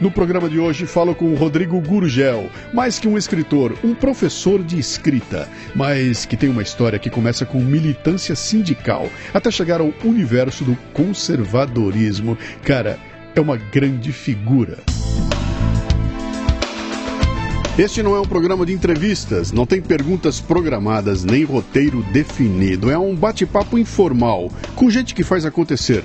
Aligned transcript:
No 0.00 0.10
programa 0.10 0.48
de 0.48 0.58
hoje 0.58 0.86
falo 0.86 1.14
com 1.14 1.32
o 1.32 1.36
Rodrigo 1.36 1.80
Gurgel, 1.80 2.50
mais 2.72 2.98
que 2.98 3.06
um 3.06 3.16
escritor, 3.16 3.76
um 3.84 3.94
professor 3.94 4.62
de 4.62 4.78
escrita, 4.78 5.48
mas 5.74 6.26
que 6.26 6.36
tem 6.36 6.48
uma 6.48 6.62
história 6.62 6.98
que 6.98 7.08
começa 7.08 7.46
com 7.46 7.60
militância 7.60 8.34
sindical 8.34 9.08
até 9.32 9.50
chegar 9.50 9.80
ao 9.80 9.92
universo 10.04 10.64
do 10.64 10.76
conservadorismo. 10.92 12.36
Cara, 12.64 12.98
é 13.36 13.40
uma 13.40 13.56
grande 13.56 14.10
figura. 14.12 14.78
Este 17.78 18.02
não 18.02 18.14
é 18.14 18.20
um 18.20 18.26
programa 18.26 18.64
de 18.66 18.72
entrevistas, 18.72 19.50
não 19.50 19.66
tem 19.66 19.80
perguntas 19.80 20.40
programadas 20.40 21.24
nem 21.24 21.44
roteiro 21.44 22.02
definido. 22.12 22.90
É 22.90 22.98
um 22.98 23.14
bate-papo 23.14 23.78
informal 23.78 24.50
com 24.74 24.90
gente 24.90 25.14
que 25.14 25.24
faz 25.24 25.44
acontecer 25.44 26.04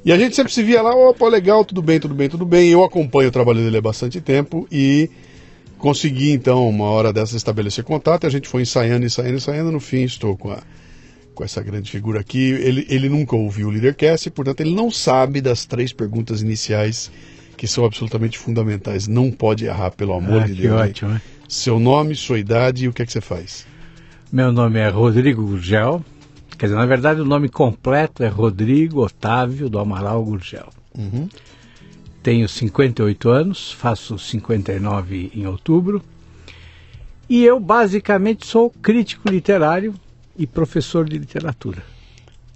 E 0.05 0.13
a 0.13 0.19
gente 0.19 0.37
sempre 0.37 0.53
se 0.53 0.63
via 0.63 0.83
lá, 0.83 0.95
opa, 0.95 1.27
legal, 1.27 1.65
tudo 1.65 1.81
bem, 1.81 1.99
tudo 1.99 2.15
bem, 2.15 2.29
tudo 2.29 2.45
bem. 2.45 2.69
Eu 2.69 2.85
acompanho 2.85 3.31
o 3.31 3.33
trabalho 3.33 3.61
dele 3.61 3.79
há 3.79 3.81
bastante 3.81 4.21
tempo 4.21 4.69
e 4.71 5.09
consegui 5.79 6.33
então, 6.33 6.69
uma 6.69 6.85
hora 6.85 7.15
dessa, 7.15 7.35
estabelecer 7.35 7.83
contato, 7.83 8.25
e 8.25 8.27
a 8.27 8.31
gente 8.31 8.47
foi 8.47 8.61
ensaiando, 8.61 9.07
ensaiando, 9.07 9.37
ensaiando, 9.37 9.73
no 9.73 9.81
fim 9.81 10.03
estou 10.03 10.37
com 10.37 10.51
a 10.51 10.63
com 11.37 11.45
essa 11.45 11.63
grande 11.63 11.89
figura 11.89 12.19
aqui. 12.19 12.51
Ele, 12.51 12.85
ele 12.89 13.09
nunca 13.09 13.37
ouviu 13.37 13.69
o 13.69 13.71
Leadercast, 13.71 14.31
portanto, 14.31 14.63
ele 14.63 14.75
não 14.75 14.91
sabe 14.91 15.41
das 15.41 15.67
três 15.67 15.93
perguntas 15.93 16.43
iniciais 16.43 17.13
que 17.57 17.69
são 17.69 17.85
absolutamente 17.85 18.39
fundamentais. 18.39 19.07
Não 19.07 19.31
pode 19.31 19.67
errar, 19.67 19.91
pelo 19.93 20.15
amor 20.15 20.43
ah, 20.43 20.47
de 20.47 20.55
Deus. 20.55 20.81
Ótimo, 20.81 21.11
né? 21.13 21.23
Seu 21.49 21.79
nome, 21.79 22.17
sua 22.17 22.39
idade 22.39 22.87
e 22.87 22.89
o 22.89 22.93
que 22.93 23.03
é 23.03 23.07
que 23.07 23.13
você 23.13 23.21
faz? 23.21 23.67
Meu 24.33 24.51
nome 24.51 24.81
é 24.81 24.89
Rodrigo 24.89 25.47
Gurgel. 25.47 26.05
Quer 26.59 26.67
dizer, 26.67 26.77
na 26.77 26.87
verdade, 26.87 27.21
o 27.21 27.25
nome 27.25 27.49
completo 27.49 28.25
é 28.25 28.29
Rodrigo 28.29 29.05
Otávio 29.05 29.69
do 29.69 29.79
Amaral 29.79 30.25
Gurgel. 30.25 30.71
Uhum. 30.97 31.29
Tenho 32.23 32.49
58 32.49 33.29
anos, 33.29 33.73
faço 33.73 34.19
59 34.19 35.31
em 35.35 35.47
outubro. 35.47 36.03
E 37.29 37.45
eu 37.45 37.61
basicamente 37.61 38.47
sou 38.47 38.71
crítico 38.71 39.29
literário 39.29 39.95
e 40.39 40.47
professor 40.47 41.09
de 41.09 41.19
literatura. 41.19 41.83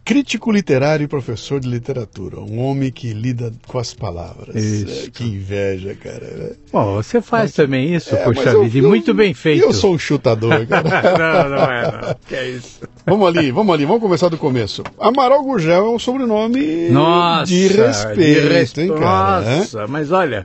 Crítico 0.02 0.50
literário 0.50 1.04
e 1.04 1.06
professor 1.06 1.60
de 1.60 1.68
literatura. 1.68 2.40
Um 2.40 2.58
homem 2.58 2.90
que 2.90 3.12
lida 3.12 3.52
com 3.68 3.78
as 3.78 3.94
palavras. 3.94 4.56
Isso. 4.56 5.06
É, 5.06 5.10
que 5.10 5.22
inveja, 5.22 5.94
cara. 5.94 6.56
Bom, 6.72 6.94
você 6.94 7.20
faz 7.20 7.44
Mas- 7.44 7.52
também 7.52 7.94
isso, 7.94 8.16
É, 8.16 8.24
poxa 8.24 8.58
vida, 8.60 8.78
e 8.78 8.82
muito 8.82 9.14
bem 9.14 9.32
feito. 9.34 9.62
Eu 9.62 9.72
sou 9.72 9.94
um 9.94 9.98
chutador, 9.98 10.66
cara. 10.66 10.88
não, 11.46 11.50
não 11.56 11.70
é, 11.70 11.82
não. 12.08 12.16
Que 12.26 12.34
é 12.34 12.48
isso? 12.50 12.80
vamos 13.06 13.28
ali, 13.28 13.52
vamos 13.52 13.72
ali, 13.72 13.84
vamos 13.84 14.00
começar 14.02 14.28
do 14.28 14.38
começo. 14.38 14.82
Amaral 14.98 15.44
Gurgel 15.44 15.84
é 15.86 15.90
um 15.90 15.98
sobrenome 15.98 16.88
Nossa, 16.88 17.46
de 17.46 17.68
respeito, 17.68 18.48
respe- 18.48 18.80
hein, 18.82 18.88
cara? 18.98 19.58
Nossa, 19.58 19.86
mas 19.86 20.10
olha, 20.10 20.44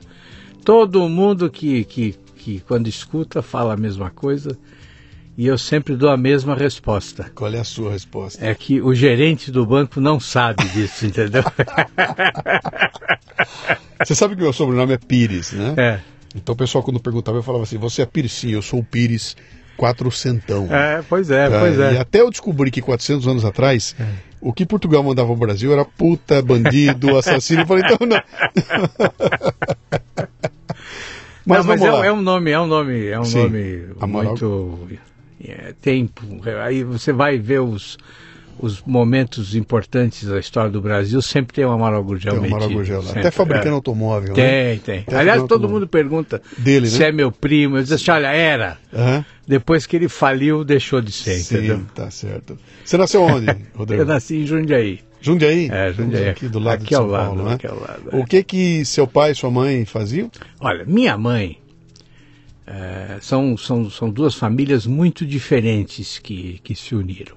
todo 0.63 1.09
mundo 1.09 1.49
que, 1.49 1.85
que, 1.85 2.13
que 2.37 2.59
quando 2.67 2.87
escuta 2.87 3.41
fala 3.41 3.73
a 3.73 3.77
mesma 3.77 4.11
coisa 4.11 4.55
e 5.37 5.47
eu 5.47 5.57
sempre 5.57 5.95
dou 5.95 6.09
a 6.09 6.17
mesma 6.17 6.55
resposta. 6.55 7.29
Qual 7.35 7.51
é 7.53 7.59
a 7.59 7.63
sua 7.63 7.91
resposta? 7.91 8.45
É 8.45 8.53
que 8.55 8.81
o 8.81 8.93
gerente 8.93 9.51
do 9.51 9.65
banco 9.65 9.99
não 9.99 10.19
sabe 10.19 10.63
disso, 10.69 11.05
entendeu? 11.07 11.43
Você 14.03 14.15
sabe 14.15 14.35
que 14.35 14.41
meu 14.41 14.53
sobrenome 14.53 14.93
é 14.93 14.97
Pires, 14.97 15.51
né? 15.51 15.73
É, 15.77 15.99
Então 16.35 16.53
o 16.53 16.57
pessoal 16.57 16.83
quando 16.83 16.99
perguntava, 16.99 17.37
eu 17.37 17.43
falava 17.43 17.63
assim, 17.63 17.77
você 17.77 18.01
é 18.01 18.05
Pires? 18.05 18.31
Sim, 18.31 18.51
eu 18.51 18.61
sou 18.61 18.79
o 18.79 18.83
Pires 18.83 19.35
quatrocentão. 19.77 20.67
é 20.73 21.03
pois 21.07 21.29
é, 21.29 21.49
Tá? 21.49 21.59
pois 21.59 21.77
E 21.77 21.81
é. 21.81 21.97
até 21.99 22.21
eu 22.21 22.29
descobri 22.29 22.71
que 22.71 22.81
400 22.81 23.27
anos 23.27 23.43
atrás, 23.45 23.93
o 24.39 24.53
que 24.53 24.65
Portugal 24.65 25.03
mandava 25.03 25.29
ao 25.29 25.35
Brasil 25.35 25.73
era 25.73 25.83
puta, 25.83 26.41
bandido, 26.41 27.15
assassino. 27.19 27.61
Eu 27.63 27.67
falei, 27.67 27.83
então 27.83 28.07
não. 28.07 28.21
mas 31.45 31.59
Não, 31.59 31.63
mas 31.65 31.81
é, 31.81 32.07
é 32.07 32.11
um 32.13 32.21
nome, 32.21 32.51
é 32.51 32.59
um 32.59 32.67
nome, 32.67 33.07
é 33.07 33.19
um 33.19 33.25
Sim, 33.25 33.43
nome 33.43 33.85
Amaral. 33.99 34.29
muito 34.31 34.87
é, 35.43 35.73
tempo. 35.81 36.21
Aí 36.63 36.83
você 36.83 37.11
vai 37.11 37.37
ver 37.37 37.61
os 37.61 37.97
os 38.59 38.81
momentos 38.85 39.55
importantes 39.55 40.27
da 40.27 40.39
história 40.39 40.69
do 40.69 40.81
Brasil, 40.81 41.21
sempre 41.21 41.53
tem 41.53 41.65
o 41.65 41.71
Amaral 41.71 42.03
Gurgel 42.03 42.39
Tem 42.39 42.41
o 42.41 42.45
Amaral 42.45 42.69
Gurgel 42.69 43.01
lá. 43.03 43.11
Até 43.11 43.31
fabricando 43.31 43.69
é. 43.69 43.73
automóvel. 43.73 44.29
né? 44.29 44.35
Tem, 44.35 44.79
tem. 44.79 44.99
Até 45.01 45.17
Aliás, 45.17 45.43
todo 45.43 45.67
mundo 45.67 45.87
pergunta 45.87 46.41
Dele, 46.57 46.87
se 46.87 46.99
né? 46.99 47.09
é 47.09 47.11
meu 47.11 47.31
primo. 47.31 47.77
Eu 47.77 47.81
disse 47.83 47.95
assim, 47.95 48.11
olha, 48.11 48.31
era. 48.31 48.77
Aham. 48.93 49.25
Depois 49.47 49.85
que 49.85 49.95
ele 49.95 50.09
faliu, 50.09 50.63
deixou 50.63 51.01
de 51.01 51.11
ser, 51.11 51.35
Sim, 51.35 51.55
entendeu? 51.57 51.81
tá 51.93 52.09
certo. 52.09 52.57
Você 52.83 52.97
nasceu 52.97 53.21
onde, 53.21 53.45
Rodrigo? 53.75 54.01
Eu 54.01 54.05
nasci 54.05 54.37
em 54.37 54.45
Jundiaí. 54.45 55.01
Jundiaí? 55.21 55.69
É, 55.71 55.91
Jundiaí. 55.93 56.29
Aqui 56.29 56.47
do 56.47 56.59
lado 56.59 56.75
aqui 56.75 56.85
de 56.85 56.95
São 56.95 57.05
lado, 57.07 57.25
Paulo, 57.27 57.43
né? 57.43 57.53
aqui 57.55 57.67
ao 57.67 57.79
lado. 57.79 58.09
é. 58.11 58.15
O 58.15 58.25
que 58.25 58.43
que 58.43 58.85
seu 58.85 59.05
pai 59.05 59.31
e 59.31 59.35
sua 59.35 59.51
mãe 59.51 59.85
faziam? 59.85 60.31
Olha, 60.59 60.83
minha 60.85 61.17
mãe 61.17 61.59
eh, 62.67 63.17
são, 63.21 63.55
são, 63.57 63.89
são 63.89 64.09
duas 64.09 64.33
famílias 64.35 64.87
muito 64.87 65.25
diferentes 65.25 66.17
que, 66.17 66.59
que 66.63 66.75
se 66.75 66.95
uniram. 66.95 67.35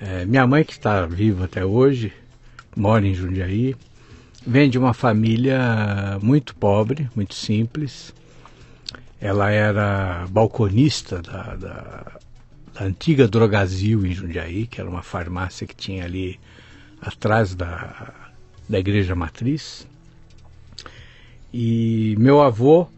Eh, 0.00 0.24
minha 0.24 0.46
mãe, 0.46 0.64
que 0.64 0.72
está 0.72 1.06
viva 1.06 1.46
até 1.46 1.64
hoje, 1.64 2.12
mora 2.76 3.06
em 3.06 3.14
Jundiaí, 3.14 3.74
vem 4.46 4.70
de 4.70 4.78
uma 4.78 4.94
família 4.94 6.18
muito 6.22 6.54
pobre, 6.54 7.10
muito 7.16 7.34
simples. 7.34 8.14
Ela 9.20 9.50
era 9.50 10.26
balconista 10.30 11.20
da, 11.20 11.56
da, 11.56 12.12
da 12.74 12.84
antiga 12.84 13.26
Drogazil 13.26 14.06
em 14.06 14.12
Jundiaí, 14.12 14.68
que 14.68 14.80
era 14.80 14.88
uma 14.88 15.02
farmácia 15.02 15.66
que 15.66 15.74
tinha 15.74 16.04
ali 16.04 16.38
atrás 17.00 17.56
da, 17.56 18.14
da 18.68 18.78
igreja 18.78 19.16
matriz. 19.16 19.86
E 21.52 22.14
meu 22.18 22.40
avô, 22.40 22.88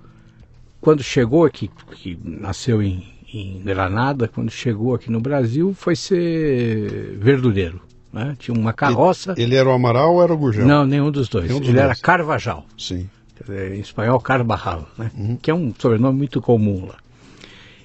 quando 0.80 1.02
chegou 1.02 1.44
aqui, 1.44 1.70
que 1.92 2.18
nasceu 2.24 2.82
em, 2.82 3.04
em 3.32 3.60
Granada, 3.62 4.26
quando 4.26 4.50
chegou 4.50 4.94
aqui 4.94 5.10
no 5.10 5.20
Brasil, 5.20 5.74
foi 5.74 5.94
ser 5.94 7.18
verdureiro. 7.18 7.80
Né? 8.12 8.36
Tinha 8.38 8.56
uma 8.56 8.72
carroça. 8.72 9.34
Ele 9.36 9.54
era 9.54 9.68
o 9.68 9.72
Amaral 9.72 10.14
ou 10.14 10.22
era 10.22 10.32
o 10.32 10.36
Gurgel? 10.36 10.66
Não, 10.66 10.84
nenhum 10.84 11.10
dos 11.10 11.28
dois. 11.28 11.46
Nenhum 11.46 11.60
dos 11.60 11.68
Ele 11.68 11.78
era 11.78 11.88
dois. 11.88 12.00
Carvajal, 12.00 12.66
Sim. 12.76 13.08
dizer, 13.40 13.72
em 13.74 13.80
espanhol 13.80 14.18
Carvajal, 14.20 14.88
né? 14.98 15.10
que 15.40 15.50
é 15.50 15.54
um 15.54 15.72
sobrenome 15.78 16.18
muito 16.18 16.40
comum 16.40 16.86
lá. 16.86 16.96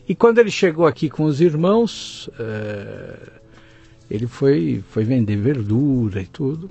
E 0.07 0.15
quando 0.15 0.39
ele 0.39 0.51
chegou 0.51 0.85
aqui 0.85 1.09
com 1.09 1.23
os 1.23 1.41
irmãos, 1.41 2.29
eh, 2.39 3.29
ele 4.09 4.27
foi, 4.27 4.83
foi 4.89 5.03
vender 5.03 5.35
verdura 5.35 6.21
e 6.21 6.27
tudo. 6.27 6.69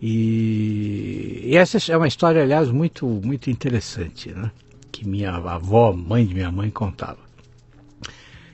E, 0.00 1.42
e 1.44 1.56
essa 1.56 1.78
é 1.92 1.96
uma 1.96 2.08
história, 2.08 2.42
aliás, 2.42 2.70
muito, 2.70 3.06
muito 3.06 3.50
interessante, 3.50 4.30
né? 4.30 4.50
Que 4.94 5.04
minha 5.04 5.32
avó, 5.32 5.92
mãe 5.92 6.24
de 6.24 6.34
minha 6.34 6.52
mãe, 6.52 6.70
contava. 6.70 7.18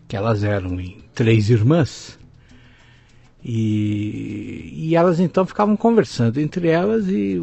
Que 0.08 0.16
elas 0.16 0.42
eram 0.42 0.78
três 1.14 1.50
irmãs 1.50 2.18
E, 3.44 4.70
e 4.74 4.96
elas 4.96 5.20
então 5.20 5.44
ficavam 5.44 5.76
conversando 5.76 6.40
entre 6.40 6.68
elas 6.68 7.06
e 7.08 7.38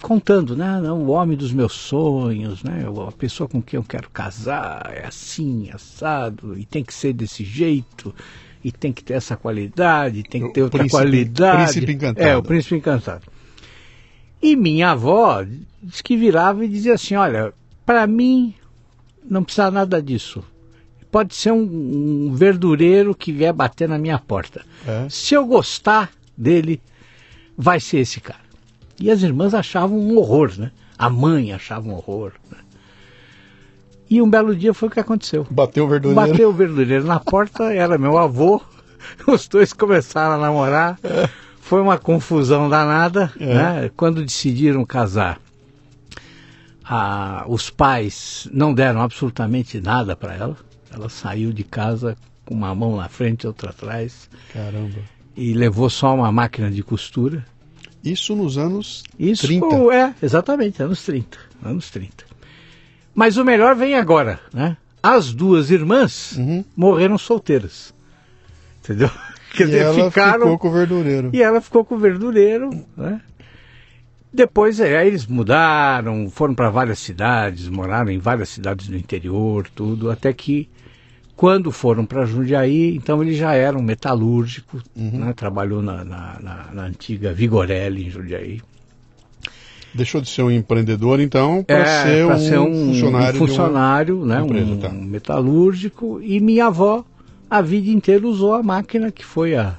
contando, 0.00 0.56
né? 0.56 0.80
Não, 0.80 1.02
o 1.02 1.08
homem 1.08 1.36
dos 1.36 1.52
meus 1.52 1.74
sonhos, 1.74 2.62
né? 2.62 2.84
A 3.06 3.12
pessoa 3.12 3.46
com 3.46 3.60
quem 3.60 3.78
eu 3.78 3.84
quero 3.84 4.08
casar 4.08 4.90
é 4.94 5.06
assim, 5.06 5.70
assado, 5.70 6.58
e 6.58 6.64
tem 6.64 6.82
que 6.82 6.94
ser 6.94 7.12
desse 7.12 7.44
jeito, 7.44 8.14
e 8.64 8.72
tem 8.72 8.94
que 8.94 9.04
ter 9.04 9.14
essa 9.14 9.36
qualidade, 9.36 10.22
tem 10.22 10.46
que 10.46 10.54
ter 10.54 10.62
outra 10.62 10.78
príncipe, 10.78 11.02
qualidade. 11.02 11.72
Príncipe 11.72 11.92
encantado. 11.92 12.26
É, 12.26 12.36
o 12.36 12.42
príncipe 12.42 12.76
encantado. 12.76 13.26
E 14.42 14.56
minha 14.56 14.90
avó 14.90 15.44
diz 15.82 16.00
que 16.00 16.16
virava 16.16 16.64
e 16.64 16.68
dizia 16.68 16.94
assim: 16.94 17.14
olha, 17.14 17.52
para 17.86 18.06
mim 18.06 18.52
não 19.24 19.44
precisa 19.44 19.70
nada 19.70 20.02
disso. 20.02 20.42
Pode 21.10 21.34
ser 21.34 21.52
um, 21.52 21.62
um, 21.62 22.34
verdureiro 22.34 23.14
que 23.14 23.32
vier 23.32 23.52
bater 23.52 23.88
na 23.88 23.96
minha 23.96 24.18
porta. 24.18 24.62
É. 24.86 25.06
Se 25.08 25.34
eu 25.34 25.46
gostar 25.46 26.10
dele, 26.36 26.82
vai 27.56 27.78
ser 27.80 27.98
esse 27.98 28.20
cara. 28.20 28.44
E 29.00 29.10
as 29.10 29.22
irmãs 29.22 29.54
achavam 29.54 29.98
um 29.98 30.18
horror, 30.18 30.52
né? 30.58 30.72
A 30.98 31.08
mãe 31.08 31.52
achava 31.52 31.88
um 31.88 31.94
horror. 31.94 32.32
Né? 32.50 32.58
E 34.10 34.20
um 34.20 34.28
belo 34.28 34.54
dia 34.54 34.74
foi 34.74 34.88
o 34.88 34.90
que 34.90 35.00
aconteceu. 35.00 35.46
Bateu 35.50 35.84
o 35.84 35.88
verdureiro. 35.88 36.28
Bateu 36.28 36.48
o 36.50 36.52
verdureiro 36.52 37.04
na 37.04 37.20
porta, 37.20 37.72
era 37.72 37.96
meu 37.96 38.18
avô. 38.18 38.60
Os 39.26 39.46
dois 39.46 39.72
começaram 39.72 40.34
a 40.34 40.38
namorar. 40.38 40.98
É. 41.04 41.28
Foi 41.60 41.80
uma 41.80 41.98
confusão 41.98 42.68
danada. 42.68 43.32
É. 43.38 43.54
Né? 43.54 43.90
Quando 43.96 44.24
decidiram 44.24 44.84
casar, 44.84 45.40
a, 46.88 47.44
os 47.48 47.68
pais 47.68 48.48
não 48.52 48.72
deram 48.72 49.02
absolutamente 49.02 49.80
nada 49.80 50.14
para 50.14 50.34
ela. 50.34 50.56
Ela 50.92 51.08
saiu 51.08 51.52
de 51.52 51.64
casa 51.64 52.16
com 52.44 52.54
uma 52.54 52.74
mão 52.74 52.96
na 52.96 53.08
frente 53.08 53.42
e 53.42 53.46
outra 53.46 53.70
atrás. 53.70 54.30
Caramba. 54.52 55.00
E 55.36 55.52
levou 55.52 55.90
só 55.90 56.14
uma 56.14 56.30
máquina 56.30 56.70
de 56.70 56.82
costura. 56.82 57.44
Isso 58.04 58.36
nos 58.36 58.56
anos 58.56 59.02
Isso 59.18 59.46
30. 59.46 59.66
é, 59.92 60.14
exatamente, 60.22 60.80
anos 60.80 61.02
30. 61.02 61.36
Anos 61.64 61.90
30. 61.90 62.24
Mas 63.12 63.36
o 63.36 63.44
melhor 63.44 63.74
vem 63.74 63.96
agora, 63.96 64.38
né? 64.52 64.76
As 65.02 65.32
duas 65.32 65.70
irmãs 65.70 66.36
uhum. 66.36 66.64
morreram 66.76 67.18
solteiras. 67.18 67.92
Entendeu? 68.84 69.10
Quer 69.52 69.64
e 69.64 69.66
dizer, 69.66 69.82
ela 69.82 70.04
ficaram. 70.04 70.42
Ficou 70.42 70.58
com 70.58 70.68
o 70.68 70.72
verdureiro. 70.72 71.30
E 71.32 71.42
ela 71.42 71.60
ficou 71.60 71.84
com 71.84 71.94
o 71.96 71.98
verdureiro, 71.98 72.70
né? 72.96 73.20
Depois 74.32 74.80
é, 74.80 75.06
eles 75.06 75.26
mudaram, 75.26 76.28
foram 76.28 76.54
para 76.54 76.68
várias 76.68 76.98
cidades, 76.98 77.68
moraram 77.68 78.10
em 78.10 78.18
várias 78.18 78.48
cidades 78.48 78.88
do 78.88 78.96
interior, 78.96 79.66
tudo, 79.74 80.10
até 80.10 80.32
que 80.32 80.68
quando 81.36 81.70
foram 81.70 82.06
para 82.06 82.24
Jundiaí, 82.24 82.96
então 82.96 83.22
ele 83.22 83.34
já 83.34 83.52
era 83.52 83.76
um 83.76 83.82
metalúrgico, 83.82 84.82
uhum. 84.96 85.26
né, 85.26 85.32
trabalhou 85.34 85.82
na, 85.82 86.02
na, 86.02 86.38
na, 86.40 86.66
na, 86.72 86.82
antiga 86.84 87.32
Vigorelli 87.32 88.06
em 88.06 88.10
Jundiaí. 88.10 88.62
Deixou 89.94 90.20
de 90.20 90.28
ser 90.28 90.42
um 90.42 90.50
empreendedor, 90.50 91.20
então, 91.20 91.62
para 91.62 91.78
é, 91.78 92.02
ser, 92.02 92.26
um 92.26 92.38
ser 92.38 92.58
um 92.58 92.86
funcionário, 92.86 93.42
um 93.42 93.46
funcionário 93.46 94.24
né, 94.24 94.40
empresa, 94.40 94.70
um, 94.70 94.78
tá. 94.78 94.88
metalúrgico. 94.88 96.20
E 96.22 96.40
minha 96.40 96.66
avó, 96.66 97.04
a 97.48 97.62
vida 97.62 97.90
inteira, 97.90 98.26
usou 98.26 98.54
a 98.54 98.62
máquina 98.62 99.10
que 99.10 99.24
foi 99.24 99.56
a, 99.56 99.78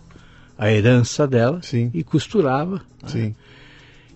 a 0.57 0.71
herança 0.71 1.27
dela 1.27 1.59
Sim. 1.61 1.91
e 1.93 2.03
costurava. 2.03 2.81
Sim. 3.05 3.19
Né? 3.19 3.35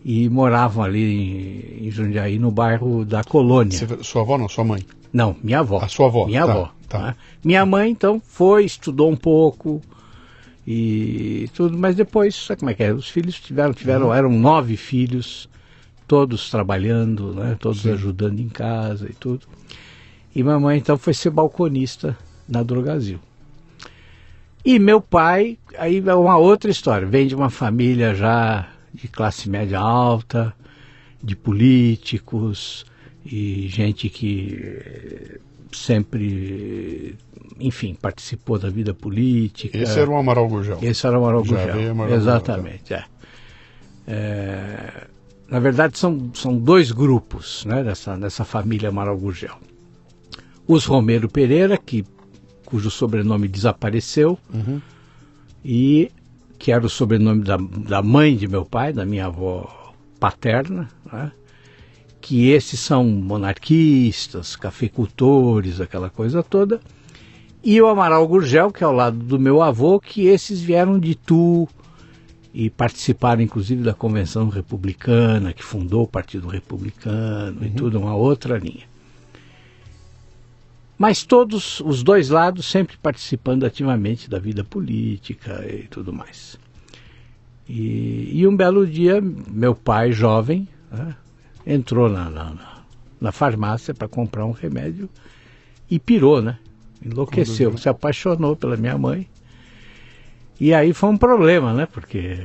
E 0.03 0.27
moravam 0.29 0.83
ali 0.83 1.79
em, 1.79 1.87
em 1.87 1.91
Jundiaí, 1.91 2.39
no 2.39 2.51
bairro 2.51 3.05
da 3.05 3.23
Colônia. 3.23 3.77
Você, 3.77 4.03
sua 4.03 4.21
avó 4.21 4.37
não, 4.37 4.49
sua 4.49 4.63
mãe? 4.63 4.83
Não, 5.13 5.35
minha 5.43 5.59
avó. 5.59 5.79
A 5.81 5.87
sua 5.87 6.07
avó? 6.07 6.25
Minha 6.25 6.45
tá, 6.45 6.51
avó. 6.51 6.71
Tá. 6.87 6.99
Né? 6.99 7.15
Minha 7.43 7.65
mãe, 7.65 7.91
então, 7.91 8.21
foi, 8.25 8.65
estudou 8.65 9.11
um 9.11 9.15
pouco 9.15 9.81
e 10.65 11.49
tudo, 11.53 11.77
mas 11.77 11.95
depois, 11.95 12.35
sabe 12.35 12.59
como 12.59 12.71
é 12.71 12.73
que 12.73 12.83
é? 12.83 12.93
Os 12.93 13.09
filhos 13.09 13.39
tiveram, 13.39 13.73
tiveram 13.73 14.07
uhum. 14.07 14.13
eram 14.13 14.29
nove 14.29 14.77
filhos, 14.77 15.49
todos 16.07 16.49
trabalhando, 16.49 17.33
né? 17.33 17.55
todos 17.59 17.81
Sim. 17.81 17.91
ajudando 17.91 18.39
em 18.39 18.49
casa 18.49 19.07
e 19.09 19.13
tudo. 19.13 19.47
E 20.33 20.43
mamãe, 20.43 20.77
então, 20.77 20.97
foi 20.97 21.13
ser 21.13 21.29
balconista 21.29 22.17
na 22.47 22.63
Drogazil. 22.63 23.19
E 24.63 24.77
meu 24.77 25.01
pai, 25.01 25.57
aí 25.77 26.01
é 26.05 26.13
uma 26.13 26.37
outra 26.37 26.69
história, 26.69 27.07
vem 27.07 27.27
de 27.27 27.35
uma 27.35 27.49
família 27.49 28.13
já 28.13 28.70
de 28.93 29.07
classe 29.07 29.49
média 29.49 29.79
alta, 29.79 30.53
de 31.21 31.35
políticos 31.35 32.85
e 33.25 33.67
gente 33.67 34.09
que 34.09 34.57
eh, 34.61 35.39
sempre, 35.71 37.15
enfim, 37.59 37.95
participou 37.99 38.57
da 38.57 38.69
vida 38.69 38.93
política. 38.93 39.77
Esse 39.77 39.99
era 39.99 40.09
o 40.09 40.15
Amaral 40.15 40.47
Gurgel. 40.47 40.79
Esse 40.81 41.05
era 41.05 41.17
o 41.17 41.23
Amaral 41.23 41.43
Gurgel. 41.43 41.91
Amaral 41.91 42.13
Exatamente, 42.13 42.93
é. 42.93 43.05
é. 44.07 45.07
Na 45.47 45.59
verdade, 45.59 45.97
são, 45.97 46.31
são 46.33 46.57
dois 46.57 46.91
grupos 46.91 47.65
né, 47.65 47.83
dessa, 47.83 48.17
dessa 48.17 48.45
família 48.45 48.89
Amaral 48.89 49.17
Gurgel. 49.17 49.57
Os 50.65 50.85
Romero 50.85 51.27
Pereira, 51.27 51.77
que, 51.77 52.05
cujo 52.65 52.89
sobrenome 52.89 53.47
desapareceu, 53.49 54.39
uhum. 54.53 54.81
e 55.63 56.09
que 56.61 56.71
era 56.71 56.85
o 56.85 56.89
sobrenome 56.89 57.43
da, 57.43 57.57
da 57.57 58.03
mãe 58.03 58.35
de 58.35 58.47
meu 58.47 58.63
pai, 58.63 58.93
da 58.93 59.03
minha 59.03 59.25
avó 59.25 59.91
paterna, 60.19 60.87
né? 61.11 61.31
que 62.21 62.51
esses 62.51 62.79
são 62.79 63.03
monarquistas, 63.03 64.55
cafeicultores, 64.55 65.81
aquela 65.81 66.07
coisa 66.07 66.43
toda, 66.43 66.79
e 67.63 67.81
o 67.81 67.87
Amaral 67.87 68.27
Gurgel, 68.27 68.71
que 68.71 68.83
é 68.83 68.87
ao 68.87 68.93
lado 68.93 69.17
do 69.17 69.39
meu 69.39 69.59
avô, 69.59 69.99
que 69.99 70.27
esses 70.27 70.61
vieram 70.61 70.99
de 70.99 71.15
Tu 71.15 71.67
e 72.53 72.69
participaram 72.69 73.41
inclusive 73.41 73.81
da 73.81 73.95
Convenção 73.95 74.47
Republicana, 74.47 75.53
que 75.53 75.63
fundou 75.63 76.03
o 76.03 76.07
Partido 76.07 76.47
Republicano 76.47 77.59
uhum. 77.59 77.65
e 77.65 77.69
tudo, 77.71 77.99
uma 77.99 78.13
outra 78.13 78.59
linha. 78.59 78.90
Mas 81.01 81.23
todos 81.23 81.79
os 81.79 82.03
dois 82.03 82.29
lados 82.29 82.69
sempre 82.69 82.95
participando 82.95 83.63
ativamente 83.63 84.29
da 84.29 84.37
vida 84.37 84.63
política 84.63 85.65
e 85.67 85.87
tudo 85.87 86.13
mais. 86.13 86.59
E, 87.67 88.29
e 88.31 88.47
um 88.47 88.55
belo 88.55 88.85
dia, 88.85 89.19
meu 89.19 89.73
pai, 89.73 90.11
jovem, 90.11 90.67
né, 90.91 91.15
entrou 91.65 92.07
na, 92.07 92.29
na, 92.29 92.53
na 93.19 93.31
farmácia 93.31 93.95
para 93.95 94.07
comprar 94.07 94.45
um 94.45 94.51
remédio 94.51 95.09
e 95.89 95.97
pirou, 95.97 96.39
né? 96.39 96.59
Enlouqueceu, 97.03 97.75
se 97.79 97.89
apaixonou 97.89 98.55
pela 98.55 98.77
minha 98.77 98.95
mãe. 98.95 99.27
E 100.59 100.71
aí 100.71 100.93
foi 100.93 101.09
um 101.09 101.17
problema, 101.17 101.73
né? 101.73 101.87
Porque 101.91 102.37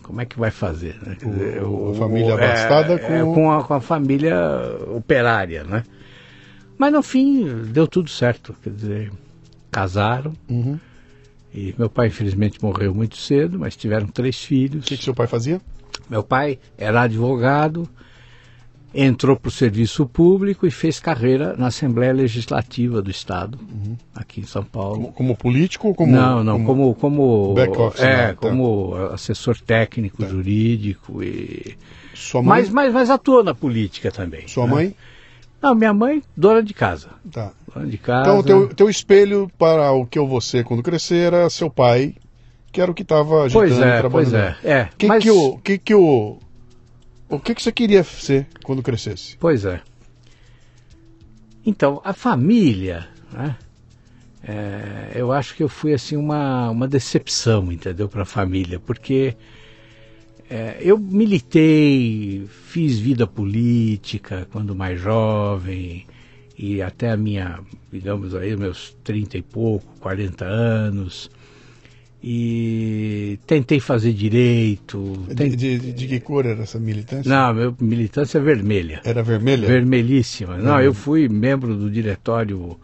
como 0.00 0.20
é 0.20 0.24
que 0.26 0.38
vai 0.38 0.52
fazer? 0.52 0.96
Né? 1.04 1.16
Dizer, 1.18 1.64
o, 1.64 1.90
a 1.90 1.94
família 1.94 2.34
abastada 2.34 2.94
é, 2.94 2.98
com... 2.98 3.12
É, 3.12 3.34
com, 3.34 3.50
a, 3.50 3.64
com 3.64 3.74
a 3.74 3.80
família 3.80 4.38
operária, 4.94 5.64
né? 5.64 5.82
Mas 6.80 6.94
no 6.94 7.02
fim 7.02 7.44
deu 7.64 7.86
tudo 7.86 8.08
certo, 8.08 8.56
quer 8.62 8.70
dizer, 8.70 9.12
casaram. 9.70 10.32
Uhum. 10.48 10.80
E 11.52 11.74
meu 11.76 11.90
pai 11.90 12.06
infelizmente 12.06 12.58
morreu 12.62 12.94
muito 12.94 13.18
cedo, 13.18 13.58
mas 13.58 13.76
tiveram 13.76 14.06
três 14.06 14.42
filhos. 14.42 14.86
O 14.86 14.88
que, 14.88 14.96
que 14.96 15.04
seu 15.04 15.12
pai 15.12 15.26
fazia? 15.26 15.60
Meu 16.08 16.22
pai 16.22 16.58
era 16.78 17.02
advogado, 17.02 17.86
entrou 18.94 19.36
para 19.36 19.48
o 19.48 19.50
serviço 19.50 20.06
público 20.06 20.66
e 20.66 20.70
fez 20.70 20.98
carreira 20.98 21.54
na 21.54 21.66
Assembleia 21.66 22.14
Legislativa 22.14 23.02
do 23.02 23.10
Estado, 23.10 23.58
uhum. 23.60 23.94
aqui 24.14 24.40
em 24.40 24.46
São 24.46 24.64
Paulo. 24.64 24.94
Como, 24.94 25.12
como 25.12 25.36
político 25.36 25.88
ou 25.88 25.94
como. 25.94 26.10
Não, 26.10 26.42
não, 26.42 26.64
como. 26.64 26.94
como 26.94 27.52
back 27.52 27.76
office, 27.78 28.02
é, 28.02 28.28
tá. 28.28 28.36
como 28.36 28.94
assessor 29.12 29.60
técnico, 29.60 30.22
tá. 30.22 30.28
jurídico 30.30 31.22
e. 31.22 31.76
Sua 32.14 32.42
mãe? 32.42 32.62
Mas, 32.62 32.70
mas, 32.70 32.94
mas 32.94 33.10
atuou 33.10 33.44
na 33.44 33.54
política 33.54 34.10
também. 34.10 34.48
Sua 34.48 34.66
né? 34.66 34.72
mãe? 34.72 34.96
Não, 35.62 35.74
minha 35.74 35.92
mãe, 35.92 36.22
dona 36.36 36.62
de 36.62 36.72
casa. 36.72 37.08
Tá. 37.30 37.52
Dona 37.74 37.86
de 37.86 37.98
casa. 37.98 38.22
Então, 38.22 38.42
teu, 38.42 38.68
teu 38.74 38.90
espelho 38.90 39.50
para 39.58 39.92
o 39.92 40.06
que 40.06 40.18
eu 40.18 40.26
vou 40.26 40.40
ser 40.40 40.64
quando 40.64 40.82
crescer 40.82 41.32
era 41.32 41.50
seu 41.50 41.70
pai, 41.70 42.14
que 42.72 42.80
era 42.80 42.90
o 42.90 42.94
que 42.94 43.02
estava 43.02 43.44
agitando 43.44 43.68
Pois 43.68 43.80
é, 43.80 44.08
pois 44.08 44.32
é. 44.32 44.56
é. 44.64 44.88
Que 44.96 45.06
mas... 45.06 45.22
que 45.22 45.30
o 45.30 45.58
que 45.58 45.78
que 45.78 45.94
o 45.94 46.38
o 47.28 47.38
que 47.38 47.54
que 47.54 47.62
você 47.62 47.70
queria 47.70 48.02
ser 48.02 48.46
quando 48.64 48.82
crescesse? 48.82 49.36
Pois 49.38 49.64
é. 49.64 49.80
Então, 51.64 52.00
a 52.04 52.12
família, 52.12 53.06
né? 53.32 53.56
É, 54.42 55.12
eu 55.14 55.30
acho 55.30 55.54
que 55.54 55.62
eu 55.62 55.68
fui 55.68 55.92
assim 55.92 56.16
uma, 56.16 56.70
uma 56.70 56.88
decepção, 56.88 57.70
entendeu, 57.70 58.08
para 58.08 58.22
a 58.22 58.26
família, 58.26 58.80
porque 58.80 59.36
é, 60.50 60.78
eu 60.80 60.98
militei, 60.98 62.44
fiz 62.50 62.98
vida 62.98 63.24
política 63.24 64.48
quando 64.50 64.74
mais 64.74 65.00
jovem 65.00 66.04
e 66.58 66.82
até 66.82 67.12
a 67.12 67.16
minha, 67.16 67.60
digamos 67.92 68.34
aí, 68.34 68.56
meus 68.56 68.96
30 69.04 69.38
e 69.38 69.42
pouco, 69.42 69.86
40 70.00 70.44
anos. 70.44 71.30
E 72.22 73.38
tentei 73.46 73.78
fazer 73.78 74.12
direito. 74.12 75.24
De, 75.32 75.56
de, 75.56 75.92
de, 75.92 76.06
que 76.08 76.18
cor 76.18 76.44
era 76.44 76.64
essa 76.64 76.80
militância? 76.80 77.30
Não, 77.30 77.54
meu 77.54 77.76
militância 77.80 78.38
é 78.38 78.40
vermelha. 78.40 79.00
Era 79.04 79.22
vermelha? 79.22 79.68
Vermelhíssima. 79.68 80.58
Não, 80.58 80.80
eu 80.82 80.92
fui 80.92 81.28
membro 81.28 81.76
do 81.76 81.88
diretório 81.88 82.76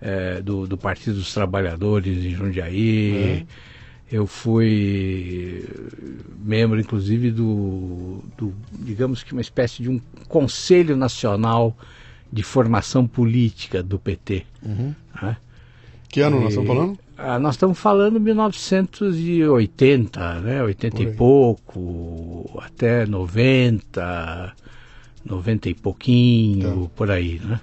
é, 0.00 0.40
do, 0.40 0.66
do 0.66 0.78
Partido 0.78 1.16
dos 1.16 1.34
Trabalhadores 1.34 2.24
em 2.24 2.30
Jundiaí. 2.30 3.44
Eu 4.10 4.26
fui 4.26 5.64
membro, 6.42 6.80
inclusive, 6.80 7.30
do, 7.30 8.24
do, 8.36 8.52
digamos 8.72 9.22
que 9.22 9.32
uma 9.32 9.40
espécie 9.40 9.82
de 9.82 9.88
um 9.88 10.00
Conselho 10.28 10.96
Nacional 10.96 11.76
de 12.32 12.42
Formação 12.42 13.06
Política 13.06 13.82
do 13.82 13.98
PT. 14.00 14.44
Uhum. 14.64 14.94
Né? 15.22 15.36
Que 16.08 16.20
ano 16.22 16.38
E- 16.38 16.40
nós 16.40 16.48
estamos 16.50 16.68
falando? 16.68 16.98
Ah, 17.16 17.38
nós 17.38 17.54
estamos 17.54 17.78
falando 17.78 18.18
1980, 18.18 20.40
né? 20.40 20.60
80 20.62 20.96
Por 20.96 21.02
e 21.02 21.12
pouco, 21.12 22.50
até 22.62 23.04
90, 23.06 24.54
90 25.24 25.68
e 25.68 25.74
pouquinho, 25.74 26.84
Tá. 26.84 26.88
por 26.96 27.10
aí, 27.10 27.38
né? 27.44 27.60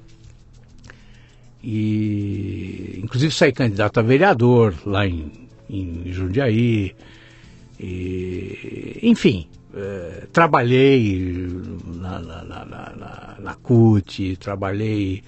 E 1.64 3.00
inclusive 3.04 3.34
saí 3.34 3.52
candidato 3.52 4.00
a 4.00 4.04
vereador 4.04 4.76
lá 4.86 5.08
em, 5.08 5.47
em 5.70 6.04
Jundiaí. 6.12 6.94
E, 7.80 9.00
enfim, 9.04 9.48
eh, 9.76 10.24
trabalhei 10.34 11.48
na, 11.86 12.20
na, 12.20 12.44
na, 12.44 12.66
na, 12.66 13.36
na- 13.40 13.54
CUT, 13.56 14.36
trabalhei 14.38 15.24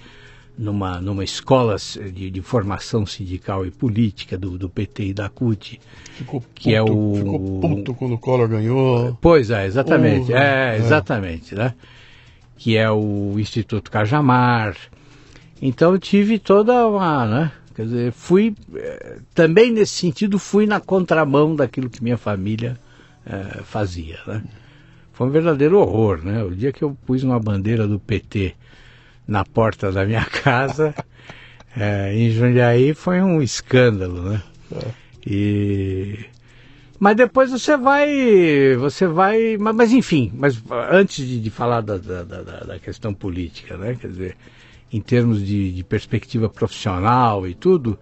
numa, 0.58 1.00
numa 1.00 1.22
escola 1.22 1.76
de, 2.12 2.30
de 2.30 2.42
formação 2.42 3.06
sindical 3.06 3.64
e 3.64 3.70
política 3.70 4.36
do, 4.36 4.58
do 4.58 4.68
PT 4.68 5.06
e 5.06 5.14
da 5.14 5.28
CUT. 5.28 5.80
Ficou 6.14 6.40
puto, 6.40 6.52
que 6.54 6.74
é 6.74 6.82
o- 6.82 7.14
ficou 7.14 7.60
puto 7.60 7.94
quando 7.94 8.14
o 8.14 8.18
Collor 8.18 8.48
ganhou. 8.48 9.16
Pois 9.20 9.50
é, 9.50 9.66
exatamente. 9.66 10.32
É, 10.32 10.74
é. 10.74 10.76
exatamente, 10.78 11.54
né? 11.54 11.74
Que 12.56 12.76
é 12.76 12.90
o 12.90 13.34
Instituto 13.38 13.90
Cajamar. 13.90 14.76
Então 15.62 15.92
eu 15.92 15.98
tive 15.98 16.38
toda 16.38 16.86
uma, 16.88 17.26
né? 17.26 17.52
Quer 17.74 17.84
dizer, 17.84 18.12
fui 18.12 18.54
eh, 18.74 19.18
também 19.34 19.72
nesse 19.72 19.94
sentido 19.94 20.38
fui 20.38 20.66
na 20.66 20.80
contramão 20.80 21.54
daquilo 21.54 21.88
que 21.88 22.02
minha 22.02 22.18
família 22.18 22.76
eh, 23.24 23.60
fazia, 23.64 24.18
né? 24.26 24.42
Foi 25.12 25.28
um 25.28 25.30
verdadeiro 25.30 25.78
horror, 25.78 26.24
né? 26.24 26.42
O 26.42 26.54
dia 26.54 26.72
que 26.72 26.82
eu 26.82 26.96
pus 27.06 27.22
uma 27.22 27.38
bandeira 27.38 27.86
do 27.86 27.98
PT 27.98 28.54
na 29.26 29.44
porta 29.44 29.92
da 29.92 30.04
minha 30.04 30.24
casa 30.42 30.94
eh, 31.76 32.12
em 32.14 32.30
Jundiaí 32.30 32.94
foi 32.94 33.20
um 33.22 33.40
escândalo, 33.40 34.22
né? 34.30 34.42
E 35.26 36.18
mas 37.00 37.16
depois 37.16 37.50
você 37.50 37.78
vai, 37.78 38.76
você 38.76 39.06
vai, 39.06 39.56
mas, 39.58 39.74
mas 39.74 39.92
enfim, 39.92 40.30
mas 40.34 40.62
antes 40.90 41.26
de, 41.26 41.40
de 41.40 41.50
falar 41.50 41.80
da, 41.80 41.96
da, 41.96 42.22
da, 42.22 42.42
da 42.42 42.78
questão 42.78 43.14
política, 43.14 43.78
né? 43.78 43.96
Quer 43.98 44.08
dizer, 44.08 44.36
em 44.92 45.00
termos 45.00 45.44
de, 45.44 45.72
de 45.72 45.84
perspectiva 45.84 46.48
profissional 46.48 47.46
e 47.46 47.54
tudo, 47.54 47.98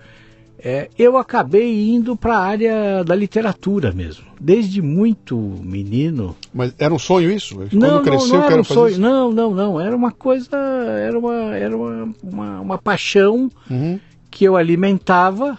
é, 0.59 0.89
eu 0.99 1.17
acabei 1.17 1.89
indo 1.91 2.17
para 2.17 2.37
a 2.37 2.43
área 2.45 3.05
da 3.05 3.15
literatura 3.15 3.93
mesmo. 3.93 4.25
Desde 4.41 4.83
muito 4.83 5.37
menino. 5.63 6.35
Mas 6.53 6.75
era 6.79 6.93
um 6.93 6.99
sonho 6.99 7.31
isso? 7.31 7.55
Quando 7.57 7.73
Não, 7.75 8.03
cresceu, 8.03 8.29
não, 8.29 8.35
não 8.35 8.41
era 8.41 8.49
quero 8.49 8.61
um 8.61 8.65
fazer 8.65 8.81
sonho. 8.81 8.91
isso? 8.93 9.01
Não, 9.01 9.31
não, 9.33 9.55
não. 9.55 9.81
Era 9.81 9.95
uma 9.95 10.11
coisa, 10.11 10.57
era 10.57 11.17
uma, 11.19 11.35
era 11.57 11.77
uma, 11.77 12.15
uma, 12.23 12.61
uma 12.61 12.79
paixão 12.79 13.49
Uhum. 13.71 14.01
que 14.31 14.45
eu 14.45 14.57
alimentava 14.57 15.57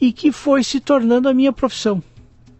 e 0.00 0.12
que 0.12 0.30
foi 0.30 0.62
se 0.62 0.78
tornando 0.80 1.28
a 1.28 1.34
minha 1.34 1.52
profissão. 1.52 2.02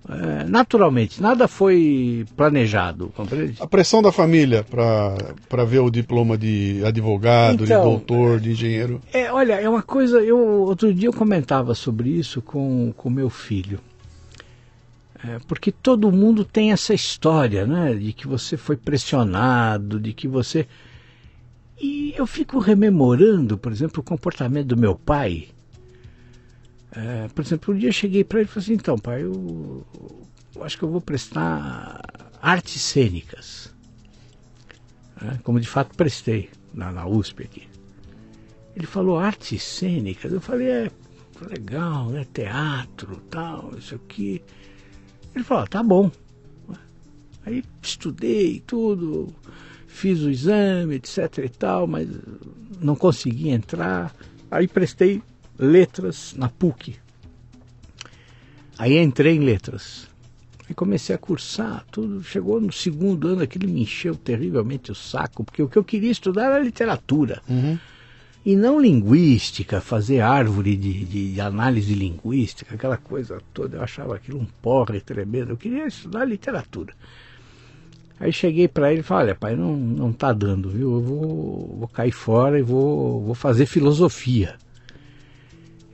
É, 0.07 0.45
naturalmente, 0.45 1.23
nada 1.23 1.49
foi 1.49 2.27
planejado, 2.37 3.11
compreende? 3.17 3.57
A 3.59 3.67
pressão 3.67 4.03
da 4.03 4.13
família 4.13 4.63
para 4.63 5.65
ver 5.65 5.79
o 5.79 5.91
diploma 5.91 6.37
de 6.37 6.83
advogado, 6.85 7.65
Então, 7.65 7.67
de 7.67 7.73
doutor, 7.73 8.39
de 8.39 8.51
engenheiro. 8.51 9.01
É, 9.13 9.33
olha, 9.33 9.55
é 9.55 9.67
uma 9.69 9.83
coisa. 9.83 10.21
Eu 10.21 10.39
outro 10.39 10.93
dia 10.93 11.09
eu 11.09 11.13
comentava 11.13 11.75
sobre 11.75 12.11
isso 12.11 12.43
com 12.43 12.93
com 12.97 13.09
meu 13.09 13.31
filho, 13.31 13.81
É, 15.25 15.39
porque 15.49 15.73
todo 15.73 16.13
mundo 16.13 16.45
tem 16.45 16.71
essa 16.71 16.93
história, 16.93 17.67
né, 17.67 17.95
de 17.95 18.13
que 18.13 18.27
você 18.27 18.59
foi 18.59 18.77
pressionado, 18.77 19.99
de 19.99 20.13
que 20.13 20.29
você 20.29 20.67
e 21.81 22.13
eu 22.17 22.27
fico 22.27 22.59
rememorando, 22.59 23.57
por 23.59 23.73
exemplo, 23.73 24.01
o 24.01 24.05
comportamento 24.05 24.67
do 24.69 24.77
meu 24.77 24.95
pai. 24.95 25.49
É, 26.97 27.29
por 27.29 27.45
exemplo, 27.45 27.75
um 27.75 27.79
dia 27.79 27.89
eu 27.89 27.93
cheguei 27.93 28.23
para 28.23 28.41
ele 28.41 28.49
e 28.49 28.53
falei 28.53 28.65
assim: 28.65 28.75
então, 28.75 28.99
pai, 28.99 29.23
eu, 29.23 29.87
eu 30.55 30.65
acho 30.65 30.79
que 30.79 30.85
eu 30.85 30.91
vou 30.91 31.01
prestar 31.01 32.01
artes 32.41 32.81
cênicas. 32.81 33.75
É, 35.21 35.39
como 35.43 35.61
de 35.61 35.69
fato 35.69 35.97
prestei 35.97 36.51
na, 36.73 36.93
na 36.93 37.07
USP 37.07 37.45
aqui. 37.45 37.69
Ele 38.77 38.87
falou 38.87 39.19
artes 39.19 39.63
cênicas. 39.63 40.33
Eu 40.33 40.41
falei, 40.41 40.69
é 40.69 40.91
legal, 41.49 42.09
né? 42.11 42.27
Teatro, 42.33 43.17
tal, 43.31 43.73
isso 43.79 43.95
aqui. 43.95 44.43
Ele 45.35 45.45
falou, 45.45 45.65
ah, 45.65 45.67
tá 45.67 45.83
bom. 45.83 46.11
Aí 47.47 47.63
estudei 47.83 48.63
tudo, 48.67 49.35
fiz 49.87 50.21
o 50.23 50.31
exame, 50.31 50.95
etc 50.95 51.39
e 51.45 51.49
tal, 51.49 51.87
mas 51.87 52.09
não 52.81 52.97
consegui 52.97 53.51
entrar. 53.51 54.15
Aí 54.51 54.67
prestei 54.67 55.23
letras 55.59 56.35
na 56.37 56.49
PUC. 56.49 56.97
Aí 58.79 58.99
entrei 58.99 59.37
em 59.37 59.41
letras. 59.41 60.09
Aí 60.69 60.75
comecei 60.75 61.15
a 61.15 61.19
cursar, 61.19 61.85
tudo. 61.91 62.23
Chegou 62.23 62.61
no 62.61 62.73
segundo 62.73 63.29
ano, 63.29 63.43
aquele 63.43 63.67
me 63.67 63.83
encheu 63.83 64.15
terrivelmente 64.15 64.91
o 64.91 64.95
saco, 64.95 65.45
porque 65.45 65.63
o 65.63 65.69
que 65.69 65.77
eu 65.77 65.85
queria 65.85 66.11
estudar 66.11 66.47
era 66.47 66.59
literatura. 66.59 67.43
Uhum. 67.49 67.79
E 68.45 68.57
não 68.57 68.79
linguística, 68.79 69.81
fazer 69.81 70.21
árvore 70.21 70.77
de, 70.77 71.33
de 71.33 71.41
análise 71.41 71.95
linguística, 71.95 72.75
aquela 72.75 72.97
coisa 72.97 73.41
toda. 73.55 73.79
Eu 73.79 73.83
achava 73.83 74.15
aquilo 74.17 74.39
um 74.39 74.47
porre 74.61 75.01
tremendo. 75.01 75.51
Eu 75.51 75.57
queria 75.57 75.87
estudar 75.87 76.25
literatura. 76.25 76.93
Aí 78.19 78.33
cheguei 78.33 78.69
para 78.69 78.93
ele 78.93 79.01
e 79.01 79.03
falei, 79.03 79.29
olha 79.29 79.35
pai, 79.35 79.57
não, 79.57 79.77
não 79.77 80.13
tá 80.13 80.33
dando, 80.33 80.71
viu? 80.71 80.95
Eu 80.95 81.01
vou, 81.01 81.77
vou 81.79 81.89
cair 81.89 82.13
fora 82.13 82.59
e 82.59 82.63
vou, 82.63 83.23
vou 83.23 83.35
fazer 83.35 83.67
filosofia. 83.67 84.57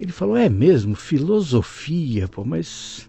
Ele 0.00 0.12
falou, 0.12 0.36
é 0.36 0.48
mesmo? 0.48 0.96
Filosofia? 0.96 2.26
Pô, 2.26 2.44
mas 2.44 3.06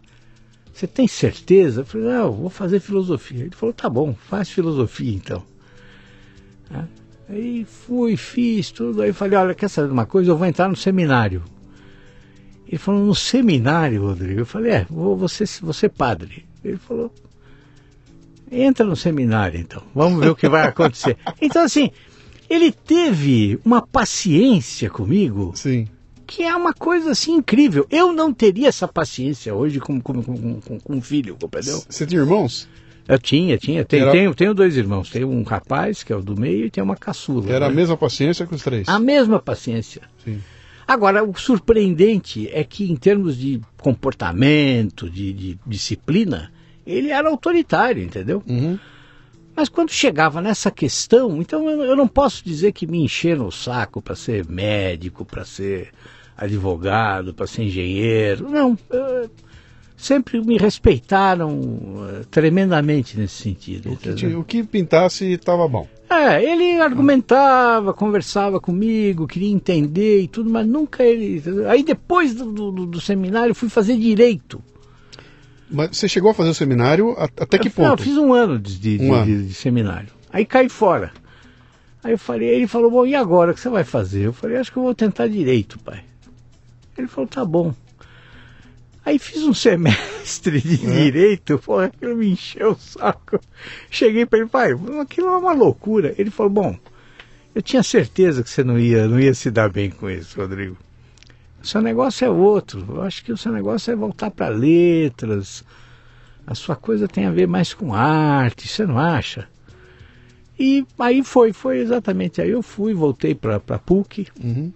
você 0.73 0.85
tem 0.85 1.07
certeza? 1.07 1.81
Eu 1.81 1.85
falei, 1.85 2.07
não, 2.07 2.25
eu 2.25 2.33
vou 2.33 2.49
fazer 2.49 2.79
filosofia. 2.81 3.45
Ele 3.45 3.55
falou, 3.55 3.73
tá 3.73 3.89
bom, 3.89 4.13
faz 4.13 4.49
filosofia 4.49 5.13
então. 5.13 5.43
Ah, 6.69 6.85
Aí 7.31 7.65
fui, 7.65 8.17
fiz 8.17 8.71
tudo. 8.71 9.01
Aí 9.01 9.13
falei, 9.13 9.39
olha, 9.39 9.55
quer 9.55 9.69
saber 9.69 9.87
de 9.87 9.93
uma 9.93 10.05
coisa? 10.05 10.29
Eu 10.29 10.37
vou 10.37 10.45
entrar 10.45 10.67
no 10.67 10.75
seminário. 10.75 11.41
Ele 12.67 12.77
falou, 12.77 13.05
no 13.05 13.15
seminário, 13.15 14.01
Rodrigo? 14.01 14.41
Eu 14.41 14.45
falei, 14.45 14.71
é, 14.73 14.87
vou, 14.89 15.15
você, 15.15 15.45
você 15.61 15.87
padre. 15.87 16.45
Ele 16.63 16.77
falou, 16.77 17.13
entra 18.51 18.85
no 18.85 18.97
seminário 18.97 19.59
então, 19.59 19.81
vamos 19.95 20.19
ver 20.19 20.29
o 20.29 20.35
que 20.35 20.49
vai 20.49 20.67
acontecer. 20.67 21.17
Então, 21.41 21.63
assim, 21.63 21.89
ele 22.49 22.71
teve 22.71 23.57
uma 23.63 23.81
paciência 23.81 24.89
comigo 24.89 25.53
Sim. 25.55 25.87
Que 26.31 26.43
é 26.43 26.55
uma 26.55 26.73
coisa 26.73 27.11
assim 27.11 27.33
incrível. 27.33 27.85
Eu 27.91 28.13
não 28.13 28.33
teria 28.33 28.69
essa 28.69 28.87
paciência 28.87 29.53
hoje 29.53 29.81
com, 29.81 29.99
com, 29.99 30.23
com, 30.23 30.61
com, 30.61 30.79
com 30.79 30.95
um 30.95 31.01
filho, 31.01 31.35
compreendeu? 31.35 31.83
Você 31.89 32.05
tinha 32.05 32.21
irmãos? 32.21 32.69
Eu 33.05 33.19
tinha, 33.19 33.57
tinha. 33.57 33.83
Tenho, 33.83 34.03
Era- 34.03 34.11
tenho, 34.13 34.33
tenho 34.33 34.53
dois 34.53 34.77
irmãos. 34.77 35.09
Tenho 35.09 35.29
um 35.29 35.43
rapaz, 35.43 36.03
que 36.03 36.13
é 36.13 36.15
o 36.15 36.21
do 36.21 36.39
meio, 36.39 36.65
e 36.65 36.71
tem 36.71 36.81
uma 36.81 36.95
caçula. 36.95 37.51
Era 37.51 37.65
a 37.65 37.69
né? 37.69 37.75
mesma 37.75 37.97
paciência 37.97 38.47
que 38.47 38.55
os 38.55 38.63
três. 38.63 38.87
A 38.87 38.97
mesma 38.97 39.41
paciência. 39.41 40.03
Sim. 40.23 40.41
Agora, 40.87 41.21
o 41.21 41.37
surpreendente 41.37 42.49
é 42.53 42.63
que, 42.63 42.89
em 42.89 42.95
termos 42.95 43.37
de 43.37 43.59
comportamento, 43.81 45.09
de, 45.09 45.33
de 45.33 45.59
disciplina, 45.67 46.49
ele 46.87 47.09
era 47.09 47.27
autoritário, 47.27 48.01
entendeu? 48.01 48.41
Uhum. 48.47 48.79
Mas 49.53 49.67
quando 49.67 49.91
chegava 49.91 50.41
nessa 50.41 50.71
questão, 50.71 51.41
então 51.41 51.69
eu, 51.69 51.83
eu 51.83 51.95
não 51.95 52.07
posso 52.07 52.41
dizer 52.45 52.71
que 52.71 52.87
me 52.87 53.03
encheram 53.03 53.47
o 53.47 53.51
saco 53.51 54.01
para 54.01 54.15
ser 54.15 54.47
médico, 54.47 55.25
para 55.25 55.43
ser 55.43 55.91
advogado, 56.41 57.33
para 57.33 57.47
ser 57.47 57.63
engenheiro. 57.63 58.49
Não. 58.49 58.77
sempre 59.95 60.41
me 60.41 60.57
respeitaram 60.57 61.59
eh, 62.09 62.21
tremendamente 62.31 63.17
nesse 63.17 63.35
sentido. 63.43 63.91
O 63.91 63.97
que, 63.97 64.25
o 64.27 64.43
que 64.43 64.63
pintasse 64.63 65.25
estava 65.33 65.67
bom. 65.67 65.87
É, 66.09 66.43
ele 66.43 66.81
argumentava, 66.81 67.93
conversava 67.93 68.59
comigo, 68.59 69.27
queria 69.27 69.49
entender 69.51 70.21
e 70.23 70.27
tudo, 70.27 70.49
mas 70.49 70.67
nunca 70.67 71.03
ele. 71.03 71.41
Aí 71.69 71.83
depois 71.83 72.33
do, 72.33 72.51
do, 72.71 72.85
do 72.85 72.99
seminário 72.99 73.53
fui 73.55 73.69
fazer 73.69 73.95
direito. 73.97 74.61
Mas 75.69 75.95
você 75.95 76.09
chegou 76.09 76.31
a 76.31 76.33
fazer 76.33 76.49
o 76.49 76.53
seminário 76.53 77.15
até 77.17 77.57
que 77.57 77.69
Eu- 77.69 77.73
não, 77.77 77.85
eu 77.85 77.89
ponto? 77.91 78.03
fiz 78.03 78.17
um 78.17 78.33
ano 78.33 78.59
de, 78.59 78.77
de, 78.77 78.95
Um 79.03 79.07
de- 79.09 79.13
ano. 79.15 79.25
de- 79.25 79.47
de 79.47 79.53
seminário. 79.53 80.09
Aí 80.33 80.45
caí 80.45 80.67
fora. 80.67 81.11
Aí 82.03 82.11
eu 82.13 82.17
falei, 82.17 82.49
ele 82.49 82.67
falou, 82.67 82.89
bom, 82.89 83.05
e 83.05 83.13
agora 83.15 83.51
o 83.51 83.53
que 83.53 83.59
você 83.61 83.69
vai 83.69 83.83
fazer? 83.83 84.25
Eu 84.25 84.33
falei, 84.33 84.57
acho 84.57 84.71
que 84.71 84.77
eu 84.79 84.83
vou 84.83 84.95
tentar 84.95 85.27
direito, 85.27 85.77
pai. 85.79 86.01
Ele 87.01 87.07
falou, 87.09 87.27
tá 87.27 87.43
bom. 87.45 87.73
Aí 89.03 89.17
fiz 89.17 89.41
um 89.43 89.53
semestre 89.53 90.61
de 90.61 90.85
É. 90.85 91.03
direito, 91.05 91.57
pô, 91.59 91.79
aquilo 91.79 92.15
me 92.15 92.29
encheu 92.31 92.71
o 92.71 92.75
saco. 92.79 93.39
Cheguei 93.89 94.25
para 94.25 94.39
ele, 94.39 94.47
pai, 94.47 94.71
aquilo 95.01 95.27
é 95.27 95.37
uma 95.37 95.53
loucura. 95.53 96.13
Ele 96.17 96.29
falou, 96.29 96.51
bom, 96.51 96.77
eu 97.55 97.61
tinha 97.61 97.81
certeza 97.81 98.43
que 98.43 98.49
você 98.49 98.63
não 98.63 98.77
ia, 98.77 99.07
não 99.07 99.19
ia 99.19 99.33
se 99.33 99.49
dar 99.49 99.69
bem 99.69 99.89
com 99.89 100.09
isso, 100.09 100.39
Rodrigo. 100.39 100.77
O 101.63 101.65
seu 101.67 101.81
negócio 101.81 102.25
é 102.25 102.29
outro. 102.29 102.85
Eu 102.89 103.01
acho 103.01 103.23
que 103.25 103.31
o 103.31 103.37
seu 103.37 103.51
negócio 103.51 103.91
é 103.91 103.95
voltar 103.95 104.29
para 104.31 104.49
letras. 104.49 105.63
A 106.45 106.53
sua 106.55 106.75
coisa 106.75 107.07
tem 107.07 107.25
a 107.25 107.31
ver 107.31 107.47
mais 107.47 107.73
com 107.73 107.93
arte, 107.93 108.67
você 108.67 108.85
não 108.85 108.97
acha? 108.99 109.47
E 110.59 110.85
aí 110.99 111.23
foi, 111.23 111.53
foi 111.53 111.79
exatamente 111.79 112.39
aí. 112.41 112.49
Eu 112.51 112.61
fui, 112.61 112.93
voltei 112.93 113.33
para 113.33 113.59
PUC, 113.59 114.27
Uhum. 114.43 114.71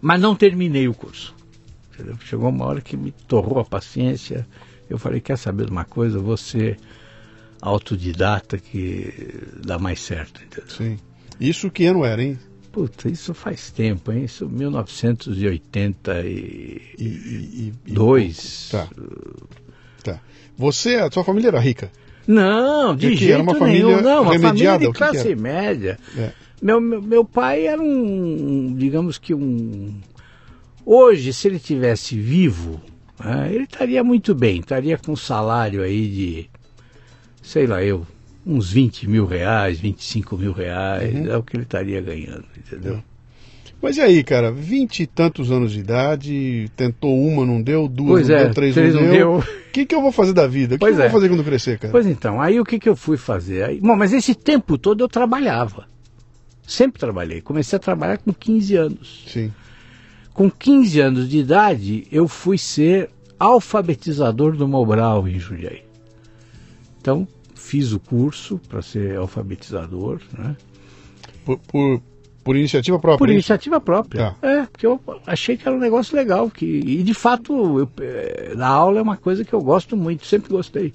mas 0.00 0.20
não 0.20 0.36
terminei 0.36 0.86
o 0.88 0.94
curso. 0.94 1.34
Chegou 2.24 2.48
uma 2.48 2.64
hora 2.66 2.80
que 2.80 2.96
me 2.96 3.10
torrou 3.26 3.58
a 3.58 3.64
paciência. 3.64 4.46
Eu 4.88 4.98
falei, 4.98 5.20
quer 5.20 5.36
saber 5.38 5.66
de 5.66 5.72
uma 5.72 5.84
coisa? 5.84 6.20
Ser 6.36 6.78
autodidata 7.60 8.58
que 8.58 9.12
dá 9.64 9.78
mais 9.78 10.00
certo, 10.00 10.42
entendeu? 10.42 10.68
Sim. 10.70 10.98
Isso 11.40 11.70
que 11.70 11.84
ano 11.86 12.04
era, 12.04 12.22
hein? 12.22 12.38
Puta, 12.72 13.08
isso 13.08 13.34
faz 13.34 13.70
tempo, 13.70 14.12
hein? 14.12 14.24
Isso 14.24 14.48
1982. 14.48 16.26
E, 16.26 16.82
e, 16.98 17.04
e- 17.04 17.72
e- 17.86 17.92
Tá. 18.70 18.88
Tá. 20.02 20.20
Você, 20.56 20.96
a 20.96 21.10
sua 21.10 21.24
família 21.24 21.48
era 21.48 21.58
rica. 21.60 21.90
Não, 22.26 22.94
de 22.94 23.08
E 23.08 23.10
que 23.12 23.16
jeito 23.16 23.32
era 23.34 23.42
uma 23.42 23.52
nenhum. 23.54 23.66
família 23.66 24.02
Não, 24.02 24.22
uma 24.22 24.38
família 24.38 24.78
de 24.78 24.92
classe 24.92 25.34
média. 25.34 25.98
É. 26.16 26.30
Meu, 26.62 26.80
meu, 26.80 27.00
meu 27.02 27.24
pai 27.24 27.66
era 27.66 27.80
um, 27.80 28.74
digamos 28.76 29.16
que 29.18 29.34
um... 29.34 29.98
Hoje, 30.84 31.32
se 31.32 31.48
ele 31.48 31.58
tivesse 31.58 32.18
vivo, 32.18 32.80
né, 33.22 33.50
ele 33.52 33.64
estaria 33.64 34.02
muito 34.02 34.34
bem. 34.34 34.60
Estaria 34.60 34.98
com 34.98 35.12
um 35.12 35.16
salário 35.16 35.82
aí 35.82 36.08
de, 36.08 36.50
sei 37.42 37.66
lá 37.66 37.82
eu, 37.82 38.06
uns 38.46 38.72
20 38.72 39.08
mil 39.08 39.26
reais, 39.26 39.78
25 39.78 40.36
mil 40.36 40.52
reais. 40.52 41.14
Uhum. 41.14 41.30
É 41.30 41.36
o 41.36 41.42
que 41.42 41.56
ele 41.56 41.64
estaria 41.64 42.00
ganhando, 42.00 42.44
entendeu? 42.56 43.02
Mas 43.82 43.96
e 43.96 44.00
aí, 44.00 44.22
cara? 44.22 44.52
Vinte 44.52 45.00
e 45.00 45.06
tantos 45.06 45.50
anos 45.50 45.72
de 45.72 45.80
idade, 45.80 46.70
tentou 46.76 47.18
uma, 47.18 47.46
não 47.46 47.62
deu, 47.62 47.88
duas, 47.88 48.10
Pois 48.10 48.28
não 48.28 48.36
é, 48.36 48.44
deu, 48.44 48.54
três, 48.54 48.74
três 48.74 48.94
não 48.94 49.02
não 49.02 49.10
deu. 49.10 49.38
O 49.38 49.72
que, 49.72 49.86
que 49.86 49.94
eu 49.94 50.02
vou 50.02 50.12
fazer 50.12 50.32
da 50.32 50.46
vida? 50.46 50.74
O 50.74 50.78
que 50.78 50.84
Pois 50.84 50.98
eu 50.98 51.04
é. 51.04 51.08
vou 51.08 51.20
fazer 51.20 51.28
quando 51.28 51.44
crescer, 51.44 51.78
cara? 51.78 51.92
Pois 51.92 52.06
então, 52.06 52.40
aí 52.40 52.60
o 52.60 52.64
que, 52.64 52.78
que 52.78 52.88
eu 52.88 52.96
fui 52.96 53.16
fazer? 53.16 53.64
Aí, 53.64 53.80
bom, 53.80 53.96
mas 53.96 54.12
esse 54.12 54.34
tempo 54.34 54.76
todo 54.76 55.04
eu 55.04 55.08
trabalhava. 55.08 55.86
Sempre 56.66 57.00
trabalhei. 57.00 57.40
Comecei 57.40 57.76
a 57.76 57.80
trabalhar 57.80 58.18
com 58.18 58.32
15 58.32 58.76
anos. 58.76 59.24
Sim. 59.28 59.50
Com 60.40 60.50
15 60.50 61.00
anos 61.02 61.28
de 61.28 61.36
idade, 61.36 62.06
eu 62.10 62.26
fui 62.26 62.56
ser 62.56 63.10
alfabetizador 63.38 64.56
do 64.56 64.66
Mobral 64.66 65.28
em 65.28 65.38
Jundiaí. 65.38 65.82
Então, 66.98 67.28
fiz 67.54 67.92
o 67.92 68.00
curso 68.00 68.58
para 68.66 68.80
ser 68.80 69.18
alfabetizador, 69.18 70.18
né? 70.32 70.56
Por, 71.44 71.58
por, 71.58 72.02
por 72.42 72.56
iniciativa 72.56 72.98
própria. 72.98 73.18
Por 73.18 73.28
isso? 73.28 73.34
iniciativa 73.34 73.78
própria. 73.82 74.34
Tá. 74.40 74.48
É, 74.48 74.62
porque 74.62 74.86
eu 74.86 74.98
achei 75.26 75.58
que 75.58 75.68
era 75.68 75.76
um 75.76 75.80
negócio 75.80 76.16
legal. 76.16 76.48
Que, 76.48 76.64
e 76.64 77.02
de 77.02 77.12
fato, 77.12 77.78
eu, 77.78 77.90
eh, 78.00 78.54
dar 78.56 78.68
aula 78.68 78.98
é 78.98 79.02
uma 79.02 79.18
coisa 79.18 79.44
que 79.44 79.52
eu 79.52 79.60
gosto 79.60 79.94
muito, 79.94 80.24
sempre 80.24 80.48
gostei. 80.48 80.94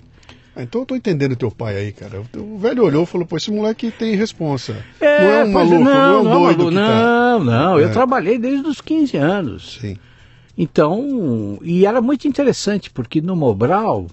Ah, 0.55 0.63
então 0.63 0.81
eu 0.81 0.85
tô 0.85 0.95
entendendo 0.95 1.35
teu 1.35 1.51
pai 1.51 1.75
aí, 1.75 1.91
cara. 1.91 2.23
O 2.37 2.57
velho 2.57 2.83
olhou 2.83 3.03
e 3.03 3.05
falou, 3.05 3.27
pô, 3.27 3.35
esse 3.35 3.51
moleque 3.51 3.91
tem 3.91 4.15
responsa. 4.15 4.83
É, 5.01 5.21
não 5.21 5.29
é 5.29 5.43
um 5.43 5.51
pois 5.51 5.69
maluco, 5.69 5.83
não, 5.83 5.91
é 5.91 6.17
um 6.19 6.23
doido 6.23 6.31
maluco, 6.39 6.69
que 6.69 6.75
tá. 6.75 6.79
não, 7.01 7.43
não, 7.43 7.79
eu 7.79 7.89
É. 7.89 7.91
trabalhei 7.91 8.37
desde 8.37 8.65
os 8.67 8.79
15 8.79 9.17
anos. 9.17 9.77
Sim. 9.81 9.97
Então, 10.57 11.59
e 11.61 11.85
era 11.85 12.01
muito 12.01 12.27
interessante, 12.27 12.89
porque 12.89 13.19
no 13.19 13.35
Mobral, 13.35 14.07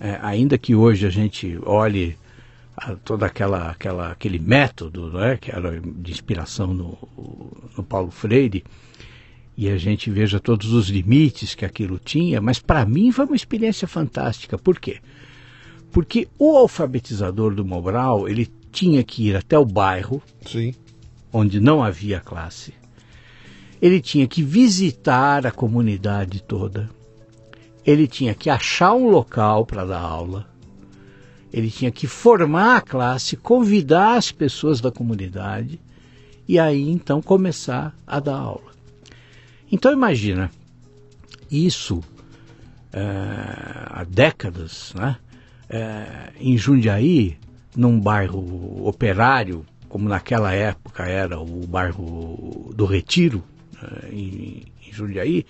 é, 0.00 0.18
ainda 0.22 0.56
que 0.56 0.74
hoje 0.74 1.06
a 1.06 1.10
gente 1.10 1.58
olhe 1.66 2.16
a, 2.74 2.94
toda 2.94 3.26
aquela, 3.26 3.70
aquela 3.70 4.10
aquele 4.12 4.38
método, 4.38 5.12
né, 5.12 5.36
que 5.38 5.50
era 5.50 5.78
de 5.78 6.10
inspiração 6.10 6.68
no, 6.72 6.96
no 7.76 7.82
Paulo 7.84 8.10
Freire, 8.10 8.64
e 9.54 9.68
a 9.68 9.76
gente 9.76 10.10
veja 10.10 10.40
todos 10.40 10.72
os 10.72 10.88
limites 10.88 11.54
que 11.54 11.66
aquilo 11.66 11.98
tinha, 12.02 12.40
mas 12.40 12.58
para 12.58 12.86
mim 12.86 13.12
foi 13.12 13.26
uma 13.26 13.36
experiência 13.36 13.86
fantástica. 13.86 14.56
Por 14.56 14.80
quê? 14.80 14.96
Porque 15.92 16.26
o 16.38 16.56
alfabetizador 16.56 17.54
do 17.54 17.64
Mobral, 17.64 18.26
ele 18.26 18.50
tinha 18.72 19.04
que 19.04 19.28
ir 19.28 19.36
até 19.36 19.58
o 19.58 19.64
bairro, 19.64 20.22
Sim. 20.46 20.74
onde 21.30 21.60
não 21.60 21.84
havia 21.84 22.18
classe. 22.18 22.72
Ele 23.80 24.00
tinha 24.00 24.26
que 24.26 24.42
visitar 24.42 25.46
a 25.46 25.50
comunidade 25.50 26.42
toda. 26.42 26.88
Ele 27.84 28.08
tinha 28.08 28.34
que 28.34 28.48
achar 28.48 28.94
um 28.94 29.08
local 29.08 29.66
para 29.66 29.84
dar 29.84 30.00
aula. 30.00 30.48
Ele 31.52 31.70
tinha 31.70 31.90
que 31.90 32.06
formar 32.06 32.76
a 32.76 32.80
classe, 32.80 33.36
convidar 33.36 34.16
as 34.16 34.32
pessoas 34.32 34.80
da 34.80 34.90
comunidade 34.90 35.78
e 36.48 36.58
aí 36.58 36.88
então 36.88 37.20
começar 37.20 37.94
a 38.06 38.18
dar 38.18 38.36
aula. 38.36 38.72
Então 39.70 39.92
imagina, 39.92 40.50
isso 41.50 42.02
eh, 42.92 43.86
há 43.90 44.04
décadas, 44.08 44.94
né? 44.94 45.16
Eh, 45.72 46.32
em 46.38 46.58
Jundiaí, 46.58 47.38
num 47.74 47.98
bairro 47.98 48.86
operário, 48.86 49.64
como 49.88 50.06
naquela 50.06 50.52
época 50.52 51.04
era 51.04 51.40
o 51.40 51.66
bairro 51.66 52.70
do 52.74 52.84
Retiro, 52.84 53.42
eh, 53.82 54.08
em, 54.12 54.62
em 54.86 54.92
Jundiaí, 54.92 55.46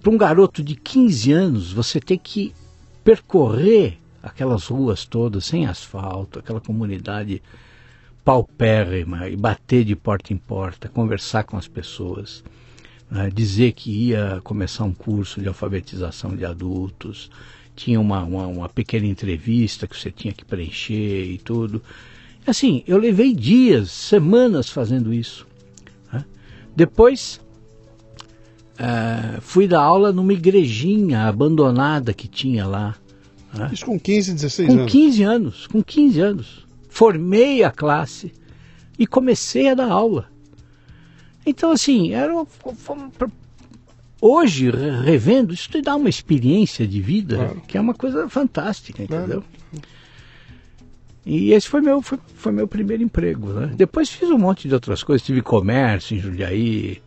para 0.00 0.10
um 0.10 0.16
garoto 0.16 0.62
de 0.62 0.74
15 0.74 1.32
anos, 1.32 1.72
você 1.72 2.00
tem 2.00 2.18
que 2.18 2.54
percorrer 3.04 3.98
aquelas 4.22 4.66
ruas 4.68 5.04
todas 5.04 5.44
sem 5.44 5.66
asfalto, 5.66 6.38
aquela 6.38 6.60
comunidade 6.60 7.42
paupérrima 8.24 9.28
e 9.28 9.36
bater 9.36 9.84
de 9.84 9.94
porta 9.94 10.32
em 10.32 10.38
porta, 10.38 10.88
conversar 10.88 11.44
com 11.44 11.58
as 11.58 11.68
pessoas, 11.68 12.42
né, 13.10 13.28
dizer 13.30 13.72
que 13.72 14.08
ia 14.08 14.40
começar 14.42 14.84
um 14.84 14.94
curso 14.94 15.42
de 15.42 15.48
alfabetização 15.48 16.34
de 16.34 16.46
adultos, 16.46 17.30
tinha 17.74 18.00
uma, 18.00 18.22
uma, 18.22 18.46
uma 18.46 18.68
pequena 18.68 19.06
entrevista 19.06 19.86
que 19.86 19.96
você 19.98 20.10
tinha 20.10 20.32
que 20.32 20.44
preencher 20.44 21.24
e 21.24 21.38
tudo. 21.38 21.82
Assim, 22.46 22.82
eu 22.86 22.98
levei 22.98 23.34
dias, 23.34 23.90
semanas 23.90 24.68
fazendo 24.68 25.12
isso. 25.12 25.46
né. 26.12 26.24
Depois 26.76 27.40
eh, 28.78 29.38
fui 29.40 29.66
dar 29.68 29.80
aula 29.82 30.12
numa 30.12 30.32
igrejinha 30.32 31.24
abandonada 31.28 32.12
que 32.12 32.26
tinha 32.28 32.66
lá. 32.66 32.94
né. 33.54 33.70
Isso 33.72 33.84
com 33.86 33.98
15, 33.98 34.34
16 34.34 34.68
Com 34.68 34.78
anos. 34.80 34.92
15 34.92 35.22
anos, 35.22 35.66
com 35.66 35.82
15 35.82 36.20
anos. 36.20 36.66
Formei 36.88 37.62
a 37.64 37.70
classe 37.70 38.32
e 38.98 39.06
comecei 39.06 39.68
a 39.68 39.74
dar 39.74 39.90
aula. 39.90 40.28
Então, 41.46 41.70
assim, 41.72 42.12
era 42.12 42.34
um- 42.36 42.44
foi 42.44 42.96
um- 42.96 43.10
hoje, 44.22 44.70
re- 44.70 45.02
revendo, 45.04 45.52
isso 45.52 45.68
te 45.68 45.82
dá 45.82 45.96
uma 45.96 46.08
experiência 46.08 46.86
de 46.86 47.00
vida 47.02 47.36
Claro. 47.36 47.62
que 47.66 47.76
é 47.76 47.80
uma 47.80 47.92
coisa 47.94 48.28
fantástica, 48.28 49.04
Claro. 49.04 49.22
entendeu? 49.24 49.44
E 51.24 51.52
esse 51.52 51.68
foi 51.68 51.80
meu, 51.80 52.02
foi, 52.02 52.18
foi 52.34 52.50
meu 52.52 52.66
primeiro 52.66 53.02
emprego, 53.02 53.48
né? 53.52 53.70
Depois 53.76 54.10
fiz 54.10 54.28
um 54.30 54.38
monte 54.38 54.66
de 54.66 54.74
outras 54.74 55.02
coisas, 55.04 55.24
tive 55.24 55.40
comércio 55.40 56.16
em 56.16 56.20
Jundiaí, 56.20 57.00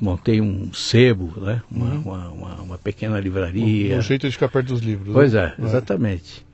montei 0.00 0.40
um 0.40 0.72
sebo, 0.72 1.32
né? 1.40 1.60
Uma, 1.70 1.94
uma, 1.94 2.28
uma, 2.28 2.54
uma 2.62 2.78
pequena 2.78 3.18
livraria. 3.18 3.96
Um 3.98 4.02
jeito 4.02 4.26
de 4.28 4.32
ficar 4.32 4.48
perto 4.48 4.68
dos 4.68 4.80
livros. 4.80 5.12
Pois 5.12 5.32
né? 5.32 5.54
é, 5.58 5.64
exatamente. 5.64 6.46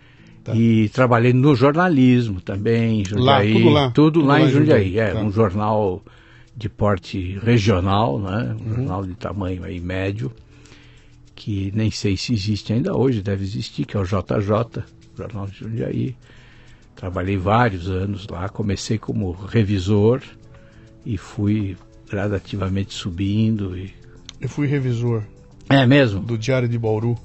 Tá. 0.42 0.54
E 0.56 0.88
trabalhei 0.90 1.32
no 1.34 1.54
jornalismo 1.54 2.40
também, 2.40 3.00
em 3.02 3.04
Lá, 3.20 3.42
Jundiaí. 3.42 3.52
tudo 3.52 3.68
lá? 3.70 3.90
Tudo 3.90 4.12
Tudo 4.12 4.26
lá 4.26 4.34
lá 4.34 4.40
em 4.40 4.44
em 4.44 4.50
Jundiaí. 4.50 4.84
Jundiaí, 4.86 4.98
É, 5.08 5.12
tá. 5.12 5.20
um 5.20 5.30
jornal 5.30 6.02
de 6.56 6.68
porte 6.68 7.38
regional, 7.42 8.18
né? 8.18 8.54
Um 8.60 8.64
Uhum. 8.68 8.74
jornal 8.76 9.04
de 9.06 9.14
tamanho 9.14 9.64
aí 9.64 9.80
médio, 9.80 10.30
que 11.34 11.72
nem 11.74 11.90
sei 11.90 12.16
se 12.16 12.32
existe 12.32 12.72
ainda 12.72 12.96
hoje, 12.96 13.22
deve 13.22 13.42
existir, 13.44 13.84
que 13.84 13.96
é 13.96 14.00
o 14.00 14.04
JJ, 14.04 14.84
Jornal 15.16 15.46
de 15.46 15.58
Jundiaí. 15.58 16.16
Trabalhei 16.94 17.36
vários 17.36 17.88
anos 17.90 18.26
lá, 18.28 18.48
comecei 18.48 18.98
como 18.98 19.32
revisor 19.32 20.22
e 21.04 21.16
fui 21.18 21.76
gradativamente 22.08 22.94
subindo. 22.94 23.76
E... 23.76 23.92
Eu 24.40 24.48
fui 24.48 24.66
revisor 24.68 25.22
É 25.68 25.84
mesmo? 25.86 26.20
do 26.20 26.38
Diário 26.38 26.68
de 26.68 26.78
Bauru, 26.78 27.16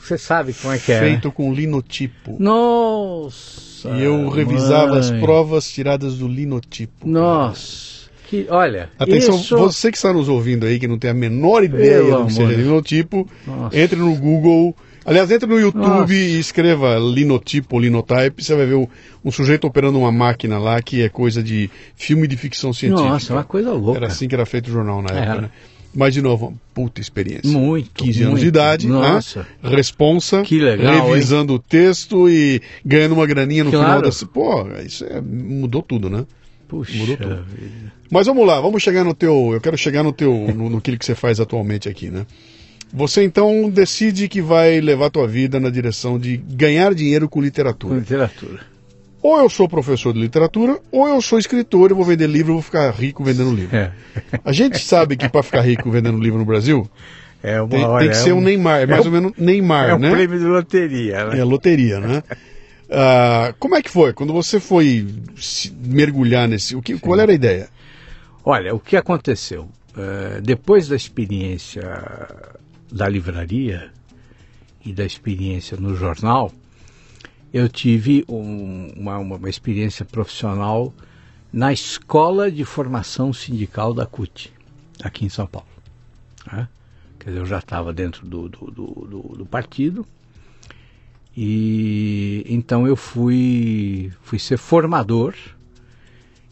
Você 0.00 0.16
sabe 0.16 0.54
como 0.54 0.72
é 0.72 0.78
que 0.78 0.92
é. 0.92 1.00
né? 1.00 1.08
feito 1.08 1.32
com 1.32 1.52
linotipo. 1.52 2.36
Nossa! 2.38 3.90
E 3.90 4.02
eu 4.02 4.28
revisava 4.28 4.96
as 4.98 5.10
mãe. 5.10 5.20
provas 5.20 5.68
tiradas 5.70 6.18
do 6.18 6.28
linotipo. 6.28 7.06
Nossa! 7.08 7.99
Que, 8.30 8.46
olha, 8.48 8.88
Atenção, 8.96 9.34
isso... 9.40 9.56
você 9.56 9.90
que 9.90 9.96
está 9.96 10.12
nos 10.12 10.28
ouvindo 10.28 10.64
aí, 10.64 10.78
que 10.78 10.86
não 10.86 10.96
tem 10.98 11.10
a 11.10 11.14
menor 11.14 11.64
ideia 11.64 11.98
Pelo 12.04 12.20
do 12.20 12.26
que 12.26 12.32
seja 12.34 12.52
linotipo, 12.52 13.28
Nossa. 13.44 13.76
entre 13.78 13.98
no 13.98 14.14
Google. 14.14 14.74
Aliás, 15.04 15.30
entre 15.32 15.48
no 15.48 15.58
YouTube 15.58 15.80
Nossa. 15.84 16.12
e 16.14 16.38
escreva 16.38 16.96
linotipo 16.98 17.74
ou 17.74 17.82
linotype, 17.82 18.44
você 18.44 18.54
vai 18.54 18.66
ver 18.66 18.74
o- 18.74 18.88
um 19.24 19.32
sujeito 19.32 19.66
operando 19.66 19.98
uma 19.98 20.12
máquina 20.12 20.58
lá 20.58 20.80
que 20.80 21.02
é 21.02 21.08
coisa 21.08 21.42
de 21.42 21.68
filme 21.96 22.28
de 22.28 22.36
ficção 22.36 22.72
científica. 22.72 23.08
Nossa, 23.08 23.32
uma 23.32 23.42
coisa 23.42 23.72
louca. 23.72 23.98
Era 23.98 24.06
assim 24.06 24.28
que 24.28 24.34
era 24.34 24.46
feito 24.46 24.68
o 24.68 24.70
jornal 24.72 25.02
na 25.02 25.10
época, 25.10 25.40
né? 25.42 25.50
Mas, 25.92 26.14
de 26.14 26.22
novo, 26.22 26.46
uma 26.48 26.56
puta 26.72 27.00
experiência. 27.00 27.50
Muito, 27.50 27.90
15 27.94 28.20
anos 28.20 28.30
muito. 28.34 28.42
de 28.42 28.46
idade, 28.48 28.86
Nossa. 28.86 29.40
né? 29.60 29.70
responsa, 29.70 30.42
Que 30.42 30.60
legal, 30.60 31.08
revisando 31.08 31.54
o 31.54 31.58
texto 31.58 32.28
e 32.30 32.62
ganhando 32.86 33.14
uma 33.16 33.26
graninha 33.26 33.64
no 33.64 33.70
Claro. 33.72 33.86
final 33.86 34.02
desse. 34.02 34.24
Pô, 34.26 34.68
isso 34.86 35.04
é- 35.04 35.20
mudou 35.20 35.82
tudo, 35.82 36.08
né? 36.08 36.24
Puxa 36.70 36.96
Mudou 36.96 37.16
tudo. 37.16 37.42
vida. 37.44 37.92
Mas 38.10 38.26
vamos 38.26 38.46
lá, 38.46 38.60
vamos 38.60 38.82
chegar 38.82 39.02
no 39.04 39.12
teu. 39.12 39.50
Eu 39.52 39.60
quero 39.60 39.76
chegar 39.76 40.02
no 40.02 40.12
teu. 40.12 40.32
no, 40.54 40.70
no 40.70 40.80
que 40.80 41.04
você 41.04 41.14
faz 41.14 41.40
atualmente 41.40 41.88
aqui, 41.88 42.08
né? 42.10 42.24
Você 42.92 43.22
então 43.22 43.68
decide 43.70 44.28
que 44.28 44.40
vai 44.40 44.80
levar 44.80 45.06
a 45.06 45.10
tua 45.10 45.26
vida 45.26 45.60
na 45.60 45.70
direção 45.70 46.18
de 46.18 46.36
ganhar 46.36 46.94
dinheiro 46.94 47.28
com 47.28 47.38
Com 47.40 47.44
literatura. 47.44 47.98
literatura. 47.98 48.60
Ou 49.22 49.38
eu 49.38 49.50
sou 49.50 49.68
professor 49.68 50.14
de 50.14 50.18
literatura, 50.20 50.78
ou 50.90 51.06
eu 51.06 51.20
sou 51.20 51.38
escritor, 51.38 51.90
eu 51.90 51.96
vou 51.96 52.04
vender 52.06 52.26
livro, 52.26 52.50
eu 52.52 52.54
vou 52.54 52.62
ficar 52.62 52.90
rico 52.90 53.22
vendendo 53.22 53.52
livro. 53.54 53.76
É. 53.76 53.92
A 54.44 54.50
gente 54.50 54.78
sabe 54.78 55.14
que 55.16 55.28
para 55.28 55.42
ficar 55.42 55.60
rico 55.60 55.90
vendendo 55.90 56.18
livro 56.18 56.38
no 56.38 56.44
Brasil, 56.44 56.88
É 57.42 57.60
uma, 57.60 57.68
tem, 57.68 57.78
tem 57.80 57.88
olha, 57.88 58.04
que 58.06 58.12
é 58.12 58.14
ser 58.14 58.32
um 58.32 58.40
Neymar, 58.40 58.80
é 58.80 58.86
mais 58.86 59.04
ou 59.04 59.12
menos 59.12 59.32
Neymar, 59.36 59.90
É 59.90 59.94
um 59.94 59.98
né? 59.98 60.10
prêmio 60.10 60.38
de 60.38 60.44
loteria, 60.46 61.26
né? 61.26 61.38
É 61.38 61.44
loteria, 61.44 62.00
né? 62.00 62.22
Ah, 62.90 63.54
como 63.58 63.76
é 63.76 63.82
que 63.82 63.90
foi? 63.90 64.12
Quando 64.12 64.32
você 64.32 64.58
foi 64.58 65.06
se 65.36 65.70
mergulhar 65.72 66.48
nesse. 66.48 66.74
O 66.74 66.82
que, 66.82 66.98
qual 66.98 67.18
era 67.20 67.30
a 67.30 67.34
ideia? 67.34 67.68
Olha, 68.44 68.74
o 68.74 68.80
que 68.80 68.96
aconteceu? 68.96 69.68
Eh, 69.96 70.40
depois 70.42 70.88
da 70.88 70.96
experiência 70.96 71.82
da 72.90 73.08
livraria 73.08 73.92
e 74.84 74.92
da 74.92 75.04
experiência 75.04 75.76
no 75.76 75.94
jornal, 75.94 76.52
eu 77.52 77.68
tive 77.68 78.24
um- 78.28 78.92
uma, 78.96 79.18
uma- 79.18 79.48
experiência 79.50 80.04
profissional 80.04 80.92
na 81.52 81.72
Escola 81.72 82.50
de 82.50 82.64
Formação 82.64 83.32
Sindical 83.32 83.92
da 83.92 84.06
CUT, 84.06 84.52
aqui 85.02 85.24
em 85.26 85.28
São 85.28 85.46
Paulo. 85.46 85.68
né? 86.50 86.66
Quer 87.18 87.30
dizer, 87.30 87.40
eu 87.42 87.46
já 87.46 87.58
estava 87.58 87.92
dentro 87.92 88.26
do, 88.26 88.48
do- 88.48 88.70
do- 88.70 89.36
do 89.38 89.46
partido 89.46 90.06
e 91.42 92.44
então 92.46 92.86
eu 92.86 92.94
fui, 92.94 94.12
fui 94.20 94.38
ser 94.38 94.58
formador 94.58 95.34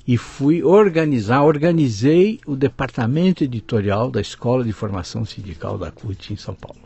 e 0.06 0.16
fui 0.16 0.62
organizar, 0.62 1.42
organizei 1.42 2.40
o 2.46 2.56
departamento 2.56 3.44
editorial 3.44 4.10
da 4.10 4.18
Escola 4.18 4.64
de 4.64 4.72
Formação 4.72 5.26
Sindical 5.26 5.76
da 5.76 5.90
CUT 5.90 6.32
em 6.32 6.36
São 6.36 6.54
Paulo. 6.54 6.80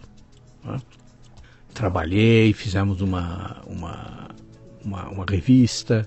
né? 0.64 0.80
Trabalhei, 1.72 2.52
fizemos 2.52 3.00
uma, 3.00 3.62
uma, 3.68 4.30
uma, 4.84 5.08
uma 5.08 5.24
revista 5.24 6.04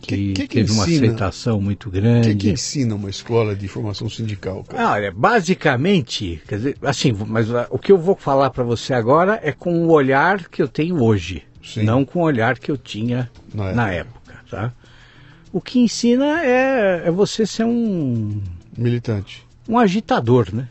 que, 0.00 0.32
Que- 0.32 0.48
que 0.48 0.54
teve 0.56 0.72
uma 0.72 0.84
ensina? 0.84 1.06
aceitação 1.06 1.60
muito 1.60 1.88
O 1.88 1.92
que, 1.92 2.00
grande. 2.00 2.34
que 2.34 2.50
ensina 2.50 2.94
uma 2.94 3.10
escola 3.10 3.54
de 3.54 3.68
formação 3.68 4.08
sindical? 4.08 4.64
Cara? 4.64 4.82
Ah, 4.82 4.92
Olha, 4.92 5.12
basicamente, 5.12 6.42
quer 6.48 6.56
dizer, 6.56 6.76
assim, 6.82 7.12
mas 7.26 7.52
ah, 7.54 7.66
o 7.70 7.78
que 7.78 7.92
eu 7.92 7.98
vou 7.98 8.16
falar 8.16 8.50
para 8.50 8.64
você 8.64 8.94
agora 8.94 9.38
é 9.42 9.52
com 9.52 9.84
o 9.86 9.90
olhar 9.90 10.48
que 10.48 10.62
eu 10.62 10.68
tenho 10.68 11.02
hoje, 11.02 11.42
Sim. 11.62 11.82
não 11.84 12.04
com 12.04 12.20
o 12.20 12.22
olhar 12.22 12.58
que 12.58 12.70
eu 12.70 12.76
tinha 12.76 13.30
Na 13.54 13.72
na, 13.72 13.92
época. 13.92 14.32
época, 14.32 14.44
tá? 14.50 14.72
O 15.52 15.60
que 15.60 15.78
ensina 15.80 16.42
é, 16.44 17.02
é 17.06 17.10
você 17.10 17.44
ser 17.44 17.64
um, 17.64 18.40
Militante. 18.76 19.44
um 19.68 19.78
agitador, 19.78 20.48
né? 20.54 20.68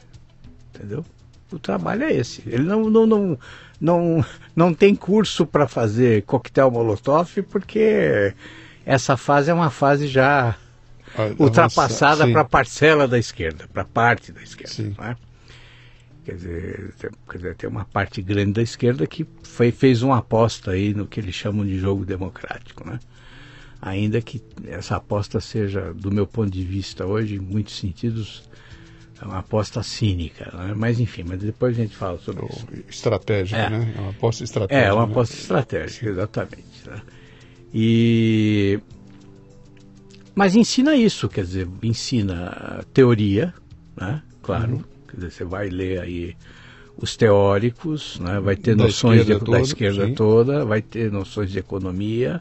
Entendeu? 0.73 1.05
O 1.51 1.59
trabalho 1.59 2.03
é 2.03 2.13
esse. 2.13 2.41
Ele 2.45 2.63
não, 2.63 2.89
não, 2.89 3.05
não, 3.05 3.37
não, 3.81 4.25
não 4.55 4.73
tem 4.73 4.95
curso 4.95 5.45
para 5.45 5.67
fazer 5.67 6.21
coquetel 6.23 6.71
molotov, 6.71 7.41
porque 7.49 8.33
essa 8.89 9.15
fase 9.15 9.51
é 9.51 9.53
uma 9.53 9.69
fase 9.69 10.07
já 10.07 10.55
A- 11.15 11.33
ultrapassada 11.37 12.27
para 12.27 12.41
a 12.41 12.45
parcela 12.45 13.07
da 13.07 13.17
esquerda, 13.19 13.67
para 13.71 13.85
parte 13.85 14.31
da 14.31 14.41
esquerda. 14.41 14.93
É? 15.09 15.15
Quer, 16.25 16.35
dizer, 16.35 16.93
tem, 16.99 17.09
quer 17.29 17.37
dizer, 17.37 17.55
tem 17.55 17.69
uma 17.69 17.85
parte 17.85 18.21
grande 18.21 18.53
da 18.53 18.61
esquerda 18.61 19.05
que 19.07 19.25
foi, 19.43 19.71
fez 19.71 20.01
uma 20.01 20.17
aposta 20.17 20.71
aí 20.71 20.93
no 20.93 21.05
que 21.07 21.19
eles 21.19 21.33
chamam 21.35 21.65
de 21.65 21.77
jogo 21.79 22.05
democrático. 22.05 22.87
Né? 22.87 22.99
Ainda 23.81 24.21
que 24.21 24.41
essa 24.67 24.95
aposta 24.95 25.39
seja, 25.39 25.93
do 25.93 26.11
meu 26.11 26.27
ponto 26.27 26.49
de 26.51 26.63
vista 26.63 27.05
hoje, 27.05 27.35
em 27.35 27.39
muitos 27.39 27.77
sentidos, 27.79 28.43
é 29.21 29.25
uma 29.25 29.39
aposta 29.39 29.81
cínica. 29.83 30.51
né? 30.53 30.73
Mas 30.75 30.99
enfim, 30.99 31.23
mas 31.27 31.39
depois 31.39 31.77
a 31.77 31.81
gente 31.81 31.95
fala 31.95 32.19
sobre 32.19 32.45
isso. 32.47 32.67
Estratégica, 32.89 33.57
É. 33.61 33.69
né? 33.69 33.93
É 33.97 33.99
uma 34.01 34.09
aposta 34.11 34.43
estratégica. 34.43 34.87
É, 34.87 34.93
uma 34.93 35.05
né? 35.05 35.11
aposta 35.11 35.35
estratégica, 35.35 36.09
exatamente. 36.09 36.87
né? 36.87 37.01
E... 37.73 38.79
Mas 40.35 40.55
ensina 40.55 40.95
isso, 40.95 41.27
quer 41.27 41.43
dizer, 41.43 41.67
ensina 41.83 42.83
teoria, 42.93 43.53
né? 43.95 44.21
Claro, 44.41 44.73
Uhum. 44.73 44.83
quer 45.07 45.15
dizer, 45.17 45.31
você 45.31 45.43
vai 45.43 45.69
ler 45.69 45.99
aí 45.99 46.35
os 46.97 47.15
teóricos, 47.15 48.19
né? 48.19 48.39
vai 48.39 48.55
ter 48.55 48.75
Da 48.75 48.85
noções 48.85 49.25
de- 49.25 49.33
esquerda 49.33 49.45
toda, 49.45 49.57
da 49.57 49.63
esquerda 49.63 50.07
sim. 50.07 50.13
toda, 50.13 50.65
vai 50.65 50.81
ter 50.81 51.11
noções 51.11 51.51
de 51.51 51.59
economia, 51.59 52.39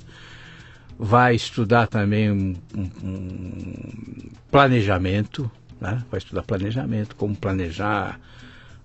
vai 0.99 1.35
estudar 1.35 1.87
também 1.87 2.31
um, 2.31 2.57
um- 2.77 2.91
um 3.05 4.31
planejamento, 4.51 5.51
né? 5.81 6.03
vai 6.11 6.19
estudar 6.19 6.43
planejamento, 6.43 7.15
como 7.17 7.37
planejar 7.37 8.19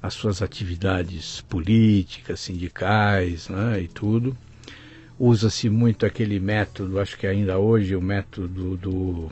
as 0.02 0.14
suas 0.16 0.42
atividades 0.42 1.42
políticas, 1.42 2.40
sindicais 2.40 3.48
né? 3.48 3.82
e 3.82 3.88
tudo. 3.88 4.36
Usa-se 5.19 5.69
muito 5.69 6.06
aquele 6.06 6.39
método, 6.39 6.99
acho 6.99 7.17
que 7.17 7.28
ainda 7.28 7.58
hoje 7.58 7.95
o 7.95 8.02
método 8.02 8.76
do. 8.78 9.32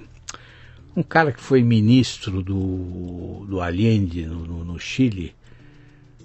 Um 0.95 1.01
cara 1.03 1.31
que 1.31 1.41
foi 1.41 1.63
ministro 1.63 2.41
do, 2.43 3.45
do 3.47 3.61
Allende 3.61 4.25
no, 4.25 4.63
no- 4.65 4.79
Chile, 4.79 5.33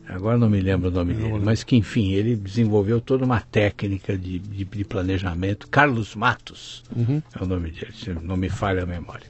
agora 0.08 0.36
não 0.36 0.50
me 0.50 0.60
lembro 0.60 0.88
o 0.88 0.92
nome 0.92 1.14
Não 1.14 1.20
dele, 1.32 1.44
mas 1.44 1.62
que 1.62 1.76
enfim, 1.76 2.12
ele 2.12 2.34
desenvolveu 2.34 3.00
toda 3.00 3.24
uma 3.24 3.40
técnica 3.40 4.16
de, 4.18 4.38
de, 4.40 4.64
de 4.64 4.84
planejamento. 4.84 5.68
Carlos 5.68 6.14
Matos 6.14 6.82
Uhum. 6.94 7.22
é 7.38 7.42
o 7.42 7.46
nome 7.46 7.70
dele, 7.70 7.92
se 7.94 8.10
não 8.10 8.36
me 8.36 8.48
falha 8.48 8.82
a 8.82 8.86
memória. 8.86 9.26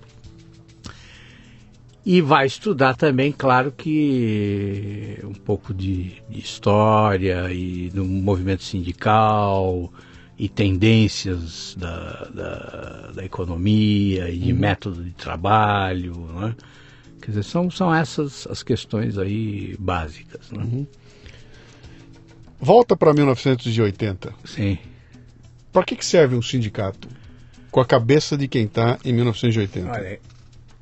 E 2.05 2.21
vai 2.21 2.47
estudar 2.47 2.95
também, 2.95 3.33
claro 3.33 3.73
que 3.73 5.19
um 5.25 5.35
pouco 5.35 5.75
de, 5.75 6.23
de 6.31 6.39
história 6.39 7.53
e 7.53 7.91
do 7.91 8.05
movimento 8.05 8.63
sindical 8.63 9.93
e 10.39 10.49
tendências 10.49 11.75
da, 11.79 12.29
da, 12.35 13.11
da 13.15 13.25
economia 13.25 14.29
e 14.29 14.39
de 14.39 14.53
método 14.53 15.03
de 15.03 15.13
trabalho, 15.13 16.15
né? 16.35 16.55
Quer 17.21 17.31
dizer, 17.31 17.45
são, 17.45 17.71
são 17.71 17.95
essas 17.95 18.47
as 18.47 18.63
questões 18.63 19.19
aí 19.19 19.75
básicas, 19.79 20.51
né? 20.51 20.87
Volta 22.61 22.97
para 22.97 23.13
1980. 23.13 24.33
Sim. 24.45 24.79
Para 25.73 25.85
que, 25.85 25.97
que 25.97 26.05
serve 26.05 26.37
um 26.37 26.43
sindicato? 26.43 27.09
Com 27.71 27.81
a 27.81 27.85
cabeça 27.85 28.37
de 28.37 28.49
quem 28.49 28.65
está 28.65 28.99
em 29.05 29.13
1980. 29.13 29.91
Olha, 29.91 30.21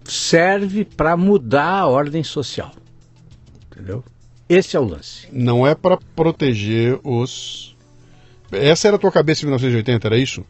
serve 0.04 0.84
para 0.84 1.16
mudar 1.16 1.80
a 1.80 1.86
ordem 1.86 2.22
social, 2.22 2.72
entendeu? 3.66 4.04
Esse 4.48 4.76
é 4.76 4.80
o 4.80 4.84
lance. 4.84 5.26
Não 5.32 5.66
é 5.66 5.74
para 5.74 5.96
proteger 6.14 7.00
os. 7.02 7.73
Essa 8.52 8.88
era 8.88 8.96
a 8.96 8.98
tua 8.98 9.12
cabeça 9.12 9.42
em 9.42 9.46
1980, 9.46 10.06
era 10.06 10.18
isso? 10.18 10.44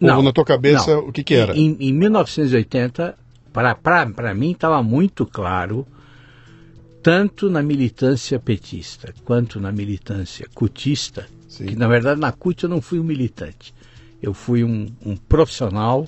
Não, 0.00 0.16
Ou 0.18 0.22
na 0.22 0.32
tua 0.32 0.44
cabeça, 0.44 0.94
não. 0.94 1.08
o 1.08 1.12
que, 1.12 1.22
que 1.22 1.34
era? 1.34 1.56
Em, 1.56 1.76
em 1.78 1.92
1980, 1.92 3.16
para 3.52 4.34
mim 4.34 4.52
estava 4.52 4.82
muito 4.82 5.26
claro, 5.26 5.86
tanto 7.02 7.50
na 7.50 7.62
militância 7.62 8.38
petista 8.38 9.12
quanto 9.24 9.60
na 9.60 9.70
militância 9.70 10.48
cutista, 10.54 11.26
Sim. 11.48 11.66
que 11.66 11.76
na 11.76 11.88
verdade 11.88 12.20
na 12.20 12.32
CUT 12.32 12.64
eu 12.64 12.68
não 12.68 12.80
fui 12.80 12.98
um 12.98 13.04
militante, 13.04 13.74
eu 14.22 14.32
fui 14.32 14.64
um, 14.64 14.86
um 15.04 15.16
profissional 15.16 16.06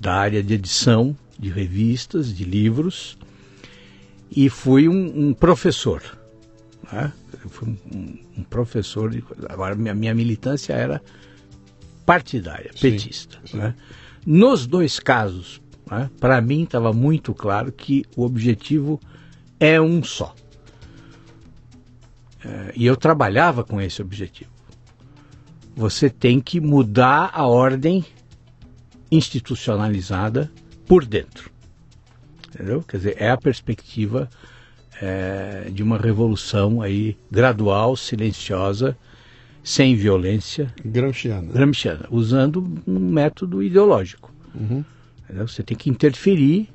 da 0.00 0.14
área 0.14 0.42
de 0.42 0.54
edição 0.54 1.16
de 1.38 1.50
revistas, 1.50 2.34
de 2.34 2.44
livros, 2.44 3.16
e 4.30 4.48
fui 4.48 4.88
um, 4.88 5.28
um 5.28 5.32
professor. 5.32 6.02
Né? 6.92 7.12
Eu 7.44 7.50
fui 7.50 7.68
um, 7.92 8.18
um- 8.38 8.44
professor. 8.44 9.10
De, 9.10 9.22
agora, 9.48 9.74
minha, 9.74 9.94
minha 9.94 10.14
militância 10.14 10.72
era 10.72 11.02
partidária, 12.06 12.70
Sim, 12.74 12.92
petista. 12.92 13.38
sim. 13.44 13.58
né? 13.58 13.74
Nos 14.26 14.66
dois 14.66 14.98
casos, 14.98 15.60
né, 15.90 16.10
para 16.18 16.40
mim 16.40 16.64
estava 16.64 16.92
muito 16.92 17.34
claro 17.34 17.70
que 17.72 18.04
o 18.16 18.24
objetivo 18.24 19.00
é 19.60 19.80
um 19.80 20.02
só. 20.02 20.34
É, 22.44 22.72
e 22.76 22.86
eu 22.86 22.96
trabalhava 22.96 23.64
com 23.64 23.80
esse 23.80 24.00
objetivo. 24.00 24.50
Você 25.76 26.08
tem 26.10 26.40
que 26.40 26.60
mudar 26.60 27.30
a 27.32 27.46
ordem 27.46 28.04
institucionalizada 29.10 30.50
por 30.86 31.04
dentro. 31.04 31.50
Entendeu? 32.48 32.82
Quer 32.82 32.96
dizer, 32.96 33.16
é 33.18 33.30
a 33.30 33.36
perspectiva 33.36 34.28
é, 35.00 35.70
de 35.72 35.82
uma 35.82 35.98
revolução 35.98 36.80
aí 36.82 37.16
gradual, 37.30 37.96
silenciosa, 37.96 38.96
sem 39.62 39.94
violência, 39.94 40.72
Gramsciana. 40.84 41.52
gramsciana, 41.52 42.06
usando 42.10 42.64
um 42.86 42.98
método 42.98 43.62
ideológico. 43.62 44.32
Uhum. 44.54 44.84
Você 45.46 45.62
tem 45.62 45.76
que 45.76 45.90
interferir 45.90 46.68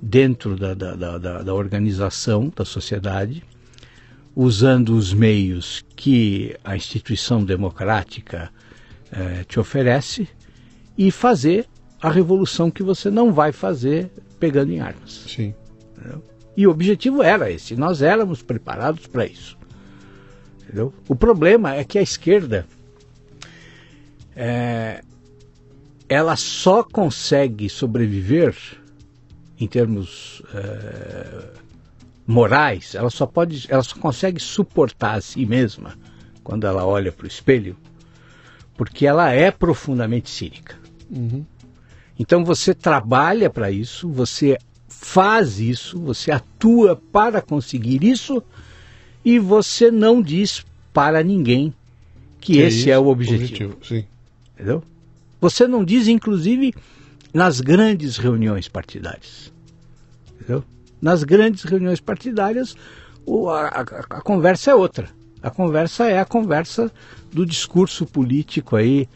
dentro 0.00 0.56
da, 0.56 0.72
da, 0.74 0.94
da, 0.94 1.18
da- 1.18 1.42
da 1.42 1.54
organização, 1.54 2.52
da 2.54 2.64
sociedade, 2.64 3.42
usando 4.34 4.90
os 4.96 5.12
meios 5.12 5.84
que 5.96 6.56
a 6.64 6.76
instituição 6.76 7.44
democrática 7.44 8.50
eh, 9.10 9.44
te 9.48 9.58
oferece 9.58 10.28
e 10.96 11.10
fazer 11.10 11.66
a 12.00 12.08
revolução 12.08 12.70
que 12.70 12.82
você 12.82 13.10
não 13.10 13.32
vai 13.32 13.50
fazer 13.52 14.08
pegando 14.38 14.72
em 14.72 14.80
armas. 14.80 15.24
Sim. 15.28 15.52
E 16.56 16.66
o 16.66 16.70
objetivo 16.70 17.22
era 17.22 17.50
esse, 17.50 17.76
nós 17.76 18.02
éramos 18.02 18.42
preparados 18.42 19.06
para 19.06 19.26
isso. 19.26 19.56
Entendeu? 20.62 20.92
O 21.08 21.14
problema 21.14 21.74
é 21.74 21.84
que 21.84 21.98
a 21.98 22.02
esquerda 22.02 22.66
é, 24.36 25.02
ela 26.08 26.36
só 26.36 26.82
consegue 26.82 27.68
sobreviver 27.68 28.56
em 29.58 29.66
termos 29.66 30.42
é, 30.54 31.50
morais, 32.26 32.94
ela 32.94 33.10
só 33.10 33.26
pode, 33.26 33.66
ela 33.68 33.82
só 33.82 33.96
consegue 33.96 34.40
suportar 34.40 35.18
a 35.18 35.20
si 35.20 35.44
mesma 35.44 35.98
quando 36.42 36.66
ela 36.66 36.86
olha 36.86 37.12
para 37.12 37.24
o 37.24 37.28
espelho, 37.28 37.76
porque 38.76 39.06
ela 39.06 39.30
é 39.30 39.50
profundamente 39.50 40.30
cínica. 40.30 40.76
Uhum. 41.10 41.44
Então 42.18 42.44
você 42.44 42.74
trabalha 42.74 43.50
para 43.50 43.70
isso, 43.70 44.08
você 44.08 44.58
faz 45.02 45.58
isso, 45.58 45.98
você 45.98 46.30
atua 46.30 46.94
para 47.10 47.40
conseguir 47.40 48.04
isso 48.04 48.42
e 49.24 49.38
você 49.38 49.90
não 49.90 50.20
diz 50.20 50.64
para 50.92 51.22
ninguém 51.22 51.72
que, 52.38 52.52
Que 52.54 52.58
esse 52.60 52.90
é, 52.90 52.94
isso, 52.94 53.02
o 53.02 53.08
objetivo. 53.08 53.76
Sim. 53.82 54.04
Entendeu? 54.54 54.82
Você 55.40 55.66
não 55.66 55.82
diz, 55.84 56.06
inclusive, 56.06 56.74
nas 57.32 57.60
grandes 57.62 58.18
reuniões 58.18 58.68
partidárias. 58.68 59.50
Entendeu? 60.34 60.62
Nas 61.00 61.24
grandes 61.24 61.62
reuniões 61.64 61.98
partidárias, 62.00 62.76
a, 63.48 63.80
a- 63.80 64.18
a 64.18 64.20
conversa 64.20 64.70
é 64.70 64.74
outra. 64.74 65.08
A 65.42 65.48
conversa 65.50 66.06
é 66.08 66.18
a 66.18 66.24
conversa 66.26 66.92
do 67.32 67.46
discurso 67.46 68.04
político 68.04 68.76
aí, 68.76 69.08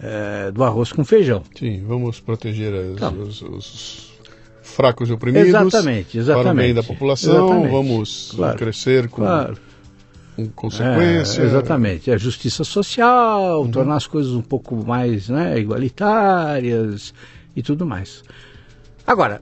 eh, 0.00 0.50
do 0.52 0.64
arroz 0.64 0.92
com 0.92 1.04
feijão. 1.04 1.44
Sim, 1.56 1.84
vamos 1.86 2.18
proteger 2.18 2.74
as- 2.74 3.00
Não. 3.00 3.22
os, 3.22 3.40
os 3.42 4.17
fracos 4.68 5.08
e 5.08 5.12
oprimidos. 5.12 5.48
Exatamente, 5.48 6.18
exatamente. 6.18 6.44
Para 6.44 6.52
o 6.52 6.56
bem 6.56 6.74
da 6.74 6.82
população, 6.82 7.46
Exatamente. 7.46 7.70
vamos 7.72 8.32
Claro. 8.36 8.58
crescer 8.58 9.08
com, 9.08 9.22
Claro. 9.22 9.58
com 10.36 10.48
consequência. 10.50 11.42
É, 11.42 11.44
exatamente. 11.46 12.10
É 12.10 12.18
justiça 12.18 12.64
social, 12.64 13.66
tornar 13.68 13.96
as 13.96 14.06
coisas 14.06 14.32
um 14.32 14.42
pouco 14.42 14.76
mais 14.86 15.28
né, 15.28 15.58
igualitárias 15.58 17.12
e 17.56 17.62
tudo 17.62 17.84
mais. 17.86 18.22
Agora, 19.06 19.40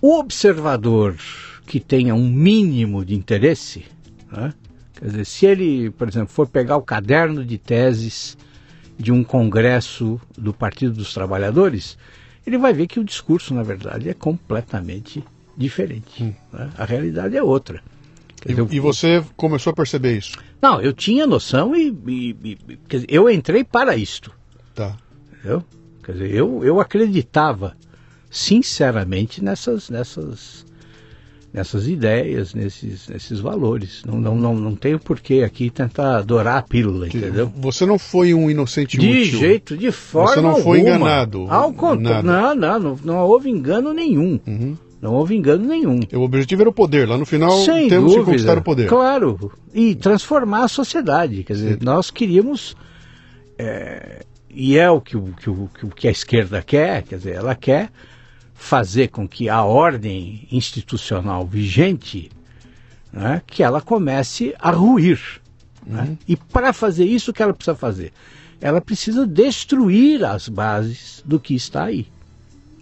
o 0.00 0.18
observador 0.18 1.16
que 1.66 1.80
tenha 1.80 2.14
um 2.14 2.28
mínimo 2.28 3.04
de 3.04 3.14
interesse, 3.14 3.84
né, 4.32 4.54
quer 4.98 5.06
dizer, 5.06 5.24
se 5.26 5.44
ele, 5.46 5.90
por 5.90 6.08
exemplo, 6.08 6.28
for 6.28 6.46
pegar 6.46 6.76
o 6.76 6.82
caderno 6.82 7.44
de 7.44 7.58
teses 7.58 8.36
de 8.98 9.12
um 9.12 9.22
congresso 9.22 10.20
do 10.36 10.52
Partido 10.52 10.94
dos 10.94 11.12
Trabalhadores, 11.14 11.96
ele 12.48 12.58
vai 12.58 12.72
ver 12.72 12.86
que 12.86 12.98
o 13.00 13.04
discurso, 13.04 13.54
na 13.54 13.62
verdade, 13.62 14.08
é 14.08 14.14
completamente 14.14 15.22
diferente. 15.56 16.34
né? 16.52 16.70
A 16.76 16.84
realidade 16.84 17.36
é 17.36 17.42
outra. 17.42 17.82
Dizer, 18.46 18.66
E, 18.70 18.76
e 18.76 18.80
você 18.80 19.24
começou 19.36 19.72
a 19.72 19.74
perceber 19.74 20.16
isso? 20.18 20.36
não, 20.62 20.80
eu 20.80 20.92
tinha 20.92 21.26
noção 21.26 21.74
e, 21.76 21.88
e- 22.06 22.36
e- 22.44 22.76
quer 22.88 22.96
dizer, 22.98 23.06
eu 23.10 23.28
entrei 23.30 23.64
para 23.64 23.96
isto, 23.96 24.32
Tá. 24.74 24.96
entendeu? 25.32 25.64
Quer 26.04 26.12
dizer, 26.12 26.34
eu, 26.34 26.64
eu 26.64 26.80
acreditava 26.80 27.76
sinceramente 28.30 29.42
nessas, 29.42 29.90
nessas, 29.90 30.64
nessas 31.58 31.88
ideias, 31.88 32.54
nesses, 32.54 33.08
nesses 33.08 33.40
valores. 33.40 34.02
Não, 34.06 34.20
não, 34.20 34.36
não, 34.36 34.54
não 34.54 34.76
tenho 34.76 34.98
porquê 34.98 35.42
aqui 35.44 35.68
tentar 35.70 36.18
adorar 36.18 36.58
a 36.58 36.62
pílula, 36.62 37.08
entendeu? 37.08 37.52
Você 37.56 37.84
não 37.84 37.98
foi 37.98 38.32
um 38.32 38.48
inocente 38.48 38.96
De 38.96 39.08
útil. 39.08 39.38
jeito, 39.40 39.76
de 39.76 39.90
forma 39.90 40.40
não 40.40 40.62
foi 40.62 40.78
alguma. 40.78 40.96
enganado, 40.96 41.46
Ao 41.50 41.72
contrário, 41.72 42.24
não, 42.26 42.54
não, 42.54 42.78
não, 42.78 42.98
não 43.04 43.16
houve 43.18 43.50
engano 43.50 43.92
nenhum. 43.92 44.38
Uhum. 44.46 44.76
Não 45.02 45.14
houve 45.14 45.36
engano 45.36 45.64
nenhum. 45.66 46.00
O 46.12 46.20
objetivo 46.20 46.62
era 46.62 46.70
o 46.70 46.72
poder. 46.72 47.08
Lá 47.08 47.16
no 47.18 47.26
final, 47.26 47.50
Sem 47.50 47.88
temos 47.88 48.12
dúvida. 48.12 48.24
que 48.24 48.30
conquistar 48.30 48.58
o 48.58 48.62
poder. 48.62 48.88
Claro. 48.88 49.52
E 49.74 49.94
transformar 49.94 50.64
a 50.64 50.68
sociedade. 50.68 51.44
Quer 51.44 51.52
dizer, 51.52 51.78
nós 51.82 52.10
queríamos. 52.10 52.76
é, 53.58 54.24
e 54.50 54.76
é 54.78 54.90
o, 54.90 55.00
que, 55.00 55.16
o, 55.16 55.34
que 55.40 55.50
o 55.50 55.88
que 55.94 56.08
a 56.08 56.10
esquerda 56.10 56.62
quer, 56.62 57.02
quer 57.02 57.16
dizer, 57.16 57.34
ela 57.34 57.54
quer 57.54 57.90
fazer 58.58 59.08
com 59.08 59.26
que 59.26 59.48
a 59.48 59.62
ordem 59.62 60.46
institucional 60.50 61.46
vigente 61.46 62.28
né, 63.12 63.40
que 63.46 63.62
ela 63.62 63.80
comece 63.80 64.52
a 64.58 64.72
ruir. 64.72 65.40
né? 65.86 66.18
E 66.26 66.36
para 66.36 66.72
fazer 66.72 67.04
isso, 67.06 67.30
o 67.30 67.34
que 67.34 67.40
ela 67.40 67.54
precisa 67.54 67.76
fazer? 67.76 68.12
Ela 68.60 68.80
precisa 68.80 69.24
destruir 69.24 70.24
as 70.24 70.48
bases 70.48 71.22
do 71.24 71.38
que 71.38 71.54
está 71.54 71.84
aí. 71.84 72.08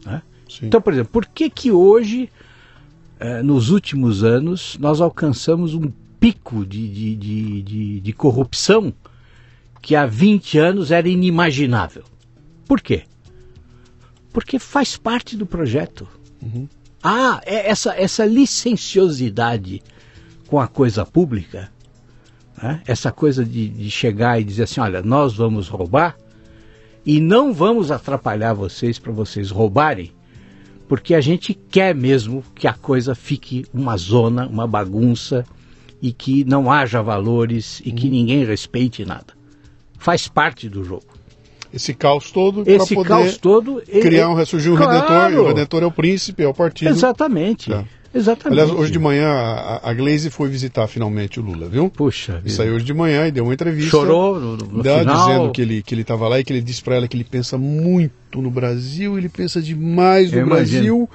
né? 0.05 0.23
Então, 0.62 0.81
por 0.81 0.95
exemplo, 0.95 1.12
por 1.12 1.27
que 1.27 1.51
que 1.51 1.71
hoje, 1.71 2.31
eh, 3.21 3.43
nos 3.43 3.69
últimos 3.69 4.25
anos, 4.25 4.79
nós 4.81 5.03
alcançamos 5.03 5.75
um 5.75 5.93
pico 6.19 6.65
de, 6.65 6.89
de, 6.89 7.17
de, 7.17 7.62
de, 7.62 8.01
de 8.01 8.12
corrupção 8.15 8.95
que 9.83 9.95
há 9.95 10.07
20 10.07 10.59
anos 10.59 10.91
era 10.91 11.07
inimaginável? 11.07 12.03
Por 12.67 12.81
quê? 12.81 13.05
Porque 14.37 14.59
faz 14.59 14.99
parte 14.99 15.35
do 15.35 15.46
projeto. 15.46 16.07
Ah, 17.03 17.40
é 17.46 17.70
essa, 17.70 17.94
essa 17.94 18.27
licenciosidade 18.27 19.83
com 20.46 20.61
a 20.61 20.68
coisa 20.68 21.07
pública, 21.07 21.72
né? 22.62 22.83
essa 22.87 23.11
coisa 23.11 23.42
de, 23.42 23.66
de 23.66 23.90
chegar 23.90 24.38
e 24.38 24.44
dizer 24.44 24.64
assim, 24.64 24.79
olha, 24.79 25.01
nós 25.01 25.35
vamos 25.35 25.68
roubar 25.68 26.18
e 27.07 27.18
não 27.18 27.51
vamos 27.51 27.90
atrapalhar 27.90 28.53
vocês 28.53 28.99
para 28.99 29.11
vocês 29.11 29.51
roubarem, 29.51 30.12
porque 30.87 31.14
a 31.14 31.20
gente 31.22 31.55
quer 31.55 31.94
mesmo 31.94 32.44
que 32.55 32.68
a 32.68 32.75
coisa 32.75 33.14
fique 33.14 33.64
uma 33.72 33.96
zona, 33.96 34.46
uma 34.46 34.66
bagunça 34.66 35.46
e 36.03 36.12
que 36.12 36.44
não 36.44 36.70
haja 36.70 37.01
valores 37.01 37.81
e 37.87 37.90
que 37.90 38.11
ninguém 38.11 38.44
respeite 38.44 39.03
nada. 39.03 39.33
Faz 39.99 40.29
parte 40.29 40.68
do 40.68 40.85
jogo. 40.85 41.16
Esse 41.77 41.95
caos 41.95 42.31
todo 42.33 42.65
para 42.65 42.73
Esse 42.73 42.95
poder 42.95 43.09
caos 43.09 43.37
todo. 43.37 43.83
criar 44.03 44.29
um 44.31 44.35
ressurgir 44.35 44.73
um 44.73 44.77
Claro! 44.77 44.93
redentor. 44.93 45.33
E 45.33 45.37
o 45.37 45.47
redentor 45.47 45.83
é 45.83 45.87
o 45.87 45.93
príncipe, 45.93 46.43
é 46.43 46.49
o 46.49 46.55
partido. 46.55 46.91
Exatamente. 46.91 47.71
Tá. 47.71 47.85
Exatamente. 48.15 48.61
Aliás, 48.61 48.71
hoje 48.81 48.91
de 48.91 48.99
manhã 48.99 49.29
a, 49.29 49.91
a 49.91 49.93
Glaze 49.93 50.31
foi 50.31 50.49
visitar 50.49 50.87
finalmente 50.87 51.39
o 51.39 51.43
Lula, 51.43 51.69
viu? 51.69 51.91
Puxa, 51.91 52.39
vida. 52.39 52.49
saiu 52.49 52.75
hoje 52.77 52.85
de 52.87 52.95
manhã 52.95 53.27
e 53.27 53.31
deu 53.31 53.45
uma 53.45 53.53
entrevista. 53.53 53.91
chorou 53.91 54.41
no, 54.41 54.57
no 54.57 54.83
Dá, 54.83 55.01
final. 55.01 55.17
dizendo 55.27 55.53
que 55.53 55.61
ele 55.61 55.83
que 55.83 55.95
ele 55.95 56.01
estava 56.01 56.27
lá 56.27 56.41
e 56.41 56.45
que 56.45 56.51
ele 56.51 56.62
disse 56.62 56.83
para 56.83 56.97
ela 56.97 57.07
que 57.07 57.15
ele 57.15 57.25
pensa 57.25 57.59
muito 57.59 58.41
no 58.41 58.51
Brasil, 58.51 59.19
ele 59.19 59.29
pensa 59.29 59.61
demais 59.61 60.33
no 60.33 60.39
Eu 60.39 60.47
imagino. 60.47 60.81
Brasil. 60.81 61.11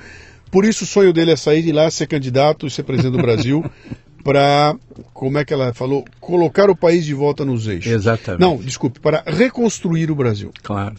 Por 0.52 0.64
isso 0.64 0.84
o 0.84 0.88
sonho 0.88 1.12
dele 1.12 1.32
é 1.32 1.36
sair 1.36 1.64
de 1.64 1.72
lá, 1.72 1.90
ser 1.90 2.06
candidato 2.06 2.68
e 2.68 2.70
ser 2.70 2.84
presidente 2.84 3.14
do 3.14 3.22
Brasil 3.22 3.66
para, 4.22 4.76
como 5.14 5.38
é 5.38 5.44
que 5.46 5.54
ela 5.54 5.74
falou, 5.74 6.06
colocar 6.20 6.70
o 6.70 6.76
país 6.76 7.04
de 7.06 7.14
volta 7.14 7.44
nos 7.44 7.68
eixos. 7.68 7.92
Exatamente. 7.92 8.42
Não, 8.42 8.58
desculpe, 8.58 9.00
para 9.00 9.24
reconstruir 9.26 10.10
o 10.12 10.16
Brasil. 10.16 10.52
Claro. 10.64 10.96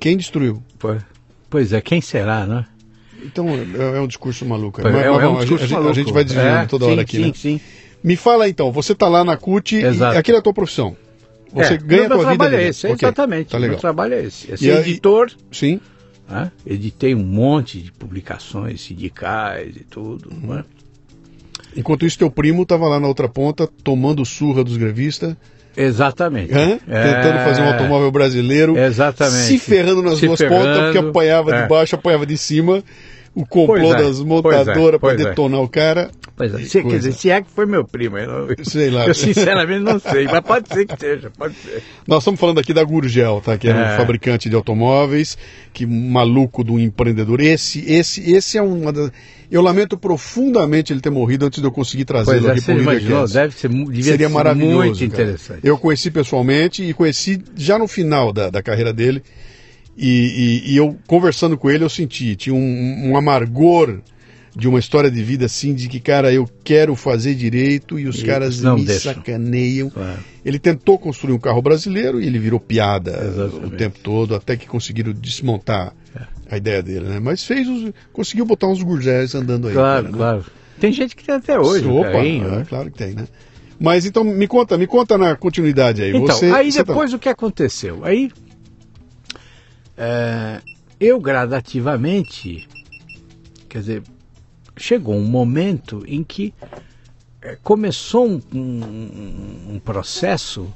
Quem 0.00 0.16
destruiu? 0.16 0.62
Pois, 1.48 1.72
é, 1.72 1.80
quem 1.80 2.00
será, 2.00 2.46
né? 2.46 2.66
Então 3.24 3.48
é, 3.48 3.96
é 3.96 4.00
um 4.00 4.06
discurso 4.06 4.44
maluco. 4.44 4.80
Mas, 4.82 4.94
é, 4.94 5.10
mas, 5.10 5.22
é 5.22 5.26
um 5.28 5.36
discurso 5.38 5.64
a, 5.64 5.66
gente, 5.66 5.74
a 5.76 5.80
maluco. 5.80 5.94
gente 5.94 6.12
vai 6.12 6.24
desviando 6.24 6.48
É, 6.62 6.66
toda 6.66 6.84
sim, 6.84 6.90
hora 6.92 7.00
aqui, 7.02 7.16
sim, 7.16 7.22
né? 7.26 7.32
Sim, 7.34 7.60
Me 8.02 8.16
fala 8.16 8.48
então, 8.48 8.70
você 8.70 8.92
está 8.92 9.08
lá 9.08 9.24
na 9.24 9.36
CUT 9.36 9.76
e 9.76 9.82
Exato. 9.84 10.18
aquilo 10.18 10.36
é 10.36 10.40
a 10.40 10.42
tua 10.42 10.52
profissão. 10.52 10.94
Você 11.52 11.74
É, 11.74 11.76
ganha 11.78 12.06
a 12.06 12.08
meu 12.08 12.18
tua 12.18 12.30
vida 12.32 12.44
trabalho 12.44 12.56
é 12.56 12.68
esse, 12.68 12.86
Ok, 12.86 12.96
exatamente. 13.08 13.48
Tá 13.50 13.58
Meu 13.58 13.68
legal. 13.68 13.80
trabalho 13.80 14.14
é 14.14 14.24
esse. 14.24 14.50
É 14.50 14.54
E 14.54 14.58
ser 14.58 14.70
aí- 14.72 14.90
editor, 14.90 15.30
Sim. 15.52 15.80
né? 16.28 16.50
editei 16.66 17.14
um 17.14 17.24
monte 17.24 17.80
de 17.80 17.92
publicações 17.92 18.80
sindicais 18.82 19.74
e 19.76 19.84
tudo. 19.84 20.28
Uhum. 20.30 20.56
né? 20.56 20.64
Enquanto 21.76 22.06
isso, 22.06 22.18
teu 22.18 22.30
primo 22.30 22.62
estava 22.62 22.86
lá 22.88 23.00
na 23.00 23.08
outra 23.08 23.28
ponta, 23.28 23.68
tomando 23.82 24.24
surra 24.24 24.62
dos 24.62 24.76
grevistas, 24.76 25.34
Exatamente. 25.76 26.52
hã? 26.54 26.78
É, 26.88 27.12
tentando 27.14 27.44
fazer 27.44 27.62
um 27.62 27.66
automóvel 27.66 28.10
brasileiro, 28.10 28.76
Exatamente. 28.78 29.46
se 29.46 29.58
ferrando 29.58 30.02
nas 30.02 30.18
Se 30.18 30.26
duas 30.26 30.38
ferrando, 30.38 30.64
pontas, 30.64 30.82
porque 30.84 30.98
apanhava 30.98 31.54
é. 31.54 31.62
de 31.62 31.68
baixo, 31.68 31.94
apanhava 31.94 32.26
de 32.26 32.38
cima. 32.38 32.82
O 33.34 33.44
complô 33.44 33.92
é, 33.94 34.02
das 34.02 34.20
montadoras 34.20 34.98
para 34.98 34.98
pois 34.98 35.20
é. 35.20 35.24
detonar 35.24 35.60
o 35.60 35.68
cara, 35.68 36.10
Pois 36.36 36.52
é. 36.52 36.58
Se, 36.64 36.82
quer 36.82 36.98
dizer, 36.98 37.12
se 37.12 37.30
é 37.30 37.40
que 37.40 37.50
foi 37.50 37.64
meu 37.64 37.84
primo. 37.84 38.18
Eu, 38.18 38.48
não- 38.48 38.64
sei 38.64 38.90
lá. 38.90 39.06
eu 39.06 39.14
sinceramente 39.14 39.80
não 39.84 40.00
sei, 40.00 40.24
mas 40.24 40.40
pode 40.40 40.68
ser 40.68 40.84
que 40.84 40.98
seja, 40.98 41.30
pode 41.30 41.54
ser. 41.54 41.80
Nós 42.08 42.22
estamos 42.22 42.40
falando 42.40 42.58
aqui 42.58 42.74
da 42.74 42.82
Gurgel, 42.82 43.40
tá? 43.44 43.56
Que 43.56 43.68
é, 43.68 43.74
um 43.74 43.78
É. 43.78 43.96
fabricante 43.96 44.48
de 44.48 44.56
automóveis, 44.56 45.38
que 45.72 45.86
maluco 45.86 46.64
do 46.64 46.78
empreendedor. 46.78 47.40
Esse, 47.40 47.84
esse, 47.90 48.32
esse 48.32 48.58
é 48.58 48.62
uma 48.62 48.92
das... 48.92 49.12
Eu 49.48 49.62
lamento 49.62 49.96
profundamente 49.96 50.92
ele 50.92 51.00
ter 51.00 51.10
morrido 51.10 51.46
antes 51.46 51.60
de 51.60 51.66
eu 51.66 51.70
conseguir 51.70 52.04
trazê-lo 52.04 52.48
é, 52.48 52.52
aqui 52.52 52.62
para 52.62 52.74
o 52.74 52.80
imaginou, 52.80 53.28
deve 53.28 53.54
ser, 53.54 53.70
Seria 54.02 54.26
ser 54.26 54.28
maravilhoso. 54.28 54.76
muito 54.76 54.98
cara. 54.98 55.22
interessante. 55.22 55.60
Eu 55.62 55.78
conheci 55.78 56.10
pessoalmente 56.10 56.82
e 56.82 56.92
conheci 56.92 57.40
já 57.54 57.78
no 57.78 57.86
final 57.86 58.32
da, 58.32 58.50
da 58.50 58.60
carreira 58.60 58.92
dele. 58.92 59.22
E, 59.96 60.62
e- 60.66 60.72
e 60.72 60.76
eu 60.76 60.96
conversando 61.06 61.56
com 61.56 61.70
ele, 61.70 61.84
eu 61.84 61.88
senti, 61.88 62.34
tinha 62.36 62.54
um, 62.54 63.10
um 63.10 63.16
amargor 63.16 64.00
de 64.56 64.68
uma 64.68 64.78
história 64.78 65.10
de 65.10 65.22
vida 65.22 65.46
assim, 65.46 65.74
de 65.74 65.88
que, 65.88 65.98
cara, 65.98 66.32
eu 66.32 66.48
quero 66.62 66.94
fazer 66.94 67.34
direito 67.34 67.98
e 67.98 68.06
os 68.06 68.20
E 68.20 68.24
caras 68.24 68.60
não 68.60 68.76
me 68.76 68.84
deixam. 68.84 69.12
sacaneiam. 69.14 69.90
Ele 70.44 70.58
tentou 70.60 70.96
construir 70.98 71.32
um 71.34 71.38
carro 71.38 71.60
brasileiro 71.60 72.20
e 72.20 72.26
ele 72.26 72.38
virou 72.38 72.60
piada 72.60 73.10
Exatamente. 73.24 73.66
o 73.74 73.76
tempo 73.76 73.98
todo, 74.00 74.34
até 74.34 74.56
que 74.56 74.66
conseguiram 74.66 75.12
desmontar 75.12 75.92
a 76.50 76.56
ideia 76.56 76.82
dele, 76.82 77.06
né? 77.06 77.18
Mas 77.18 77.42
fez 77.44 77.66
os, 77.68 77.90
conseguiu 78.12 78.44
botar 78.44 78.68
uns 78.68 78.80
gurgés 78.82 79.34
andando 79.34 79.66
aí. 79.68 79.74
Claro, 79.74 80.02
cara, 80.04 80.12
né? 80.12 80.16
claro. 80.18 80.44
Tem 80.78 80.92
gente 80.92 81.16
que 81.16 81.24
tem 81.24 81.34
até 81.34 81.58
hoje. 81.58 81.86
Opa, 81.86 82.12
carrinho, 82.12 82.46
é, 82.46 82.50
né? 82.58 82.66
claro 82.68 82.90
que 82.90 82.98
tem, 82.98 83.14
né? 83.14 83.26
Mas 83.80 84.06
então 84.06 84.22
me 84.22 84.46
conta, 84.46 84.78
me 84.78 84.86
conta 84.86 85.18
na 85.18 85.34
continuidade 85.34 86.00
aí. 86.02 86.10
Então, 86.10 86.36
você, 86.36 86.46
aí 86.46 86.70
você 86.70 86.78
tá- 86.84 86.92
depois 86.92 87.12
o 87.12 87.18
que 87.18 87.28
aconteceu? 87.28 88.04
Aí 88.04 88.30
é, 89.96 90.60
eu 90.98 91.20
gradativamente, 91.20 92.66
quer 93.68 93.78
dizer, 93.80 94.02
chegou 94.76 95.14
um 95.14 95.24
momento 95.24 96.02
em 96.06 96.22
que 96.24 96.52
é, 97.42 97.56
começou 97.62 98.26
um, 98.28 98.40
um- 98.54 99.74
um 99.74 99.78
processo 99.78 100.72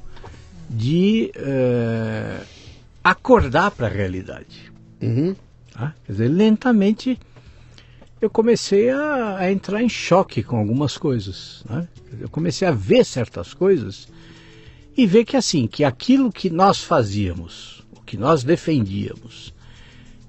de 0.68 1.30
é, 1.34 2.40
acordar 3.02 3.70
para 3.70 3.86
a 3.86 3.90
realidade. 3.90 4.70
Uhum. 5.00 5.34
tá? 5.72 5.94
Quer 6.04 6.12
dizer, 6.12 6.28
lentamente 6.28 7.18
eu 8.20 8.28
comecei 8.28 8.90
a, 8.90 9.36
a 9.38 9.50
entrar 9.52 9.82
em 9.82 9.88
choque 9.88 10.42
com 10.42 10.58
algumas 10.58 10.98
coisas. 10.98 11.64
né? 11.68 11.86
Eu 12.20 12.28
comecei 12.28 12.66
a 12.66 12.72
ver 12.72 13.04
certas 13.04 13.54
coisas 13.54 14.08
e 14.96 15.06
ver 15.06 15.24
que 15.24 15.36
assim, 15.36 15.66
que 15.68 15.84
aquilo 15.84 16.30
que 16.32 16.50
nós 16.50 16.82
fazíamos, 16.82 17.77
que 18.08 18.16
nós 18.16 18.42
defendíamos 18.42 19.52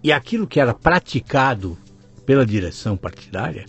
e 0.04 0.12
aquilo 0.12 0.46
que 0.46 0.60
era 0.60 0.74
praticado 0.74 1.78
pela 2.26 2.46
direção 2.46 2.98
partidária 2.98 3.66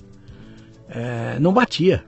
eh, 0.88 1.38
não 1.40 1.52
batia. 1.52 2.04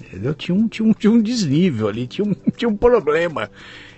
Entendeu? 0.00 0.34
Tinha 0.34 0.54
um, 0.56 0.66
tinha, 0.68 0.88
um, 0.88 0.92
tinha 0.92 1.12
um 1.12 1.20
desnível 1.20 1.88
ali, 1.88 2.06
tinha 2.06 2.26
um, 2.26 2.34
tinha 2.56 2.68
um 2.68 2.76
problema 2.76 3.50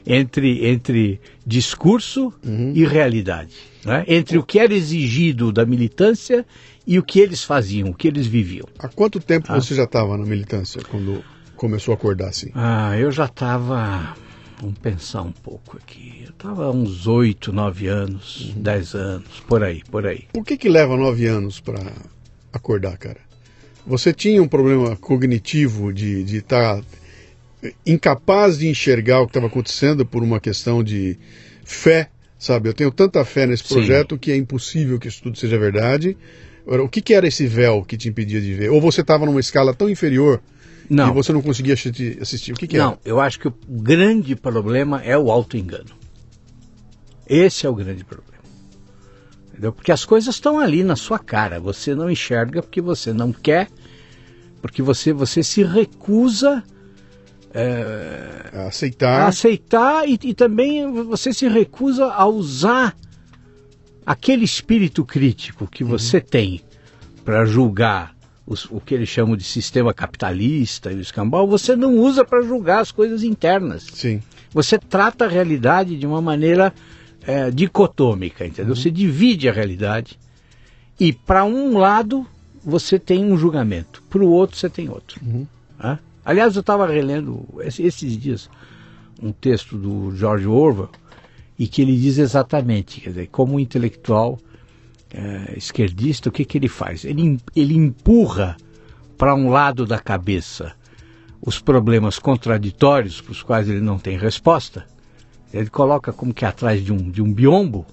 entre, 0.06 0.66
entre 0.66 1.20
discurso 1.46 2.32
e 2.74 2.84
realidade. 2.84 3.54
né? 3.84 4.04
Entre 4.08 4.36
o 4.38 4.42
que 4.42 4.58
era 4.58 4.74
exigido 4.74 5.52
da 5.52 5.64
militância 5.64 6.44
e 6.86 6.98
o 6.98 7.02
que 7.02 7.20
eles 7.20 7.44
faziam, 7.44 7.90
o 7.90 7.94
que 7.94 8.08
eles 8.08 8.26
viviam. 8.26 8.66
Há 8.78 8.88
quanto 8.88 9.20
tempo 9.20 9.46
Ah. 9.50 9.60
você 9.60 9.74
já 9.74 9.84
estava 9.84 10.16
na 10.16 10.24
militância 10.24 10.80
quando 10.90 11.22
começou 11.56 11.92
a 11.92 11.96
acordar 11.96 12.28
assim? 12.28 12.50
Ah, 12.54 12.96
eu 12.98 13.10
já 13.12 13.26
estava. 13.26 14.14
Vamos 14.60 14.78
pensar 14.78 15.22
um 15.22 15.32
pouco 15.32 15.76
aqui. 15.76 16.22
Eu 16.24 16.30
estava 16.30 16.70
uns 16.70 17.06
oito, 17.06 17.52
nove 17.52 17.86
anos, 17.86 18.52
dez 18.56 18.94
anos, 18.94 19.40
por 19.46 19.62
aí, 19.62 19.82
por 19.90 20.06
aí. 20.06 20.24
Por 20.32 20.44
que 20.44 20.56
que 20.56 20.68
leva 20.68 20.96
nove 20.96 21.26
anos 21.26 21.60
para 21.60 21.80
acordar, 22.52 22.96
cara? 22.98 23.20
Você 23.86 24.12
tinha 24.12 24.42
um 24.42 24.48
problema 24.48 24.96
cognitivo 24.96 25.92
de 25.92 26.36
estar 26.36 26.82
incapaz 27.86 28.58
de 28.58 28.68
enxergar 28.68 29.20
o 29.20 29.26
que 29.26 29.30
estava 29.30 29.46
acontecendo 29.46 30.04
por 30.04 30.22
uma 30.22 30.40
questão 30.40 30.82
de 30.82 31.16
fé, 31.64 32.10
sabe? 32.38 32.68
Eu 32.68 32.74
tenho 32.74 32.90
tanta 32.90 33.24
fé 33.24 33.46
nesse 33.46 33.62
Sim. 33.64 33.74
projeto 33.74 34.18
que 34.18 34.32
é 34.32 34.36
impossível 34.36 34.98
que 34.98 35.08
isso 35.08 35.22
tudo 35.22 35.38
seja 35.38 35.58
verdade. 35.58 36.16
Agora, 36.66 36.82
o 36.82 36.88
que, 36.88 37.00
que 37.00 37.14
era 37.14 37.26
esse 37.26 37.46
véu 37.46 37.84
que 37.84 37.96
te 37.96 38.08
impedia 38.08 38.40
de 38.40 38.54
ver? 38.54 38.70
Ou 38.70 38.80
você 38.80 39.00
estava 39.00 39.24
numa 39.24 39.40
escala 39.40 39.72
tão 39.72 39.88
inferior 39.88 40.42
Não, 40.88 41.08
que 41.08 41.14
você 41.14 41.32
não 41.32 41.42
conseguia 41.42 41.74
assistir? 41.74 42.18
assistir? 42.20 42.52
O 42.52 42.56
que, 42.56 42.66
que 42.66 42.78
não, 42.78 42.92
era? 42.92 43.00
eu 43.04 43.20
acho 43.20 43.38
que 43.38 43.48
o 43.48 43.54
grande 43.68 44.34
problema 44.34 45.02
é 45.02 45.16
o 45.16 45.30
auto-engano. 45.30 45.90
Esse 47.26 47.66
é 47.66 47.68
o 47.68 47.74
grande 47.74 48.04
problema. 48.04 48.42
Entendeu? 49.48 49.72
Porque 49.72 49.92
as 49.92 50.04
coisas 50.04 50.34
estão 50.34 50.58
ali 50.58 50.82
na 50.82 50.96
sua 50.96 51.18
cara. 51.18 51.60
Você 51.60 51.94
não 51.94 52.10
enxerga 52.10 52.62
porque 52.62 52.80
você 52.80 53.12
não 53.12 53.32
quer, 53.32 53.68
porque 54.62 54.80
você, 54.80 55.12
você 55.12 55.42
se 55.42 55.62
recusa 55.62 56.62
A 58.52 58.60
a 58.60 58.66
aceitar. 58.68 59.28
aceitar 59.28 60.08
e, 60.08 60.18
e 60.22 60.34
também 60.34 60.90
você 61.04 61.32
se 61.32 61.48
recusa 61.48 62.06
a 62.06 62.26
usar 62.26 62.96
aquele 64.06 64.44
espírito 64.44 65.04
crítico 65.04 65.66
que 65.66 65.84
você 65.84 66.20
tem 66.20 66.62
para 67.24 67.44
julgar 67.44 68.16
os- 68.48 68.64
o 68.70 68.80
que 68.80 68.94
eles 68.94 69.08
chamam 69.08 69.36
de 69.36 69.44
sistema 69.44 69.92
capitalista 69.92 70.90
e 70.90 70.96
o 70.96 71.00
escambau, 71.00 71.46
você 71.46 71.76
não 71.76 71.96
usa 71.98 72.24
para 72.24 72.40
julgar 72.40 72.80
as 72.80 72.90
coisas 72.90 73.22
internas. 73.22 73.86
Sim. 73.92 74.22
Você 74.52 74.78
trata 74.78 75.26
a 75.26 75.28
realidade 75.28 75.96
de 75.96 76.06
uma 76.06 76.22
maneira 76.22 76.72
eh, 77.26 77.50
dicotômica, 77.50 78.46
entendeu? 78.46 78.74
Você 78.74 78.90
divide 78.90 79.50
a 79.50 79.52
realidade 79.52 80.18
e 80.98 81.12
para 81.12 81.44
um 81.44 81.76
lado 81.76 82.26
você 82.64 82.98
tem 82.98 83.22
um 83.22 83.36
julgamento, 83.36 84.02
para 84.08 84.22
o 84.22 84.30
outro 84.30 84.56
você 84.56 84.70
tem 84.70 84.88
outro. 84.88 85.20
Hã? 85.78 85.98
Aliás, 86.24 86.54
eu 86.54 86.60
estava 86.60 86.86
relendo 86.86 87.44
esse- 87.60 87.82
esses 87.82 88.16
dias 88.16 88.48
um 89.22 89.30
texto 89.30 89.76
do 89.76 90.14
George 90.16 90.46
Orwell 90.46 90.88
e 91.58 91.66
que 91.66 91.82
ele 91.82 91.96
diz 91.98 92.16
exatamente, 92.18 93.00
quer 93.00 93.10
dizer, 93.10 93.28
como 93.30 93.56
um 93.56 93.60
intelectual 93.60 94.38
eh, 95.12 95.54
esquerdista, 95.56 96.28
o 96.28 96.32
que, 96.32 96.44
que 96.44 96.58
ele 96.58 96.68
faz? 96.68 97.04
Ele, 97.04 97.38
ele 97.54 97.74
empurra 97.74 98.56
para 99.16 99.34
um 99.34 99.48
lado 99.48 99.86
da 99.86 99.98
cabeça 99.98 100.74
os 101.40 101.60
problemas 101.60 102.18
contraditórios 102.18 103.20
para 103.20 103.32
os 103.32 103.42
quais 103.42 103.68
ele 103.68 103.80
não 103.80 103.98
tem 103.98 104.18
resposta. 104.18 104.86
Ele 105.52 105.70
coloca 105.70 106.12
como 106.12 106.34
que 106.34 106.44
atrás 106.44 106.84
de 106.84 106.92
um, 106.92 107.10
de 107.10 107.22
um 107.22 107.32
biombo, 107.32 107.86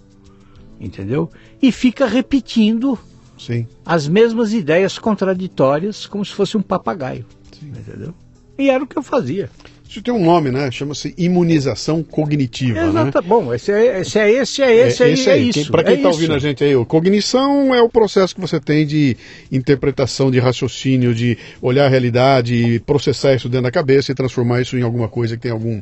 entendeu? 0.79 1.31
E 1.61 1.71
fica 1.71 2.05
repetindo 2.05 2.99
Sim. 3.37 3.67
as 3.85 4.07
mesmas 4.07 4.51
ideias 4.51 4.99
contraditórias 4.99 6.05
como 6.05 6.25
se 6.25 6.33
fosse 6.33 6.57
um 6.57 6.61
papagaio, 6.61 7.25
entendeu? 7.61 8.13
E 8.57 8.69
era 8.69 8.83
o 8.83 8.87
que 8.87 8.97
eu 8.97 9.03
fazia. 9.03 9.49
Isso 9.95 10.03
tem 10.03 10.13
um 10.13 10.25
nome, 10.25 10.51
né? 10.51 10.69
Chama-se 10.71 11.15
imunização 11.17 12.03
cognitiva, 12.03 12.91
né? 12.91 13.07
Exato. 13.07 13.21
Bom, 13.21 13.53
esse 13.53 13.71
é 13.71 14.01
esse, 14.01 14.19
é 14.19 14.29
esse, 14.29 14.61
é 14.61 14.87
esse, 14.87 15.01
é, 15.01 15.05
aí, 15.05 15.13
esse 15.13 15.29
é 15.29 15.33
aí. 15.33 15.49
isso. 15.49 15.71
Para 15.71 15.85
quem 15.85 15.93
é 15.93 15.95
está 15.95 16.09
isso. 16.09 16.17
ouvindo 16.17 16.33
a 16.33 16.39
gente 16.39 16.61
aí, 16.65 16.75
o 16.75 16.85
cognição 16.85 17.73
é 17.73 17.81
o 17.81 17.87
processo 17.87 18.35
que 18.35 18.41
você 18.41 18.59
tem 18.59 18.85
de 18.85 19.15
interpretação, 19.49 20.29
de 20.29 20.37
raciocínio, 20.37 21.15
de 21.15 21.37
olhar 21.61 21.85
a 21.85 21.87
realidade, 21.87 22.83
processar 22.85 23.35
isso 23.35 23.47
dentro 23.47 23.63
da 23.63 23.71
cabeça 23.71 24.11
e 24.11 24.15
transformar 24.15 24.59
isso 24.59 24.77
em 24.77 24.81
alguma 24.81 25.07
coisa 25.07 25.37
que 25.37 25.43
tem 25.43 25.51
algum 25.53 25.81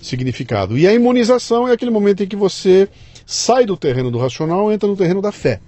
significado. 0.00 0.78
E 0.78 0.86
a 0.86 0.94
imunização 0.94 1.68
é 1.68 1.72
aquele 1.72 1.90
momento 1.90 2.22
em 2.22 2.26
que 2.26 2.36
você 2.36 2.88
sai 3.26 3.66
do 3.66 3.76
terreno 3.76 4.10
do 4.10 4.16
racional 4.16 4.70
e 4.70 4.74
entra 4.74 4.88
no 4.88 4.96
terreno 4.96 5.20
da 5.20 5.32
fé. 5.32 5.60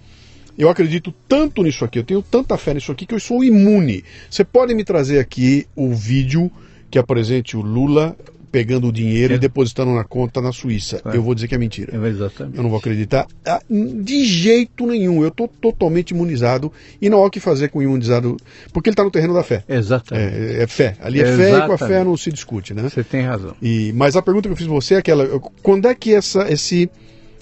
Eu 0.56 0.70
acredito 0.70 1.12
tanto 1.28 1.62
nisso 1.62 1.84
aqui, 1.84 1.98
eu 1.98 2.04
tenho 2.04 2.22
tanta 2.22 2.56
fé 2.56 2.72
nisso 2.72 2.90
aqui 2.90 3.04
que 3.04 3.14
eu 3.14 3.20
sou 3.20 3.44
imune. 3.44 4.02
Você 4.30 4.44
pode 4.44 4.74
me 4.74 4.82
trazer 4.82 5.18
aqui 5.18 5.66
o 5.76 5.92
vídeo 5.92 6.50
que 6.92 6.98
apresente 6.98 7.56
o 7.56 7.62
Lula 7.62 8.14
pegando 8.52 8.88
o 8.88 8.92
dinheiro 8.92 9.32
É. 9.32 9.36
e 9.36 9.38
depositando 9.38 9.94
na 9.94 10.04
conta 10.04 10.42
na 10.42 10.52
Suíça. 10.52 11.00
É. 11.06 11.16
Eu 11.16 11.22
vou 11.22 11.34
dizer 11.34 11.48
que 11.48 11.54
é 11.54 11.58
mentira. 11.58 11.96
É, 11.96 12.08
exatamente. 12.08 12.58
Eu 12.58 12.62
não 12.62 12.68
vou 12.68 12.78
acreditar 12.78 13.26
ah, 13.46 13.62
de 13.70 14.26
jeito 14.26 14.86
nenhum. 14.86 15.22
Eu 15.22 15.28
estou 15.28 15.48
totalmente 15.48 16.10
imunizado 16.10 16.70
e 17.00 17.08
não 17.08 17.22
há 17.22 17.26
o 17.26 17.30
que 17.30 17.40
fazer 17.40 17.68
com 17.68 17.78
o 17.78 17.82
imunizado, 17.82 18.36
porque 18.70 18.90
ele 18.90 18.92
está 18.92 19.02
no 19.02 19.10
terreno 19.10 19.32
da 19.32 19.42
fé. 19.42 19.64
Exatamente. 19.66 20.34
É, 20.34 20.62
é 20.64 20.66
fé. 20.66 20.94
Ali 21.00 21.22
é 21.22 21.34
fé 21.34 21.56
e 21.56 21.66
com 21.66 21.72
a 21.72 21.78
fé 21.78 22.04
não 22.04 22.14
se 22.14 22.30
discute, 22.30 22.74
né? 22.74 22.82
Você 22.82 23.02
tem 23.02 23.22
razão. 23.22 23.56
E, 23.62 23.90
mas 23.94 24.16
a 24.16 24.20
pergunta 24.20 24.46
que 24.50 24.52
eu 24.52 24.56
fiz 24.56 24.66
você 24.66 24.96
é 24.96 24.98
aquela: 24.98 25.26
quando 25.62 25.88
é 25.88 25.94
que 25.94 26.12
essa, 26.12 26.52
esse, 26.52 26.90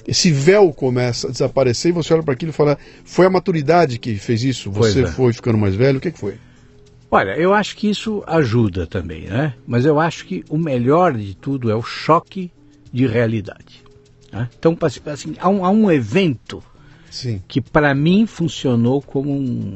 esse 0.06 0.30
véu 0.30 0.72
começa 0.72 1.26
a 1.26 1.30
desaparecer 1.32 1.88
e 1.88 1.92
você 1.92 2.14
olha 2.14 2.22
para 2.22 2.34
aquilo 2.34 2.50
e 2.50 2.54
fala: 2.54 2.78
foi 3.04 3.26
a 3.26 3.30
maturidade 3.30 3.98
que 3.98 4.14
fez 4.14 4.44
isso? 4.44 4.70
Você 4.70 5.02
é. 5.02 5.06
foi 5.08 5.32
ficando 5.32 5.58
mais 5.58 5.74
velho? 5.74 5.98
O 5.98 6.00
que, 6.00 6.12
que 6.12 6.20
foi? 6.20 6.34
Olha, 7.10 7.36
eu 7.36 7.52
acho 7.52 7.76
que 7.76 7.90
isso 7.90 8.22
ajuda 8.26 8.86
também, 8.86 9.22
né? 9.22 9.54
Mas 9.66 9.84
eu 9.84 9.98
acho 9.98 10.24
que 10.24 10.44
o 10.48 10.56
melhor 10.56 11.16
de 11.16 11.34
tudo 11.34 11.70
é 11.70 11.74
o 11.74 11.82
choque 11.82 12.52
de 12.92 13.06
realidade. 13.06 13.82
né? 14.32 14.48
Então, 14.56 14.76
assim, 15.06 15.34
há 15.38 15.48
um, 15.48 15.64
há 15.64 15.70
um 15.70 15.90
evento 15.90 16.62
Sim. 17.10 17.42
que 17.48 17.60
para 17.60 17.94
mim 17.94 18.26
funcionou 18.26 19.02
como 19.02 19.32
um, 19.32 19.74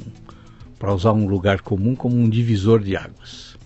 para 0.78 0.94
usar 0.94 1.12
um 1.12 1.26
lugar 1.26 1.60
comum, 1.60 1.96
como 1.96 2.16
um 2.16 2.28
divisor 2.28 2.80
de 2.80 2.96
águas. 2.96 3.56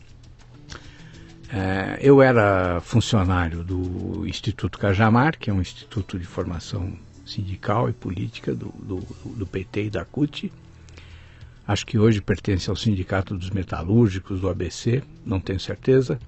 É, 1.50 1.98
eu 2.00 2.22
era 2.22 2.80
funcionário 2.80 3.62
do 3.64 4.26
Instituto 4.26 4.78
Cajamar, 4.78 5.38
que 5.38 5.50
é 5.50 5.52
um 5.52 5.60
instituto 5.60 6.18
de 6.18 6.26
formação 6.26 6.92
sindical 7.24 7.88
e 7.88 7.92
política 7.92 8.54
do, 8.54 8.68
do, 8.78 8.96
do 9.34 9.46
PT 9.46 9.84
e 9.84 9.90
da 9.90 10.04
CUT. 10.04 10.52
Acho 11.68 11.84
que 11.86 11.98
hoje 11.98 12.20
pertence 12.22 12.68
ao 12.70 12.74
Sindicato 12.76 13.36
dos 13.36 13.50
Metalúrgicos 13.50 14.40
do 14.40 14.48
ABC, 14.48 15.02
não 15.24 15.38
tenho 15.38 15.60
certeza. 15.60 16.18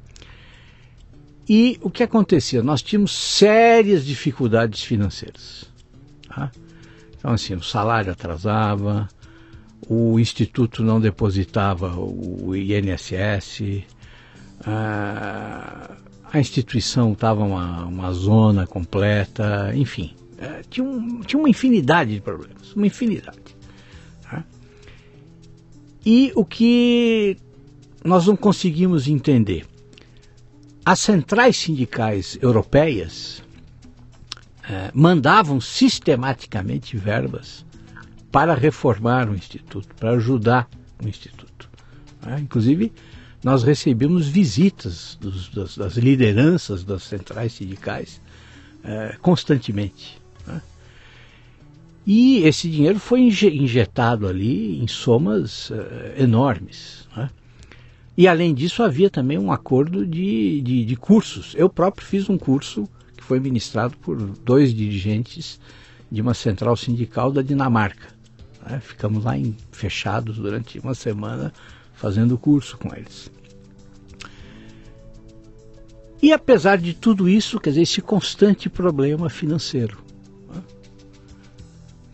E 1.48 1.78
o 1.82 1.90
que 1.90 2.02
acontecia? 2.02 2.62
Nós 2.62 2.82
tínhamos 2.82 3.10
sérias 3.12 4.04
dificuldades 4.04 4.82
financeiras. 4.82 5.64
tá? 6.28 6.52
Então, 7.16 7.32
assim, 7.32 7.54
o 7.54 7.62
salário 7.62 8.12
atrasava, 8.12 9.08
o 9.88 10.20
instituto 10.20 10.82
não 10.84 11.00
depositava 11.00 11.96
o 11.98 12.54
INSS, 12.54 13.82
a, 14.66 15.96
a 16.32 16.38
instituição 16.38 17.12
estava 17.12 17.42
uma, 17.42 17.84
uma 17.86 18.12
zona 18.12 18.66
completa, 18.66 19.72
enfim. 19.74 20.14
eh, 20.38 20.62
tinha, 20.70 20.86
um- 20.86 21.20
tinha 21.20 21.38
uma 21.40 21.48
infinidade 21.48 22.14
de 22.14 22.20
problemas, 22.20 22.74
uma 22.74 22.86
infinidade. 22.86 23.38
E 26.04 26.32
o 26.34 26.44
que 26.44 27.36
nós 28.04 28.26
não 28.26 28.36
conseguimos 28.36 29.06
entender? 29.06 29.66
As 30.84 31.00
centrais 31.00 31.56
sindicais 31.56 32.38
europeias 32.40 33.42
é, 34.68 34.90
mandavam 34.94 35.60
sistematicamente 35.60 36.96
verbas 36.96 37.64
para 38.32 38.54
reformar 38.54 39.28
o 39.28 39.34
Instituto, 39.34 39.94
para 39.96 40.12
ajudar 40.12 40.68
o 41.04 41.08
Instituto. 41.08 41.68
É, 42.26 42.38
inclusive, 42.38 42.92
nós 43.42 43.62
recebemos 43.62 44.28
visitas 44.28 45.16
dos, 45.20 45.48
das, 45.48 45.76
das, 45.76 45.96
lideranças 45.96 46.84
das 46.84 47.02
centrais 47.02 47.52
sindicais 47.54 48.20
é, 48.84 49.16
constantemente. 49.20 50.19
E 52.06 52.38
esse 52.38 52.68
dinheiro 52.68 52.98
foi 52.98 53.20
injetado 53.20 54.26
ali 54.26 54.82
em 54.82 54.88
somas 54.88 55.70
é, 55.70 56.22
enormes. 56.22 57.06
Né? 57.16 57.30
E 58.16 58.26
além 58.26 58.54
disso, 58.54 58.82
havia 58.82 59.10
também 59.10 59.38
um 59.38 59.52
acordo 59.52 60.06
de, 60.06 60.60
de, 60.60 60.84
de, 60.84 60.96
cursos. 60.96 61.54
Eu 61.56 61.68
próprio 61.68 62.06
fiz 62.06 62.28
um 62.28 62.38
curso 62.38 62.88
que 63.16 63.22
foi 63.22 63.38
ministrado 63.38 63.96
por 63.98 64.16
dois 64.16 64.74
dirigentes 64.74 65.60
de 66.10 66.20
uma 66.20 66.34
central 66.34 66.76
sindical 66.76 67.30
da 67.30 67.42
Dinamarca. 67.42 68.08
Né? 68.66 68.80
Ficamos 68.80 69.24
lá 69.24 69.38
em, 69.38 69.56
fechados 69.70 70.36
durante 70.36 70.78
uma 70.78 70.94
semana 70.94 71.52
fazendo 71.94 72.36
curso 72.38 72.78
com 72.78 72.94
eles. 72.94 73.30
E 76.22 76.32
apesar 76.32 76.76
de 76.76 76.92
tudo 76.92 77.28
isso, 77.28 77.58
quer 77.58 77.70
dizer, 77.70 77.82
esse 77.82 78.02
constante 78.02 78.68
problema 78.68 79.30
financeiro. 79.30 80.09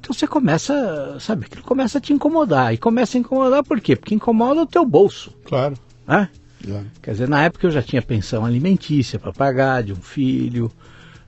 Então 0.07 0.15
você 0.15 0.27
começa, 0.29 1.17
sabe, 1.19 1.47
aquilo 1.47 1.65
começa 1.65 1.99
a 1.99 2.01
te 2.01 2.13
incomodar. 2.13 2.73
E 2.73 2.79
começa 2.79 3.19
a 3.19 3.21
incomodar 3.21 3.65
por 3.65 3.81
quê? 3.81 3.97
Porque 3.97 4.15
incomoda 4.15 4.63
o 4.63 4.67
teu 4.67 4.87
bolso. 4.87 5.33
Claro. 5.45 5.75
Né? 6.07 6.31
Quer 7.03 7.11
dizer, 7.11 7.29
na 7.29 7.43
época 7.43 7.67
eu 7.67 7.73
já 7.73 7.83
tinha 7.83 8.01
pensão 8.01 8.45
alimentícia 8.45 9.19
para 9.19 9.33
pagar 9.33 9.83
de 9.83 9.93
um 9.93 10.01
filho. 10.01 10.71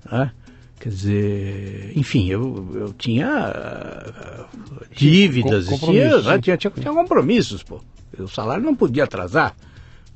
Né? 0.09 0.31
Quer 0.79 0.91
dizer, 0.91 1.93
enfim, 1.97 2.29
eu, 2.29 2.70
eu 2.72 2.93
tinha 2.93 4.47
uh, 4.49 4.87
dívidas, 4.95 5.66
Com, 5.66 5.79
tinha, 5.79 6.22
né? 6.22 6.39
tinha, 6.39 6.57
tinha, 6.57 6.70
tinha 6.70 6.95
compromissos, 6.95 7.64
pô 7.64 7.81
o 8.16 8.29
salário 8.29 8.64
não 8.64 8.76
podia 8.76 9.05
atrasar. 9.05 9.57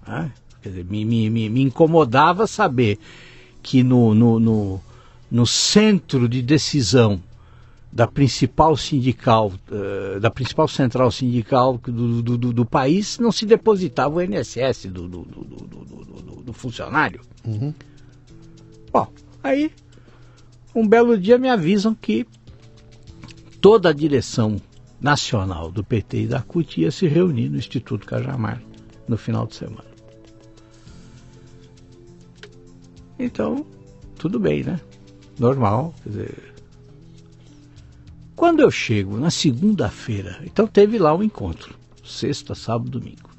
Né? 0.07 0.31
Quer 0.63 0.69
dizer, 0.69 0.85
me, 0.85 1.05
me, 1.05 1.29
me 1.29 1.63
incomodava 1.63 2.47
saber 2.47 2.97
que 3.61 3.83
no, 3.83 4.15
no, 4.15 4.39
no, 4.39 4.81
no 5.29 5.47
centro 5.47 6.29
de 6.29 6.41
decisão 6.43 7.21
da 7.93 8.07
principal 8.07 8.75
sindical, 8.75 9.53
uh, 9.71 10.19
da 10.19 10.31
principal 10.31 10.67
central 10.67 11.11
sindical 11.11 11.77
do, 11.77 12.23
do, 12.23 12.39
do, 12.39 12.53
do, 12.53 12.65
país, 12.65 13.19
não 13.19 13.31
se 13.31 13.45
depositava 13.45 14.17
o 14.17 14.23
INSS 14.23 14.87
do, 14.87 15.07
do, 15.07 15.23
do, 15.23 16.43
do 16.43 16.53
funcionário. 16.55 17.21
Uhum. 17.47 17.75
Bom, 18.91 19.09
aí, 19.43 19.71
um 20.75 20.89
belo 20.89 21.19
dia 21.19 21.37
me 21.37 21.51
avisam 21.51 21.95
que 21.95 22.27
toda 23.61 23.91
a 23.91 23.93
direção 23.93 24.57
nacional 24.99 25.71
do 25.71 25.85
PT 25.85 26.23
e 26.23 26.27
da 26.27 26.41
CUT 26.41 26.81
ia 26.81 26.91
se 26.91 27.07
reunir 27.07 27.51
no 27.51 27.59
Instituto 27.59 28.07
Cajamar 28.07 28.63
no 29.07 29.19
final 29.19 29.47
de 29.47 29.57
semana. 29.57 29.93
Então, 33.19 33.67
tudo 34.17 34.41
bem, 34.41 34.65
né? 34.65 34.81
Normal, 35.39 35.95
quer 36.03 36.09
dizer. 36.09 36.52
Quando 38.43 38.59
eu 38.59 38.73
chego 38.73 39.19
na 39.19 39.31
segunda-feira, 39.31 40.41
então 40.43 40.67
teve 40.67 40.99
lá 40.99 41.15
um 41.15 41.23
encontro, 41.23 41.77
sexta, 42.05 42.57
sábado, 42.57 42.91
domingo. 42.91 43.31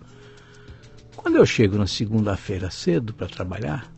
Quando 1.13 1.35
eu 1.35 1.45
chego 1.45 1.77
na 1.77 1.85
segunda-feira 1.85 2.71
cedo 2.71 3.13
para 3.13 3.27
trabalhar, 3.27 3.91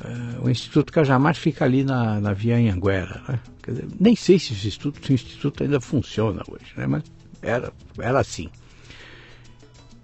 uh, 0.00 0.44
o 0.44 0.48
Instituto 0.48 0.92
Cajamar 0.92 1.34
fica 1.34 1.64
ali 1.64 1.82
na, 1.82 2.20
na 2.20 2.32
Via 2.32 2.54
Anhanguera, 2.54 3.20
né? 3.28 3.40
Dizer, 3.66 3.88
nem 3.98 4.14
sei 4.14 4.38
se, 4.38 4.52
esse 4.52 4.68
instituto, 4.68 5.04
se 5.04 5.10
o 5.10 5.14
instituto 5.14 5.64
ainda 5.64 5.80
funciona 5.80 6.44
hoje, 6.48 6.72
né? 6.76 6.86
mas 6.86 7.02
era, 7.42 7.72
era 7.98 8.20
assim. 8.20 8.48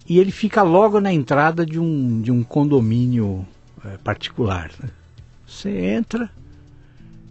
E 0.08 0.18
ele 0.18 0.32
fica 0.32 0.64
logo 0.64 1.00
na 1.00 1.12
entrada 1.12 1.64
de 1.64 1.78
um, 1.78 2.20
de 2.20 2.32
um 2.32 2.42
condomínio 2.42 3.46
é, 3.84 3.98
particular. 3.98 4.72
Né? 4.82 4.90
Você 5.46 5.70
entra, 5.70 6.28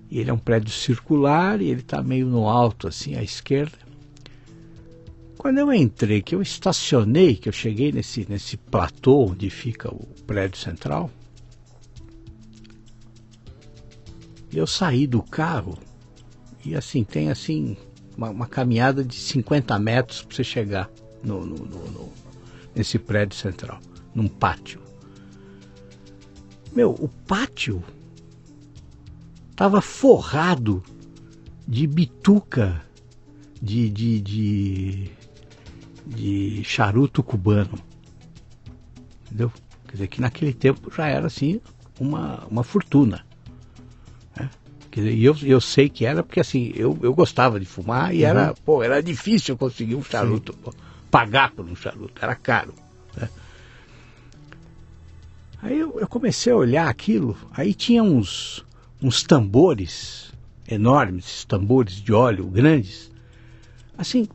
e 0.09 0.19
ele 0.19 0.29
é 0.29 0.33
um 0.33 0.37
prédio 0.37 0.71
circular, 0.71 1.61
e 1.61 1.69
ele 1.69 1.81
está 1.81 2.01
meio 2.01 2.27
no 2.27 2.47
alto, 2.47 2.87
assim, 2.87 3.15
à 3.15 3.23
esquerda. 3.23 3.77
Quando 5.37 5.59
eu 5.59 5.71
entrei, 5.73 6.21
que 6.21 6.33
eu 6.33 6.41
estacionei, 6.41 7.35
que 7.35 7.49
eu 7.49 7.53
cheguei 7.53 7.91
nesse, 7.91 8.25
nesse 8.29 8.57
platô 8.57 9.27
onde 9.27 9.49
fica 9.49 9.93
o 9.93 10.05
prédio 10.25 10.57
central, 10.57 11.11
eu 14.51 14.65
saí 14.65 15.05
do 15.05 15.21
carro 15.21 15.77
e 16.63 16.75
assim, 16.75 17.03
tem 17.03 17.29
assim 17.29 17.77
uma, 18.17 18.29
uma 18.29 18.47
caminhada 18.47 19.03
de 19.03 19.15
50 19.15 19.77
metros 19.77 20.21
para 20.21 20.35
você 20.35 20.43
chegar 20.43 20.89
no, 21.23 21.45
no, 21.45 21.57
no, 21.57 21.91
no, 21.91 22.13
nesse 22.73 22.97
prédio 22.97 23.37
central, 23.37 23.79
num 24.13 24.27
pátio. 24.27 24.81
Meu, 26.73 26.91
o 26.91 27.07
pátio 27.07 27.83
estava 29.55 29.81
forrado 29.81 30.83
de 31.65 31.87
bituca 31.87 32.83
de, 33.61 33.89
de, 33.89 34.19
de, 34.19 35.11
de 36.05 36.63
charuto 36.65 37.23
cubano. 37.23 37.79
Entendeu? 39.25 39.49
Quer 39.87 39.93
dizer 39.93 40.07
que 40.07 40.19
naquele 40.19 40.53
tempo 40.53 40.91
já 40.93 41.07
era 41.07 41.27
assim 41.27 41.61
uma, 41.97 42.45
uma 42.49 42.65
fortuna. 42.65 43.25
Quer 44.91 45.01
dizer, 45.01 45.13
e 45.13 45.25
eu, 45.25 45.35
eu 45.43 45.59
sei 45.59 45.89
que 45.89 46.05
era 46.05 46.21
porque 46.21 46.39
assim, 46.39 46.71
eu, 46.75 46.97
eu 47.01 47.13
gostava 47.13 47.59
de 47.59 47.65
fumar 47.65 48.13
e 48.13 48.23
uhum. 48.23 48.29
era, 48.29 48.53
pô, 48.53 48.83
era 48.83 49.01
difícil 49.01 49.57
conseguir 49.57 49.95
um 49.95 50.03
charuto, 50.03 50.53
pô, 50.53 50.73
pagar 51.11 51.51
por 51.51 51.65
um 51.65 51.75
charuto, 51.75 52.13
era 52.21 52.33
caro. 52.33 52.73
Né? 53.15 53.29
Aí 55.61 55.79
eu, 55.79 55.99
eu, 55.99 56.07
comecei 56.07 56.53
a 56.53 56.55
olhar 56.55 56.87
aquilo, 56.87 57.37
aí 57.51 57.73
tinha 57.73 58.01
uns, 58.03 58.65
uns 59.05 59.21
tambores 59.21 60.33
enormes, 60.67 61.45
tambores 61.45 62.01
de 62.01 62.11
óleo 62.11 62.47
grandes, 62.47 63.11
assim, 63.95 64.27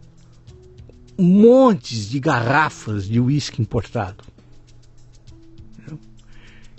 montes 1.19 2.09
de 2.09 2.21
garrafas 2.21 3.09
de 3.09 3.19
uísque 3.19 3.61
importado. 3.61 4.23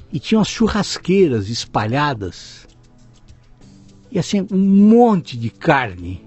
E 0.10 0.20
tinha 0.22 0.39
umas 0.39 0.48
churrasqueiras 0.48 1.50
espalhadas 1.50 2.66
e 4.10 4.18
assim, 4.18 4.48
um 4.50 4.58
monte 4.58 5.38
de 5.38 5.50
carne 5.50 6.24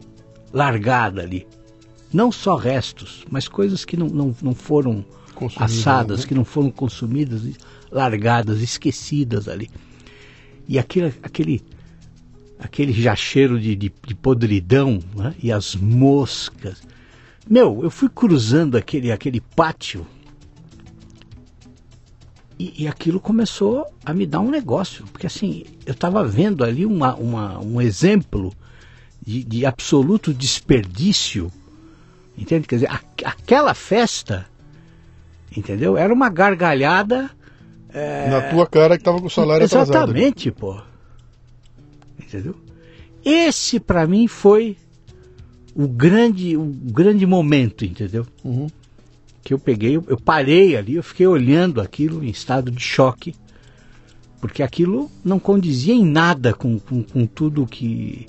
largada 0.53 1.23
ali. 1.23 1.47
Não 2.13 2.31
só 2.31 2.57
restos, 2.57 3.25
mas 3.31 3.49
coisas 3.49 3.87
que 3.87 3.97
não, 3.97 4.09
não, 4.09 4.37
não 4.43 4.55
foram 4.55 5.03
assadas, 5.57 6.21
né? 6.21 6.27
que 6.27 6.35
não 6.35 6.45
foram 6.45 6.71
consumidas, 6.71 7.43
largadas, 7.91 8.61
esquecidas 8.61 9.49
ali. 9.49 9.71
E 10.67 10.79
aquele, 10.79 11.15
aquele, 11.23 11.63
aquele 12.59 12.93
jacheiro 12.93 13.61
de, 13.61 13.75
de, 13.77 13.93
de 14.07 14.15
podridão 14.15 15.01
né? 15.15 15.35
e 15.43 15.53
as 15.53 15.75
moscas. 15.75 16.83
Meu, 17.49 17.81
eu 17.83 17.91
fui 17.91 18.09
cruzando 18.09 18.77
aquele, 18.77 19.13
aquele 19.13 19.41
pátio 19.41 20.07
e, 22.59 22.85
e, 22.85 22.89
aquilo 22.89 23.19
começou 23.19 23.85
a 24.05 24.15
me 24.15 24.25
dar 24.27 24.41
um 24.41 24.51
negócio, 24.51 25.05
porque 25.13 25.27
assim, 25.27 25.65
eu 25.85 25.93
estava 25.93 26.25
vendo 26.25 26.63
ali 26.63 26.87
uma, 26.87 27.15
uma, 27.17 27.59
um 27.59 27.81
exemplo 27.81 28.53
de, 29.21 29.43
de, 29.43 29.67
absoluto 29.67 30.33
desperdício, 30.33 31.51
entende? 32.39 32.69
Quer 32.69 32.77
dizer, 32.77 32.91
a, 32.91 33.01
aquela 33.25 33.75
festa, 33.75 34.47
entendeu? 35.55 35.97
Era 35.97 36.15
uma 36.15 36.29
gargalhada. 36.29 37.31
É... 37.95 38.29
Na 38.29 38.43
tua 38.43 38.67
cara 38.67 38.97
que 38.97 39.03
estava 39.03 39.21
com 39.21 39.27
o 39.27 39.31
salário 39.31 39.65
Exatamente, 39.65 40.49
atrasado. 40.49 40.83
pô. 40.83 42.23
Entendeu? 42.23 42.57
Esse 43.25 43.81
para 43.81 44.07
mim 44.07 44.27
foi 44.29 44.77
o 45.75 45.89
grande, 45.89 46.57
o 46.57 46.65
grande 46.65 47.25
momento, 47.25 47.85
entendeu? 47.85 48.27
Uhum 48.45 48.67
que 49.45 49.53
eu 49.53 49.59
peguei, 49.59 49.97
eu 49.97 50.19
parei 50.19 50.75
ali, 50.75 50.95
eu 50.95 51.03
fiquei 51.03 51.27
olhando 51.27 51.81
aquilo 51.81 52.25
em 52.25 52.31
estado 52.31 52.71
de 52.71 52.81
choque, 52.83 53.35
porque 54.41 54.63
aquilo 54.63 55.11
não 55.23 55.39
condizia 55.39 55.95
em 55.95 56.05
nada 56.05 56.55
com, 56.55 56.79
com, 56.79 57.03
com 57.03 57.27
tudo 57.27 57.67
que 57.67 58.27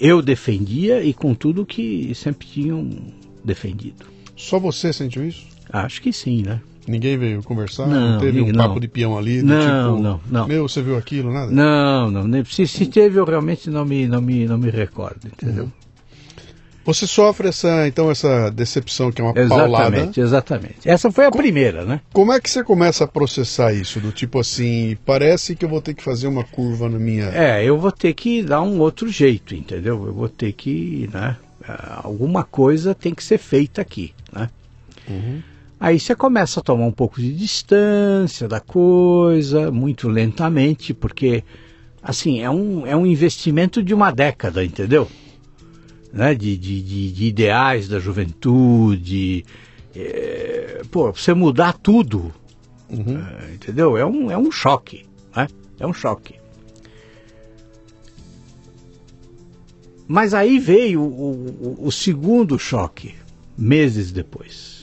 eu 0.00 0.20
defendia 0.20 1.02
e 1.04 1.14
com 1.14 1.34
tudo 1.34 1.64
que 1.64 2.12
sempre 2.14 2.48
tinham 2.48 2.90
defendido. 3.44 4.06
Só 4.36 4.58
você 4.58 4.92
sentiu 4.92 5.26
isso? 5.26 5.46
Acho 5.72 6.02
que 6.02 6.12
sim, 6.12 6.42
né? 6.42 6.60
Ninguém 6.88 7.16
veio 7.16 7.42
conversar? 7.42 7.86
Não, 7.86 8.12
não 8.12 8.18
teve 8.18 8.40
um 8.40 8.46
não. 8.46 8.66
papo 8.66 8.80
de 8.80 8.88
peão 8.88 9.16
ali? 9.16 9.42
Não, 9.42 9.60
tipo, 9.60 10.02
não, 10.02 10.20
não. 10.30 10.48
Meu, 10.48 10.68
você 10.68 10.82
viu 10.82 10.96
aquilo, 10.96 11.32
nada? 11.32 11.50
Não, 11.52 12.10
não. 12.10 12.44
Se, 12.44 12.66
se 12.66 12.86
teve, 12.86 13.18
eu 13.18 13.24
realmente 13.24 13.68
não 13.70 13.84
me, 13.84 14.06
não 14.06 14.20
me, 14.20 14.46
não 14.46 14.58
me 14.58 14.70
recordo, 14.70 15.26
entendeu? 15.26 15.64
Uhum. 15.64 15.70
Você 16.88 17.06
sofre 17.06 17.48
essa, 17.48 17.86
então, 17.86 18.10
essa 18.10 18.50
decepção 18.50 19.12
que 19.12 19.20
é 19.20 19.24
uma 19.24 19.38
Exatamente, 19.38 19.70
paulada. 19.70 20.10
exatamente. 20.16 20.88
Essa 20.88 21.12
foi 21.12 21.26
a 21.26 21.30
primeira, 21.30 21.84
né? 21.84 22.00
Como 22.14 22.32
é 22.32 22.40
que 22.40 22.48
você 22.48 22.64
começa 22.64 23.04
a 23.04 23.06
processar 23.06 23.74
isso? 23.74 24.00
Do 24.00 24.10
tipo 24.10 24.40
assim, 24.40 24.96
parece 25.04 25.54
que 25.54 25.66
eu 25.66 25.68
vou 25.68 25.82
ter 25.82 25.92
que 25.92 26.02
fazer 26.02 26.26
uma 26.28 26.44
curva 26.44 26.88
na 26.88 26.98
minha. 26.98 27.26
É, 27.26 27.62
eu 27.62 27.78
vou 27.78 27.92
ter 27.92 28.14
que 28.14 28.42
dar 28.42 28.62
um 28.62 28.78
outro 28.78 29.06
jeito, 29.10 29.54
entendeu? 29.54 30.02
Eu 30.06 30.14
vou 30.14 30.30
ter 30.30 30.52
que, 30.52 31.10
né? 31.12 31.36
ah, 31.68 32.00
Alguma 32.04 32.42
coisa 32.42 32.94
tem 32.94 33.14
que 33.14 33.22
ser 33.22 33.36
feita 33.36 33.82
aqui, 33.82 34.14
né? 34.32 34.48
Aí 35.80 35.98
você 36.00 36.14
começa 36.14 36.58
a 36.60 36.62
tomar 36.62 36.86
um 36.86 36.92
pouco 36.92 37.20
de 37.20 37.32
distância 37.32 38.48
da 38.48 38.60
coisa, 38.60 39.70
muito 39.70 40.08
lentamente, 40.08 40.92
porque, 40.92 41.44
assim, 42.02 42.40
é 42.40 42.50
um, 42.50 42.84
é 42.86 42.96
um 42.96 43.06
investimento 43.06 43.80
de 43.82 43.94
uma 43.94 44.10
década, 44.10 44.64
entendeu? 44.64 45.08
Né? 46.12 46.34
De, 46.34 46.56
de, 46.56 46.82
de, 46.82 47.12
de 47.12 47.24
ideais 47.26 47.86
da 47.88 48.00
juventude. 48.00 49.44
é, 49.94 50.82
pô, 50.90 51.12
você 51.12 51.32
mudar 51.32 51.74
tudo, 51.74 52.32
é, 52.90 53.54
entendeu? 53.54 53.96
É 53.96 54.04
um, 54.04 54.30
é 54.32 54.36
um 54.38 54.50
choque, 54.50 55.04
né? 55.36 55.46
É 55.78 55.86
um 55.86 55.92
choque. 55.92 56.34
Mas 60.08 60.32
aí 60.34 60.58
veio 60.58 61.02
o, 61.02 61.32
o- 61.82 61.86
o 61.86 61.92
segundo 61.92 62.58
choque, 62.58 63.14
meses 63.56 64.10
depois. 64.10 64.77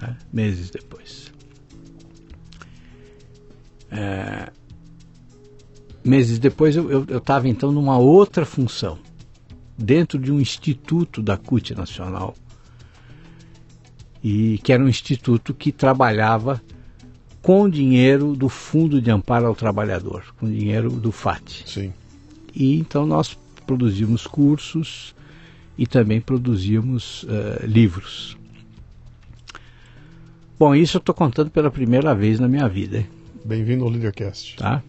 Né? 0.00 0.16
Meses 0.32 0.70
depois. 0.70 1.32
É, 3.90 4.50
meses 6.04 6.38
depois 6.38 6.76
eu 6.76 7.04
estava 7.04 7.48
então 7.48 7.72
numa 7.72 7.98
outra 7.98 8.46
função, 8.46 8.98
dentro 9.76 10.18
de 10.18 10.32
um 10.32 10.40
instituto 10.40 11.22
da 11.22 11.36
CUT 11.36 11.74
Nacional, 11.74 12.34
e 14.22 14.58
que 14.62 14.72
era 14.72 14.82
um 14.82 14.88
instituto 14.88 15.52
que 15.54 15.72
trabalhava 15.72 16.62
com 17.42 17.68
dinheiro 17.68 18.36
do 18.36 18.48
Fundo 18.48 19.00
de 19.00 19.10
Amparo 19.10 19.46
ao 19.46 19.54
Trabalhador, 19.54 20.34
com 20.38 20.48
dinheiro 20.48 20.90
do 20.90 21.10
FAT. 21.10 21.62
Sim. 21.66 21.92
E 22.54 22.78
então 22.78 23.06
nós 23.06 23.36
produzimos 23.66 24.26
cursos 24.26 25.14
e 25.78 25.86
também 25.86 26.20
produzimos 26.20 27.24
eh, 27.28 27.64
livros. 27.66 28.36
Bom, 30.60 30.74
isso 30.74 30.98
eu 30.98 31.00
estou 31.00 31.14
contando 31.14 31.50
pela 31.50 31.70
primeira 31.70 32.14
vez 32.14 32.38
na 32.38 32.46
minha 32.46 32.68
vida, 32.68 33.02
Bem-vindo 33.42 33.82
ao 33.82 33.88
Leadercast. 33.88 34.56
tá? 34.56 34.82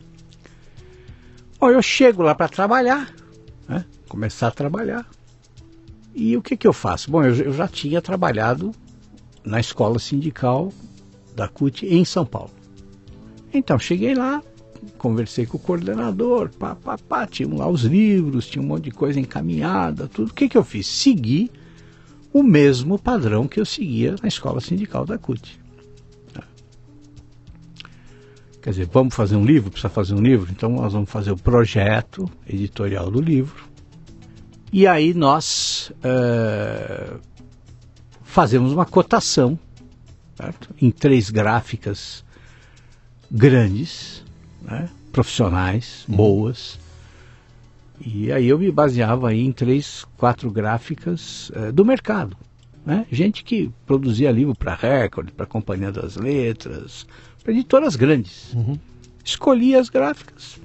Bom, 1.57 1.69
eu 1.69 1.81
chego 1.81 2.21
lá 2.21 2.35
para 2.35 2.49
trabalhar, 2.49 3.09
né? 3.69 3.85
começar 4.09 4.49
a 4.49 4.51
trabalhar. 4.51 5.07
E 6.13 6.35
o 6.35 6.41
que, 6.41 6.57
que 6.57 6.67
eu 6.67 6.73
faço? 6.73 7.09
Bom, 7.09 7.23
eu, 7.23 7.33
eu 7.35 7.53
já 7.53 7.69
tinha 7.69 8.01
trabalhado 8.01 8.73
na 9.45 9.61
escola 9.61 9.97
sindical 9.97 10.73
da 11.37 11.47
CUT 11.47 11.85
em 11.85 12.03
São 12.03 12.25
Paulo. 12.25 12.51
Então, 13.53 13.79
cheguei 13.79 14.13
lá, 14.13 14.43
conversei 14.97 15.45
com 15.45 15.55
o 15.55 15.61
coordenador, 15.61 16.49
pá, 16.49 16.75
pá, 16.75 16.97
pá, 16.97 17.25
tinham 17.25 17.55
lá 17.55 17.69
os 17.69 17.83
livros, 17.83 18.45
tinha 18.45 18.61
um 18.61 18.67
monte 18.67 18.83
de 18.83 18.91
coisa 18.91 19.21
encaminhada, 19.21 20.09
tudo. 20.09 20.31
O 20.31 20.33
que, 20.33 20.49
que 20.49 20.57
eu 20.57 20.65
fiz? 20.65 20.85
Segui 20.85 21.49
o 22.33 22.43
mesmo 22.43 22.99
padrão 22.99 23.47
que 23.47 23.57
eu 23.57 23.65
seguia 23.65 24.17
na 24.21 24.27
escola 24.27 24.59
sindical 24.59 25.05
da 25.05 25.17
CUT. 25.17 25.60
Quer 28.61 28.69
dizer, 28.69 28.89
vamos 28.91 29.15
fazer 29.15 29.35
um 29.35 29.43
livro? 29.43 29.71
Precisa 29.71 29.89
fazer 29.89 30.13
um 30.13 30.21
livro? 30.21 30.51
Então 30.51 30.69
nós 30.69 30.93
vamos 30.93 31.09
fazer 31.09 31.31
o 31.31 31.37
projeto 31.37 32.29
editorial 32.47 33.09
do 33.09 33.19
livro. 33.19 33.65
E 34.71 34.85
aí 34.85 35.13
nós 35.13 35.91
eh, 36.03 37.13
fazemos 38.23 38.71
uma 38.71 38.85
cotação 38.85 39.59
certo? 40.35 40.69
em 40.79 40.91
três 40.91 41.29
gráficas 41.29 42.23
grandes, 43.29 44.23
né? 44.61 44.89
profissionais, 45.11 46.05
boas. 46.07 46.79
E 47.99 48.31
aí 48.31 48.47
eu 48.47 48.59
me 48.59 48.71
baseava 48.71 49.29
aí 49.29 49.41
em 49.41 49.51
três, 49.51 50.05
quatro 50.17 50.51
gráficas 50.51 51.51
eh, 51.55 51.71
do 51.71 51.83
mercado. 51.83 52.37
Né? 52.85 53.05
Gente 53.11 53.43
que 53.43 53.69
produzia 53.85 54.31
livro 54.31 54.55
para 54.55 54.73
Record, 54.73 55.29
para 55.31 55.45
Companhia 55.45 55.91
das 55.91 56.15
Letras, 56.15 57.05
para 57.43 57.53
editoras 57.53 57.95
grandes. 57.95 58.55
Escolhia 59.23 59.79
as 59.79 59.87
gráficas, 59.89 60.59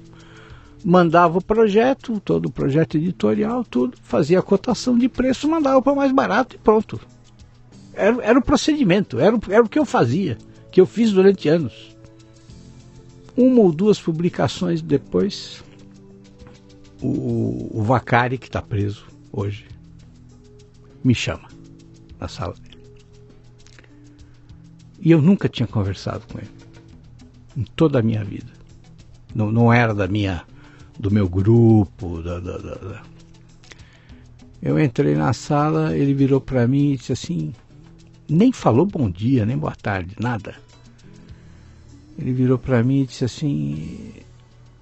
mandava 0.83 1.37
o 1.37 1.43
projeto, 1.43 2.19
todo 2.19 2.47
o 2.47 2.51
projeto 2.51 2.97
editorial, 2.97 3.63
tudo, 3.63 3.95
fazia 4.01 4.39
a 4.39 4.41
cotação 4.41 4.97
de 4.97 5.07
preço, 5.07 5.47
mandava 5.47 5.79
para 5.81 5.93
mais 5.93 6.11
barato 6.11 6.55
e 6.55 6.59
pronto. 6.59 6.99
Era, 7.93 8.23
era 8.23 8.39
o 8.39 8.43
procedimento, 8.43 9.19
era, 9.19 9.35
o- 9.35 9.41
era 9.49 9.63
o 9.63 9.69
que 9.69 9.77
eu 9.77 9.85
fazia, 9.85 10.37
que 10.71 10.81
eu 10.81 10.85
fiz 10.87 11.11
durante 11.11 11.47
anos. 11.49 11.95
Uma 13.35 13.61
ou 13.61 13.71
duas 13.71 13.99
publicações 14.01 14.81
depois, 14.81 15.63
o, 16.99 17.69
o 17.79 17.83
Vacari, 17.83 18.39
que 18.39 18.47
está 18.47 18.61
preso 18.61 19.05
hoje, 19.31 19.67
me 21.03 21.13
chama 21.13 21.47
na 22.19 22.27
sala 22.27 22.53
dele. 22.55 22.77
E 24.99 25.11
eu 25.11 25.21
nunca 25.21 25.47
tinha 25.47 25.67
conversado 25.67 26.25
com 26.31 26.39
ele, 26.39 26.49
em 27.55 27.63
toda 27.63 27.99
a 27.99 28.01
minha 28.03 28.23
vida. 28.23 28.51
Não, 29.33 29.51
não 29.51 29.71
era 29.71 29.93
da 29.93 30.07
minha, 30.07 30.43
do 30.99 31.11
meu 31.11 31.29
grupo, 31.29 32.21
da, 32.21 32.39
da- 32.39 32.57
da- 32.57 32.75
da- 32.75 33.03
Eu 34.61 34.79
entrei 34.79 35.15
na 35.15 35.33
sala, 35.33 35.95
ele 35.95 36.13
virou 36.13 36.41
para 36.41 36.67
mim 36.67 36.93
e 36.93 36.97
disse 36.97 37.13
assim, 37.13 37.53
nem 38.27 38.51
falou 38.51 38.85
bom 38.85 39.09
dia, 39.09 39.45
nem 39.45 39.57
boa 39.57 39.75
tarde, 39.75 40.15
nada. 40.19 40.55
Ele 42.17 42.33
virou 42.33 42.57
para 42.57 42.83
mim 42.83 43.01
e 43.03 43.05
disse 43.05 43.23
assim: 43.23 44.13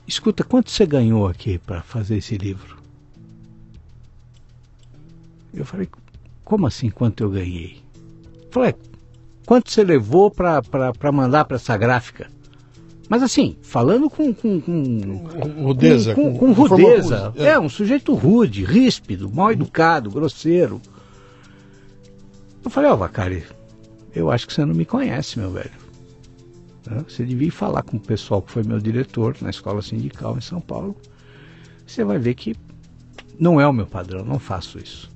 Escuta, 0.08 0.44
quanto 0.44 0.72
você 0.72 0.86
ganhou 0.86 1.28
aqui 1.28 1.58
para 1.58 1.82
fazer 1.82 2.18
esse 2.18 2.38
livro? 2.38 2.78
Eu 5.54 5.66
falei: 5.66 5.90
Como 6.46 6.66
assim 6.66 6.90
quanto 6.90 7.24
eu 7.24 7.30
ganhei? 7.30 7.84
Falou: 8.52 8.70
"É, 8.70 8.76
Quanto 9.46 9.70
você 9.70 9.84
levou 9.84 10.32
para 10.32 11.12
mandar 11.14 11.46
para 11.46 11.58
essa 11.58 11.78
gráfica? 11.78 12.28
Mas 13.08 13.22
assim, 13.22 13.56
falando 13.62 14.10
com. 14.10 14.34
com, 14.34 14.60
com 14.60 15.64
Rudeza. 15.64 16.16
com, 16.16 16.36
com 16.36 16.56
forma 16.56 16.76
rudeza. 16.76 17.28
rude. 17.28 17.46
É. 17.46 17.60
um 17.60 17.70
sujeito 17.70 18.16
rude, 18.16 18.66
ríspido, 18.66 19.32
mal 19.32 19.52
educado, 19.52 20.10
grosseiro. 20.10 20.82
Eu 22.64 22.72
falei, 22.72 22.90
ó, 22.90 22.96
Vacari, 22.96 23.44
eu 24.16 24.32
acho 24.32 24.48
que 24.48 24.54
você 24.54 24.66
não 24.66 24.74
me 24.74 24.86
conhece, 24.86 25.38
meu 25.38 25.52
velho. 25.52 25.86
Você 27.08 27.24
devia 27.24 27.52
falar 27.52 27.84
com 27.84 27.98
o 27.98 28.00
pessoal 28.00 28.42
que 28.42 28.52
foi 28.52 28.64
meu 28.64 28.80
diretor 28.80 29.36
na 29.42 29.52
escola 29.52 29.84
sindical 29.84 30.36
em 30.36 30.42
São 30.42 30.60
Paulo. 30.60 30.96
Você 31.86 32.04
vai 32.04 32.18
ver 32.18 32.34
que 32.34 32.56
não 33.40 33.62
é 33.62 33.68
o 33.68 33.74
meu 33.74 33.86
padrão, 33.86 34.26
não 34.26 34.40
faço 34.40 34.80
isso. 34.80 35.15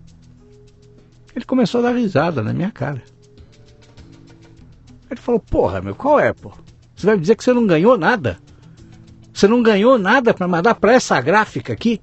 Ele 1.40 1.46
começou 1.46 1.80
a 1.80 1.84
dar 1.84 1.96
risada 1.96 2.44
na 2.44 2.52
minha 2.52 2.70
cara. 2.70 3.02
Ele 5.10 5.22
falou, 5.22 5.40
porra, 5.40 5.80
meu, 5.80 5.96
qual 5.96 6.20
é, 6.20 6.34
pô? 6.34 6.52
Você 6.94 7.06
vai 7.06 7.16
me 7.16 7.22
dizer 7.22 7.36
que 7.36 7.44
você 7.46 7.54
não 7.54 7.66
ganhou 7.66 7.98
nada? 7.98 8.38
Você 9.34 9.48
não 9.48 9.64
ganhou 9.64 9.98
nada 9.98 10.34
para 10.34 10.50
mandar 10.50 10.76
para 10.76 10.92
essa 10.92 11.20
gráfica 11.22 11.72
aqui? 11.72 12.02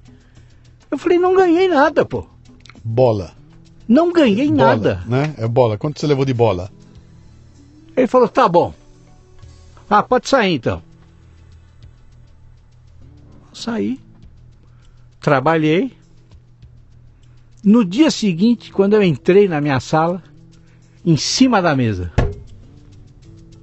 Eu 0.89 0.97
falei, 0.97 1.19
não 1.19 1.35
ganhei 1.35 1.67
nada, 1.67 2.03
pô. 2.03 2.27
Bola. 2.83 3.31
Não 3.87 4.11
ganhei 4.11 4.47
Bola, 4.47 4.75
nada. 4.75 5.03
Né? 5.05 5.35
É 5.37 5.47
bola. 5.47 5.77
Quanto 5.77 5.99
você 5.99 6.07
levou 6.07 6.25
de 6.25 6.33
bola? 6.33 6.71
Ele 7.95 8.07
falou, 8.07 8.27
tá 8.27 8.49
bom. 8.49 8.73
Ah, 9.87 10.01
pode 10.01 10.27
sair 10.27 10.55
então. 10.55 10.81
Saí. 13.53 14.01
Trabalhei. 15.19 15.95
No 17.63 17.83
dia 17.83 18.09
seguinte, 18.11 18.71
quando 18.71 18.93
eu 18.93 19.03
entrei 19.03 19.47
na 19.47 19.59
minha 19.59 19.79
sala, 19.79 20.23
em 21.05 21.17
cima 21.17 21.61
da 21.61 21.75
mesa, 21.75 22.11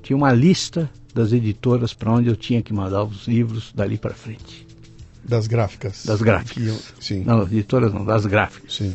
tinha 0.03 0.17
uma 0.17 0.33
lista 0.33 0.91
das 1.15 1.33
editoras 1.33 1.95
para 1.95 2.13
onde 2.13 2.29
eu 2.29 2.37
tinha 2.37 2.63
que 2.63 2.73
mandar 2.73 3.05
os 3.05 3.27
livros 3.27 3.73
dali 3.75 3.97
para 3.97 4.13
frente. 4.15 4.67
Das 5.25 5.47
gráficas. 5.47 6.05
Das 6.05 6.21
gráficas. 6.21 6.63
Iam- 6.65 6.79
sim, 7.01 7.25
Não, 7.25 7.43
editoras 7.45 7.93
não, 7.95 8.05
das 8.05 8.27
gráficas. 8.27 8.75
sim. 8.75 8.95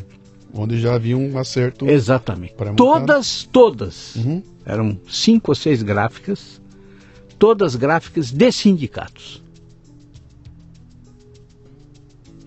Onde 0.52 0.80
já 0.80 0.94
havia 0.96 1.16
um 1.16 1.38
acerto. 1.38 1.88
Exatamente. 1.88 2.54
Todas, 2.76 3.44
todas. 3.52 4.16
Uhum. 4.16 4.42
Eram 4.64 4.98
cinco 5.08 5.52
ou 5.52 5.54
seis 5.54 5.80
gráficas, 5.82 6.60
todas 7.38 7.76
gráficas 7.76 8.32
de 8.32 8.50
sindicatos. 8.52 9.42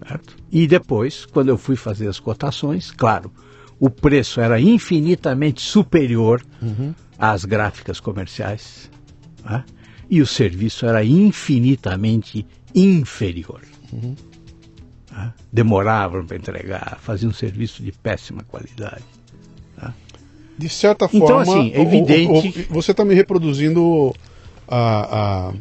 Certo? 0.05 0.35
E 0.55 0.67
depois, 0.67 1.25
quando 1.25 1.49
eu 1.49 1.57
fui 1.57 1.75
fazer 1.75 2.07
as 2.07 2.19
cotações, 2.19 2.91
claro, 2.91 3.31
o 3.79 3.89
preço 3.89 4.39
era 4.39 4.61
infinitamente 4.61 5.61
superior 5.61 6.45
às 7.17 7.43
gráficas 7.43 7.99
comerciais 7.99 8.87
né? 9.43 9.63
e 10.07 10.21
o 10.21 10.27
serviço 10.27 10.85
era 10.85 11.03
infinitamente 11.03 12.45
inferior. 12.75 13.61
né? 15.11 15.33
demoravam 15.51 16.23
para 16.25 16.37
entregar, 16.37 16.97
faziam 17.01 17.31
um 17.31 17.33
serviço 17.33 17.81
de 17.83 17.91
péssima 17.91 18.43
qualidade. 18.43 19.03
De 20.55 20.69
certa 20.69 21.05
Então, 21.11 21.27
forma, 21.27 21.41
assim, 21.41 21.71
é 21.73 21.79
o- 21.79 21.81
o- 21.81 21.87
evidente- 21.87 22.67
o- 22.69 22.73
você 22.75 22.91
está 22.91 23.03
me 23.03 23.15
reproduzindo 23.15 24.13
a. 24.67 25.47
a- 25.49 25.53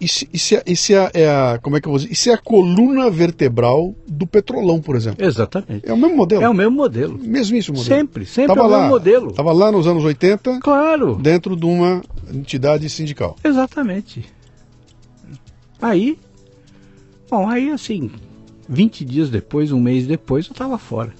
Isso, 0.00 0.26
isso 0.32 0.54
é, 0.56 0.62
isso 0.66 0.92
é 0.92 0.96
a- 0.98 1.10
é 1.14 1.28
a. 1.28 1.58
Como 1.62 1.76
é 1.76 1.80
que 1.80 1.86
eu 1.86 1.92
vou 1.92 1.98
dizer? 2.00 2.12
Isso 2.12 2.28
é 2.30 2.32
a 2.34 2.38
coluna 2.38 3.08
vertebral 3.08 3.94
do 4.08 4.26
petrolão, 4.26 4.80
por 4.80 4.96
exemplo. 4.96 5.24
Exatamente. 5.24 5.88
É 5.88 5.92
o 5.92 5.96
mesmo 5.96 6.16
modelo. 6.16 6.42
É 6.42 6.48
o 6.48 6.54
mesmo 6.54 6.72
modelo. 6.74 7.16
Mesmíssimo 7.16 7.76
modelo. 7.78 7.96
Sempre, 7.96 8.26
sempre 8.26 8.54
Tava 8.54 8.60
é 8.60 8.64
o 8.64 8.70
lá, 8.72 8.78
mesmo 8.78 8.90
modelo. 8.90 9.30
Estava 9.30 9.52
lá 9.52 9.70
nos 9.70 9.86
anos 9.86 10.02
80, 10.02 10.58
Claro, 10.58 11.14
dentro 11.14 11.54
de 11.54 11.64
uma 11.64 12.02
entidade 12.34 12.88
sindical. 12.90 13.36
exatamente. 13.44 14.24
Aí, 15.80 16.18
bom, 17.30 17.48
aí 17.48 17.70
assim, 17.70 18.10
20 18.68 19.04
dias 19.04 19.30
depois, 19.30 19.70
um 19.70 19.78
mês 19.80 20.06
depois, 20.08 20.46
eu 20.46 20.52
estava 20.52 20.76
fora. 20.78 21.12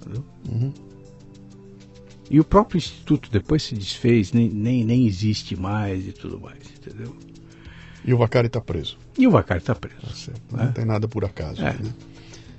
Entendeu? 0.00 0.24
E 2.30 2.40
o 2.40 2.44
próprio 2.44 2.78
instituto 2.78 3.28
depois 3.30 3.62
se 3.62 3.74
desfez, 3.74 4.32
nem, 4.32 4.48
nem, 4.48 4.84
nem 4.84 5.06
existe 5.06 5.54
mais 5.56 6.06
e 6.08 6.12
tudo 6.12 6.40
mais, 6.40 6.58
entendeu? 6.76 7.14
E 8.04 8.12
o 8.12 8.18
Vacari 8.18 8.46
está 8.48 8.60
preso. 8.60 8.96
E 9.18 9.26
o 9.26 9.30
Vacari 9.30 9.60
está 9.60 9.74
preso. 9.74 9.96
Certo? 10.14 10.40
Não 10.52 10.72
tem 10.72 10.84
nada 10.84 11.06
por 11.08 11.24
acaso. 11.24 11.60
É. 11.60 11.72
né? 11.72 11.92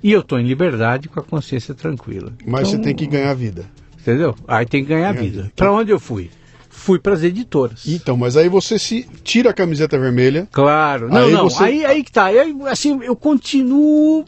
E 0.02 0.12
eu 0.12 0.20
estou 0.20 0.38
em 0.38 0.46
liberdade 0.46 1.08
com 1.08 1.18
a 1.18 1.22
consciência 1.22 1.74
tranquila. 1.74 2.32
Mas 2.46 2.68
você 2.68 2.74
Então, 2.74 2.84
tem 2.84 2.94
que 2.94 3.06
ganhar 3.06 3.34
vida. 3.34 3.64
Entendeu? 4.00 4.34
Aí 4.46 4.64
tem 4.66 4.82
que 4.84 4.88
ganhar 4.88 5.12
Ganhar 5.12 5.22
vida. 5.24 5.42
vida. 5.42 5.52
Para 5.56 5.72
onde 5.72 5.90
eu 5.90 5.98
fui? 5.98 6.30
Fui 6.68 6.98
para 6.98 7.14
as 7.14 7.22
editoras. 7.24 7.86
Então, 7.88 8.16
mas 8.16 8.36
aí 8.36 8.48
você 8.48 8.78
se 8.78 9.02
tira 9.24 9.50
a 9.50 9.52
camiseta 9.54 9.98
vermelha. 9.98 10.46
Claro. 10.52 11.08
Não, 11.08 11.24
Aí 11.24 11.32
não. 11.32 11.48
você- 11.50 11.64
Aí, 11.64 11.84
aí 11.84 12.04
que 12.04 12.12
tá. 12.12 12.26
Aí, 12.26 12.54
assim, 12.68 13.00
eu 13.02 13.16
continuo, 13.16 14.24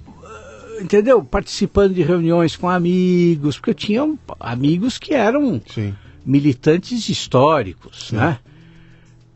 entendeu? 0.80 1.22
Participando 1.24 1.94
de 1.94 2.02
reuniões 2.02 2.56
com 2.56 2.68
amigos, 2.68 3.56
porque 3.56 3.70
eu 3.70 3.74
tinha 3.74 4.14
amigos 4.40 4.98
que 4.98 5.14
eram 5.14 5.60
Sim. 5.72 5.94
militantes 6.24 7.08
históricos, 7.08 8.12
né? 8.12 8.38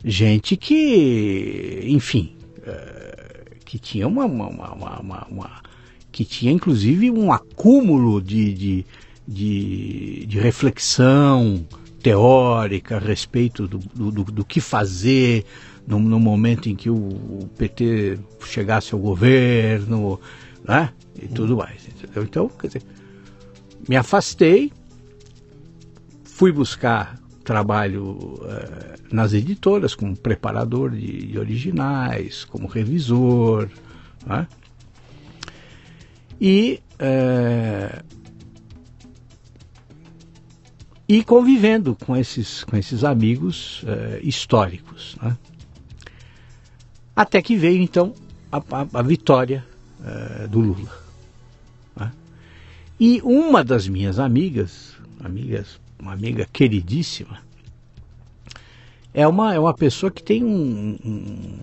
Gente 0.05 0.57
que, 0.57 1.81
enfim, 1.87 2.35
eh, 2.65 3.45
que 3.65 3.79
tinha 3.79 4.07
uma, 4.07 4.25
uma, 4.25 4.47
uma- 4.73 5.27
uma- 5.29 5.61
que 6.11 6.25
tinha 6.25 6.51
inclusive 6.51 7.09
um 7.09 7.31
acúmulo 7.31 8.21
de, 8.21 8.53
de, 8.53 8.85
de, 9.27 10.25
de 10.27 10.39
reflexão 10.39 11.65
teórica 12.01 12.97
a 12.97 12.99
respeito 12.99 13.65
do, 13.67 13.77
do, 13.79 14.23
do- 14.25 14.43
que 14.45 14.59
fazer 14.59 15.45
no, 15.87 15.97
no 15.99 16.19
momento 16.19 16.67
em 16.67 16.75
que 16.75 16.89
o, 16.89 16.95
o 16.95 17.49
PT 17.57 18.19
chegasse 18.45 18.93
ao 18.93 18.99
governo, 18.99 20.19
né? 20.67 20.89
E 21.21 21.27
tudo 21.27 21.55
mais, 21.57 21.87
entendeu? 21.87 22.23
Então, 22.23 22.49
quer 22.49 22.67
dizer, 22.67 22.83
me 23.87 23.95
afastei, 23.95 24.71
fui 26.23 26.51
buscar 26.51 27.19
trabalho 27.43 28.39
eh, 28.45 28.95
nas 29.11 29.33
editoras 29.33 29.93
como 29.95 30.15
preparador 30.17 30.91
de, 30.91 31.27
de 31.27 31.37
originais, 31.37 32.45
como 32.45 32.67
revisor, 32.67 33.69
né? 34.25 34.47
e 36.39 36.81
eh, 36.99 38.01
e 41.07 41.23
convivendo 41.23 41.95
com 42.05 42.15
esses 42.15 42.63
com 42.63 42.77
esses 42.77 43.03
amigos 43.03 43.83
eh, 43.85 44.19
históricos, 44.23 45.15
né? 45.21 45.37
até 47.15 47.41
que 47.41 47.55
veio 47.55 47.81
então 47.81 48.13
a, 48.51 48.57
a- 48.57 48.87
a 48.93 49.01
vitória 49.01 49.65
eh, 50.03 50.47
do 50.47 50.59
Lula. 50.59 51.02
E 53.05 53.19
uma 53.21 53.65
das 53.65 53.85
minhas 53.85 54.17
amigas, 54.17 54.93
amigas, 55.21 55.77
uma 55.99 56.13
amiga 56.13 56.47
queridíssima, 56.53 57.39
é 59.13 59.27
uma, 59.27 59.53
é 59.53 59.59
uma 59.59 59.73
pessoa 59.73 60.09
que 60.09 60.23
tem 60.23 60.41
um- 60.41 60.97
um- 61.03 61.59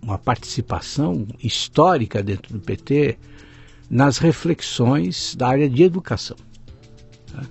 uma 0.00 0.16
participação 0.16 1.26
histórica 1.42 2.22
dentro 2.22 2.52
do 2.52 2.60
PT 2.60 3.18
nas 3.90 4.18
reflexões 4.18 5.34
da 5.34 5.48
área 5.48 5.68
de 5.68 5.82
educação. 5.82 6.36
né? 7.34 7.42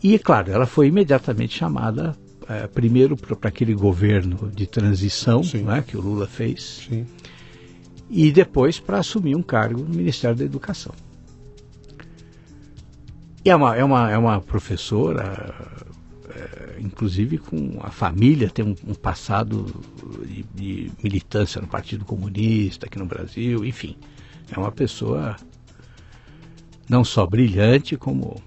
E, 0.00 0.14
é 0.14 0.18
claro, 0.20 0.52
ela 0.52 0.66
foi 0.66 0.86
imediatamente 0.86 1.58
chamada, 1.58 2.16
eh, 2.48 2.68
primeiro 2.68 3.16
para 3.16 3.48
aquele 3.48 3.74
governo 3.74 4.48
de 4.54 4.64
transição 4.68 5.40
né, 5.64 5.82
que 5.84 5.96
o 5.96 6.00
Lula 6.00 6.28
fez, 6.28 6.86
Sim. 6.88 7.04
e 8.08 8.30
depois 8.30 8.78
para 8.78 8.98
assumir 9.00 9.34
um 9.34 9.42
cargo 9.42 9.82
no 9.82 9.92
Ministério 9.92 10.36
da 10.36 10.44
Educação. 10.44 10.94
E 13.44 13.50
é 13.50 13.56
uma, 13.56 13.76
é 13.76 13.84
uma, 13.84 14.10
é 14.10 14.16
uma 14.16 14.40
professora, 14.40 15.54
é, 16.30 16.80
inclusive 16.80 17.36
com 17.36 17.78
a 17.82 17.90
família, 17.90 18.48
tem 18.48 18.64
um, 18.64 18.74
um 18.86 18.94
passado 18.94 19.66
de, 20.24 20.42
de 20.54 20.92
militância 21.02 21.60
no 21.60 21.66
Partido 21.66 22.06
Comunista 22.06 22.86
aqui 22.86 22.98
no 22.98 23.04
Brasil, 23.04 23.62
enfim. 23.64 23.96
É 24.50 24.58
uma 24.58 24.72
pessoa 24.72 25.36
não 26.88 27.04
só 27.04 27.26
brilhante, 27.26 27.98
como 27.98 28.42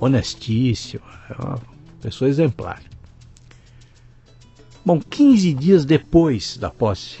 honestíssima, 0.00 1.04
é 1.28 1.42
uma 1.42 1.60
pessoa 2.00 2.30
exemplar. 2.30 2.82
Bom, 4.86 5.00
15 5.00 5.52
dias 5.52 5.84
depois 5.84 6.56
da 6.56 6.70
posse, 6.70 7.18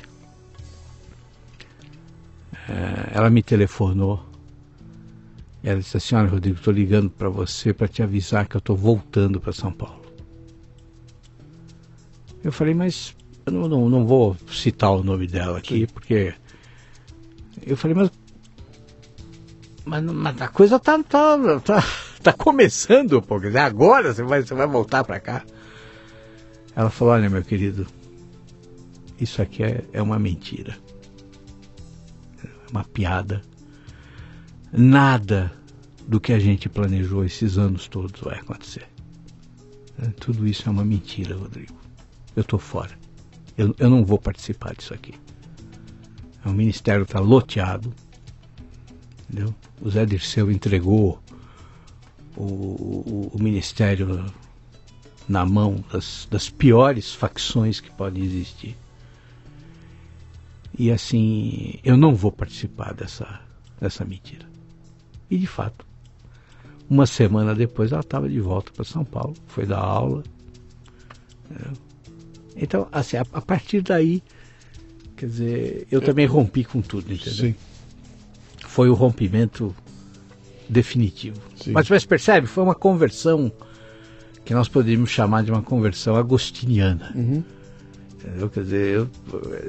eh, 2.66 3.10
ela 3.12 3.28
me 3.28 3.42
telefonou. 3.42 4.27
Ela 5.62 5.80
disse 5.80 5.96
assim: 5.96 6.14
Olha, 6.14 6.28
Rodrigo, 6.28 6.56
estou 6.56 6.72
ligando 6.72 7.10
para 7.10 7.28
você 7.28 7.72
para 7.72 7.88
te 7.88 8.02
avisar 8.02 8.46
que 8.46 8.56
eu 8.56 8.60
estou 8.60 8.76
voltando 8.76 9.40
para 9.40 9.52
São 9.52 9.72
Paulo. 9.72 10.02
Eu 12.42 12.52
falei, 12.52 12.74
mas 12.74 13.16
eu 13.44 13.52
não, 13.52 13.68
não, 13.68 13.88
não 13.88 14.06
vou 14.06 14.36
citar 14.48 14.90
o 14.92 15.02
nome 15.02 15.26
dela 15.26 15.58
aqui, 15.58 15.86
porque. 15.86 16.34
Eu 17.66 17.76
falei, 17.76 17.96
mas. 17.96 18.10
Mas, 19.84 20.04
mas 20.04 20.42
a 20.42 20.48
coisa 20.48 20.78
tá, 20.78 21.02
tá, 21.02 21.60
tá, 21.60 21.84
tá 22.22 22.32
começando, 22.32 23.20
pô. 23.22 23.40
Quer 23.40 23.48
dizer, 23.48 23.60
agora 23.60 24.12
você 24.12 24.22
vai, 24.22 24.42
você 24.42 24.54
vai 24.54 24.66
voltar 24.66 25.02
para 25.02 25.18
cá. 25.18 25.44
Ela 26.76 26.90
falou: 26.90 27.14
Olha, 27.14 27.28
meu 27.28 27.42
querido, 27.42 27.86
isso 29.20 29.42
aqui 29.42 29.64
é, 29.64 29.84
é 29.92 30.00
uma 30.00 30.18
mentira. 30.18 30.76
É 32.44 32.70
uma 32.70 32.84
piada. 32.84 33.42
Nada 34.72 35.52
do 36.06 36.20
que 36.20 36.32
a 36.32 36.38
gente 36.38 36.68
planejou 36.68 37.24
esses 37.24 37.58
anos 37.58 37.88
todos 37.88 38.20
vai 38.20 38.38
acontecer. 38.38 38.86
É, 40.00 40.06
Tudo 40.10 40.46
isso 40.46 40.68
é 40.68 40.72
uma 40.72 40.84
mentira, 40.84 41.36
Rodrigo. 41.36 41.74
Eu 42.36 42.42
estou 42.42 42.58
fora. 42.58 42.96
Eu, 43.56 43.74
eu 43.78 43.90
não 43.90 44.04
vou 44.04 44.18
participar 44.18 44.74
disso 44.74 44.94
aqui. 44.94 45.14
O 46.44 46.50
ministério 46.50 47.02
está 47.02 47.18
loteado. 47.20 47.92
Entendeu? 49.28 49.54
O 49.80 49.90
Zé 49.90 50.06
Dirceu 50.06 50.50
entregou 50.50 51.20
o, 52.36 52.42
o- 52.44 53.30
o 53.34 53.42
ministério 53.42 54.24
na 55.28 55.44
mão 55.44 55.84
das, 55.92 56.26
das 56.30 56.48
piores 56.48 57.12
facções 57.12 57.80
que 57.80 57.90
podem 57.90 58.24
existir. 58.24 58.76
E 60.78 60.90
assim, 60.92 61.74
eu 61.82 61.96
não 61.96 62.14
vou 62.14 62.30
participar 62.32 62.94
dessa, 62.94 63.40
dessa 63.80 64.04
mentira. 64.04 64.47
E 65.30 65.36
de 65.36 65.46
fato, 65.46 65.86
uma 66.88 67.06
semana 67.06 67.54
depois 67.54 67.92
ela 67.92 68.00
estava 68.00 68.28
de 68.28 68.40
volta 68.40 68.72
para 68.72 68.84
São 68.84 69.04
Paulo, 69.04 69.34
foi 69.46 69.66
dar 69.66 69.78
aula. 69.78 70.22
entendeu? 71.50 71.72
Então, 72.56 72.88
assim, 72.90 73.16
a, 73.16 73.24
a 73.32 73.40
partir 73.40 73.82
daí, 73.82 74.22
quer 75.16 75.26
dizer, 75.26 75.86
eu 75.90 76.00
também 76.00 76.26
rompi 76.26 76.64
com 76.64 76.80
tudo, 76.80 77.12
entendeu? 77.12 77.32
Sim. 77.32 77.54
Foi 78.66 78.88
o 78.88 78.94
rompimento 78.94 79.74
definitivo. 80.68 81.40
Sim. 81.56 81.72
Mas 81.72 81.88
você 81.88 82.06
percebe, 82.06 82.46
foi 82.46 82.64
uma 82.64 82.74
conversão 82.74 83.52
que 84.44 84.52
nós 84.54 84.68
poderíamos 84.68 85.10
chamar 85.10 85.44
de 85.44 85.50
uma 85.50 85.62
conversão 85.62 86.16
agostiniana. 86.16 87.12
Uhum. 87.14 87.44
Entendeu? 88.14 88.50
Quer 88.50 88.62
dizer, 88.64 88.94
eu, 88.96 89.10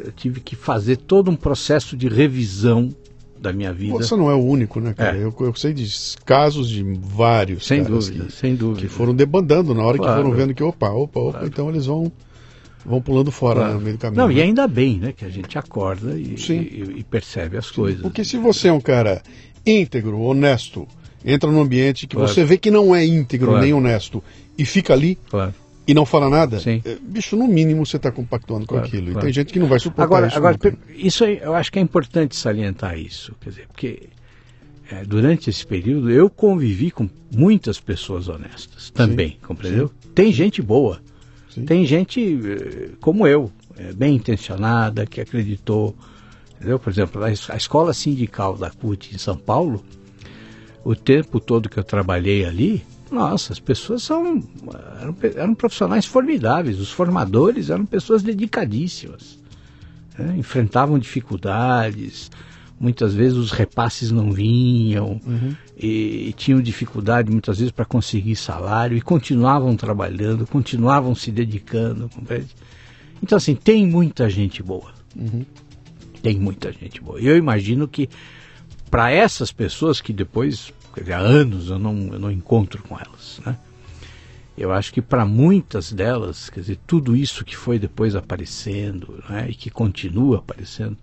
eu 0.05 0.11
tive 0.13 0.39
que 0.39 0.55
fazer 0.55 0.97
todo 0.97 1.29
um 1.29 1.35
processo 1.35 1.95
de 1.95 2.07
revisão 2.07 2.93
da 3.41 3.53
minha 3.53 3.71
vida. 3.73 3.93
Você 3.93 4.15
não 4.15 4.29
é 4.29 4.35
o 4.35 4.43
único, 4.43 4.79
né, 4.79 4.93
cara? 4.93 5.17
É. 5.17 5.23
Eu, 5.23 5.33
eu 5.39 5.55
sei 5.55 5.73
de 5.73 5.87
casos 6.25 6.69
de 6.69 6.83
vários 6.83 7.65
sem 7.65 7.83
dúvida, 7.83 8.25
que, 8.25 8.31
sem 8.33 8.55
dúvida. 8.55 8.81
que 8.81 8.87
foram 8.93 9.15
debandando 9.15 9.73
na 9.73 9.83
hora 9.83 9.97
Claro. 9.97 10.13
que 10.15 10.21
foram 10.23 10.35
vendo 10.35 10.53
que, 10.53 10.63
opa, 10.63 10.89
opa, 10.89 11.19
opa, 11.19 11.45
então 11.45 11.69
eles 11.69 11.85
vão, 11.85 12.11
vão 12.85 13.01
pulando 13.01 13.31
fora 13.31 13.59
Claro. 13.61 13.73
no 13.75 13.81
meio 13.81 13.95
do 13.95 13.99
caminho. 13.99 14.21
Não, 14.21 14.31
e 14.31 14.35
né? 14.35 14.41
ainda 14.43 14.67
bem, 14.67 14.97
né, 14.99 15.13
que 15.15 15.23
a 15.25 15.29
gente 15.29 15.57
acorda 15.57 16.17
e, 16.19 16.35
e- 16.49 16.95
e 16.99 17.03
percebe 17.03 17.55
as 17.57 17.71
coisas. 17.71 18.01
Porque 18.01 18.23
se 18.25 18.37
você 18.37 18.67
é 18.67 18.73
um 18.73 18.81
cara 18.81 19.21
íntegro, 19.65 20.19
honesto, 20.19 20.87
entra 21.23 21.49
num 21.51 21.61
ambiente 21.61 22.07
que 22.07 22.15
Claro. 22.15 22.31
você 22.31 22.43
vê 22.43 22.57
que 22.57 22.71
não 22.71 22.93
é 22.95 23.05
íntegro 23.05 23.47
Claro. 23.49 23.63
nem 23.63 23.73
honesto 23.73 24.23
e 24.57 24.65
fica 24.65 24.93
ali, 24.93 25.17
Claro. 25.29 25.53
E 25.89 25.93
não 25.95 26.05
fala 26.05 26.29
nada, 26.29 26.59
Sim. 26.59 26.83
é, 26.85 26.97
bicho, 27.01 27.35
no 27.35 27.47
mínimo 27.47 27.83
você 27.83 27.97
está 27.97 28.11
compactuando 28.11 28.67
com 28.67 28.75
Claro, 28.75 28.87
aquilo. 28.87 29.07
E 29.07 29.11
claro. 29.13 29.25
tem 29.25 29.33
gente 29.33 29.51
que 29.51 29.57
não 29.57 29.65
vai 29.65 29.79
suportar 29.79 30.03
Agora, 30.03 30.27
isso. 30.27 30.37
agora 30.37 30.53
nunca. 30.63 30.77
isso 30.95 31.23
aí, 31.23 31.39
eu 31.41 31.55
acho 31.55 31.71
que 31.71 31.79
é 31.79 31.81
importante 31.81 32.35
salientar 32.35 32.95
isso, 32.95 33.35
quer 33.41 33.49
dizer, 33.49 33.67
porque 33.67 34.09
é, 34.91 35.03
durante 35.03 35.49
esse 35.49 35.65
período 35.65 36.11
eu 36.11 36.29
convivi 36.29 36.91
com 36.91 37.09
muitas 37.35 37.79
pessoas 37.79 38.27
honestas 38.27 38.91
também, 38.91 39.39
compreendeu? 39.41 39.91
Tem 40.13 40.31
gente 40.31 40.61
boa, 40.61 40.99
Sim. 41.49 41.65
tem 41.65 41.83
gente 41.87 42.39
eh, 42.45 42.89
como 43.01 43.25
eu, 43.25 43.51
eh, 43.75 43.91
bem 43.93 44.15
intencionada, 44.15 45.07
que 45.07 45.19
acreditou, 45.19 45.95
entendeu? 46.57 46.77
Por 46.77 46.91
exemplo, 46.91 47.23
a 47.23 47.31
escola 47.57 47.95
sindical 47.95 48.55
da 48.55 48.69
CUT 48.69 49.15
em 49.15 49.17
São 49.17 49.35
Paulo, 49.35 49.83
o 50.83 50.95
tempo 50.95 51.39
todo 51.39 51.67
que 51.67 51.79
eu 51.79 51.83
trabalhei 51.83 52.45
ali, 52.45 52.83
nossa, 53.11 53.53
as 53.53 53.59
pessoas 53.59 54.03
são 54.03 54.43
eram, 55.01 55.15
eram 55.35 55.55
profissionais 55.55 56.05
formidáveis, 56.05 56.79
os 56.79 56.91
formadores 56.91 57.69
eram 57.69 57.85
pessoas 57.85 58.21
dedicadíssimas 58.23 59.39
né, 60.19 60.35
enfrentavam 60.37 60.99
dificuldades, 60.99 62.29
muitas 62.79 63.13
vezes 63.13 63.37
os 63.37 63.51
repasses 63.51 64.11
não 64.11 64.31
vinham 64.31 65.19
e, 65.77 66.29
e 66.29 66.33
tinham 66.33 66.61
dificuldade 66.61 67.31
muitas 67.31 67.57
vezes 67.59 67.71
para 67.71 67.85
conseguir 67.85 68.35
salário 68.35 68.97
e 68.97 69.01
continuavam 69.01 69.75
trabalhando, 69.75 70.45
continuavam 70.45 71.15
se 71.15 71.31
dedicando, 71.31 72.09
compreende? 72.09 72.55
Então 73.23 73.37
assim, 73.37 73.55
tem 73.55 73.87
muita 73.87 74.29
gente 74.29 74.61
boa. 74.61 74.93
Tem 76.21 76.37
muita 76.37 76.71
gente 76.71 77.01
boa. 77.01 77.19
Eu 77.19 77.37
imagino 77.37 77.87
que 77.87 78.09
para 78.89 79.11
essas 79.11 79.51
pessoas 79.51 80.01
que 80.01 80.11
depois, 80.11 80.73
quer 80.99 81.03
dizer, 81.03 81.13
há 81.13 81.19
anos 81.19 81.69
eu 81.69 81.79
não, 81.79 82.09
eu 82.13 82.19
não 82.19 82.31
encontro 82.31 82.83
com 82.83 82.97
elas, 82.97 83.39
né? 83.45 83.57
Eu 84.57 84.73
acho 84.73 84.93
que 84.93 85.01
para 85.01 85.25
muitas 85.25 85.91
delas, 85.93 86.49
quer 86.49 86.59
dizer, 86.59 86.79
tudo 86.85 87.15
isso 87.15 87.45
que 87.45 87.55
foi 87.55 87.79
depois 87.79 88.13
aparecendo 88.13 89.23
né, 89.29 89.47
e 89.49 89.55
que 89.55 89.69
continua 89.69 90.39
aparecendo, 90.39 90.97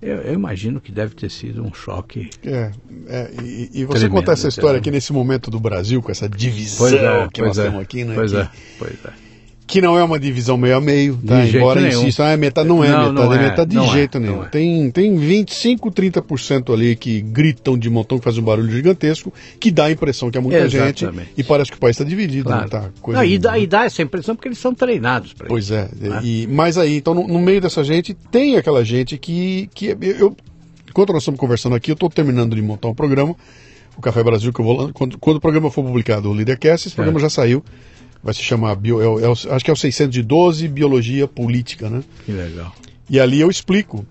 eu, 0.00 0.18
eu 0.18 0.32
imagino 0.32 0.80
que 0.80 0.92
deve 0.92 1.16
ter 1.16 1.28
sido 1.28 1.64
um 1.64 1.74
choque. 1.74 2.30
É, 2.44 2.70
é, 3.08 3.30
e, 3.42 3.80
e 3.80 3.84
você 3.84 3.98
Tremendo, 3.98 4.10
contar 4.12 4.32
essa 4.34 4.46
história 4.46 4.78
aqui 4.78 4.92
nesse 4.92 5.12
momento 5.12 5.50
do 5.50 5.58
Brasil, 5.58 6.00
com 6.00 6.12
essa 6.12 6.28
divisão 6.28 6.88
Pois 6.88 6.94
é, 6.94 7.28
que 7.32 7.42
nós 7.42 7.58
é, 7.58 7.64
temos 7.64 7.80
aqui, 7.80 8.04
né? 8.04 8.14
Pois 8.14 8.30
que, 8.30 8.38
é, 8.38 8.50
pois 8.78 9.04
é. 9.04 9.27
Que 9.68 9.80
não 9.82 9.98
é 9.98 10.02
uma 10.02 10.18
divisão 10.18 10.56
meio 10.56 10.76
a 10.76 10.80
meio, 10.80 11.16
tá? 11.24 11.44
Embora 11.46 11.78
nenhum. 11.80 12.00
insistam, 12.00 12.24
ah, 12.26 12.30
é 12.30 12.36
metade, 12.38 12.66
não 12.66 12.82
é 12.82 12.88
Não, 12.88 12.98
metade, 13.12 13.14
não 13.14 13.32
é 13.32 13.36
é, 13.36 13.42
metade 13.50 13.70
de 13.70 13.76
não 13.76 13.84
é, 13.84 13.88
jeito 13.92 14.18
não 14.18 14.26
nenhum. 14.26 14.42
é. 14.44 14.46
Tem, 14.48 14.90
tem 14.90 15.16
25, 15.16 15.90
30% 15.92 16.72
ali 16.72 16.96
que 16.96 17.20
gritam 17.20 17.76
de 17.78 17.90
montão, 17.90 18.18
que 18.18 18.24
fazem 18.24 18.40
um 18.40 18.44
barulho 18.44 18.70
gigantesco, 18.72 19.32
que 19.60 19.70
dá 19.70 19.84
a 19.84 19.92
impressão 19.92 20.30
que 20.30 20.38
é 20.38 20.40
muita 20.40 20.66
gente, 20.70 21.04
Exatamente. 21.04 21.30
e 21.36 21.44
parece 21.44 21.70
que 21.70 21.76
o 21.76 21.80
país 21.80 21.94
está 21.94 22.02
dividido, 22.04 22.44
Claro. 22.44 22.62
não 22.62 22.68
tá? 22.70 22.90
Coisa 23.02 23.20
Não, 23.20 23.28
e, 23.28 23.38
dá, 23.38 23.50
nenhuma. 23.52 23.64
e 23.64 23.66
dá 23.68 23.84
essa 23.84 24.00
impressão 24.02 24.34
porque 24.34 24.48
eles 24.48 24.58
são 24.58 24.74
treinados 24.74 25.34
para 25.34 25.46
Pois 25.46 25.70
é, 25.70 25.86
Né? 26.00 26.20
e, 26.24 26.46
mas 26.50 26.78
aí, 26.78 26.96
então 26.96 27.12
no, 27.12 27.28
no 27.28 27.38
meio 27.38 27.60
dessa 27.60 27.84
gente, 27.84 28.14
tem 28.30 28.56
aquela 28.56 28.82
gente 28.82 29.18
que, 29.18 29.68
que 29.74 29.88
eu, 29.88 29.98
eu- 30.00 30.36
enquanto 30.88 31.12
nós 31.12 31.22
estamos 31.22 31.38
conversando 31.38 31.76
aqui, 31.76 31.90
eu 31.90 31.94
estou 31.94 32.08
terminando 32.08 32.56
de 32.56 32.62
montar 32.62 32.88
um 32.88 32.94
programa, 32.94 33.36
o 33.96 34.00
Café 34.00 34.22
Brasil, 34.24 34.50
que 34.52 34.60
eu 34.60 34.64
vou 34.64 34.90
quando, 34.94 35.18
quando 35.18 35.36
o 35.36 35.40
programa 35.40 35.70
for 35.70 35.84
publicado, 35.84 36.30
o 36.30 36.32
Leadercast, 36.32 36.86
esse 36.88 36.94
programa 36.96 37.20
já 37.20 37.28
saiu, 37.28 37.62
vai 38.22 38.34
se 38.34 38.42
chamar, 38.42 38.74
bio, 38.74 39.00
é 39.20 39.24
é 39.24 39.30
acho 39.30 39.64
que 39.64 39.70
é 39.70 39.72
o 39.72 39.76
612, 39.76 40.68
Biologia 40.68 41.26
Política, 41.26 41.88
né? 41.88 42.02
Que 42.24 42.32
legal. 42.32 42.74
E 43.08 43.18
ali 43.18 43.40
eu 43.40 43.50
explico, 43.50 44.04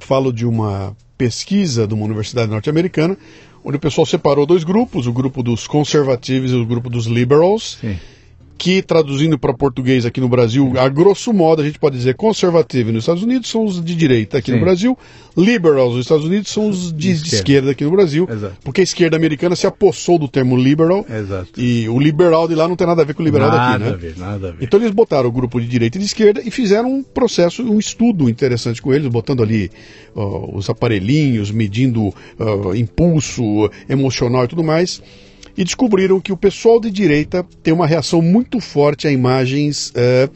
falo 0.00 0.32
de 0.32 0.46
uma 0.46 0.96
pesquisa 1.18 1.86
de 1.86 1.94
uma 1.94 2.04
universidade 2.04 2.50
norte-americana, 2.50 3.16
onde 3.64 3.76
o 3.76 3.80
pessoal 3.80 4.06
separou 4.06 4.46
dois 4.46 4.64
grupos, 4.64 5.06
o 5.06 5.12
grupo 5.12 5.42
dos 5.42 5.66
conservativos 5.66 6.52
e 6.52 6.54
o 6.54 6.64
grupo 6.64 6.88
dos 6.88 7.06
liberals, 7.06 7.78
Sim. 7.80 7.98
Que 8.58 8.82
traduzindo 8.82 9.38
para 9.38 9.52
português 9.52 10.06
aqui 10.06 10.20
no 10.20 10.28
Brasil, 10.28 10.72
a 10.76 10.88
grosso 10.88 11.32
modo 11.32 11.62
a 11.62 11.64
gente 11.64 11.78
pode 11.78 11.96
dizer 11.96 12.14
conservativo 12.14 12.90
nos 12.92 13.02
Estados 13.02 13.22
Unidos 13.22 13.50
são 13.50 13.64
os 13.64 13.84
de 13.84 13.94
direita 13.94 14.38
aqui 14.38 14.50
Sim. 14.50 14.58
no 14.58 14.64
Brasil, 14.64 14.98
liberals 15.36 15.94
nos 15.94 16.04
Estados 16.04 16.24
Unidos 16.24 16.50
são 16.50 16.68
os 16.68 16.92
de, 16.92 16.98
de 16.98 17.10
esquerda. 17.12 17.36
esquerda 17.36 17.70
aqui 17.72 17.84
no 17.84 17.90
Brasil, 17.90 18.28
Exato. 18.30 18.56
porque 18.64 18.80
a 18.80 18.84
esquerda 18.84 19.16
americana 19.16 19.54
se 19.54 19.66
apossou 19.66 20.18
do 20.18 20.26
termo 20.26 20.56
liberal 20.56 21.04
Exato. 21.08 21.60
e 21.60 21.88
o 21.88 21.98
liberal 21.98 22.48
de 22.48 22.54
lá 22.54 22.66
não 22.66 22.76
tem 22.76 22.86
nada 22.86 23.02
a 23.02 23.04
ver 23.04 23.14
com 23.14 23.22
o 23.22 23.24
liberal 23.24 23.50
nada 23.50 23.78
daqui, 23.78 23.84
né? 23.84 23.90
a 23.90 23.96
ver, 23.96 24.18
nada 24.18 24.48
a 24.48 24.52
ver. 24.52 24.64
Então 24.64 24.80
eles 24.80 24.90
botaram 24.92 25.28
o 25.28 25.32
grupo 25.32 25.60
de 25.60 25.68
direita 25.68 25.98
e 25.98 26.00
de 26.00 26.06
esquerda 26.06 26.42
e 26.44 26.50
fizeram 26.50 26.90
um 26.90 27.02
processo, 27.02 27.62
um 27.62 27.78
estudo 27.78 28.28
interessante 28.28 28.80
com 28.80 28.92
eles, 28.92 29.08
botando 29.08 29.42
ali 29.42 29.70
ó, 30.14 30.56
os 30.56 30.70
aparelhinhos, 30.70 31.50
medindo 31.50 32.12
ó, 32.38 32.74
impulso 32.74 33.70
emocional 33.88 34.44
e 34.44 34.48
tudo 34.48 34.64
mais. 34.64 35.02
E 35.56 35.64
descobriram 35.64 36.20
que 36.20 36.32
o 36.32 36.36
pessoal 36.36 36.80
de 36.80 36.90
direita 36.90 37.44
tem 37.62 37.72
uma 37.72 37.86
reação 37.86 38.20
muito 38.20 38.60
forte 38.60 39.08
a 39.08 39.10
imagens 39.10 39.92
eh, 39.94 40.28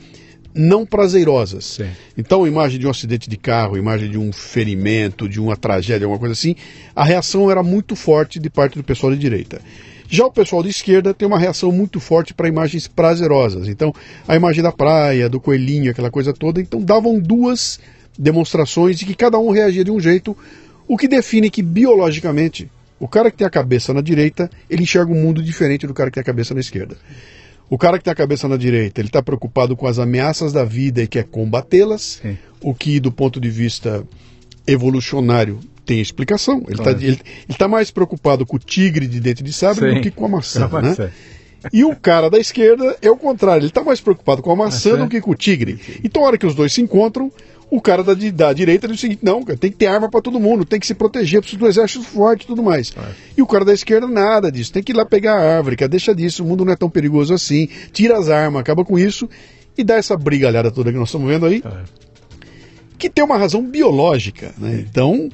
não 0.55 0.85
prazerosas. 0.85 1.65
Sim. 1.65 1.89
Então, 2.17 2.47
imagem 2.47 2.79
de 2.79 2.87
um 2.87 2.91
acidente 2.91 3.29
de 3.29 3.37
carro, 3.37 3.77
imagem 3.77 4.11
de 4.11 4.19
um 4.19 4.33
ferimento, 4.33 5.29
de 5.29 5.41
uma 5.41 5.57
tragédia, 5.57 6.07
alguma 6.07 6.19
coisa 6.19 6.33
assim, 6.33 6.57
a 6.95 7.05
reação 7.05 7.51
era 7.51 7.63
muito 7.63 7.95
forte 7.95 8.39
de 8.39 8.51
parte 8.51 8.77
do 8.77 8.85
pessoal 8.85 9.13
de 9.13 9.19
direita. 9.19 9.61
Já 10.09 10.27
o 10.27 10.33
pessoal 10.33 10.63
de 10.63 10.71
esquerda 10.71 11.15
tem 11.15 11.27
uma 11.29 11.39
reação 11.39 11.71
muito 11.71 12.01
forte 12.01 12.35
para 12.35 12.49
imagens 12.49 12.89
prazerosas. 12.89 13.69
Então, 13.69 13.95
a 14.27 14.35
imagem 14.35 14.63
da 14.63 14.73
praia, 14.73 15.29
do 15.29 15.39
coelhinho, 15.39 15.91
aquela 15.91 16.11
coisa 16.11 16.33
toda. 16.33 16.61
Então, 16.61 16.81
davam 16.81 17.21
duas 17.21 17.79
demonstrações 18.19 18.99
de 18.99 19.07
que 19.07 19.15
cada 19.15 19.39
um 19.39 19.51
reagia 19.51 19.85
de 19.85 19.91
um 19.91 20.01
jeito, 20.01 20.37
o 20.89 20.97
que 20.97 21.07
define 21.07 21.49
que 21.49 21.63
biologicamente 21.63 22.69
o 23.01 23.09
cara 23.09 23.31
que 23.31 23.37
tem 23.39 23.47
a 23.47 23.51
cabeça 23.51 23.93
na 23.93 24.01
direita, 24.01 24.49
ele 24.69 24.83
enxerga 24.85 25.11
um 25.11 25.21
mundo 25.21 25.43
diferente 25.43 25.87
do 25.87 25.95
cara 25.95 26.11
que 26.11 26.15
tem 26.15 26.21
a 26.21 26.25
cabeça 26.25 26.55
na 26.55 26.61
esquerda. 26.61 26.97
O 27.69 27.79
cara 27.79 27.99
que 27.99 28.05
tem 28.05 28.13
a 28.13 28.17
cabeça 28.17 28.47
na 28.47 28.57
direita, 28.57 29.01
ele 29.01 29.09
está 29.09 29.23
preocupado 29.23 29.77
com 29.77 29.87
as 29.87 29.99
ameaças 29.99 30.53
da 30.53 30.65
vida 30.65 31.03
e 31.03 31.07
quer 31.07 31.25
combatê-las, 31.25 32.21
o 32.61 32.75
que 32.75 33.01
do 33.01 33.11
ponto 33.11 33.41
de 33.41 33.49
vista 33.49 34.05
evolucionário 34.67 35.59
tem 35.87 36.01
explicação. 36.01 36.63
Ele 36.69 36.81
está 36.81 36.95
Claro. 36.95 37.19
tá 37.59 37.69
mais 37.69 37.91
preocupado 37.91 38.47
com 38.47 38.57
o 38.57 38.59
tigre 38.59 39.07
de 39.07 39.21
dente 39.21 39.43
de 39.43 39.53
sabre 39.53 39.89
Sim. 39.89 39.95
do 39.97 40.01
que 40.03 40.11
com 40.11 40.27
a 40.27 40.29
maçã. 40.29 40.67
Com 40.69 40.77
a 40.77 40.83
né? 40.83 40.89
maçã. 40.91 41.11
E 41.73 41.85
o 41.85 41.95
cara 41.95 42.31
da 42.31 42.39
esquerda 42.39 42.97
é 43.03 43.11
o 43.11 43.17
contrário, 43.17 43.61
ele 43.61 43.67
está 43.67 43.85
mais 43.85 44.01
preocupado 44.01 44.41
com 44.41 44.51
a 44.51 44.57
maçã 44.57 44.93
Maçã. 44.93 45.05
do 45.05 45.11
que 45.11 45.21
com 45.21 45.33
o 45.33 45.35
tigre. 45.35 45.79
Então, 46.03 46.23
a 46.23 46.27
hora 46.29 46.39
que 46.39 46.47
os 46.47 46.55
dois 46.55 46.73
se 46.73 46.81
encontram, 46.81 47.31
o 47.71 47.81
cara 47.81 48.03
da, 48.03 48.15
da 48.15 48.53
direita 48.53 48.89
diz 48.89 48.97
o 48.97 49.01
seguinte: 49.01 49.21
não, 49.23 49.43
cara, 49.45 49.57
tem 49.59 49.71
que 49.71 49.77
ter 49.77 49.87
arma 49.87 50.11
para 50.11 50.21
todo 50.21 50.41
mundo, 50.41 50.65
tem 50.65 50.81
que 50.81 50.87
se 50.87 50.95
proteger, 50.95 51.41
precisa 51.41 51.59
do 51.61 51.67
exército 51.69 52.05
forte 52.05 52.43
e 52.43 52.47
tudo 52.47 52.63
mais. 52.63 52.93
E 53.37 53.43
o 53.43 53.47
cara 53.47 53.65
da 53.65 53.73
esquerda, 53.73 54.07
nada 54.07 54.51
disso, 54.51 54.73
tem 54.73 54.83
que 54.83 54.93
ir 54.93 54.97
lá 54.97 55.05
pegar 55.07 55.35
a 55.35 55.57
árvore, 55.57 55.77
cara, 55.77 55.89
deixa 55.89 56.15
disso, 56.15 56.43
o 56.43 56.47
mundo 56.47 56.65
não 56.65 56.73
é 56.73 56.77
tão 56.77 56.91
perigoso 56.91 57.33
assim, 57.33 57.69
tira 57.93 58.19
as 58.19 58.29
armas, 58.29 58.61
acaba 58.61 58.85
com 58.85 58.99
isso 58.99 59.29
e 59.79 59.85
dá 59.85 59.97
essa 59.97 60.17
brigalhada 60.17 60.71
toda 60.71 60.91
que 60.93 60.99
nós 60.99 61.09
estamos 61.09 61.29
vendo 61.29 61.47
aí 61.47 61.63
É. 61.65 61.85
que 62.99 63.09
tem 63.09 63.25
uma 63.25 63.39
razão 63.39 63.63
biológica. 63.65 64.53
Né? 64.59 64.85
Então, 64.91 65.29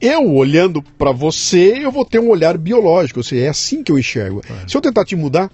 eu 0.00 0.32
olhando 0.32 0.82
para 0.96 1.12
você, 1.12 1.78
eu 1.84 1.90
vou 1.92 2.04
ter 2.04 2.18
um 2.18 2.28
olhar 2.30 2.56
biológico. 2.56 3.20
Ou 3.20 3.24
seja, 3.24 3.44
é 3.44 3.48
assim 3.48 3.82
que 3.82 3.92
eu 3.92 3.98
enxergo. 3.98 4.42
Se 4.66 4.74
eu 4.76 4.80
tentar 4.80 5.04
te 5.04 5.14
mudar, 5.14 5.50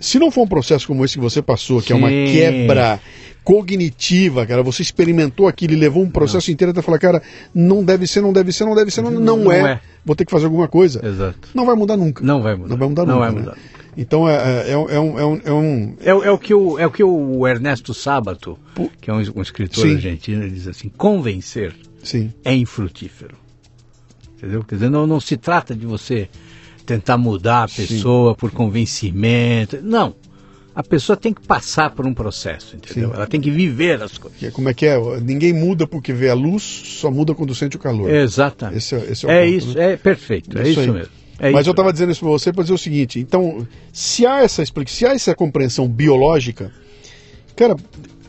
se 0.00 0.18
não 0.18 0.30
for 0.30 0.42
um 0.42 0.48
processo 0.48 0.86
como 0.86 1.04
esse 1.04 1.14
que 1.14 1.20
você 1.20 1.42
passou, 1.42 1.82
que 1.82 1.92
é 1.92 1.96
uma 1.96 2.08
Sim. 2.08 2.24
quebra 2.32 2.98
cognitiva, 3.46 4.44
cara, 4.44 4.60
você 4.60 4.82
experimentou 4.82 5.46
aquilo 5.46 5.72
e 5.72 5.76
levou 5.76 6.02
um 6.02 6.10
processo 6.10 6.50
inteiro 6.50 6.72
até 6.72 6.82
falar, 6.82 6.98
cara, 6.98 7.22
não 7.54 7.84
deve 7.84 8.04
ser, 8.04 8.20
não 8.20 8.32
deve 8.32 8.50
ser, 8.50 8.64
não 8.64 8.74
deve 8.74 8.90
ser, 8.90 9.02
não, 9.02 9.10
não, 9.12 9.36
Não 9.36 9.52
é. 9.52 9.74
é. 9.74 9.80
Vou 10.04 10.16
ter 10.16 10.24
que 10.24 10.32
fazer 10.32 10.46
alguma 10.46 10.66
coisa. 10.66 11.00
Exato. 11.06 11.48
Não 11.54 11.64
vai 11.64 11.76
mudar 11.76 11.96
nunca. 11.96 12.24
Não 12.24 12.42
vai 12.42 12.56
mudar. 12.56 12.68
Não 12.70 12.76
vai 12.76 12.88
mudar 12.88 13.06
Não 13.06 13.14
nunca. 13.14 13.26
vai 13.26 13.34
né? 13.34 13.40
mudar. 13.40 13.56
Então 13.96 14.28
é, 14.28 14.34
é, 14.68 14.70
é 14.72 14.76
um- 14.76 14.88
é 14.90 14.98
um, 15.00 15.18
é 15.20 15.24
um- 15.24 15.40
é 15.44 15.52
um 15.52 15.94
É, 16.00 16.12
o- 16.14 16.24
é 16.24 16.30
o 16.32 16.38
que 16.38 16.52
o, 16.52 16.76
é 16.76 16.86
o 16.86 16.90
que 16.90 17.04
o 17.04 17.46
Ernesto 17.46 17.94
Sábato, 17.94 18.58
que 19.00 19.08
é 19.10 19.14
um, 19.14 19.18
um 19.36 19.40
escritor 19.42 19.84
Sim. 19.86 19.94
argentino, 19.94 20.42
ele 20.42 20.50
diz 20.50 20.66
assim: 20.66 20.88
convencer 20.88 21.72
Sim. 22.02 22.32
é 22.44 22.52
infrutífero. 22.52 23.36
Entendeu? 24.36 24.64
Quer 24.64 24.74
dizer, 24.74 24.90
não, 24.90 25.06
não 25.06 25.20
se 25.20 25.36
trata 25.36 25.72
de 25.74 25.86
você 25.86 26.28
tentar 26.84 27.16
mudar 27.16 27.62
a 27.62 27.68
pessoa 27.68 28.34
por 28.34 28.50
convencimento. 28.50 29.78
Não. 29.82 30.14
A 30.76 30.82
pessoa 30.82 31.16
tem 31.16 31.32
que 31.32 31.40
passar 31.40 31.88
por 31.90 32.06
um 32.06 32.12
processo, 32.12 32.76
entendeu? 32.76 33.08
Sim. 33.08 33.14
Ela 33.16 33.26
tem 33.26 33.40
que 33.40 33.50
viver 33.50 34.02
as 34.02 34.18
coisas. 34.18 34.42
É- 34.42 34.50
Como 34.50 34.68
é 34.68 34.74
que 34.74 34.84
é? 34.84 34.98
Ninguém 35.20 35.50
muda 35.54 35.86
porque 35.86 36.12
vê 36.12 36.28
a 36.28 36.34
luz, 36.34 36.62
só 36.62 37.10
muda 37.10 37.34
quando 37.34 37.54
sente 37.54 37.76
o 37.76 37.78
calor. 37.78 38.10
Exatamente. 38.10 38.76
Esse 38.76 38.94
é- 38.94 39.06
esse 39.10 39.26
é 39.26 39.30
é 39.30 39.44
ponto, 39.46 39.56
isso, 39.56 39.78
né? 39.78 39.92
é 39.92 39.96
perfeito, 39.96 40.58
é 40.58 40.68
isso, 40.68 40.80
mesmo. 40.92 41.10
É 41.38 41.50
Mas 41.50 41.62
isso 41.62 41.70
eu 41.70 41.72
estava 41.72 41.90
dizendo 41.92 42.12
isso 42.12 42.20
para 42.20 42.28
você 42.28 42.52
para 42.52 42.62
dizer 42.62 42.74
o 42.74 42.78
seguinte: 42.78 43.18
então, 43.18 43.66
se 43.90 44.26
há 44.26 44.40
essa 44.42 44.62
expli- 44.62 44.86
se 44.86 45.06
há 45.06 45.14
essa 45.14 45.34
compreensão 45.34 45.88
biológica, 45.88 46.70
cara, 47.56 47.74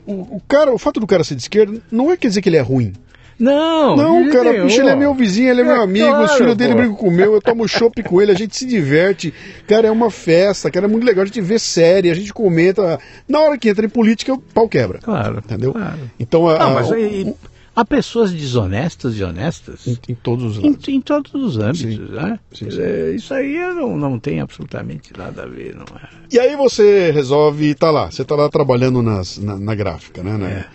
o, 0.05 0.37
o 0.37 0.41
cara, 0.47 0.73
o 0.73 0.77
fato 0.77 0.99
do 1.01 1.07
cara 1.07 1.25
ser 1.25 1.35
de 1.35 1.41
esquerda 1.41 1.81
não 1.91 2.11
é 2.13 2.15
quer 2.17 2.29
dizer 2.29 2.41
que 2.41 2.47
ele 2.47 2.57
é 2.57 2.61
ruim. 2.61 2.93
Não, 3.39 3.95
Não, 3.95 4.29
cara, 4.31 4.51
nenhum. 4.51 4.67
ele 4.67 4.89
é 4.89 4.95
meu 4.95 5.13
vizinho, 5.13 5.49
ele 5.49 5.61
é, 5.61 5.63
meu 5.63 5.75
É 5.75 5.83
amigo, 5.83 6.07
os 6.07 6.13
claro, 6.15 6.33
filhos 6.37 6.55
dele 6.55 6.73
brincam 6.73 6.95
com 6.95 7.07
o 7.07 7.11
meu, 7.11 7.33
eu 7.33 7.41
tomo 7.41 7.67
chopp 7.67 8.01
com 8.03 8.21
ele, 8.21 8.31
a 8.31 8.35
gente 8.35 8.55
se 8.57 8.65
diverte. 8.65 9.33
Cara, 9.67 9.87
é 9.87 9.91
uma 9.91 10.09
festa, 10.09 10.71
cara, 10.71 10.85
é 10.87 10.89
muito 10.89 11.05
legal, 11.05 11.23
a 11.23 11.25
gente 11.27 11.41
vê 11.41 11.59
série, 11.59 12.09
a 12.09 12.15
gente 12.15 12.33
comenta. 12.33 12.99
Na 13.27 13.39
hora 13.39 13.57
que 13.57 13.69
entra 13.69 13.85
em 13.85 13.89
política, 13.89 14.33
o 14.33 14.39
pau 14.39 14.67
quebra. 14.67 14.99
Claro. 14.99 15.37
Entendeu? 15.37 15.73
Claro. 15.73 15.99
Então, 16.19 16.47
a, 16.49 16.57
Não, 16.57 16.73
mas 16.73 16.91
aí, 16.91 17.33
Há 17.75 17.85
pessoas 17.85 18.31
desonestas 18.33 19.15
e 19.19 19.23
honestas 19.23 19.85
Em, 19.85 19.95
em 20.09 20.15
todos 20.15 20.57
os 20.57 20.63
em, 20.63 20.71
lados. 20.71 20.87
em 20.87 20.99
todos 20.99 21.31
os 21.35 21.59
âmbitos, 21.59 22.07
Sim. 22.07 22.11
né? 22.11 22.39
Sim, 22.51 22.57
sim. 22.65 22.69
dizer, 22.69 23.13
Isso 23.13 23.31
aí 23.35 23.55
não, 23.75 23.95
não 23.95 24.17
tem 24.17 24.41
absolutamente 24.41 25.11
nada 25.15 25.43
a 25.43 25.45
ver, 25.45 25.75
não 25.75 25.85
é? 25.95 26.07
E 26.31 26.39
aí 26.39 26.55
você 26.55 27.11
resolve, 27.11 27.75
tá 27.75 27.91
lá, 27.91 28.09
você 28.09 28.25
tá 28.25 28.35
lá 28.35 28.49
trabalhando 28.49 29.03
nas, 29.03 29.37
na, 29.37 29.59
na 29.59 29.75
gráfica, 29.75 30.23
né? 30.23 30.37
né? 30.39 30.65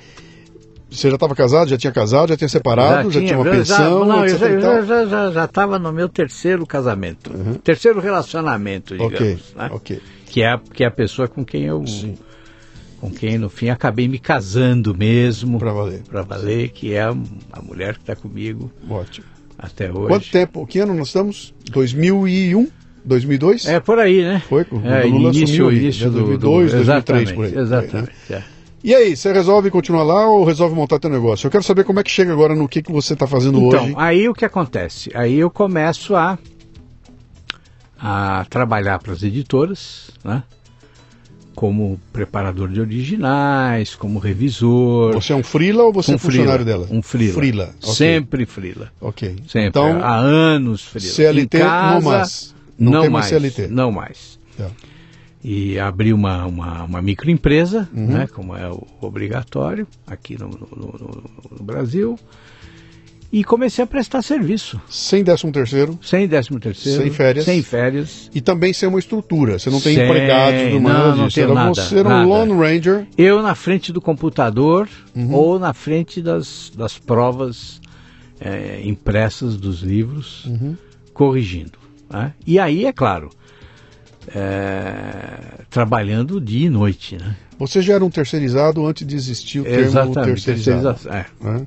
Você 0.93 1.09
já 1.09 1.15
estava 1.15 1.35
casado, 1.35 1.69
já 1.69 1.79
tinha 1.79 1.93
casado, 1.93 2.29
já 2.29 2.37
tinha 2.37 2.49
separado, 2.49 3.11
já, 3.11 3.21
tinha 3.21 3.39
uma 3.39 3.47
eu 3.47 3.65
já- 3.65 3.77
pensão, 3.77 4.05
não, 4.05 4.27
eu 4.27 4.39
já, 4.39 4.83
já, 4.83 5.07
já, 5.07 5.31
já 5.31 5.45
estava 5.47 5.79
no 5.79 5.93
meu 5.93 6.09
terceiro 6.09 6.67
casamento, 6.67 7.31
terceiro 7.65 7.99
relacionamento, 8.01 8.95
digamos, 8.95 9.15
Ok, 9.15 9.39
né? 9.57 9.69
ok. 9.73 10.01
que, 10.27 10.43
é, 10.43 10.49
a- 10.53 10.59
que 10.73 10.85
é 10.85 10.87
a 10.87 10.91
pessoa 10.91 11.27
com 11.29 11.45
quem 11.45 11.65
eu, 11.65 11.87
Sim. 11.87 12.17
com 13.01 13.11
quem 13.11 13.39
no 13.39 13.49
fim 13.49 13.69
acabei 13.71 14.07
me 14.07 14.19
casando 14.19 14.95
mesmo, 14.97 15.59
Pra 15.59 15.73
valer. 15.73 16.03
pra 16.03 16.23
valer, 16.23 16.69
que 16.71 16.93
é 16.95 17.03
a, 17.03 17.15
mulher 17.63 17.95
que 17.95 18.01
está 18.03 18.15
comigo 18.15 18.71
Ótimo. 18.89 19.27
até 19.59 19.91
hoje. 19.91 20.09
Quanto 20.09 20.31
tempo? 20.31 20.67
Que 20.67 20.79
ano 20.81 20.95
nós 20.95 21.09
estamos? 21.09 21.55
2001? 21.71 22.69
2002? 23.05 23.67
É 23.67 23.81
por 23.81 23.99
aí, 23.99 24.23
né? 24.23 24.43
Foi, 24.49 24.65
quando 24.65 24.87
é, 24.87 25.05
o 25.05 25.09
Lula 25.09 25.31
início, 25.35 25.65
assumiu 25.67 25.73
início 25.73 26.05
né, 26.07 26.11
do, 26.13 26.19
2002, 26.39 26.71
do, 26.71 26.77
2003, 26.77 27.33
por 27.33 27.45
aí. 27.47 27.59
Exatamente, 27.59 28.11
é. 28.31 28.43
E 28.85 28.93
aí, 28.95 29.17
você 29.17 29.33
resolve 29.33 29.71
continuar 29.71 30.03
lá 30.03 30.27
ou 30.29 30.45
resolve 30.45 30.75
montar 30.75 30.99
teu 30.99 31.09
negócio? 31.09 31.47
Eu 31.47 31.51
quero 31.51 31.63
saber 31.63 31.85
como 31.85 32.01
é 32.01 32.03
que 32.03 32.11
chega 32.11 32.33
agora 32.33 32.55
no 32.55 32.69
que, 32.69 32.83
que 32.83 32.91
você 32.91 33.13
está 33.13 33.29
fazendo 33.29 33.61
Então, 33.61 33.85
hoje. 33.85 33.95
aí 33.97 34.29
o 34.29 34.35
que 34.35 34.45
acontece? 34.45 35.11
Aí 35.15 35.39
eu 35.39 35.49
começo 35.51 36.17
a, 36.17 36.37
a 37.99 38.45
trabalhar 38.51 38.99
para 38.99 39.13
as 39.13 39.23
editoras, 39.23 40.11
né? 40.25 40.43
Como 41.55 42.01
preparador 42.13 42.69
de 42.71 42.81
originais, 42.81 43.95
como 43.95 44.19
revisor. 44.19 45.13
Você 45.13 45.33
é 45.33 45.37
um 45.37 45.45
freela 45.45 45.85
ou 45.85 45.93
você 45.93 46.11
um 46.11 46.15
é 46.15 46.19
funcionário 46.19 46.65
freela, 46.65 46.87
dela? 46.87 46.99
Um 46.99 47.03
freela. 47.03 47.35
Freela, 47.35 47.75
ok. 47.83 47.95
Sempre 47.95 48.47
freela. 48.47 48.93
Ok. 49.01 49.37
Sempre. 49.47 49.69
Então, 49.69 50.03
Há 50.03 50.17
anos 50.17 50.83
freela. 50.83 51.13
CLT 51.13 51.59
casa, 51.59 51.95
não 51.95 52.03
mais. 52.03 52.55
Não 52.79 53.01
tem 53.03 53.11
mais 53.11 53.27
CLT. 53.27 53.69
Não 53.69 53.93
mais. 53.93 54.41
Tá. 54.57 54.67
E 55.45 55.79
abri 55.79 56.13
uma, 56.13 56.47
uma, 56.47 56.85
uma 56.85 57.03
microempresa, 57.03 57.89
Uhum. 57.93 58.07
né, 58.07 58.29
como 58.33 58.57
é 58.57 58.71
obrigatório 59.01 59.87
aqui 60.07 60.39
no, 60.39 60.49
no- 60.49 61.25
no- 61.59 61.65
Brasil. 61.65 62.17
E 63.33 63.43
comecei 63.43 63.83
a 63.83 63.87
prestar 63.87 64.21
serviço. 64.21 64.79
sem 64.91 65.25
décimo 65.25 65.51
terceiro 65.51 65.99
Sem 66.03 66.29
décimo 66.29 66.61
terceiro. 66.61 67.03
Sem 67.03 67.11
férias. 67.11 67.45
Sem 67.47 67.63
férias. 67.63 68.31
e 68.35 68.41
também 68.43 68.73
sem 68.75 68.87
uma 68.89 68.99
estrutura. 68.99 69.59
Você 69.59 69.71
não 69.71 69.81
tem 69.81 69.95
Sem- 69.97 70.05
empregados 70.05 70.61
não, 70.81 71.17
não 71.17 71.29
tenho 71.29 71.45
Era 71.47 71.55
nada, 71.55 71.75
você 71.75 71.99
era 71.99 72.09
um 72.09 72.13
nada. 72.13 72.27
Lone 72.29 72.53
Ranger. 72.53 73.07
Eu 73.17 73.41
na 73.43 73.55
frente 73.55 73.91
do 73.91 74.01
computador 74.03 74.87
Uhum. 75.17 75.33
ou 75.35 75.59
na 75.59 75.73
frente 75.73 76.21
das, 76.21 76.71
das 76.77 76.99
provas 76.99 77.81
eh, 78.39 78.83
impressas 78.85 79.57
dos 79.57 79.81
livros, 79.81 80.45
Uhum. 80.45 80.77
corrigindo. 81.15 81.79
né? 82.11 82.35
E 82.47 82.59
aí, 82.59 82.85
é 82.85 82.93
claro, 82.93 83.31
eh, 84.35 85.39
trabalhando 85.71 86.41
dia 86.41 86.67
e 86.67 86.71
noite. 86.71 87.17
Né? 87.17 87.35
Você 87.59 87.81
já 87.83 87.95
era 87.95 88.05
um 88.05 88.11
terceirizado 88.11 88.85
antes 88.87 89.07
de 89.07 89.15
existir 89.15 89.61
o 89.61 89.65
termo 89.65 89.81
Exatamente. 89.81 90.45
terceirizado. 90.45 90.95
terceirização, 90.99 91.13
é. 91.13 91.27
né? 91.59 91.67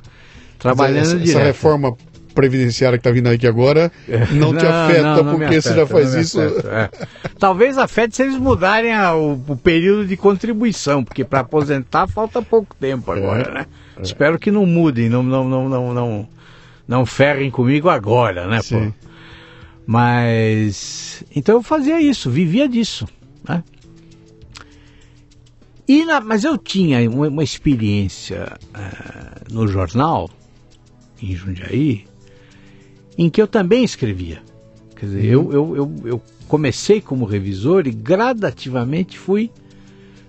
Trabalhando 0.60 0.98
essa, 1.06 1.18
direto. 1.20 1.30
essa 1.38 1.44
reforma 1.44 1.96
previdenciária 2.34 2.98
que 2.98 3.00
está 3.08 3.12
vindo 3.12 3.28
aqui 3.30 3.48
agora 3.48 3.90
não, 4.32 4.54
te 4.54 4.66
afeta 4.66 5.02
não, 5.04 5.24
não 5.24 5.38
porque 5.40 5.62
você 5.62 5.70
afeta, 5.70 5.76
já 5.76 5.88
faz 5.88 6.14
não 6.14 6.20
isso. 6.22 6.42
é. 6.42 6.90
Talvez 7.40 7.78
afete 7.78 8.16
se 8.16 8.24
eles 8.24 8.36
mudarem 8.38 8.94
a- 8.94 9.16
o, 9.16 9.34
o 9.48 9.56
período 9.56 10.06
de 10.06 10.18
contribuição, 10.18 11.02
porque 11.04 11.24
para 11.24 11.40
aposentar 11.42 12.08
falta 12.08 12.42
pouco 12.42 12.76
tempo 12.78 13.10
agora, 13.12 13.50
É, 13.50 13.54
né? 13.54 13.66
Espero 14.04 14.38
que 14.38 14.52
não 14.52 14.66
mudem, 14.66 15.08
não, 15.08 15.24
não, 15.24 15.48
não, 15.48 15.70
não, 15.70 15.94
não, 15.94 16.28
não 16.86 17.06
ferrem 17.06 17.50
comigo 17.50 17.88
agora, 17.88 18.46
né, 18.48 18.60
pô? 18.68 18.92
Mas 19.86 21.24
então 21.36 21.56
eu 21.56 21.64
fazia 21.64 22.02
isso, 22.02 22.30
vivia 22.30 22.68
disso, 22.68 23.08
né? 23.48 23.64
E 25.88 26.04
na- 26.04 26.20
mas 26.22 26.44
eu 26.44 26.58
tinha 26.58 27.08
uma, 27.10 27.28
uma 27.28 27.44
experiência 27.44 28.58
eh, 28.74 29.44
no 29.52 29.68
jornal 29.68 30.30
em 31.22 31.36
Jundiaí 31.36 32.06
em 33.18 33.30
que 33.30 33.42
eu 33.42 33.48
também 33.48 33.84
escrevia. 33.84 34.42
Quer 34.96 35.06
dizer, 35.06 35.26
eu, 35.26 35.54
eu, 35.54 35.76
eu, 35.76 35.94
eu 36.06 36.22
comecei 36.48 37.00
como 37.00 37.26
revisor 37.26 37.86
e 37.88 37.92
gradativamente 37.92 39.18
fui 39.18 39.52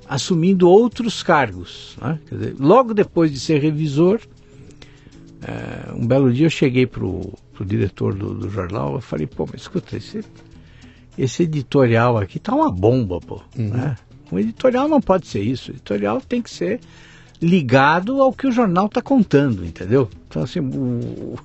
assumindo 0.09 0.69
outros 0.69 1.23
cargos. 1.23 1.97
né? 2.01 2.19
Dizer, 2.31 2.55
logo 2.61 2.93
depois 2.93 3.33
de 3.33 3.41
ser 3.41 3.61
revisor, 3.61 4.21
eh, 5.43 5.93
um 5.95 6.07
belo 6.07 6.31
dia 6.33 6.47
eu 6.47 6.51
cheguei 6.51 6.87
para 6.87 7.05
o 7.05 7.33
diretor 7.65 8.15
do, 8.15 8.35
do 8.35 8.51
jornal 8.51 8.95
eu 8.95 9.01
falei, 9.01 9.27
pô, 9.27 9.47
mas 9.51 9.63
escuta, 9.63 9.97
esse, 9.97 10.25
esse 11.19 11.43
editorial 11.45 12.19
aqui 12.19 12.39
tá 12.39 12.55
uma 12.55 12.71
bomba, 12.71 13.21
pô. 13.21 13.41
né? 13.57 13.97
Um 14.31 14.39
editorial 14.39 14.89
não 14.89 15.01
pode 15.01 15.27
ser 15.29 15.41
isso. 15.41 15.71
O 15.71 15.75
editorial 15.75 16.21
tem 16.21 16.43
que 16.43 16.51
ser 16.51 16.81
ligado 17.41 18.21
ao 18.21 18.33
que 18.33 18.47
o 18.47 18.53
jornal 18.53 18.87
está 18.87 19.01
contando, 19.01 19.65
entendeu? 19.65 20.09
Então, 20.29 20.43
assim, 20.43 20.61
o- 20.61 21.37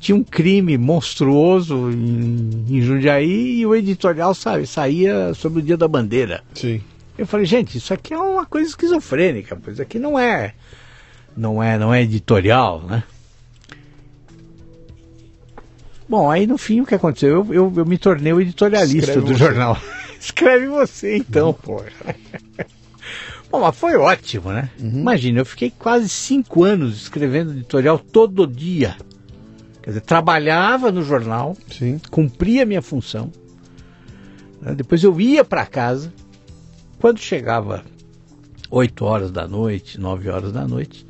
tinha 0.00 0.14
um 0.16 0.22
crime 0.24 0.78
monstruoso 0.78 1.90
em, 1.90 2.64
em 2.68 2.80
Jundiaí 2.80 3.58
e 3.60 3.66
o 3.66 3.74
editorial 3.74 4.34
sa- 4.34 4.64
saía 4.64 5.34
sobre 5.34 5.58
o 5.60 5.62
Dia 5.62 5.76
da 5.76 5.88
Bandeira. 5.88 6.42
Sim. 6.54 6.80
Eu 7.18 7.26
falei, 7.26 7.44
gente, 7.46 7.76
isso 7.78 7.92
aqui 7.94 8.12
é 8.14 8.18
uma 8.18 8.44
coisa 8.46 8.68
esquizofrênica, 8.68 9.56
pois 9.56 9.74
isso 9.76 9.82
aqui 9.82 9.98
não 9.98 10.18
é, 10.18 10.54
não 11.36 11.62
é, 11.62 11.78
não 11.78 11.92
é 11.92 12.02
editorial, 12.02 12.82
né? 12.82 13.02
Bom, 16.08 16.30
aí 16.30 16.46
no 16.46 16.56
fim 16.56 16.80
o 16.80 16.86
que 16.86 16.94
aconteceu? 16.94 17.30
Eu, 17.46 17.54
eu, 17.54 17.72
eu 17.78 17.86
me 17.86 17.98
tornei 17.98 18.32
o 18.32 18.40
editorialista 18.40 19.10
Escreve 19.10 19.20
do 19.26 19.32
você. 19.32 19.38
jornal. 19.38 19.76
Escreve 20.20 20.66
você 20.68 21.16
então, 21.18 21.52
pô. 21.52 21.82
Bom, 23.50 23.60
mas 23.60 23.76
foi 23.76 23.96
ótimo, 23.96 24.50
né? 24.52 24.70
Imagina, 24.78 25.40
eu 25.40 25.46
fiquei 25.46 25.70
quase 25.70 26.08
cinco 26.08 26.64
anos 26.64 27.02
escrevendo 27.02 27.52
editorial 27.52 27.98
todo 27.98 28.46
dia. 28.46 28.96
Quer 29.82 29.90
dizer, 29.90 30.00
trabalhava 30.00 30.90
no 30.90 31.02
jornal, 31.02 31.56
Sim. 31.70 32.00
cumpria 32.10 32.66
minha 32.66 32.82
função. 32.82 33.30
né? 34.60 34.74
Depois 34.74 35.02
eu 35.04 35.20
ia 35.20 35.44
para 35.44 35.64
casa. 35.64 36.12
Quando 36.98 37.18
chegava 37.20 37.84
8 38.70 39.04
horas 39.04 39.30
da 39.30 39.46
noite, 39.46 40.00
9 40.00 40.28
horas 40.28 40.50
da 40.52 40.66
noite, 40.66 41.06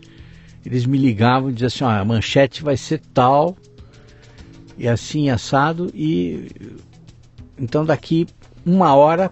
eles 0.65 0.85
me 0.85 0.99
ligavam 0.99 1.49
e 1.49 1.53
diziam 1.55 1.69
assim, 1.69 1.85
ó, 1.85 1.89
a 1.89 2.05
manchete 2.05 2.63
vai 2.63 2.77
ser 2.77 3.01
tal, 3.15 3.57
e 4.79 4.87
assim 4.89 5.31
assado, 5.31 5.91
e 5.95 6.49
então 7.59 7.85
daqui 7.85 8.27
uma 8.65 8.95
hora 8.95 9.31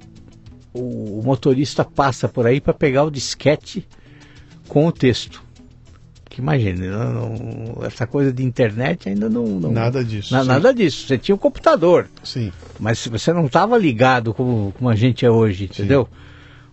o, 0.73 1.21
o 1.21 1.23
motorista 1.25 1.85
passa 1.85 2.29
por 2.29 2.47
aí 2.47 2.61
para 2.61 2.73
pegar 2.75 3.05
o 3.05 3.11
disquete 3.11 3.87
com 4.69 4.87
o 4.87 4.93
texto. 4.93 5.43
Que 6.29 6.41
imagine, 6.41 6.89
não- 6.89 7.13
não- 7.37 7.85
essa 7.87 8.07
coisa 8.09 8.33
de 8.33 8.43
internet 8.43 9.09
ainda 9.09 9.29
não. 9.29 9.45
não 9.47 9.71
Nada 9.71 10.03
disso. 10.05 10.33
na- 10.35 10.43
sim. 10.43 10.49
nada 10.49 10.75
disso. 10.75 11.07
Você 11.07 11.17
tinha 11.17 11.35
um 11.35 11.39
computador, 11.39 12.09
Sim. 12.25 12.51
mas 12.81 13.07
você 13.07 13.33
não 13.33 13.47
estava 13.47 13.79
ligado 13.79 14.35
como, 14.35 14.73
como 14.77 14.91
a 14.91 14.97
gente 14.97 15.25
é 15.25 15.31
hoje, 15.31 15.65
entendeu? 15.67 16.09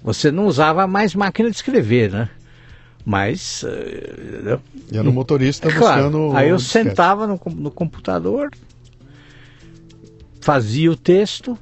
Você 0.04 0.32
não 0.32 0.48
usava 0.48 0.88
mais 0.88 1.14
máquina 1.14 1.48
de 1.52 1.56
escrever, 1.58 2.10
né? 2.12 2.28
Mas. 3.06 3.64
eh? 3.64 4.60
E 4.92 4.98
era 4.98 5.10
um 5.10 5.14
motorista 5.14 5.68
É 5.68 5.72
claro, 5.72 6.10
buscando. 6.10 6.36
aí 6.38 6.50
eu 6.50 6.58
disquete. 6.58 6.90
sentava 6.90 7.26
no, 7.28 7.40
no 7.56 7.72
computador, 7.72 8.50
fazia 10.40 10.92
o 10.92 10.96
texto, 10.96 11.58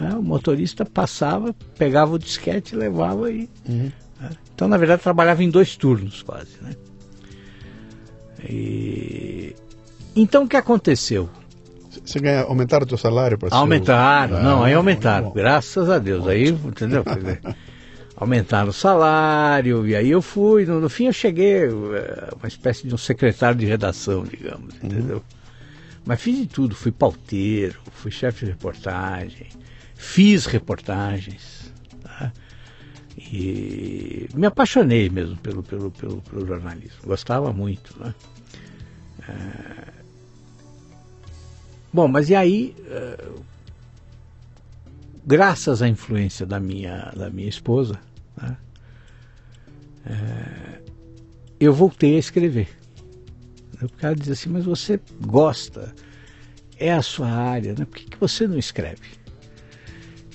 né, 0.00 0.14
o 0.14 0.22
motorista 0.22 0.84
passava, 0.84 1.54
pegava 1.78 2.14
o 2.14 2.18
disquete, 2.18 2.74
levava 2.74 3.30
e. 3.30 3.48
Uhum. 3.68 3.90
né. 4.20 4.30
Então, 4.54 4.68
na 4.68 4.76
verdade, 4.76 5.02
trabalhava 5.02 5.42
em 5.42 5.50
dois 5.50 5.76
turnos 5.76 6.22
quase. 6.22 6.56
Né? 6.60 6.74
E... 8.48 9.54
Então, 10.14 10.44
o 10.44 10.48
que 10.48 10.56
aconteceu? 10.56 11.28
Você 12.04 12.18
ganha, 12.18 12.42
aumentaram 12.42 12.84
o 12.84 12.88
teu 12.88 12.98
salário 12.98 13.38
para 13.38 13.54
Aumentaram, 13.54 14.42
não, 14.42 14.64
aí 14.64 14.72
Ah, 14.72 14.76
aumentaram, 14.78 15.28
bom. 15.28 15.32
graças 15.34 15.88
a 15.88 15.98
Deus. 15.98 16.26
Aí, 16.26 16.48
entendeu? 16.48 17.04
Aumentaram 18.16 18.68
o 18.68 18.72
salário, 18.72 19.86
e 19.86 19.96
aí 19.96 20.10
eu 20.10 20.20
fui, 20.20 20.66
no, 20.66 20.80
no 20.80 20.88
fim 20.88 21.06
eu 21.06 21.12
cheguei, 21.12 21.64
eh, 21.64 22.28
uma 22.38 22.46
espécie 22.46 22.86
de 22.86 22.94
um 22.94 22.98
secretário 22.98 23.58
de 23.58 23.64
redação, 23.64 24.22
digamos, 24.24 24.74
entendeu? 24.82 25.22
Mas 26.04 26.20
fiz 26.20 26.36
de 26.36 26.46
tudo, 26.46 26.74
fui 26.74 26.92
pauteiro, 26.92 27.78
fui 27.92 28.10
chefe 28.10 28.44
de 28.44 28.50
reportagem, 28.52 29.46
fiz 29.94 30.46
reportagens, 30.46 31.72
tá? 32.02 32.32
e 33.16 34.28
me 34.34 34.46
apaixonei 34.46 35.08
mesmo 35.08 35.36
pelo, 35.36 35.62
pelo, 35.62 35.90
pelo, 35.90 36.20
pelo 36.22 36.46
jornalismo, 36.46 37.00
gostava 37.04 37.52
muito, 37.52 37.98
né? 37.98 38.14
Eh, 39.28 40.02
Bom, 41.92 42.08
mas 42.08 42.30
e 42.30 42.34
aí, 42.34 42.74
eh, 42.88 43.18
graças 45.24 45.82
à 45.82 45.88
influência 45.88 46.44
da 46.44 46.58
minha, 46.58 47.12
da 47.16 47.30
minha 47.30 47.48
esposa, 47.48 47.98
né, 48.36 48.56
eh, 50.06 50.80
eu 51.60 51.72
voltei 51.72 52.16
a 52.16 52.18
escrever. 52.18 52.68
O 53.80 53.88
cara 53.88 54.14
diz 54.14 54.30
assim, 54.30 54.48
mas 54.50 54.64
você 54.64 55.00
gosta, 55.20 55.94
é 56.76 56.92
a 56.92 57.02
sua 57.02 57.28
área, 57.28 57.74
né? 57.76 57.84
por 57.84 57.96
que, 57.96 58.10
que 58.10 58.18
você 58.18 58.46
não 58.46 58.58
escreve? 58.58 59.22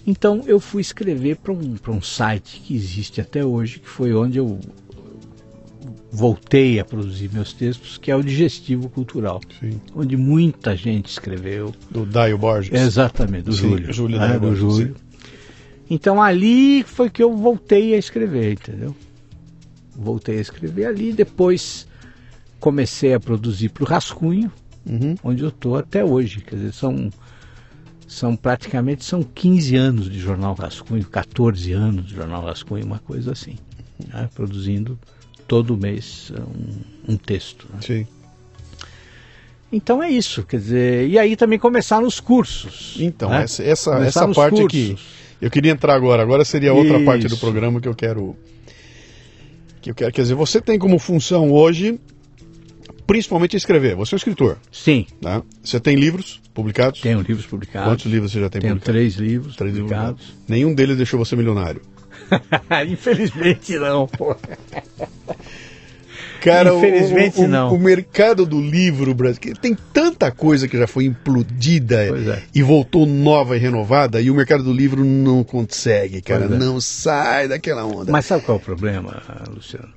Então 0.06 0.44
eu 0.48 0.60
fui 0.60 0.82
escrever 0.82 1.38
para 1.38 1.52
um, 1.52 1.76
um 1.88 2.02
site 2.02 2.62
que 2.62 2.76
existe 2.76 3.20
até 3.20 3.44
hoje, 3.44 3.80
que 3.80 3.90
foi 3.90 4.14
onde 4.14 4.38
eu 4.38 4.60
voltei 6.12 6.80
a 6.80 6.86
produzir 6.86 7.30
meus 7.34 7.54
textos, 7.54 7.98
que 7.98 8.10
é 8.12 8.16
o 8.16 8.24
Digestivo 8.24 8.90
Cultural, 8.90 9.42
Sim. 9.60 9.80
onde 9.96 10.16
muita 10.18 10.76
gente 10.76 11.10
escreveu. 11.10 11.74
Do 11.92 12.06
Daio 12.06 12.38
Borges. 12.38 12.74
Exatamente, 12.74 13.44
do 13.44 13.54
Sim, 13.54 13.70
Júlio. 13.70 13.94
Júlio 13.94 14.20
né, 14.20 14.28
Daio 14.28 14.40
do 14.40 14.48
Borges, 14.48 14.60
Júlio. 14.60 14.96
Então 15.90 16.22
ali 16.22 16.84
foi 16.84 17.10
que 17.10 17.24
eu 17.24 17.36
voltei 17.36 17.94
a 17.94 17.98
escrever, 17.98 18.54
entendeu? 18.54 18.96
Voltei 19.96 20.38
a 20.38 20.42
escrever 20.42 20.86
ali, 20.86 21.12
depois 21.14 21.88
comecei 22.60 23.14
a 23.14 23.20
produzir 23.20 23.70
para 23.70 23.84
o 23.84 23.88
Rascunho, 23.88 24.52
Uhum. 24.86 25.16
onde 25.24 25.44
eu 25.44 25.50
estou 25.50 25.76
até 25.78 26.04
hoje. 26.04 26.40
Quer 26.42 26.56
dizer, 26.56 26.74
são, 26.74 27.10
são 28.08 28.36
praticamente 28.36 29.04
são 29.04 29.22
15 29.22 29.76
anos 29.76 30.10
de 30.10 30.18
Jornal 30.20 30.54
Rascunho, 30.54 31.04
14 31.06 31.74
anos 31.74 32.06
de 32.08 32.16
Jornal 32.16 32.44
Rascunho, 32.46 32.86
uma 32.86 33.00
coisa 33.00 33.32
assim. 33.34 33.56
né? 34.14 34.30
Produzindo 34.34 34.98
todo 35.48 35.78
mês 35.78 36.32
um, 37.08 37.14
um 37.14 37.18
texto. 37.18 37.68
né? 37.74 37.80
Sim. 37.82 38.08
Então 39.72 40.02
é 40.02 40.10
isso, 40.10 40.44
quer 40.44 40.58
dizer, 40.58 41.08
e 41.10 41.20
aí 41.20 41.36
também 41.36 41.60
começaram 41.60 42.08
os 42.08 42.20
cursos. 42.20 42.96
Então, 43.00 43.30
né? 43.30 43.44
essa, 43.44 43.64
essa, 43.64 43.96
essa 44.00 44.28
parte 44.30 44.62
cursos. 44.62 44.66
aqui. 44.66 44.98
Eu 45.42 45.52
queria 45.52 45.72
entrar 45.72 45.94
agora. 45.94 46.24
Agora 46.24 46.44
seria 46.44 46.74
outra 46.74 47.00
parte 47.04 47.28
do 47.28 47.34
Isso. 47.34 47.40
programa 47.40 47.80
que 47.80 47.88
eu 47.88 47.94
quero. 47.94 48.36
Que 49.82 49.92
eu 49.92 49.96
quero. 49.96 50.12
Quer 50.12 50.22
dizer, 50.24 50.34
você 50.34 50.60
tem 50.60 50.80
como 50.80 50.98
função 50.98 51.52
hoje, 51.52 52.00
principalmente 53.06 53.56
escrever. 53.56 53.96
Você 53.98 54.14
é 54.14 54.16
um 54.16 54.18
escritor. 54.18 54.58
Sim, 54.72 55.06
Né? 55.22 55.44
Você 55.64 55.80
tem 55.80 55.96
livros 55.96 56.42
publicados? 56.56 57.02
tenho 57.02 57.22
livros 57.22 57.46
publicados. 57.46 57.88
Quantos 57.90 58.06
livros 58.12 58.32
você 58.32 58.40
já 58.40 58.50
tem 58.50 58.62
Tenho 58.62 58.74
publicados? 58.76 58.94
três 58.96 59.16
livros 59.16 59.56
Três 59.56 59.74
livros 59.76 59.92
publicados. 59.92 60.26
Nenhum 60.48 60.74
deles 60.74 60.98
deixou 60.98 61.20
você 61.20 61.36
milionário. 61.36 61.82
Infelizmente 62.88 63.78
não, 63.78 64.08
pô. 64.08 64.36
Cara, 66.42 66.74
Infelizmente, 66.74 67.42
o, 67.42 67.46
o, 67.46 67.48
não. 67.48 67.74
O 67.74 67.80
mercado 67.80 68.46
do 68.46 68.62
livro 68.62 69.14
brasileiro 69.14 69.60
tem 69.60 69.76
tanta 69.76 70.32
coisa 70.32 70.68
que 70.68 70.78
já 70.78 70.88
foi 70.88 71.06
implodida 71.06 72.06
é. 72.06 72.44
e 72.54 72.62
voltou 72.62 73.06
nova 73.06 73.56
e 73.58 73.60
renovada 73.60 74.22
e 74.22 74.30
o 74.30 74.36
mercado 74.36 74.64
do 74.64 74.72
livro 74.72 75.04
não 75.04 75.44
consegue, 75.44 76.22
cara. 76.22 76.46
É. 76.46 76.50
Não 76.50 76.80
sai 76.80 77.48
daquela 77.48 77.84
onda. 77.86 78.12
Mas 78.12 78.26
sabe 78.26 78.44
qual 78.44 78.58
é 78.58 78.62
o 78.62 78.64
problema, 78.64 79.22
Luciano? 79.50 79.90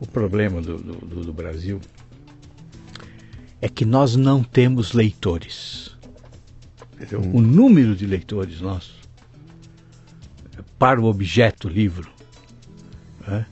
O 0.00 0.06
problema 0.06 0.60
do, 0.60 0.78
do, 0.78 1.24
do- 1.24 1.32
Brasil 1.32 1.80
é 3.60 3.68
que 3.68 3.84
nós 3.84 4.16
não 4.16 4.42
temos 4.42 4.92
leitores. 4.92 5.92
Entendeu? 7.00 7.30
O 7.32 7.40
número 7.40 7.94
de 7.94 8.04
leitores 8.06 8.60
nosso 8.60 9.01
para 10.82 11.00
o 11.00 11.04
objeto 11.04 11.68
livro. 11.68 12.10
né? 13.24 13.46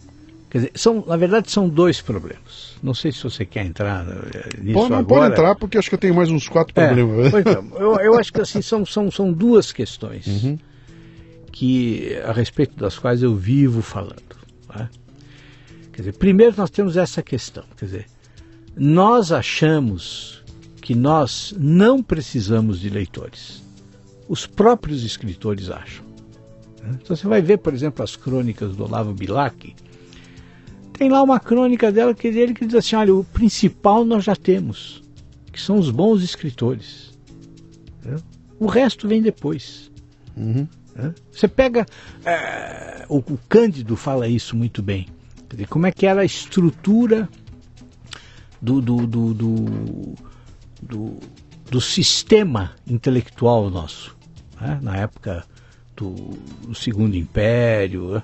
Quer 0.51 0.59
dizer, 0.59 0.73
são, 0.75 1.05
na 1.07 1.17
verdade, 1.17 1.49
são 1.49 1.69
dois 1.69 2.01
problemas. 2.01 2.75
Não 2.83 2.93
sei 2.93 3.13
se 3.13 3.23
você 3.23 3.45
quer 3.47 3.65
entrar 3.65 4.05
eh, 4.09 4.49
nisso 4.61 4.89
não 4.89 4.99
agora. 4.99 5.05
pode 5.05 5.33
entrar 5.33 5.55
porque 5.55 5.79
acho 5.79 5.89
que 5.89 5.95
eu 5.95 5.99
tenho 6.01 6.13
mais 6.13 6.29
uns 6.29 6.49
quatro 6.49 6.73
É, 6.77 6.87
problemas. 6.89 7.33
é, 7.33 7.81
eu, 7.81 7.95
eu 8.01 8.19
acho 8.19 8.33
que 8.33 8.41
assim 8.41 8.61
são, 8.61 8.85
são, 8.85 9.09
são 9.13 9.33
duas 9.33 9.71
questões 9.71 10.27
Uhum. 10.27 10.59
que 11.53 12.17
a 12.25 12.33
respeito 12.33 12.75
das 12.77 12.99
quais 12.99 13.23
eu 13.23 13.37
vivo 13.37 13.81
falando. 13.81 14.35
né? 14.75 14.89
Quer 15.93 15.99
dizer, 16.03 16.13
primeiro 16.15 16.55
nós 16.57 16.71
temos 16.71 16.97
essa 16.97 17.23
questão, 17.23 17.63
quer 17.77 17.85
dizer, 17.85 18.07
nós 18.77 19.31
achamos 19.31 20.43
que 20.83 20.97
nós 20.97 21.55
não 21.57 22.03
precisamos 22.03 22.81
de 22.81 22.91
leitores. 22.91 23.63
Os 24.29 24.47
próprios 24.47 25.05
escritores 25.05 25.71
acham. 25.71 26.10
Né? 26.83 26.99
Então 27.03 27.15
você 27.17 27.27
vai 27.27 27.43
ver, 27.43 27.59
por 27.59 27.75
exemplo, 27.75 28.03
as 28.03 28.17
crônicas 28.17 28.75
do 28.77 28.85
Olavo 28.85 29.13
Bilac. 29.13 29.75
Tem 30.93 31.09
lá 31.09 31.23
uma 31.23 31.41
crônica 31.41 31.91
dela 31.91 32.15
que 32.15 32.31
dele 32.31 32.55
que 32.55 32.67
diz 32.67 32.75
assim: 32.75 32.97
olha, 32.97 33.15
o 33.15 33.25
principal 33.25 34.05
nós 34.05 34.25
já 34.25 34.37
temos, 34.37 35.03
que 35.53 35.61
são 35.61 35.79
os 35.79 35.91
bons 35.91 36.23
escritores. 36.23 37.19
né? 38.05 38.17
O 38.59 38.67
resto 38.67 39.09
vem 39.09 39.23
depois. 39.23 39.91
Uhum. 40.37 40.67
né? 40.95 41.15
Você 41.33 41.49
pega. 41.49 41.87
eh, 42.25 43.07
o, 43.09 43.19
o 43.19 43.39
Cândido 43.49 43.97
fala 43.97 44.29
isso 44.29 44.57
muito 44.57 44.83
bem. 44.83 45.07
Dizer, 45.49 45.67
como 45.67 45.87
é 45.87 45.91
que 45.91 46.07
era 46.07 46.21
a 46.21 46.25
estrutura 46.25 47.29
do, 48.61 48.81
do, 48.81 49.07
do, 49.07 49.35
do, 49.35 50.15
do, 50.83 51.19
do 51.71 51.81
sistema 51.81 52.73
intelectual 52.87 53.71
nosso, 53.71 54.17
né? 54.61 54.79
na 54.83 54.97
época 54.97 55.45
do 56.01 56.75
Segundo 56.75 57.17
Império. 57.17 58.11
né? 58.11 58.23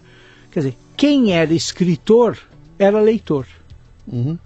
Quer 0.51 0.61
dizer, 0.61 0.79
quem 0.97 1.33
era 1.33 1.53
escritor 1.53 2.39
era 2.79 3.01
leitor. 3.01 3.47
Uhum. 4.07 4.39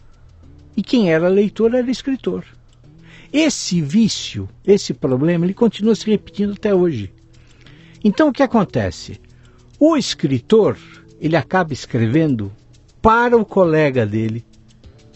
E 0.76 0.82
quem 0.82 1.12
era 1.12 1.28
leitor 1.28 1.74
era 1.74 1.90
escritor. 1.90 2.44
Esse 3.32 3.80
vício, 3.80 4.48
esse 4.66 4.92
problema, 4.92 5.46
ele 5.46 5.54
continua 5.54 5.94
se 5.94 6.10
repetindo 6.10 6.52
até 6.52 6.74
hoje. 6.74 7.12
Então 8.02 8.28
o 8.28 8.32
que 8.32 8.42
acontece? 8.42 9.20
O 9.78 9.96
escritor, 9.96 10.76
ele 11.20 11.36
acaba 11.36 11.72
escrevendo 11.72 12.50
para 13.00 13.36
o 13.36 13.44
colega 13.44 14.04
dele, 14.04 14.44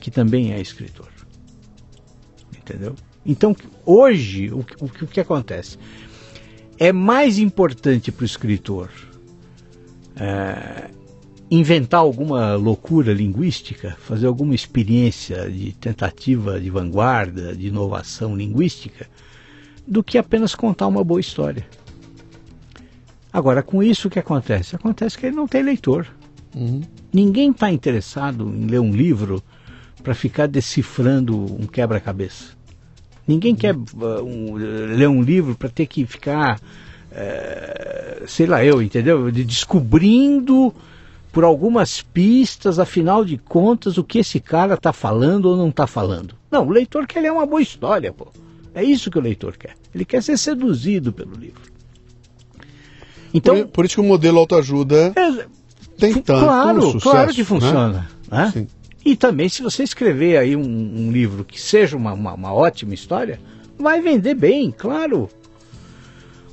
que 0.01 0.11
também 0.11 0.53
é 0.53 0.61
escritor. 0.61 1.09
Entendeu? 2.57 2.95
Então, 3.27 3.57
hoje, 3.85 4.51
o, 4.51 4.59
o, 4.81 4.85
o 4.85 5.07
que 5.07 5.21
acontece? 5.21 5.79
É 6.79 6.93
mais 6.93 7.39
importante 7.39 8.11
para 8.11 8.23
o 8.23 8.27
escritor 8.27 8.91
é, 10.17 10.91
inventar 11.51 12.01
alguma 12.01 12.55
loucura 12.55 13.13
linguística, 13.13 13.97
fazer 14.01 14.27
alguma 14.27 14.55
experiência 14.55 15.49
de 15.51 15.73
tentativa 15.73 16.59
de 16.59 16.71
vanguarda, 16.71 17.55
de 17.55 17.69
inovação 17.69 18.37
linguística, 18.37 19.07
do 19.87 20.03
que 20.03 20.19
apenas 20.19 20.55
contar 20.55 20.87
uma 20.87 21.05
boa 21.05 21.21
história. 21.21 21.67
Agora, 23.33 23.63
com 23.63 23.83
isso 23.83 24.09
o 24.09 24.11
que 24.11 24.19
acontece? 24.19 24.77
Acontece 24.77 25.19
que 25.19 25.27
ele 25.27 25.37
não 25.37 25.47
tem 25.47 25.63
leitor. 25.63 26.07
Uhum. 26.55 26.83
Ninguém 27.13 27.51
está 27.51 27.71
interessado 27.71 28.49
em 28.49 28.67
ler 28.67 28.81
um 28.81 28.93
livro 28.93 29.43
para 30.03 30.15
ficar 30.15 30.47
decifrando 30.47 31.37
um 31.37 31.67
quebra-cabeça. 31.67 32.54
Ninguém 33.27 33.55
quer 33.55 33.75
uh, 33.75 34.23
um, 34.23 34.55
ler 34.55 35.09
um 35.09 35.23
livro 35.23 35.55
para 35.55 35.69
ter 35.69 35.87
que 35.87 36.05
ficar, 36.05 36.61
eh, 37.11 38.23
sei 38.27 38.47
lá 38.47 38.63
eu, 38.63 38.83
entendeu? 38.83 39.31
De 39.31 39.45
descobrindo 39.45 40.75
por 41.33 41.43
algumas 41.43 42.01
pistas, 42.01 42.79
afinal 42.79 43.25
de 43.25 43.39
contas, 43.39 43.99
o 43.99 44.05
que 44.05 44.19
esse 44.19 44.39
cara 44.39 44.75
está 44.75 44.93
falando 44.93 45.47
ou 45.47 45.57
não 45.57 45.71
está 45.71 45.87
falando. 45.87 46.35
Não, 46.51 46.67
o 46.67 46.71
leitor 46.71 47.07
quer 47.07 47.21
ler 47.21 47.33
uma 47.33 47.47
boa 47.47 47.61
história, 47.61 48.13
pô. 48.13 48.29
É 48.75 48.85
isso 48.85 49.11
que 49.11 49.19
o 49.19 49.23
leitor 49.23 49.57
quer. 49.57 49.75
Ele 49.95 50.05
quer 50.05 50.23
ser 50.23 50.37
seduzido 50.37 51.13
pelo 51.13 51.35
livro. 51.35 51.63
Então, 53.33 53.57
por, 53.63 53.69
por 53.69 53.85
isso 53.85 53.97
que 53.97 54.01
o 54.01 54.05
modelo 54.05 54.39
autoajuda 54.39 55.13
é, 55.17 55.47
tem 55.99 56.15
tanto 56.15 56.45
claro, 56.45 56.83
sucesso. 56.83 57.01
claro 57.01 57.33
que 57.33 57.41
né? 57.41 57.45
funciona. 57.45 58.09
né? 58.31 58.51
Sim. 58.53 58.67
E 59.05 59.15
também, 59.17 59.49
se 59.49 59.63
você 59.63 59.83
escrever 59.83 60.39
aí 60.39 60.57
um, 60.57 60.63
um 60.63 61.13
livro 61.13 61.45
que 61.45 61.61
seja 61.61 61.97
uma, 61.97 62.13
uma, 62.13 62.33
uma 62.35 62.53
ótima 62.55 62.95
história, 62.95 63.39
vai 63.79 64.01
vender 64.01 64.35
bem, 64.35 64.71
claro. 64.71 65.29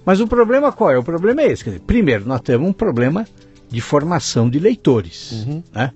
Mas 0.06 0.20
o 0.20 0.28
problema 0.28 0.72
qual 0.72 0.92
é? 0.92 0.98
O 0.98 1.04
problema 1.04 1.42
é 1.42 1.52
esse. 1.52 1.64
Dizer, 1.64 1.80
primeiro, 1.82 2.28
nós 2.28 2.42
temos 2.42 2.68
um 2.68 2.74
problema 2.74 3.26
de 3.70 3.80
formação 3.80 4.50
de 4.50 4.60
leitores. 4.60 5.32
Uhum. 5.32 5.64
né? 5.72 5.92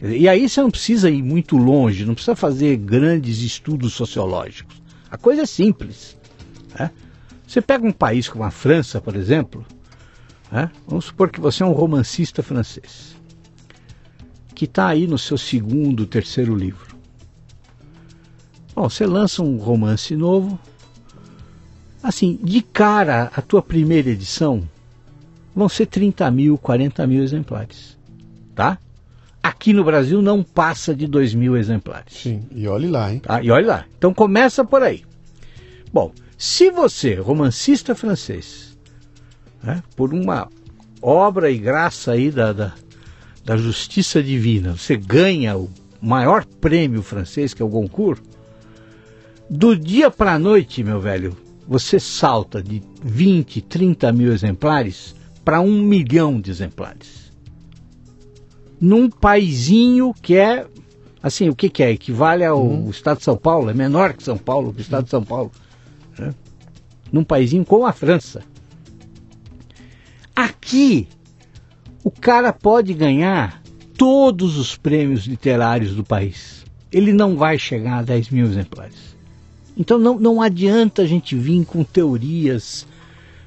Dizer, 0.00 0.16
E 0.16 0.28
aí 0.28 0.48
você 0.48 0.60
não 0.60 0.70
precisa 0.70 1.10
ir 1.10 1.22
muito 1.22 1.56
longe, 1.56 2.04
não 2.04 2.14
precisa 2.14 2.36
fazer 2.36 2.76
grandes 2.76 3.42
estudos 3.42 3.92
sociológicos. 3.94 4.80
A 5.10 5.18
coisa 5.18 5.42
é 5.42 5.46
simples. 5.46 6.16
né? 6.78 6.90
Você 7.46 7.60
pega 7.60 7.84
um 7.84 7.90
país 7.90 8.28
como 8.28 8.44
a 8.44 8.50
França, 8.50 9.00
por 9.00 9.16
exemplo, 9.16 9.66
né? 10.52 10.70
vamos 10.86 11.06
supor 11.06 11.30
que 11.30 11.40
você 11.40 11.64
é 11.64 11.66
um 11.66 11.72
romancista 11.72 12.44
francês, 12.44 13.09
que 14.60 14.66
está 14.66 14.88
aí 14.88 15.06
no 15.06 15.16
seu 15.16 15.38
segundo, 15.38 16.04
terceiro 16.04 16.54
livro. 16.54 16.94
Bom, 18.74 18.90
você 18.90 19.06
lança 19.06 19.42
um 19.42 19.56
romance 19.56 20.14
novo, 20.14 20.60
assim, 22.02 22.38
de 22.42 22.60
cara, 22.60 23.32
a 23.34 23.40
tua 23.40 23.62
primeira 23.62 24.10
edição 24.10 24.68
vão 25.56 25.66
ser 25.66 25.86
30 25.86 26.30
mil, 26.30 26.58
40 26.58 27.06
mil 27.06 27.22
exemplares, 27.22 27.96
tá? 28.54 28.76
Aqui 29.42 29.72
no 29.72 29.82
Brasil 29.82 30.20
não 30.20 30.42
passa 30.42 30.94
de 30.94 31.06
2 31.06 31.32
mil 31.32 31.56
exemplares. 31.56 32.12
Sim, 32.12 32.42
e 32.50 32.68
olhe 32.68 32.88
lá, 32.88 33.10
hein? 33.10 33.20
Tá? 33.20 33.42
E 33.42 33.50
olha 33.50 33.66
lá. 33.66 33.86
Então 33.96 34.12
começa 34.12 34.62
por 34.62 34.82
aí. 34.82 35.02
Bom, 35.90 36.12
se 36.36 36.70
você, 36.70 37.14
romancista 37.14 37.94
francês, 37.94 38.76
né, 39.62 39.82
por 39.96 40.12
uma 40.12 40.50
obra 41.00 41.50
e 41.50 41.56
graça 41.56 42.12
aí 42.12 42.30
da, 42.30 42.52
da, 42.52 42.74
da 43.50 43.56
justiça 43.56 44.22
divina, 44.22 44.76
você 44.76 44.96
ganha 44.96 45.58
o 45.58 45.68
maior 46.00 46.44
prêmio 46.44 47.02
francês, 47.02 47.52
que 47.52 47.60
é 47.60 47.64
o 47.64 47.68
Goncourt, 47.68 48.22
do 49.50 49.76
dia 49.76 50.08
para 50.08 50.34
a 50.34 50.38
noite, 50.38 50.84
meu 50.84 51.00
velho, 51.00 51.36
você 51.66 51.98
salta 51.98 52.62
de 52.62 52.80
20, 53.02 53.60
30 53.62 54.12
mil 54.12 54.32
exemplares 54.32 55.16
para 55.44 55.60
um 55.60 55.82
milhão 55.82 56.40
de 56.40 56.48
exemplares. 56.48 57.32
Num 58.80 59.10
paizinho 59.10 60.14
que 60.22 60.36
é, 60.36 60.64
assim, 61.20 61.48
o 61.48 61.56
que, 61.56 61.68
que 61.68 61.82
é? 61.82 61.90
Equivale 61.90 62.44
ao 62.44 62.64
uhum. 62.64 62.88
estado 62.88 63.18
de 63.18 63.24
São 63.24 63.36
Paulo, 63.36 63.68
é 63.68 63.74
menor 63.74 64.12
que 64.12 64.22
São 64.22 64.38
Paulo, 64.38 64.72
que 64.72 64.78
o 64.78 64.82
estado 64.82 65.06
de 65.06 65.10
São 65.10 65.24
Paulo. 65.24 65.50
Né? 66.16 66.32
Num 67.10 67.24
paizinho 67.24 67.64
como 67.64 67.84
a 67.84 67.92
França. 67.92 68.44
Aqui, 70.36 71.08
o 72.02 72.10
cara 72.10 72.52
pode 72.52 72.94
ganhar 72.94 73.62
todos 73.96 74.56
os 74.56 74.76
prêmios 74.76 75.26
literários 75.26 75.94
do 75.94 76.02
país. 76.02 76.64
Ele 76.90 77.12
não 77.12 77.36
vai 77.36 77.58
chegar 77.58 77.98
a 77.98 78.02
10 78.02 78.30
mil 78.30 78.46
exemplares. 78.46 79.16
Então 79.76 79.98
não, 79.98 80.18
não 80.18 80.42
adianta 80.42 81.02
a 81.02 81.06
gente 81.06 81.36
vir 81.36 81.64
com 81.64 81.84
teorias 81.84 82.86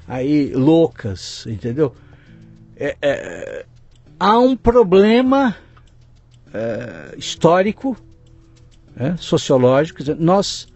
aí 0.06 0.52
loucas, 0.54 1.44
entendeu? 1.46 1.94
É, 2.76 2.96
é, 3.02 3.66
há 4.18 4.38
um 4.38 4.56
problema 4.56 5.56
é, 6.52 7.14
histórico, 7.16 7.96
é, 8.96 9.16
sociológico. 9.16 10.02
Nós, 10.18 10.68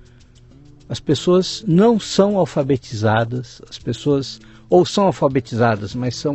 as 0.88 1.00
pessoas 1.00 1.64
não 1.66 1.98
são 1.98 2.36
alfabetizadas, 2.36 3.62
as 3.68 3.78
pessoas 3.78 4.40
ou 4.68 4.84
são 4.84 5.06
alfabetizadas, 5.06 5.94
mas 5.94 6.16
são 6.16 6.34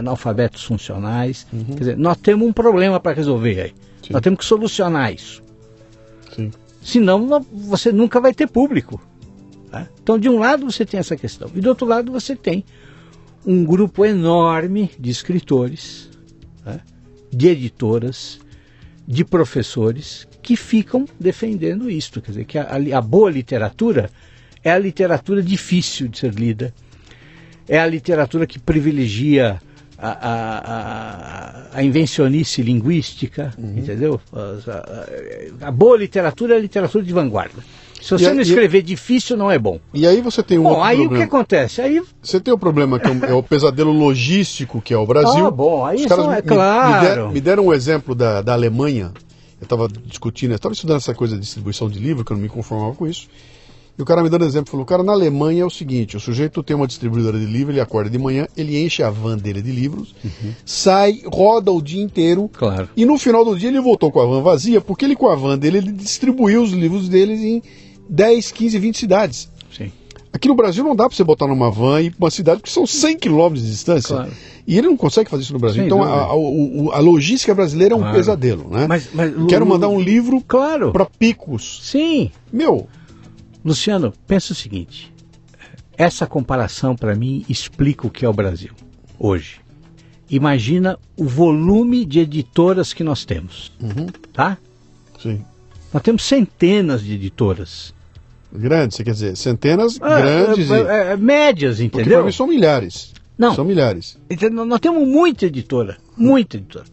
analfabetos 0.00 0.64
funcionais. 0.64 1.46
Uhum. 1.52 1.64
Quer 1.64 1.78
dizer, 1.78 1.96
nós 1.96 2.16
temos 2.16 2.48
um 2.48 2.52
problema 2.52 2.98
para 2.98 3.14
resolver 3.16 3.60
aí. 3.60 3.74
Sim. 4.02 4.12
Nós 4.12 4.22
temos 4.22 4.40
que 4.40 4.44
solucionar 4.44 5.12
isso. 5.12 5.42
Sim. 6.34 6.50
Senão 6.82 7.44
você 7.52 7.92
nunca 7.92 8.20
vai 8.20 8.34
ter 8.34 8.48
público. 8.48 9.00
Tá? 9.70 9.86
Então, 10.02 10.18
de 10.18 10.28
um 10.28 10.38
lado 10.38 10.70
você 10.70 10.84
tem 10.84 10.98
essa 10.98 11.16
questão, 11.16 11.50
e 11.54 11.60
do 11.60 11.68
outro 11.68 11.86
lado 11.86 12.10
você 12.10 12.34
tem 12.34 12.64
um 13.46 13.64
grupo 13.64 14.04
enorme 14.04 14.90
de 14.98 15.10
escritores, 15.10 16.10
tá? 16.64 16.80
de 17.30 17.48
editoras, 17.48 18.40
de 19.06 19.24
professores 19.24 20.26
que 20.42 20.56
ficam 20.56 21.06
defendendo 21.18 21.90
isto. 21.90 22.20
Quer 22.20 22.30
dizer, 22.32 22.44
que 22.44 22.58
a, 22.58 22.68
a 22.96 23.00
boa 23.00 23.30
literatura 23.30 24.10
é 24.64 24.70
a 24.70 24.78
literatura 24.78 25.42
difícil 25.42 26.08
de 26.08 26.18
ser 26.18 26.34
lida, 26.34 26.74
é 27.68 27.78
a 27.78 27.86
literatura 27.86 28.46
que 28.46 28.58
privilegia 28.58 29.60
a, 30.00 31.68
a, 31.72 31.78
a, 31.78 31.82
invencionice 31.82 32.62
linguística, 32.62 33.52
uhum. 33.58 33.78
entendeu? 33.78 34.20
A, 34.32 35.68
a, 35.68 35.70
boa 35.70 35.96
literatura 35.96 36.54
é 36.54 36.56
a 36.56 36.60
literatura 36.60 37.04
de 37.04 37.12
vanguarda. 37.12 37.62
Se 38.00 38.12
você 38.12 38.32
não 38.32 38.40
escrever 38.40 38.78
e... 38.78 38.82
difícil, 38.82 39.36
não 39.36 39.50
é 39.50 39.58
bom. 39.58 39.78
E 39.92 40.06
aí 40.06 40.22
você 40.22 40.42
tem 40.42 40.58
um 40.58 40.62
bom, 40.62 40.82
aí 40.82 40.96
problema. 40.96 41.14
o 41.14 41.18
que 41.18 41.22
acontece? 41.36 41.82
Aí... 41.82 42.02
Você 42.22 42.40
tem 42.40 42.52
o 42.52 42.56
um 42.56 42.58
problema 42.58 42.98
que 42.98 43.06
é, 43.06 43.30
é 43.30 43.34
o 43.34 43.42
pesadelo 43.42 43.92
logístico 43.92 44.80
que 44.80 44.94
é 44.94 44.96
o 44.96 45.06
Brasil. 45.06 45.46
Ah, 45.46 45.50
bom, 45.50 45.84
aí 45.84 45.98
Os 45.98 46.06
caras 46.06 46.26
é 46.28 46.36
me, 46.36 46.42
claro. 46.42 46.94
Me, 46.94 47.08
deram, 47.08 47.30
me 47.32 47.40
deram 47.40 47.66
um 47.66 47.74
exemplo 47.74 48.14
da, 48.14 48.40
da 48.40 48.54
Alemanha. 48.54 49.12
Eu 49.60 49.64
estava 49.64 49.86
discutindo, 49.86 50.52
eu 50.52 50.56
estava 50.56 50.72
estudando 50.72 50.96
essa 50.96 51.12
coisa 51.12 51.34
de 51.34 51.42
distribuição 51.42 51.90
de 51.90 51.98
livro, 51.98 52.24
que 52.24 52.32
eu 52.32 52.36
não 52.36 52.42
me 52.42 52.48
conformava 52.48 52.94
com 52.94 53.06
isso. 53.06 53.28
E 54.00 54.02
o 54.02 54.06
cara 54.06 54.22
me 54.22 54.30
dando 54.30 54.46
exemplo, 54.46 54.70
falou, 54.70 54.86
cara, 54.86 55.02
na 55.02 55.12
Alemanha 55.12 55.62
é 55.62 55.64
o 55.66 55.68
seguinte, 55.68 56.16
o 56.16 56.20
sujeito 56.20 56.62
tem 56.62 56.74
uma 56.74 56.86
distribuidora 56.86 57.38
de 57.38 57.44
livro, 57.44 57.70
ele 57.70 57.82
acorda 57.82 58.08
de 58.08 58.16
manhã, 58.16 58.46
ele 58.56 58.82
enche 58.82 59.02
a 59.02 59.10
van 59.10 59.36
dele 59.36 59.60
de 59.60 59.70
livros, 59.70 60.14
uhum. 60.24 60.52
sai, 60.64 61.20
roda 61.26 61.70
o 61.70 61.82
dia 61.82 62.02
inteiro, 62.02 62.48
claro. 62.48 62.88
e 62.96 63.04
no 63.04 63.18
final 63.18 63.44
do 63.44 63.54
dia 63.58 63.68
ele 63.68 63.78
voltou 63.78 64.10
com 64.10 64.18
a 64.18 64.24
van 64.24 64.40
vazia, 64.40 64.80
porque 64.80 65.04
ele 65.04 65.14
com 65.14 65.28
a 65.28 65.34
van 65.36 65.58
dele, 65.58 65.76
ele 65.76 65.92
distribuiu 65.92 66.62
os 66.62 66.72
livros 66.72 67.10
dele 67.10 67.34
em 67.34 67.62
10, 68.08 68.50
15, 68.52 68.78
20 68.78 68.98
cidades. 68.98 69.50
Sim. 69.70 69.92
Aqui 70.32 70.48
no 70.48 70.54
Brasil 70.54 70.82
não 70.82 70.96
dá 70.96 71.06
para 71.06 71.14
você 71.14 71.22
botar 71.22 71.46
numa 71.46 71.70
van 71.70 72.00
e 72.00 72.06
ir 72.06 72.10
para 72.12 72.24
uma 72.24 72.30
cidade, 72.30 72.60
porque 72.60 72.72
são 72.72 72.86
100 72.86 73.18
quilômetros 73.18 73.62
de 73.62 73.70
distância. 73.70 74.16
Claro. 74.16 74.32
E 74.66 74.78
ele 74.78 74.86
não 74.86 74.96
consegue 74.96 75.28
fazer 75.28 75.42
isso 75.42 75.52
no 75.52 75.58
Brasil. 75.58 75.82
Sem 75.82 75.86
então 75.86 76.02
a, 76.02 76.08
a, 76.08 76.96
a, 76.96 77.00
logística 77.00 77.54
brasileira 77.54 77.92
é 77.92 77.96
um 77.96 78.00
claro. 78.00 78.16
pesadelo, 78.16 78.70
né? 78.70 78.86
Mas, 78.88 79.08
mas, 79.12 79.34
Quero 79.46 79.66
mandar 79.66 79.88
um 79.88 80.00
livro 80.00 80.42
claro. 80.46 80.90
para 80.90 81.04
Picos. 81.04 81.80
Sim. 81.82 82.30
Meu, 82.52 82.86
Luciano, 83.64 84.12
pensa 84.26 84.52
o 84.52 84.56
seguinte: 84.56 85.12
essa 85.96 86.26
comparação 86.26 86.96
para 86.96 87.14
mim 87.14 87.44
explica 87.48 88.06
o 88.06 88.10
que 88.10 88.24
é 88.24 88.28
o 88.28 88.32
Brasil 88.32 88.72
hoje. 89.20 89.60
Imagina 90.30 90.98
o 91.16 91.24
volume 91.24 92.04
de 92.04 92.20
editoras 92.20 92.94
que 92.94 93.04
nós 93.04 93.24
temos, 93.24 93.70
uhum. 93.80 94.06
tá? 94.32 94.56
Sim. 95.20 95.44
Nós 95.92 96.02
temos 96.02 96.22
centenas 96.22 97.02
de 97.02 97.14
editoras. 97.14 97.92
Grandes, 98.52 98.96
você 98.96 99.04
quer 99.04 99.12
dizer, 99.12 99.36
centenas 99.36 99.98
ah, 100.00 100.20
grandes 100.20 100.70
é, 100.70 100.80
é, 100.80 101.12
é, 101.12 101.16
médias, 101.16 101.80
entendeu? 101.80 102.04
Porque 102.04 102.14
para 102.14 102.24
mim 102.24 102.32
são 102.32 102.46
milhares. 102.46 103.12
Não. 103.36 103.54
São 103.54 103.64
milhares. 103.64 104.18
Então, 104.28 104.50
nós 104.64 104.80
temos 104.80 105.06
muita 105.06 105.46
editora, 105.46 105.98
muita 106.16 106.56
editora. 106.56 106.86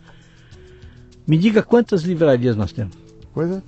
Me 1.25 1.37
diga 1.37 1.61
quantas 1.61 2.03
livrarias 2.03 2.55
nós 2.55 2.71
temos. 2.71 2.95
Pois 3.33 3.51
é. 3.51 3.61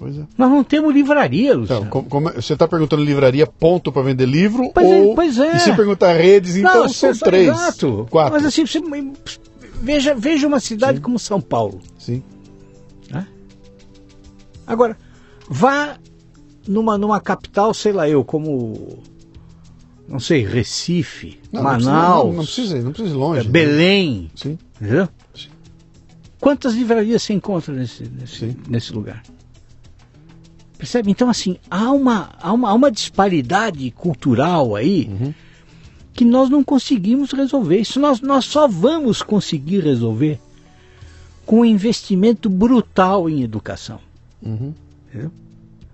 Pois 0.00 0.16
é. 0.16 0.22
Nós 0.38 0.50
não 0.50 0.64
temos 0.64 0.94
livraria, 0.94 1.54
Luciano. 1.54 1.82
Então, 1.82 1.90
como, 1.90 2.08
como, 2.08 2.32
você 2.32 2.54
está 2.54 2.66
perguntando 2.66 3.04
livraria 3.04 3.46
ponto 3.46 3.92
para 3.92 4.00
vender 4.00 4.24
livro? 4.24 4.70
Pois 4.72 4.86
é, 4.86 4.98
ou, 4.98 5.12
é, 5.12 5.14
pois 5.14 5.38
é. 5.38 5.56
E 5.56 5.60
se 5.60 5.76
perguntar 5.76 6.14
redes, 6.14 6.56
então 6.56 6.84
não, 6.84 6.88
são 6.88 7.14
tá 7.14 7.26
três. 7.26 7.48
Exato. 7.48 8.06
Quatro. 8.08 8.32
Mas 8.32 8.46
assim, 8.46 8.64
você, 8.64 8.80
veja, 9.82 10.14
veja 10.14 10.46
uma 10.46 10.58
cidade 10.58 10.96
Sim. 10.96 11.02
como 11.02 11.18
São 11.18 11.38
Paulo. 11.38 11.80
Sim. 11.98 12.22
Né? 13.10 13.26
Agora, 14.66 14.96
vá 15.46 15.98
numa, 16.66 16.96
numa 16.96 17.20
capital, 17.20 17.74
sei 17.74 17.92
lá 17.92 18.08
eu, 18.08 18.24
como. 18.24 19.02
Não 20.08 20.18
sei, 20.18 20.46
Recife, 20.46 21.38
não, 21.52 21.62
Manaus. 21.62 21.84
Não, 21.84 22.32
não, 22.32 22.44
precisa, 22.44 22.78
não 22.80 22.92
precisa 22.92 23.14
ir 23.14 23.18
longe. 23.18 23.40
É, 23.46 23.50
Belém. 23.50 24.22
Né? 24.22 24.28
Sim. 24.34 24.58
Entendeu? 24.80 25.08
Sim. 25.34 25.48
Quantas 26.40 26.72
livrarias 26.72 27.22
se 27.22 27.34
encontra 27.34 27.74
nesse, 27.74 28.04
nesse, 28.04 28.56
nesse 28.66 28.94
lugar? 28.94 29.22
Percebe? 30.80 31.10
Então, 31.10 31.28
assim, 31.28 31.58
há 31.70 31.92
uma, 31.92 32.30
há 32.40 32.50
uma, 32.54 32.70
há 32.70 32.72
uma 32.72 32.90
disparidade 32.90 33.90
cultural 33.90 34.74
aí 34.74 35.10
uhum. 35.10 35.34
que 36.14 36.24
nós 36.24 36.48
não 36.48 36.64
conseguimos 36.64 37.32
resolver. 37.32 37.80
Isso 37.80 38.00
nós, 38.00 38.22
nós 38.22 38.46
só 38.46 38.66
vamos 38.66 39.20
conseguir 39.20 39.80
resolver 39.80 40.40
com 41.44 41.60
um 41.60 41.64
investimento 41.66 42.48
brutal 42.48 43.28
em 43.28 43.42
educação. 43.42 44.00
Uhum. 44.42 44.72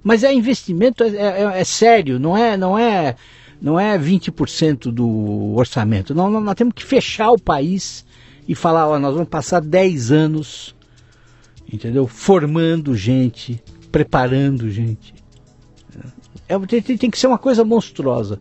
Mas 0.04 0.22
é 0.22 0.32
investimento, 0.32 1.02
é, 1.02 1.16
é, 1.16 1.60
é, 1.60 1.64
sério, 1.64 2.20
não 2.20 2.36
é, 2.36 2.56
não 2.56 2.78
é, 2.78 3.16
não 3.60 3.80
é 3.80 3.98
20% 3.98 4.92
do 4.92 5.56
orçamento. 5.56 6.14
Não, 6.14 6.40
nós 6.40 6.54
temos 6.54 6.74
que 6.74 6.84
fechar 6.84 7.32
o 7.32 7.40
país 7.40 8.04
e 8.46 8.54
falar, 8.54 8.86
ó, 8.86 9.00
nós 9.00 9.14
vamos 9.14 9.28
passar 9.28 9.60
10 9.60 10.12
anos, 10.12 10.76
entendeu? 11.72 12.06
Formando 12.06 12.94
gente, 12.94 13.60
preparando 13.96 14.70
gente. 14.70 15.14
É, 16.46 16.58
tem, 16.66 16.98
tem 16.98 17.10
que 17.10 17.18
ser 17.18 17.28
uma 17.28 17.38
coisa 17.38 17.64
monstruosa 17.64 18.38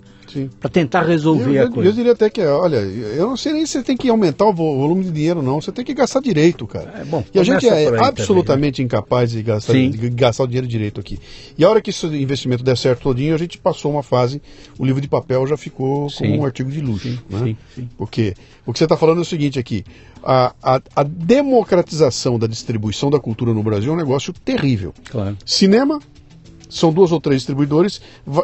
para 0.60 0.70
tentar 0.70 1.02
resolver 1.02 1.58
eu, 1.58 1.68
a 1.68 1.72
coisa. 1.72 1.90
Eu 1.90 1.94
diria 1.94 2.12
até 2.12 2.30
que, 2.30 2.42
olha, 2.42 2.78
eu 2.78 3.28
não 3.28 3.38
sei 3.38 3.54
nem 3.54 3.66
se 3.66 3.74
você 3.74 3.84
tem 3.84 3.98
que 3.98 4.10
aumentar 4.10 4.45
o 4.45 4.53
volume 4.53 5.03
de 5.03 5.12
dinheiro, 5.12 5.41
não. 5.41 5.62
Você 5.62 5.72
tem 5.72 5.84
que 5.84 5.94
gastar 5.94 6.22
direito, 6.22 6.66
cara. 6.68 6.94
É, 7.02 7.06
bom, 7.06 7.24
e 7.34 7.40
a 7.40 7.44
gente 7.44 7.68
é 7.68 7.88
absolutamente 7.99 8.78
também, 8.78 8.86
né? 8.86 8.86
incapaz 8.86 9.32
de 9.32 9.41
gastar, 9.41 9.74
de 9.74 10.10
gastar 10.10 10.44
o 10.44 10.48
dinheiro 10.48 10.68
direito 10.68 10.99
aqui. 10.99 11.20
E 11.57 11.64
a 11.64 11.70
hora 11.70 11.82
que 11.82 11.90
esse 11.90 12.06
investimento 12.07 12.64
der 12.64 12.78
certo 12.78 13.03
todinho, 13.03 13.34
a 13.34 13.38
gente 13.38 13.57
passou 13.57 13.91
uma 13.91 14.03
fase, 14.03 14.41
o 14.78 14.86
livro 14.86 15.02
de 15.02 15.07
papel 15.07 15.45
já 15.48 15.57
ficou 15.57 16.10
sim. 16.10 16.26
como 16.26 16.41
um 16.41 16.45
artigo 16.45 16.72
de 16.72 16.82
luxo. 16.82 17.07
Sim, 17.07 17.20
né? 17.30 17.40
sim, 17.40 17.57
sim. 17.76 17.90
Porque 17.98 18.34
o 18.66 18.74
que 18.74 18.80
você 18.80 18.86
está 18.86 18.98
falando 18.98 19.20
é 19.20 19.22
o 19.22 19.26
seguinte 19.26 19.60
aqui: 19.60 19.84
a, 20.24 20.53
a, 20.62 20.82
a, 20.95 21.03
democratização 21.03 22.40
da 22.40 22.48
distribuição 22.48 23.10
da 23.10 23.20
cultura 23.20 23.53
no 23.53 23.62
Brasil 23.62 23.91
é 23.91 23.94
um 23.94 23.98
negócio 23.98 24.34
terrível. 24.34 24.94
Claro. 25.10 25.38
Cinema, 25.45 25.99
são 26.70 26.92
duas 26.92 27.12
ou 27.12 27.20
três 27.20 27.42
distribuidores. 27.42 28.02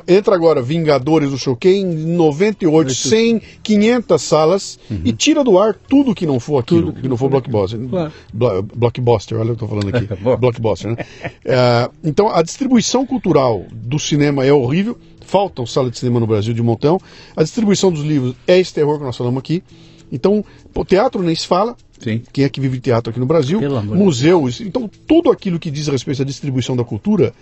Entra 0.07 0.35
agora 0.35 0.61
Vingadores 0.61 1.31
do 1.31 1.37
em 1.65 1.85
98, 1.85 2.93
100, 2.93 3.41
500 3.63 4.21
salas 4.21 4.79
uhum. 4.89 5.01
e 5.03 5.13
tira 5.13 5.43
do 5.43 5.57
ar 5.57 5.73
tudo 5.73 6.15
que 6.15 6.25
não 6.25 6.39
for 6.39 6.59
aquilo, 6.59 6.87
tudo 6.87 7.01
que 7.01 7.07
não 7.07 7.17
for 7.17 7.29
blockbuster. 7.29 7.79
Claro. 7.89 8.11
Blockbuster, 8.33 9.39
olha 9.39 9.53
o 9.53 9.55
que 9.55 9.63
eu 9.63 9.65
estou 9.65 9.79
falando 9.79 9.95
aqui. 9.95 10.07
blockbuster, 10.39 10.91
né? 10.91 10.97
É, 11.45 11.89
então 12.03 12.29
a 12.29 12.41
distribuição 12.41 13.05
cultural 13.05 13.65
do 13.71 13.99
cinema 13.99 14.45
é 14.45 14.53
horrível. 14.53 14.97
Faltam 15.21 15.65
salas 15.65 15.91
de 15.91 15.99
cinema 15.99 16.19
no 16.19 16.27
Brasil 16.27 16.53
de 16.53 16.61
montão. 16.61 16.99
A 17.35 17.43
distribuição 17.43 17.91
dos 17.91 18.01
livros 18.01 18.35
é 18.47 18.59
esse 18.59 18.73
terror 18.73 18.97
que 18.97 19.05
nós 19.05 19.15
falamos 19.15 19.39
aqui. 19.39 19.63
Então, 20.11 20.43
o 20.75 20.83
teatro 20.83 21.23
nem 21.23 21.33
se 21.33 21.47
fala. 21.47 21.75
Sim. 21.97 22.21
Quem 22.33 22.43
é 22.43 22.49
que 22.49 22.59
vive 22.59 22.79
teatro 22.79 23.11
aqui 23.11 23.19
no 23.19 23.25
Brasil? 23.25 23.61
Museus. 23.83 24.59
Então, 24.59 24.89
tudo 25.07 25.31
aquilo 25.31 25.57
que 25.59 25.71
diz 25.71 25.87
respeito 25.87 26.21
à 26.21 26.25
distribuição 26.25 26.75
da 26.75 26.83
cultura 26.83 27.33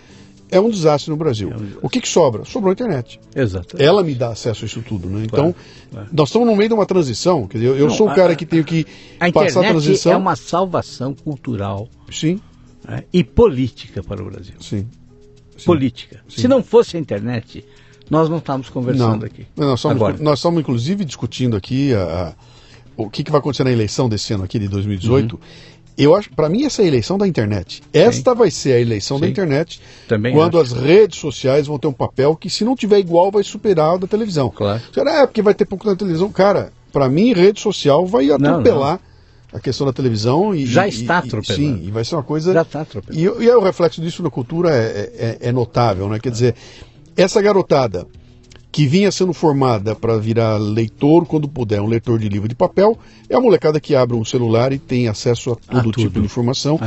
é 0.50 0.60
um 0.60 0.68
desastre 0.70 1.10
no 1.10 1.16
Brasil. 1.16 1.50
É 1.50 1.54
um 1.54 1.58
desastre. 1.58 1.78
O 1.82 1.88
que, 1.88 2.00
que 2.00 2.08
sobra? 2.08 2.44
Sobrou 2.44 2.70
a 2.70 2.72
internet. 2.72 3.20
Exato. 3.34 3.76
Ela 3.78 4.02
me 4.02 4.14
dá 4.14 4.28
acesso 4.30 4.64
a 4.64 4.66
isso 4.66 4.82
tudo, 4.82 5.08
né? 5.08 5.22
Então, 5.24 5.54
claro. 5.90 6.08
nós 6.12 6.28
estamos 6.28 6.46
no 6.48 6.56
meio 6.56 6.68
de 6.68 6.74
uma 6.74 6.86
transição. 6.86 7.46
Quer 7.46 7.58
dizer, 7.58 7.70
eu, 7.78 7.88
Não, 7.88 7.94
sou 7.94 8.06
o 8.06 8.10
a- 8.10 8.14
cara 8.14 8.34
que 8.36 8.44
tenho 8.46 8.64
que 8.64 8.86
A 9.18 9.30
passar 9.32 9.60
a 9.60 9.62
internet 9.64 9.70
transição. 9.84 10.12
é 10.12 10.16
uma 10.16 10.36
salvação 10.36 11.14
cultural 11.14 11.88
Sim, 12.10 12.40
né, 12.86 13.04
e 13.12 13.22
política 13.24 14.02
para 14.02 14.22
o 14.22 14.26
Brasil. 14.30 14.54
sim. 14.60 14.86
Sim. 15.56 15.66
Política. 15.66 16.20
Sim. 16.28 16.40
Se 16.42 16.48
não 16.48 16.62
fosse 16.62 16.96
a 16.96 17.00
internet, 17.00 17.62
nós 18.08 18.28
não 18.30 18.38
estávamos 18.38 18.70
conversando 18.70 19.18
Não, 19.20 19.26
aqui. 19.26 19.46
Não, 19.54 19.66
nós, 19.68 19.78
estamos, 19.80 19.96
Agora. 19.96 20.16
nós 20.18 20.38
estamos 20.38 20.60
inclusive 20.60 21.04
discutindo 21.04 21.54
aqui 21.56 21.92
a- 21.94 22.34
a- 22.36 22.50
o 22.96 23.10
que, 23.10 23.22
que 23.22 23.30
vai 23.30 23.40
acontecer 23.40 23.64
na 23.64 23.70
eleição 23.70 24.08
desse 24.08 24.32
ano 24.32 24.44
aqui 24.44 24.58
de 24.58 24.68
2018. 24.68 25.34
Uhum. 25.34 25.40
Eu 25.98 26.14
acho, 26.14 26.30
para 26.30 26.48
mim, 26.48 26.64
essa 26.64 26.80
é 26.82 26.84
a 26.86 26.88
eleição 26.88 27.18
da 27.18 27.26
internet. 27.28 27.82
Esta 27.92 28.34
vai 28.34 28.50
ser 28.50 28.72
a 28.72 28.80
eleição 28.80 29.20
da 29.20 29.26
Sim. 29.26 29.32
internet, 29.32 29.80
Também 30.08 30.32
quando 30.34 30.58
acho. 30.58 30.74
as 30.74 30.80
redes 30.82 31.18
sociais 31.18 31.66
vão 31.66 31.78
ter 31.78 31.88
um 31.88 31.92
papel 31.92 32.34
que, 32.36 32.48
se 32.48 32.64
não 32.64 32.74
tiver 32.74 32.98
igual, 32.98 33.30
vai 33.30 33.42
superar 33.44 33.94
o 33.96 33.98
da 33.98 34.06
televisão. 34.06 34.50
Claro. 34.50 34.80
Será 34.94 35.20
é 35.22 35.26
porque 35.26 35.42
vai 35.42 35.52
ter 35.54 35.64
pouco 35.66 35.86
na 35.86 35.94
televisão? 35.94 36.30
Cara, 36.32 36.72
para 36.92 37.08
mim, 37.08 37.32
rede 37.34 37.60
social 37.60 38.06
vai 38.06 38.30
atropelar 38.30 38.98
a 39.52 39.58
questão 39.60 39.86
da 39.86 39.92
televisão 39.92 40.54
e 40.54 40.64
Já 40.64 40.86
está 40.88 41.18
atropelando. 41.18 41.78
Sim, 41.78 41.82
e 41.86 41.90
vai 41.90 42.04
ser 42.04 42.14
uma 42.14 42.22
coisa. 42.22 42.52
Já 42.52 42.62
está 42.62 42.80
atropelando. 42.82 43.20
E, 43.42 43.44
e 43.44 43.50
aí 43.50 43.56
o 43.56 43.60
reflexo 43.60 44.00
disso 44.00 44.22
na 44.22 44.30
cultura 44.30 44.70
é, 44.70 45.38
é- 45.42 45.48
é 45.48 45.52
notável, 45.52 46.08
né? 46.08 46.18
Quer 46.18 46.30
dizer, 46.30 46.54
essa 47.16 47.42
garotada 47.42 48.06
que 48.72 48.86
vinha 48.86 49.10
sendo 49.10 49.32
formada 49.32 49.94
para 49.96 50.16
virar 50.16 50.56
leitor 50.56 51.26
quando 51.26 51.48
puder, 51.48 51.80
um 51.80 51.86
leitor 51.88 52.18
de 52.18 52.28
livro 52.28 52.48
de 52.48 52.54
papel, 52.54 52.96
é 53.28 53.34
a 53.34 53.40
molecada 53.40 53.80
que 53.80 53.94
abre 53.96 54.16
um 54.16 54.24
celular 54.24 54.72
e 54.72 54.78
tem 54.78 55.08
acesso 55.08 55.52
a 55.52 55.56
todo 55.56 55.78
A 55.78 55.92
tipo 55.92 55.92
tudo. 56.04 56.20
de 56.20 56.26
informação 56.26 56.78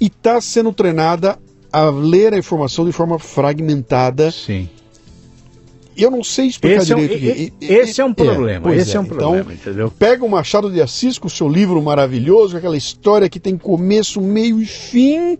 e 0.00 0.06
está 0.06 0.40
sendo 0.40 0.72
treinada 0.72 1.38
a 1.72 1.88
ler 1.88 2.34
a 2.34 2.38
informação 2.38 2.84
de 2.84 2.92
forma 2.92 3.18
fragmentada. 3.18 4.30
Sim. 4.30 4.68
Eu 5.96 6.10
não 6.10 6.24
sei 6.24 6.46
explicar 6.46 6.82
Esse 6.82 6.92
é, 6.92 6.96
um, 6.96 7.00
direito. 7.00 7.24
e- 7.24 7.30
aqui. 7.30 7.52
e- 7.60 7.72
esse 7.72 8.00
é 8.00 8.04
um 8.04 8.12
problema. 8.12 8.60
pois 8.64 8.82
esse 8.82 8.96
é, 8.96 9.00
um 9.00 9.04
Então, 9.04 9.16
problema, 9.16 9.52
entendeu? 9.52 9.90
Pega 9.96 10.24
o 10.24 10.28
Machado 10.28 10.70
de 10.70 10.80
Assis 10.82 11.18
com 11.18 11.28
o 11.28 11.30
seu 11.30 11.48
livro 11.48 11.80
maravilhoso, 11.80 12.56
aquela 12.56 12.76
história 12.76 13.28
que 13.28 13.38
tem 13.38 13.56
começo, 13.56 14.20
meio 14.20 14.60
e 14.60 14.66
fim. 14.66 15.38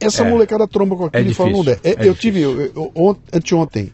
Essa 0.00 0.22
É. 0.22 0.30
molecada 0.30 0.66
tromba 0.68 0.94
com 0.96 1.06
aquilo 1.06 1.26
É 1.26 1.30
e 1.30 1.34
fala, 1.34 1.50
não 1.50 1.60
difícil, 1.64 1.80
der. 1.82 1.98
É, 2.02 2.06
é 2.06 2.08
eu 2.08 2.14
tive, 2.14 2.40
eu, 2.40 2.60
eu, 2.72 2.92
ont- 2.94 3.18
anteontem, 3.32 3.92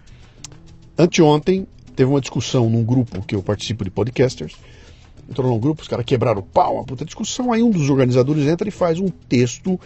anteontem, 0.99 1.67
teve 1.95 2.11
uma 2.11 2.21
discussão 2.21 2.69
num 2.69 2.85
grupo 2.85 3.23
que 3.23 3.35
eu 3.35 3.43
participo 3.43 3.85
de 3.85 3.91
podcasters. 3.91 4.55
Entrou 5.29 5.51
num 5.51 5.59
grupo, 5.59 5.83
os 5.83 5.89
caras 5.89 6.05
quebraram 6.05 6.41
o 6.41 6.43
pau, 6.43 6.75
uma 6.75 6.85
puta 6.85 7.05
discussão. 7.05 7.53
Aí 7.53 7.63
um 7.63 7.71
dos 7.71 7.89
organizadores 7.89 8.47
entra 8.47 8.69
e 8.69 8.73
faz 8.73 8.99
um 8.99 9.09
texto 9.09 9.81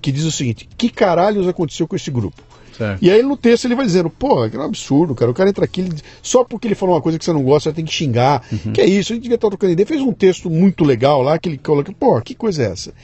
que 0.00 0.12
diz 0.12 0.24
o 0.24 0.30
seguinte: 0.30 0.68
Que 0.76 0.88
caralhos 0.88 1.48
aconteceu 1.48 1.86
com 1.88 1.96
esse 1.96 2.10
grupo? 2.10 2.40
Certo. 2.76 3.02
E 3.02 3.10
aí 3.10 3.22
no 3.24 3.36
texto 3.36 3.64
ele 3.64 3.74
vai 3.74 3.84
dizendo, 3.84 4.08
pô, 4.08 4.48
que 4.48 4.56
é 4.56 4.60
um 4.60 4.62
absurdo, 4.62 5.12
cara. 5.12 5.28
O 5.28 5.34
cara 5.34 5.50
entra 5.50 5.64
aqui, 5.64 5.80
ele 5.80 5.96
só 6.22 6.44
porque 6.44 6.68
ele 6.68 6.76
falou 6.76 6.94
uma 6.94 7.02
coisa 7.02 7.18
que 7.18 7.24
você 7.24 7.32
não 7.32 7.42
gosta, 7.42 7.70
você 7.70 7.74
tem 7.74 7.84
que 7.84 7.92
xingar. 7.92 8.44
Uhum. 8.52 8.72
Que 8.72 8.80
é 8.80 8.86
isso, 8.86 9.12
a 9.12 9.14
gente 9.14 9.24
devia 9.24 9.34
estar 9.34 9.48
trocando 9.48 9.72
ideia. 9.72 9.86
Fez 9.86 10.00
um 10.00 10.12
texto 10.12 10.48
muito 10.48 10.84
legal 10.84 11.20
lá, 11.20 11.36
que 11.38 11.48
ele 11.48 11.58
coloca, 11.58 11.92
pô, 11.92 12.20
que 12.20 12.36
coisa 12.36 12.62
é 12.62 12.70
essa? 12.70 12.94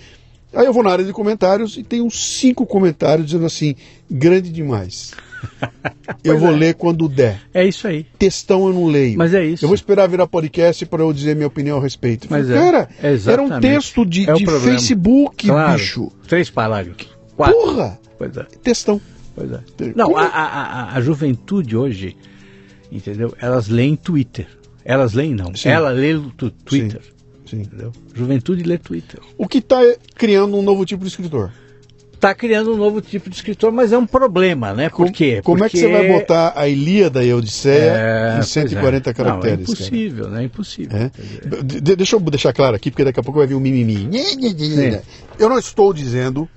Aí 0.54 0.64
eu 0.64 0.72
vou 0.72 0.84
na 0.84 0.90
área 0.90 1.04
de 1.04 1.12
comentários 1.12 1.76
e 1.76 1.82
tem 1.82 2.00
uns 2.00 2.38
cinco 2.38 2.64
comentários 2.64 3.26
dizendo 3.26 3.46
assim, 3.46 3.74
grande 4.08 4.52
demais. 4.52 5.10
eu 6.22 6.38
vou 6.38 6.52
é. 6.52 6.56
ler 6.56 6.74
quando 6.74 7.08
der. 7.08 7.40
É 7.52 7.64
isso 7.64 7.86
aí. 7.86 8.06
Textão 8.18 8.66
eu 8.66 8.72
não 8.72 8.86
leio. 8.86 9.18
Mas 9.18 9.34
é 9.34 9.44
isso. 9.44 9.64
Eu 9.64 9.68
vou 9.68 9.74
esperar 9.74 10.08
virar 10.08 10.26
podcast 10.26 10.84
para 10.86 11.02
eu 11.02 11.12
dizer 11.12 11.34
minha 11.34 11.46
opinião 11.46 11.78
a 11.78 11.82
respeito. 11.82 12.26
Mas 12.30 12.46
falei, 12.46 12.60
é, 12.60 12.64
cara, 12.64 12.88
era 13.26 13.42
um 13.42 13.60
texto 13.60 14.04
de, 14.04 14.28
É 14.28 14.34
de. 14.34 14.46
Facebook, 14.46 15.46
Claro. 15.46 15.78
bicho. 15.78 16.12
Três 16.26 16.50
parágrafos. 16.50 17.08
Quatro. 17.36 17.54
Porra! 17.56 17.98
Pois 18.18 18.36
é. 18.36 18.44
Textão. 18.62 19.00
Pois 19.34 19.50
é. 19.50 19.60
Não, 19.96 20.16
a, 20.16 20.24
a, 20.24 20.44
a, 20.44 20.96
a 20.96 21.00
juventude 21.00 21.76
hoje, 21.76 22.16
entendeu? 22.90 23.34
Elas 23.40 23.68
leem 23.68 23.96
Twitter. 23.96 24.46
Elas 24.84 25.14
leem, 25.14 25.34
não. 25.34 25.54
Sim. 25.54 25.70
Ela 25.70 25.90
lê 25.90 26.14
Twitter. 26.64 27.00
Sim. 27.46 27.62
Entendeu? 27.62 27.92
Juventude 28.14 28.62
lê 28.62 28.78
Twitter. 28.78 29.20
O 29.36 29.48
que 29.48 29.58
está 29.58 29.80
criando 30.14 30.56
um 30.56 30.62
novo 30.62 30.84
tipo 30.84 31.02
de 31.02 31.08
escritor. 31.08 31.50
Está 32.24 32.34
criando 32.34 32.72
um 32.72 32.76
novo 32.78 33.02
tipo 33.02 33.28
de 33.28 33.36
escritor, 33.36 33.70
mas 33.70 33.92
é 33.92 33.98
um 33.98 34.06
problema, 34.06 34.72
né? 34.72 34.88
Por 34.88 35.12
quê? 35.12 35.42
Como 35.44 35.62
é 35.62 35.68
que 35.68 35.76
Porque- 35.78 35.86
você 35.86 35.92
vai 35.92 36.08
botar 36.08 36.54
a 36.56 36.66
Ilíada 36.66 37.22
e 37.22 37.30
a 37.30 37.36
Odisseia 37.36 37.92
É, 37.92 38.30
em 38.32 38.34
pois 38.36 38.48
140 38.48 39.10
é. 39.10 39.12
caracteres? 39.12 39.58
Não, 39.58 39.60
é 39.60 39.62
impossível, 39.62 40.30
né? 40.30 40.40
É 40.40 40.44
impossível. 40.46 40.90
cara? 40.90 41.12
É? 41.44 41.62
De- 41.62 41.80
de- 41.82 41.96
deixa 41.96 42.16
eu 42.16 42.20
deixar 42.20 42.54
claro 42.54 42.74
aqui, 42.74 42.90
porque 42.90 43.04
daqui 43.04 43.20
a 43.20 43.22
pouco 43.22 43.40
vai 43.40 43.46
vir 43.46 43.54
um 43.54 43.60
mimimi. 43.60 44.08
Sim. 44.22 44.98
Eu 45.38 45.50
não 45.50 45.58
estou 45.58 45.92
dizendo 45.92 46.48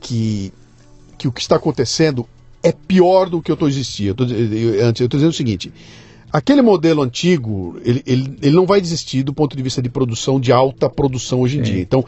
que, 0.00 0.52
que 1.18 1.28
o 1.28 1.32
que 1.32 1.40
está 1.42 1.56
acontecendo 1.56 2.26
é 2.62 2.72
pior 2.72 3.28
do 3.28 3.42
que 3.42 3.50
eu 3.50 3.54
estou 3.54 3.68
existindo. 3.68 4.24
Eu 4.24 4.90
estou 4.90 5.08
dizendo 5.08 5.30
o 5.30 5.34
seguinte. 5.34 5.72
Aquele 6.32 6.62
modelo 6.62 7.02
antigo, 7.02 7.78
ele, 7.84 8.02
ele, 8.06 8.38
ele 8.40 8.56
não 8.56 8.64
vai 8.64 8.80
desistir 8.80 9.22
do 9.22 9.34
ponto 9.34 9.54
de 9.54 9.62
vista 9.62 9.82
de 9.82 9.90
produção, 9.90 10.40
de 10.40 10.50
alta 10.50 10.88
produção 10.88 11.42
hoje 11.42 11.58
em 11.58 11.64
Sim. 11.64 11.72
dia. 11.72 11.82
Então, 11.82 12.02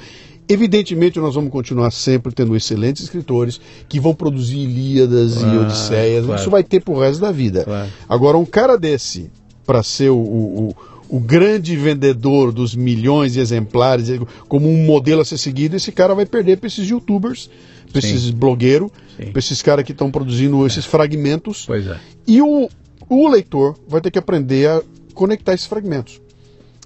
evidentemente, 0.49 1.19
nós 1.19 1.35
vamos 1.35 1.51
continuar 1.51 1.91
sempre 1.91 2.33
tendo 2.33 2.55
excelentes 2.57 3.05
escritores 3.05 3.61
que 3.89 3.99
vão 4.01 4.15
produzir 4.15 4.59
Ilíadas 4.59 5.37
e 5.37 5.41
Claro, 5.41 5.61
Odisseias. 5.63 6.25
claro. 6.27 6.41
Isso 6.41 6.51
vai 6.51 6.63
ter 6.65 6.81
pro 6.81 6.99
resto 6.99 7.21
da 7.21 7.33
vida. 7.33 7.65
Claro. 7.65 7.91
Agora, 8.09 8.37
um 8.39 8.45
cara 8.45 8.77
desse, 8.79 9.31
para 9.67 9.83
ser 9.83 10.11
o, 10.11 10.17
o, 10.17 10.75
o- 11.09 11.21
grande 11.21 11.77
vendedor 11.77 12.53
dos 12.53 12.75
milhões 12.75 13.33
de 13.35 13.41
exemplares, 13.41 14.09
como 14.49 14.69
um 14.69 14.85
modelo 14.85 15.23
a 15.23 15.25
ser 15.25 15.39
seguido, 15.39 15.77
esse 15.77 15.93
cara 15.93 16.15
vai 16.15 16.27
perder 16.27 16.59
para 16.59 16.67
esses 16.67 16.89
youtubers, 16.89 17.49
para 17.91 18.01
esses 18.01 18.31
blogueiros, 18.31 18.91
para 19.31 19.39
esses 19.39 19.63
caras 19.63 19.85
que 19.85 19.93
estão 19.93 20.11
produzindo 20.11 20.67
esses 20.67 20.85
fragmentos. 20.85 21.65
Pois 21.67 21.87
é. 21.87 21.97
E 22.27 22.43
o, 22.43 22.69
o 23.09 23.29
leitor 23.29 23.77
vai 23.89 24.01
ter 24.01 24.11
que 24.11 24.19
aprender 24.19 24.69
a 24.69 24.83
conectar 25.15 25.55
esses 25.55 25.67
fragmentos. 25.67 26.21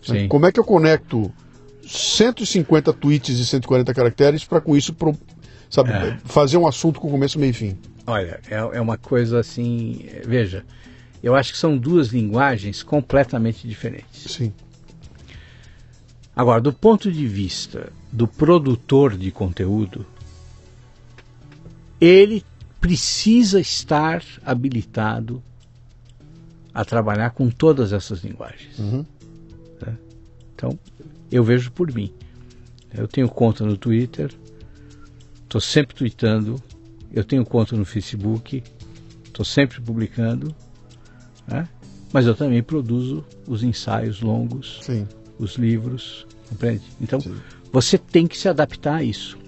Sim. 0.03 0.29
Como 0.29 0.45
é 0.47 0.53
que 0.53 0.61
eu 0.61 0.65
conecto 0.65 1.33
150 1.89 2.93
tweets 2.93 3.37
de 3.37 3.45
140 3.47 3.93
caracteres 3.95 4.45
para 4.45 4.61
com 4.61 4.77
isso 4.77 4.93
pro- 4.93 5.17
sabe, 5.71 5.91
É. 5.91 6.19
fazer 6.25 6.57
um 6.57 6.67
assunto 6.67 7.01
com 7.01 7.11
começo, 7.11 7.39
meio 7.39 7.51
e 7.51 7.55
fim? 7.55 7.79
Olha, 8.07 8.41
é, 8.49 8.57
é 8.57 8.81
uma 8.81 8.97
coisa 8.99 9.41
assim. 9.41 10.07
Veja, 10.27 10.65
eu 11.23 11.35
acho 11.35 11.53
que 11.53 11.59
são 11.59 11.77
duas 11.77 12.09
linguagens 12.09 12.83
completamente 12.83 13.67
diferentes. 13.67 14.31
Sim. 14.33 14.53
Agora, 16.35 16.61
do 16.61 16.73
ponto 16.73 17.11
de 17.11 17.27
vista 17.27 17.93
do 18.13 18.29
produtor 18.29 19.17
de 19.17 19.31
conteúdo, 19.31 20.07
ele 22.01 22.45
precisa 22.81 23.61
estar 23.61 24.23
habilitado 24.45 25.43
a 26.73 26.85
trabalhar 26.85 27.31
com 27.31 27.51
todas 27.51 27.93
essas 27.93 28.21
linguagens. 28.23 28.79
Uhum. 28.79 29.05
Tá? 29.81 29.93
Então, 30.55 30.79
eu 31.31 31.45
vejo 31.45 31.71
por 31.71 31.93
mim. 31.93 32.13
Eu 32.93 33.07
tenho 33.07 33.29
conta 33.29 33.65
no 33.65 33.77
Twitter, 33.77 34.31
estou 35.43 35.61
sempre 35.61 35.95
tweetando, 35.95 36.61
eu 37.13 37.23
tenho 37.23 37.45
conta 37.45 37.77
no 37.77 37.85
Facebook, 37.85 38.63
estou 39.25 39.45
sempre 39.45 39.81
publicando, 39.81 40.55
né? 41.47 41.69
mas 42.13 42.27
eu 42.27 42.35
também 42.35 42.63
produzo 42.63 43.25
os 43.47 43.63
ensaios 43.63 44.21
longos, 44.21 44.79
Sim. 44.83 45.07
os 45.39 45.57
livros, 45.57 46.27
compreende? 46.49 46.85
Então, 47.01 47.21
Sim. 47.21 47.37
você 47.71 47.99
tem 47.99 48.27
que 48.27 48.39
se 48.39 48.49
adaptar 48.49 48.97
a 48.97 49.03
isso. 49.03 49.39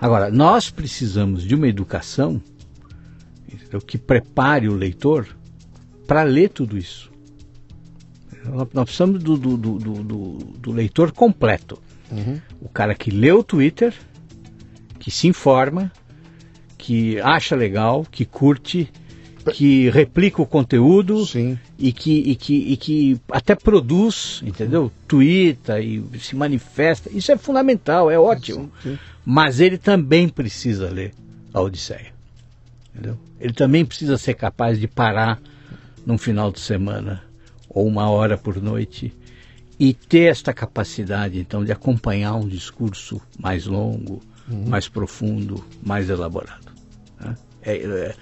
Agora, 0.00 0.30
nós 0.30 0.70
precisamos 0.70 1.42
de 1.42 1.56
uma 1.56 1.66
educação 1.66 2.40
entendeu, 3.68 3.80
que 3.80 3.98
prepare 3.98 4.68
o 4.68 4.74
leitor 4.74 5.28
para 6.06 6.22
ler 6.22 6.50
tudo 6.50 6.78
isso. 6.78 7.07
Nós 8.44 8.84
precisamos 8.84 9.22
do, 9.22 9.36
do, 9.36 9.56
do, 9.56 9.78
do, 9.78 10.32
do- 10.58 10.72
leitor 10.72 11.12
completo. 11.12 11.78
Uhum. 12.10 12.40
O 12.60 12.68
cara 12.68 12.94
que 12.94 13.10
lê 13.10 13.30
o 13.32 13.42
Twitter, 13.42 13.92
que 14.98 15.10
se 15.10 15.26
informa, 15.28 15.92
que 16.76 17.20
acha 17.20 17.54
legal, 17.54 18.06
que 18.10 18.24
curte, 18.24 18.90
que 19.52 19.90
replica 19.90 20.40
o 20.40 20.46
conteúdo 20.46 21.26
Sim. 21.26 21.58
e 21.78 21.92
que, 21.92 22.12
e 22.20 22.34
que, 22.36 22.54
e 22.54 22.76
que 22.76 23.20
até 23.30 23.54
produz, 23.54 24.42
entendeu? 24.44 24.90
Twitta 25.06 25.80
e 25.80 26.02
se 26.18 26.34
manifesta. 26.36 27.10
Isso 27.12 27.30
é 27.32 27.36
fundamental, 27.36 28.10
é 28.10 28.18
ótimo. 28.18 28.70
Sim, 28.82 28.92
sim. 28.92 28.98
Mas 29.24 29.60
ele 29.60 29.76
também 29.76 30.28
precisa 30.28 30.88
ler 30.90 31.12
a 31.52 31.60
Odisseia. 31.60 32.12
Entendeu? 32.94 33.18
Ele 33.40 33.52
também 33.52 33.84
precisa 33.84 34.16
ser 34.16 34.34
capaz 34.34 34.78
de 34.80 34.88
parar 34.88 35.40
num 36.06 36.16
final 36.18 36.50
de 36.50 36.60
semana 36.60 37.22
ou 37.78 37.86
uma 37.86 38.10
hora 38.10 38.36
por 38.36 38.60
noite 38.60 39.12
e 39.78 39.94
ter 39.94 40.24
esta 40.30 40.52
capacidade, 40.52 41.38
então, 41.38 41.64
de 41.64 41.70
acompanhar 41.70 42.34
um 42.34 42.48
discurso 42.48 43.20
mais 43.38 43.66
longo, 43.66 44.20
mais 44.66 44.88
profundo, 44.88 45.64
mais 45.82 46.10
elaborado. 46.10 46.72
né? 47.20 47.36
É, 47.62 47.76
é, 47.76 48.14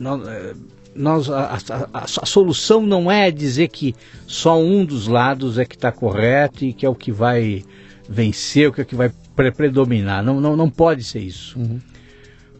nós, 0.00 0.26
é, 0.26 0.54
nós- 0.94 1.30
a, 1.30 1.42
a- 1.54 1.88
a- 1.92 2.04
a 2.04 2.26
solução 2.26 2.80
não 2.86 3.10
é 3.10 3.30
dizer 3.30 3.68
que 3.68 3.94
só 4.26 4.58
um 4.58 4.84
dos 4.84 5.06
lados 5.08 5.58
é 5.58 5.64
que 5.66 5.74
está 5.74 5.92
correto 5.92 6.64
e 6.64 6.72
que 6.72 6.86
é 6.86 6.88
o 6.88 6.94
que 6.94 7.12
vai 7.12 7.62
vencer, 8.08 8.68
o 8.68 8.72
que 8.72 8.80
é 8.80 8.84
o 8.84 8.86
que 8.86 8.94
vai 8.94 9.10
pre 9.34 9.50
predominar, 9.52 10.22
não, 10.24 10.40
não, 10.40 10.56
não 10.56 10.70
pode 10.70 11.04
ser 11.04 11.20
isso. 11.20 11.58
Uhum. 11.58 11.78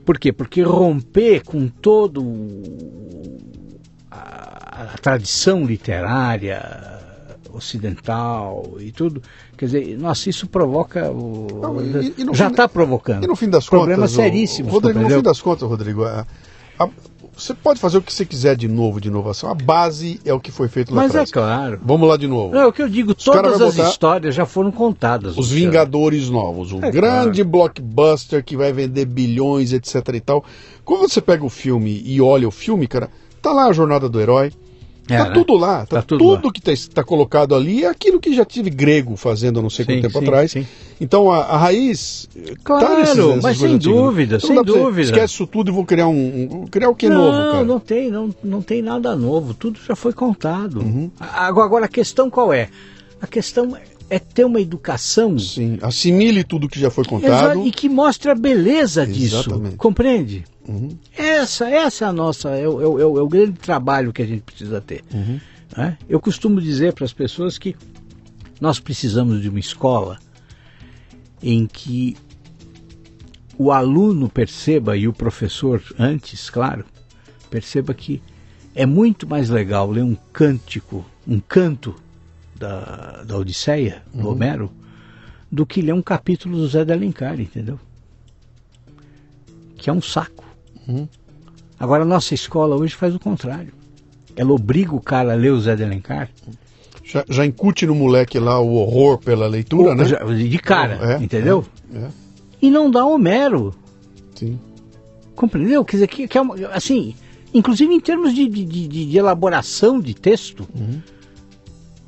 Por 0.05 0.19
quê? 0.19 0.31
Porque 0.33 0.61
romper 0.63 1.43
com 1.45 1.67
todo 1.69 2.23
a, 4.11 4.56
a 4.95 4.99
tradição 4.99 5.65
literária 5.65 6.63
ocidental 7.53 8.77
e 8.81 8.93
tudo, 8.93 9.23
quer 9.57 9.67
dizer, 9.67 9.99
nossa, 9.99 10.29
isso 10.29 10.47
provoca, 10.47 11.11
o, 11.11 11.47
Não, 11.63 11.81
e- 11.81 12.15
e 12.19 12.35
já 12.37 12.49
está 12.49 12.69
provocando. 12.69 13.25
E 13.25 13.27
no 13.27 13.35
fim 13.37 13.49
das 13.49 13.67
Problema 13.69 14.03
contas. 14.03 14.13
seríssimo. 14.13 14.71
Rodrigo, 14.71 15.01
no 15.01 15.09
fim 15.11 15.23
das 15.23 15.41
contas, 15.41 15.69
Rodrigo, 15.69 16.05
a- 16.05 16.27
a- 16.79 16.89
você 17.35 17.53
pode 17.55 17.79
fazer 17.81 17.99
o 17.99 18.03
que 18.03 18.13
você 18.13 18.25
quiser 18.25 18.57
de 18.57 18.67
novo, 18.69 19.01
de 19.01 19.09
inovação. 19.09 19.51
A 19.51 19.55
base 19.55 20.21
é 20.25 20.33
o 20.33 20.41
que 20.41 20.51
foi 20.51 20.69
feito 20.69 20.91
lá 20.95 21.03
Mas 21.03 21.07
é 21.11 21.21
atrás. 21.21 21.31
claro. 21.33 21.81
Vamos 21.83 22.09
lá 22.09 22.17
de 22.17 22.27
novo. 22.27 22.55
Não, 22.55 22.63
é 22.63 22.67
o 22.67 22.73
que 22.73 22.83
eu 22.83 22.89
digo, 22.89 23.15
Os 23.17 23.25
todas 23.25 23.61
as 23.61 23.77
histórias 23.77 24.35
já 24.35 24.47
foram 24.47 24.71
contadas. 24.71 25.37
Os. 25.37 25.51
Vingadores 25.51 26.29
Novos, 26.31 26.73
um 26.73 26.83
É 26.85 26.91
grande 26.91 27.43
blockbuster 27.45 28.43
que 28.45 28.57
vai 28.57 28.73
vender 28.73 29.05
bilhões, 29.07 29.73
etc 29.73 29.97
e 30.15 30.21
tal. 30.21 30.45
Quando 30.85 31.09
você 31.09 31.21
pega 31.21 31.45
o 31.45 31.51
filme 31.51 32.03
e 32.05 32.21
olha 32.21 32.47
o 32.49 32.51
filme, 32.51 32.87
cara, 32.87 33.11
tá 33.43 33.53
lá 33.53 33.67
a 33.67 33.73
jornada 33.73 34.09
do 34.09 34.21
herói. 34.21 34.51
É, 35.09 35.17
tá 35.19 35.25
né? 35.29 35.31
tudo 35.35 35.55
lá, 35.55 35.87
tá, 35.87 35.97
Tá 35.97 36.03
tudo 36.03 36.19
tudo, 36.19 36.47
lá. 36.47 36.53
que 36.53 36.71
está 36.71 37.05
colocado 37.05 37.55
ali 37.55 37.85
é 37.85 37.89
aquilo 37.89 38.19
que 38.21 38.35
já 38.35 38.45
tive 38.45 38.71
grego 38.71 39.17
fazendo 39.17 39.61
há 39.61 39.63
não 39.63 39.71
sei 39.71 39.85
Sim, 39.85 39.93
quanto 39.93 40.03
tempo 40.03 40.19
sim, 40.19 40.25
atrás. 40.25 40.51
sim. 40.51 40.67
Então 41.01 41.31
a, 41.31 41.39
a 41.45 41.57
raiz 41.57 42.29
eh, 42.35 42.55
Claro, 42.65 42.87
tá 42.87 42.99
nesses, 42.99 43.43
mas 43.43 43.59
sem 43.59 43.75
antigas, 43.75 43.87
né? 43.97 44.03
dúvida, 44.03 44.37
Então 44.37 44.49
sem 44.49 44.63
dúvida. 44.65 45.03
Esquece 45.03 45.35
isso 45.35 45.47
tudo 45.47 45.71
e 45.71 45.73
vou 45.73 45.85
criar 45.85 46.09
um, 46.09 46.63
um- 46.63 46.67
criar 46.67 46.89
o 46.89 46.95
que 46.95 47.09
não, 47.09 47.17
novo, 47.17 47.39
cara. 47.53 47.65
não 47.65 47.79
tem, 47.81 48.11
não, 48.11 48.35
não 48.43 48.63
tem 48.63 48.83
nada 48.83 49.15
novo, 49.15 49.55
tudo 49.55 49.79
já 49.87 49.95
foi 49.95 50.13
contado. 50.13 50.81
Uhum. 50.81 51.11
Agora, 51.21 51.67
agora 51.67 51.85
a 51.85 51.89
questão 51.89 52.29
qual 52.29 52.53
é? 52.53 52.69
A 53.21 53.27
questão 53.27 53.77
é 54.11 54.19
ter 54.19 54.45
uma 54.45 54.61
educação 54.61 55.39
Sim, 55.39 55.79
assimile 55.83 56.45
tudo 56.45 56.69
que 56.69 56.79
já 56.81 56.91
foi 56.91 57.03
exa- 57.03 57.11
contado. 57.11 57.67
e 57.67 57.71
que 57.71 57.89
mostre 57.89 58.31
a 58.31 58.35
beleza 58.35 59.07
disso. 59.07 59.37
Exatamente. 59.37 59.77
Compreende? 59.77 60.45
Uhum. 60.69 60.89
Essa, 61.17 61.69
essa 61.71 62.05
é 62.07 62.09
a 62.09 62.13
nossa, 62.13 62.51
é, 62.51 62.67
o- 62.69 62.81
é 62.99 63.03
é 63.03 63.19
é 63.19 63.23
o 63.23 63.29
grande 63.29 63.53
trabalho 63.59 64.13
que 64.13 64.23
a 64.23 64.27
gente 64.27 64.43
precisa 64.43 64.81
ter. 64.81 65.05
Uhum. 65.13 65.39
né? 65.77 65.97
Eu 66.09 66.21
costumo 66.21 66.61
dizer 66.61 66.93
para 66.93 67.05
as 67.05 67.13
pessoas 67.13 67.57
que 67.59 67.77
nós 68.61 68.81
precisamos 68.81 69.41
de 69.43 69.49
uma 69.49 69.61
escola 69.61 70.19
em 71.43 71.67
que 71.67 72.17
o 73.59 73.71
aluno 73.71 74.29
perceba, 74.29 74.97
e 74.97 75.07
o 75.09 75.13
professor 75.13 75.83
antes, 75.99 76.51
claro, 76.51 76.85
perceba 77.49 77.95
que 77.95 78.21
é 78.75 78.85
muito 78.85 79.27
mais 79.27 79.49
legal 79.49 79.91
ler 79.91 80.03
um 80.03 80.17
cântico, 80.33 81.05
um 81.27 81.39
canto 81.41 81.95
da, 82.55 83.23
da 83.25 83.37
Odisseia, 83.39 84.03
do 84.13 84.29
Homero, 84.29 84.71
do 85.51 85.65
que 85.65 85.81
ler 85.81 85.95
um 85.95 86.03
capítulo 86.03 86.57
do 86.59 86.67
Zé 86.69 86.85
de 86.85 86.93
Alencar, 86.93 87.39
entendeu? 87.41 87.79
Que 89.77 89.89
é 89.91 89.93
um 89.93 90.03
saco. 90.03 90.45
Uhum. 90.89 91.09
Agora, 91.79 92.03
a 92.03 92.07
nossa 92.07 92.35
escola 92.35 92.77
hoje 92.77 92.95
faz 92.95 93.15
o 93.15 93.19
contrário. 93.21 93.73
Ela 94.35 94.53
obriga 94.53 94.95
o 94.95 95.01
cara 95.01 95.33
a 95.33 95.37
ler 95.37 95.51
o 95.53 95.61
Zé 95.61 95.75
de 95.77 95.83
Alencar 95.85 96.29
Já, 97.05 97.25
já 97.29 97.45
incute 97.47 97.87
no 97.87 97.95
moleque 97.95 98.39
lá 98.39 98.59
o 98.61 98.75
horror 98.75 99.19
pela 99.19 99.47
leitura, 99.47 99.95
né? 99.95 100.05
já- 100.05 100.19
de 100.25 100.59
cara, 100.59 101.15
É, 101.19 101.23
entendeu? 101.23 101.65
É, 101.95 102.09
E 102.61 102.71
não 102.71 102.91
dá 102.91 103.05
Homero. 103.05 103.75
sim. 104.35 104.59
Compreendeu? 105.35 105.85
Quer 105.85 105.97
dizer, 105.97 106.07
que, 106.09 106.27
que 106.27 106.39
é 106.39 106.41
uma, 106.41 106.55
assim, 106.69 107.15
inclusive 107.53 107.93
em 107.93 108.01
termos 108.01 108.35
de, 108.35 108.49
de, 108.49 108.65
de- 108.65 108.89
de 108.89 109.19
elaboração 109.19 110.01
de 110.01 110.15
texto, 110.15 110.67
Uhum. 110.75 111.01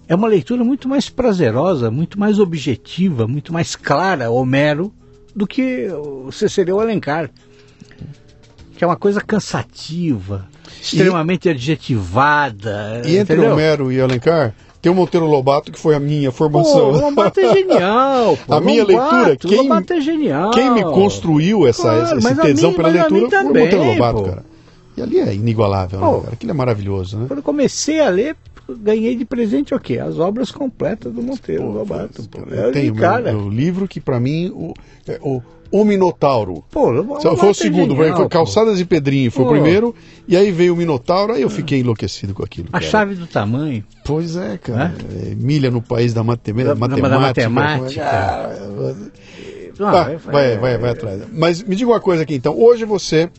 é 0.09 0.15
uma 0.15 0.27
leitura 0.29 0.65
muito 0.65 0.89
mais 0.89 1.11
prazerosa, 1.11 1.91
muito 1.91 2.19
mais 2.19 2.39
objetiva, 2.39 3.27
muito 3.27 3.53
mais 3.53 3.77
clara, 3.77 4.31
Homero, 4.31 4.93
do 5.37 5.47
que 5.47 5.89
o 5.89 6.33
Cecílio 6.33 6.81
Alencar. 6.81 7.31
Que 8.79 8.85
é 8.85 8.87
uma 8.87 8.97
coisa 8.97 9.21
cansativa, 9.21 10.47
extremamente 10.81 11.49
adjetivada. 11.49 13.03
E 13.05 13.17
entre 13.17 13.35
entendeu? 13.35 13.53
Homero 13.53 13.91
e 13.93 14.01
Alencar, 14.01 14.55
tem 14.81 14.91
o 14.91 14.95
Monteiro 14.95 15.27
Lobato, 15.27 15.73
que 15.73 15.79
foi 15.79 15.95
a 15.97 16.01
minha 16.01 16.31
formação. 16.31 16.93
Pô, 16.93 16.99
o 16.99 17.01
Lobato 17.01 17.41
é 17.41 17.53
genial. 17.55 18.39
Pô. 18.47 18.55
A 18.55 18.61
minha 18.61 18.85
Lobato, 18.85 19.17
leitura, 19.17 19.37
quem- 19.37 19.63
Lobato 19.69 19.93
é 19.93 20.01
genial. 20.01 20.51
Quem 20.53 20.71
me 20.73 20.83
construiu 20.85 21.67
essa, 21.67 21.83
Claro, 21.83 22.19
esse 22.19 22.35
tesão 22.37 22.71
mim- 22.71 22.77
pela 22.77 22.89
leitura 22.89 23.29
foi 23.31 23.41
o 23.41 23.45
Monteiro 23.49 23.83
Lobato, 23.85 24.19
pô. 24.19 24.25
cara. 24.25 24.45
E 24.97 25.03
ali 25.03 25.19
é 25.21 25.35
inigualável, 25.35 25.99
Pô. 26.01 26.07
né, 26.17 26.21
cara? 26.23 26.33
Aquilo 26.35 26.51
é 26.51 26.55
maravilhoso, 26.55 27.19
né? 27.19 27.25
Quando 27.29 27.39
eu 27.39 27.43
comecei 27.45 28.01
a 28.01 28.09
ler, 28.09 28.37
ganhei 28.77 29.16
de 29.16 29.24
presente 29.24 29.74
o 29.74 29.81
quê? 29.81 29.99
As 29.99 30.19
obras 30.19 30.51
completas 30.51 31.12
do 31.12 31.23
Monteiro 31.23 31.65
Pô, 31.65 31.70
Lobato. 31.70 32.23
Pô. 32.28 32.40
Eu 32.51 32.69
É 32.69 32.70
tenho 32.73 32.93
de 32.93 33.01
meu, 33.01 33.01
cara. 33.09 33.32
meu 33.32 33.49
livro 33.49 33.86
que 33.89 34.01
pra 34.01 34.19
mim 34.20 34.49
o, 34.55 34.74
é 35.07 35.19
o, 35.23 35.40
o 35.70 35.85
Minotauro. 35.85 36.62
Pô, 36.70 36.90
Lobato 36.90 37.23
Foi 37.36 37.49
o 37.49 37.51
é 37.51 37.55
segundo, 37.55 37.95
genial, 37.97 38.16
foi. 38.16 38.28
Calçadas 38.28 38.78
e 38.81 38.85
Pedrinho, 38.85 39.31
foi 39.31 39.45
Pô. 39.45 39.51
o 39.51 39.53
primeiro, 39.55 39.95
e 40.27 40.36
aí 40.36 40.51
veio 40.51 40.74
o 40.74 40.77
Minotauro, 40.77 41.32
aí 41.32 41.43
eu 41.43 41.51
fiquei 41.51 41.81
enlouquecido 41.81 42.35
com 42.35 42.43
aquilo. 42.45 42.69
A 42.69 42.78
cara. 42.81 42.85
chave 42.90 43.15
do 43.15 43.27
tamanho. 43.27 43.85
Pois 44.05 44.36
é, 44.36 44.59
cara. 44.59 44.95
É, 45.27 45.35
milha 45.35 45.70
no 45.70 45.81
país 45.82 46.12
da, 46.12 46.23
mateme- 46.23 46.65
Da- 46.65 46.74
da 46.74 46.81
matemática. 46.81 47.49
matemática. 47.49 48.05
Ah, 48.05 48.95
Não, 49.78 49.93
Tá, 49.93 50.11
é- 50.11 50.16
vai, 50.16 50.53
é- 50.53 50.57
vai, 50.59 50.77
vai 50.78 50.90
atrás. 50.90 51.23
Mas 51.32 51.62
me 51.62 51.77
diga 51.77 51.90
uma 51.90 52.01
coisa 52.01 52.23
aqui, 52.24 52.35
então. 52.35 52.59
Hoje 52.59 52.85
você, 52.85 53.31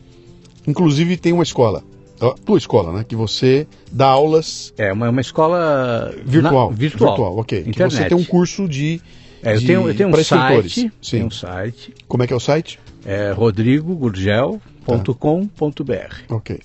inclusive, 0.66 1.16
tem 1.16 1.32
uma 1.32 1.42
escola. 1.42 1.82
A 2.20 2.30
tua 2.44 2.58
escola, 2.58 2.92
né? 2.92 3.04
Que 3.04 3.16
você 3.16 3.66
dá 3.90 4.06
aulas 4.06 4.74
É 4.76 4.92
uma, 4.92 5.08
uma 5.08 5.20
escola 5.20 6.14
virtual. 6.24 6.70
na- 6.70 6.76
virtual. 6.76 7.38
ok. 7.38 7.62
Que 7.62 7.70
Internet. 7.70 7.96
você 7.96 8.08
tem 8.08 8.16
um 8.18 8.24
curso 8.24 8.68
de. 8.68 9.00
É, 9.42 9.54
eu 9.54 9.60
de- 9.60 9.66
tenho, 9.66 9.88
eu 9.88 9.94
tenho 9.96 10.08
um 10.10 10.22
site, 10.24 10.68
Sim. 10.70 10.90
tenho 11.10 11.26
um 11.26 11.30
site, 11.30 11.94
Como 12.06 12.22
é 12.22 12.26
que 12.26 12.32
é 12.32 12.36
o 12.36 12.40
site? 12.40 12.78
é 13.06 13.32
rodrigogurgel.com.br. 14.86 16.14
Ok. 16.28 16.60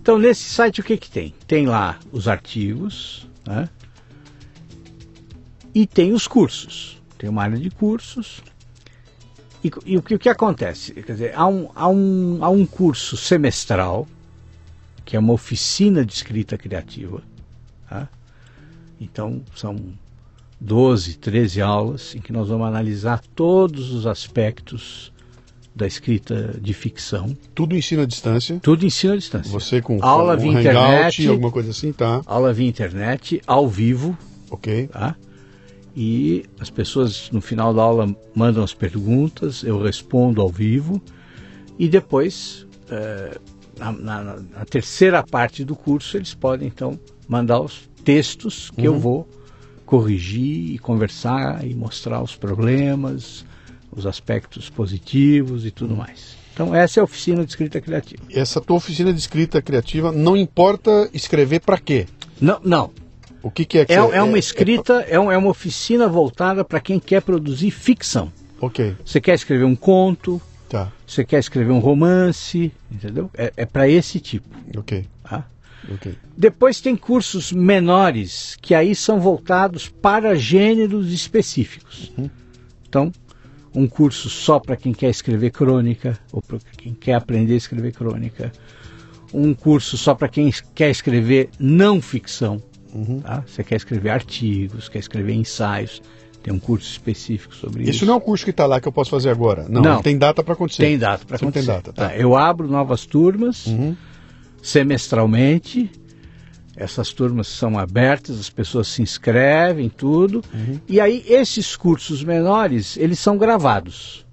Então, 0.00 0.18
nesse 0.18 0.44
site, 0.44 0.80
o 0.80 0.84
que, 0.84 0.96
que 0.98 1.10
tem? 1.10 1.34
Tem 1.46 1.66
lá 1.66 1.98
os 2.12 2.28
artigos, 2.28 3.26
né? 3.46 3.68
E 5.74 5.86
tem 5.86 6.12
os 6.12 6.28
cursos. 6.28 7.00
Tem 7.16 7.30
uma 7.30 7.42
área 7.42 7.56
de 7.56 7.70
cursos. 7.70 8.42
E, 9.64 9.70
e 9.86 9.96
o, 9.96 10.02
que, 10.02 10.14
o 10.14 10.18
que 10.18 10.28
acontece? 10.28 10.92
Quer 10.92 11.12
dizer, 11.12 11.32
há 11.34 11.46
um, 11.46 11.70
há, 11.74 11.88
um, 11.88 12.38
há 12.42 12.50
um 12.50 12.66
curso 12.66 13.16
semestral, 13.16 14.06
que 15.04 15.16
é 15.16 15.18
uma 15.18 15.32
oficina 15.32 16.04
de 16.04 16.12
escrita 16.12 16.56
criativa. 16.56 17.22
tá? 17.88 18.08
Então, 19.00 19.42
são 19.54 19.76
12, 20.60 21.14
13 21.18 21.60
aulas 21.60 22.14
em 22.14 22.20
que 22.20 22.32
nós 22.32 22.48
vamos 22.48 22.66
analisar 22.66 23.20
todos 23.34 23.92
os 23.92 24.06
aspectos 24.06 25.12
da 25.74 25.86
escrita 25.86 26.56
de 26.60 26.72
ficção. 26.72 27.36
Tudo 27.54 27.76
ensina 27.76 28.02
à 28.02 28.06
distância. 28.06 28.60
Tudo 28.62 28.86
ensino 28.86 29.12
à 29.12 29.16
distância. 29.16 29.50
Você 29.50 29.82
com 29.82 29.98
Aula 30.02 30.34
um 30.34 30.38
via 30.38 30.60
internet. 30.60 31.28
alguma 31.28 31.50
coisa 31.50 31.70
assim, 31.70 31.92
tá? 31.92 32.22
Aula 32.26 32.52
via 32.52 32.68
internet, 32.68 33.42
ao 33.46 33.68
vivo, 33.68 34.16
Ok. 34.50 34.86
tá? 34.86 35.16
E 35.96 36.44
as 36.60 36.70
pessoas 36.70 37.28
no 37.30 37.40
final 37.40 37.74
da 37.74 37.82
aula 37.82 38.16
mandam 38.34 38.62
as 38.64 38.72
perguntas, 38.72 39.62
eu 39.64 39.80
respondo 39.82 40.40
ao 40.40 40.48
vivo 40.48 41.00
e 41.78 41.88
depois, 41.88 42.66
eh, 42.88 43.38
na, 43.78 43.92
na- 43.92 44.22
na 44.22 44.64
terceira 44.64 45.22
parte 45.22 45.64
do 45.64 45.74
curso, 45.76 46.16
eles 46.16 46.34
podem 46.34 46.68
então 46.68 46.98
mandar 47.28 47.60
os 47.60 47.88
textos 48.04 48.70
que 48.70 48.84
eu 48.86 48.98
vou 48.98 49.28
corrigir 49.86 50.74
e 50.74 50.78
conversar 50.78 51.64
e 51.66 51.74
mostrar 51.74 52.22
os 52.22 52.34
problemas, 52.36 53.44
os 53.94 54.06
aspectos 54.06 54.68
positivos 54.70 55.64
e 55.66 55.70
tudo 55.70 55.96
mais. 55.96 56.36
Então 56.52 56.74
essa 56.74 57.00
é 57.00 57.02
a 57.02 57.04
oficina 57.04 57.44
de 57.44 57.50
escrita 57.50 57.80
criativa. 57.80 58.22
Essa 58.30 58.60
tua 58.60 58.76
oficina 58.76 59.12
de 59.12 59.18
escrita 59.18 59.60
criativa, 59.60 60.12
não 60.12 60.36
importa 60.36 61.08
escrever 61.12 61.60
pra 61.60 61.78
quê? 61.78 62.06
Não, 62.40 62.60
não, 62.64 62.90
O 63.42 63.50
que, 63.50 63.64
que 63.66 63.76
é 63.78 63.84
que 63.84 63.92
É, 63.92 64.00
você- 64.00 64.16
é 64.16 64.22
uma 64.22 64.38
escrita, 64.38 65.04
é, 65.06 65.20
um- 65.20 65.30
é 65.30 65.36
uma 65.36 65.50
oficina 65.50 66.08
voltada 66.08 66.64
para 66.64 66.80
quem 66.80 66.98
quer 66.98 67.20
produzir 67.20 67.70
ficção. 67.70 68.32
Ok, 68.58 68.96
Você 69.04 69.20
quer 69.20 69.34
escrever 69.34 69.64
um 69.64 69.76
conto, 69.76 70.40
tá. 70.68 70.92
você 71.06 71.24
quer 71.24 71.38
escrever 71.38 71.72
um 71.72 71.78
romance, 71.78 72.72
entendeu? 72.90 73.30
É, 73.34 73.52
é 73.56 73.66
para 73.66 73.88
esse 73.88 74.20
tipo. 74.20 74.48
Ok, 74.76 75.06
tá? 75.22 75.46
Depois 76.36 76.80
tem 76.80 76.96
cursos 76.96 77.52
menores 77.52 78.56
que 78.60 78.74
aí 78.74 78.94
são 78.94 79.20
voltados 79.20 79.88
para 79.88 80.34
gêneros 80.34 81.12
específicos. 81.12 82.12
Então, 82.88 83.12
um 83.74 83.86
curso 83.86 84.30
só 84.30 84.58
para 84.58 84.76
quem 84.76 84.92
quer 84.92 85.10
escrever 85.10 85.50
crônica 85.50 86.18
ou 86.32 86.40
para 86.40 86.58
quem 86.76 86.94
quer 86.94 87.14
aprender 87.14 87.54
a 87.54 87.58
escrever 87.58 87.92
crônica. 87.92 88.52
Um 89.32 89.52
curso 89.52 89.96
só 89.96 90.14
para 90.14 90.28
quem 90.28 90.50
quer 90.74 90.90
escrever 90.90 91.50
não 91.58 92.00
ficção. 92.00 92.62
tá? 93.20 93.42
Você 93.46 93.64
quer 93.64 93.76
escrever 93.76 94.10
artigos, 94.10 94.88
quer 94.88 95.00
escrever 95.00 95.34
ensaios. 95.34 96.00
Tem 96.44 96.52
um 96.52 96.58
curso 96.58 96.86
específico 96.90 97.54
sobre 97.54 97.82
isso. 97.84 97.90
Isso 97.92 98.06
não 98.06 98.14
é 98.14 98.16
um 98.18 98.20
curso 98.20 98.44
que 98.44 98.50
está 98.50 98.66
lá 98.66 98.78
que 98.78 98.86
eu 98.86 98.92
posso 98.92 99.10
fazer 99.10 99.30
agora. 99.30 99.64
Não, 99.66 99.80
Não. 99.80 100.02
tem 100.02 100.16
data 100.18 100.44
para 100.44 100.52
acontecer. 100.52 100.82
Tem 100.82 100.98
data 100.98 101.24
para 101.24 101.36
acontecer. 101.36 101.64
tem 101.66 101.74
data, 101.74 101.90
tá. 101.92 102.08
Tá, 102.10 102.16
Eu 102.16 102.36
abro 102.36 102.68
novas 102.68 103.06
turmas 103.06 103.64
Uhum. 103.66 103.96
semestralmente 104.62 105.90
Essas 106.76 107.12
turmas 107.12 107.46
são 107.46 107.78
abertas, 107.78 108.38
as 108.38 108.50
pessoas 108.50 108.88
se 108.88 109.00
inscrevem, 109.00 109.88
tudo. 109.88 110.42
E 110.88 111.00
aí 111.00 111.24
esses 111.28 111.76
cursos 111.76 112.22
menores, 112.24 112.96
eles 112.98 113.18
são 113.20 113.38
gravados. 113.38 114.26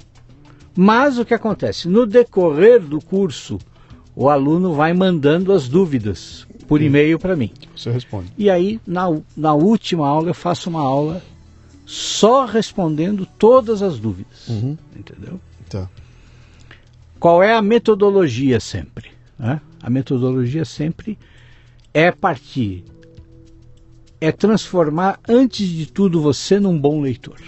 Mas 0.76 1.18
o 1.20 1.24
que 1.26 1.34
acontece? 1.36 1.88
No 1.88 2.06
decorrer 2.08 2.80
do 2.82 3.00
curso, 3.00 3.58
o 4.16 4.28
aluno 4.28 4.74
vai 4.74 4.92
mandando 4.92 5.54
as 5.54 5.70
dúvidas 5.70 6.48
por 6.68 6.82
e-mail 6.82 7.20
para 7.20 7.36
mim. 7.36 7.52
Você 7.76 7.92
responde. 7.92 8.32
E 8.38 8.50
aí, 8.50 8.80
na, 8.88 9.06
na 9.38 9.54
última 9.54 10.08
aula, 10.08 10.30
eu 10.30 10.34
faço 10.34 10.70
uma 10.70 10.82
aula 10.82 11.22
só 11.92 12.46
respondendo 12.46 13.26
todas 13.26 13.82
as 13.82 14.00
dúvidas. 14.00 14.48
Uhum. 14.48 14.78
Entendeu? 14.96 15.42
Tá. 15.70 15.90
Qual 17.20 17.44
é 17.44 17.54
a 17.54 17.62
metodologia 17.62 18.62
sempre? 18.62 19.12
né? 19.38 19.60
A 19.84 19.90
metodologia 19.90 20.64
sempre 20.64 21.20
é 21.94 22.10
partir, 22.10 22.86
é 24.22 24.32
transformar 24.32 25.20
antes 25.28 25.68
de 25.68 25.86
tudo 25.86 26.22
você 26.22 26.62
num 26.62 26.80
bom 26.80 27.02
leitor. 27.02 27.42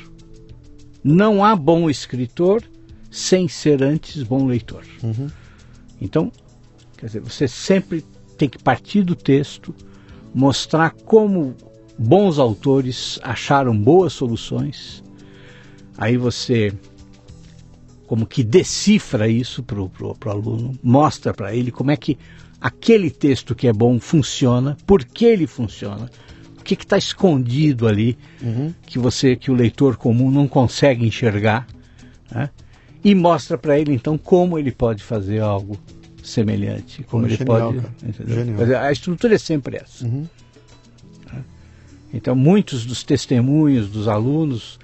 Não 1.02 1.46
há 1.46 1.56
bom 1.56 1.90
escritor 1.90 2.62
sem 3.10 3.48
ser 3.48 3.82
antes 3.82 4.24
bom 4.24 4.46
leitor. 4.46 4.84
Uhum. 5.02 5.30
Então, 6.02 6.30
quer 6.98 7.06
dizer, 7.06 7.22
você 7.22 7.48
sempre 7.48 8.04
tem 8.38 8.50
que 8.50 8.62
partir 8.62 9.04
do 9.04 9.16
texto, 9.16 9.74
mostrar 10.36 10.92
como 10.92 11.56
bons 11.98 12.40
autores 12.40 13.20
acharam 13.24 13.78
boas 13.78 14.14
soluções. 14.14 15.04
Aí 15.98 16.18
você 16.18 16.74
como 18.08 18.28
que 18.28 18.44
decifra 18.44 19.28
isso 19.28 19.64
para 19.64 19.82
o 19.82 20.18
aluno, 20.26 20.78
mostra 20.84 21.34
para 21.34 21.56
ele 21.56 21.72
como 21.72 21.90
é 21.90 21.98
que 21.98 22.18
aquele 22.62 23.10
texto 23.10 23.56
que 23.56 23.68
é 23.68 23.74
bom 23.74 24.00
funciona, 24.00 24.78
por 24.86 25.04
que 25.04 25.26
ele 25.26 25.48
funciona, 25.48 26.12
o 26.60 26.64
que 26.64 26.76
está 26.76 26.98
escondido 26.98 27.88
ali 27.88 28.18
Uhum. 28.42 28.74
que 28.86 29.00
você, 29.00 29.36
que 29.36 29.50
o 29.50 29.54
leitor 29.56 29.98
comum 29.98 30.30
não 30.30 30.48
consegue 30.48 31.06
enxergar, 31.06 31.66
né? 32.32 32.50
e 33.04 33.16
mostra 33.16 33.58
para 33.58 33.80
ele 33.80 33.94
então 33.94 34.18
como 34.18 34.60
ele 34.60 34.72
pode 34.72 35.02
fazer 35.02 35.40
algo 35.40 35.78
semelhante, 36.22 37.04
como 37.04 37.24
Pô, 37.24 37.28
ele 37.28 37.38
genial, 37.38 37.74
pode, 37.74 38.76
a 38.76 38.92
estrutura 38.92 39.36
é 39.36 39.38
sempre 39.38 39.78
essa. 39.78 40.06
Uhum. 40.06 40.28
Então 42.14 42.36
muitos 42.36 42.86
dos 42.86 43.04
testemunhos 43.04 43.90
dos 43.90 44.08
alunos, 44.08 44.80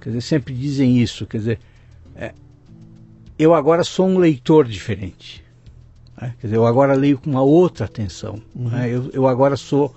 quer 0.00 0.10
dizer, 0.10 0.20
sempre 0.20 0.52
dizem 0.54 0.98
isso, 1.00 1.24
quer 1.26 1.38
dizer, 1.38 1.58
é, 2.14 2.32
eu 3.38 3.54
agora 3.54 3.82
sou 3.82 4.06
um 4.06 4.18
leitor 4.18 4.66
diferente. 4.66 5.42
né? 6.20 6.34
Quer 6.40 6.48
dizer, 6.48 6.56
eu 6.56 6.66
agora 6.66 6.92
leio 6.94 7.18
com 7.18 7.30
uma 7.30 7.42
outra 7.42 7.86
atenção. 7.86 8.40
Uhum. 8.54 8.68
né? 8.68 8.88
Eu, 8.90 9.10
eu 9.12 9.26
agora 9.26 9.56
sou 9.56 9.94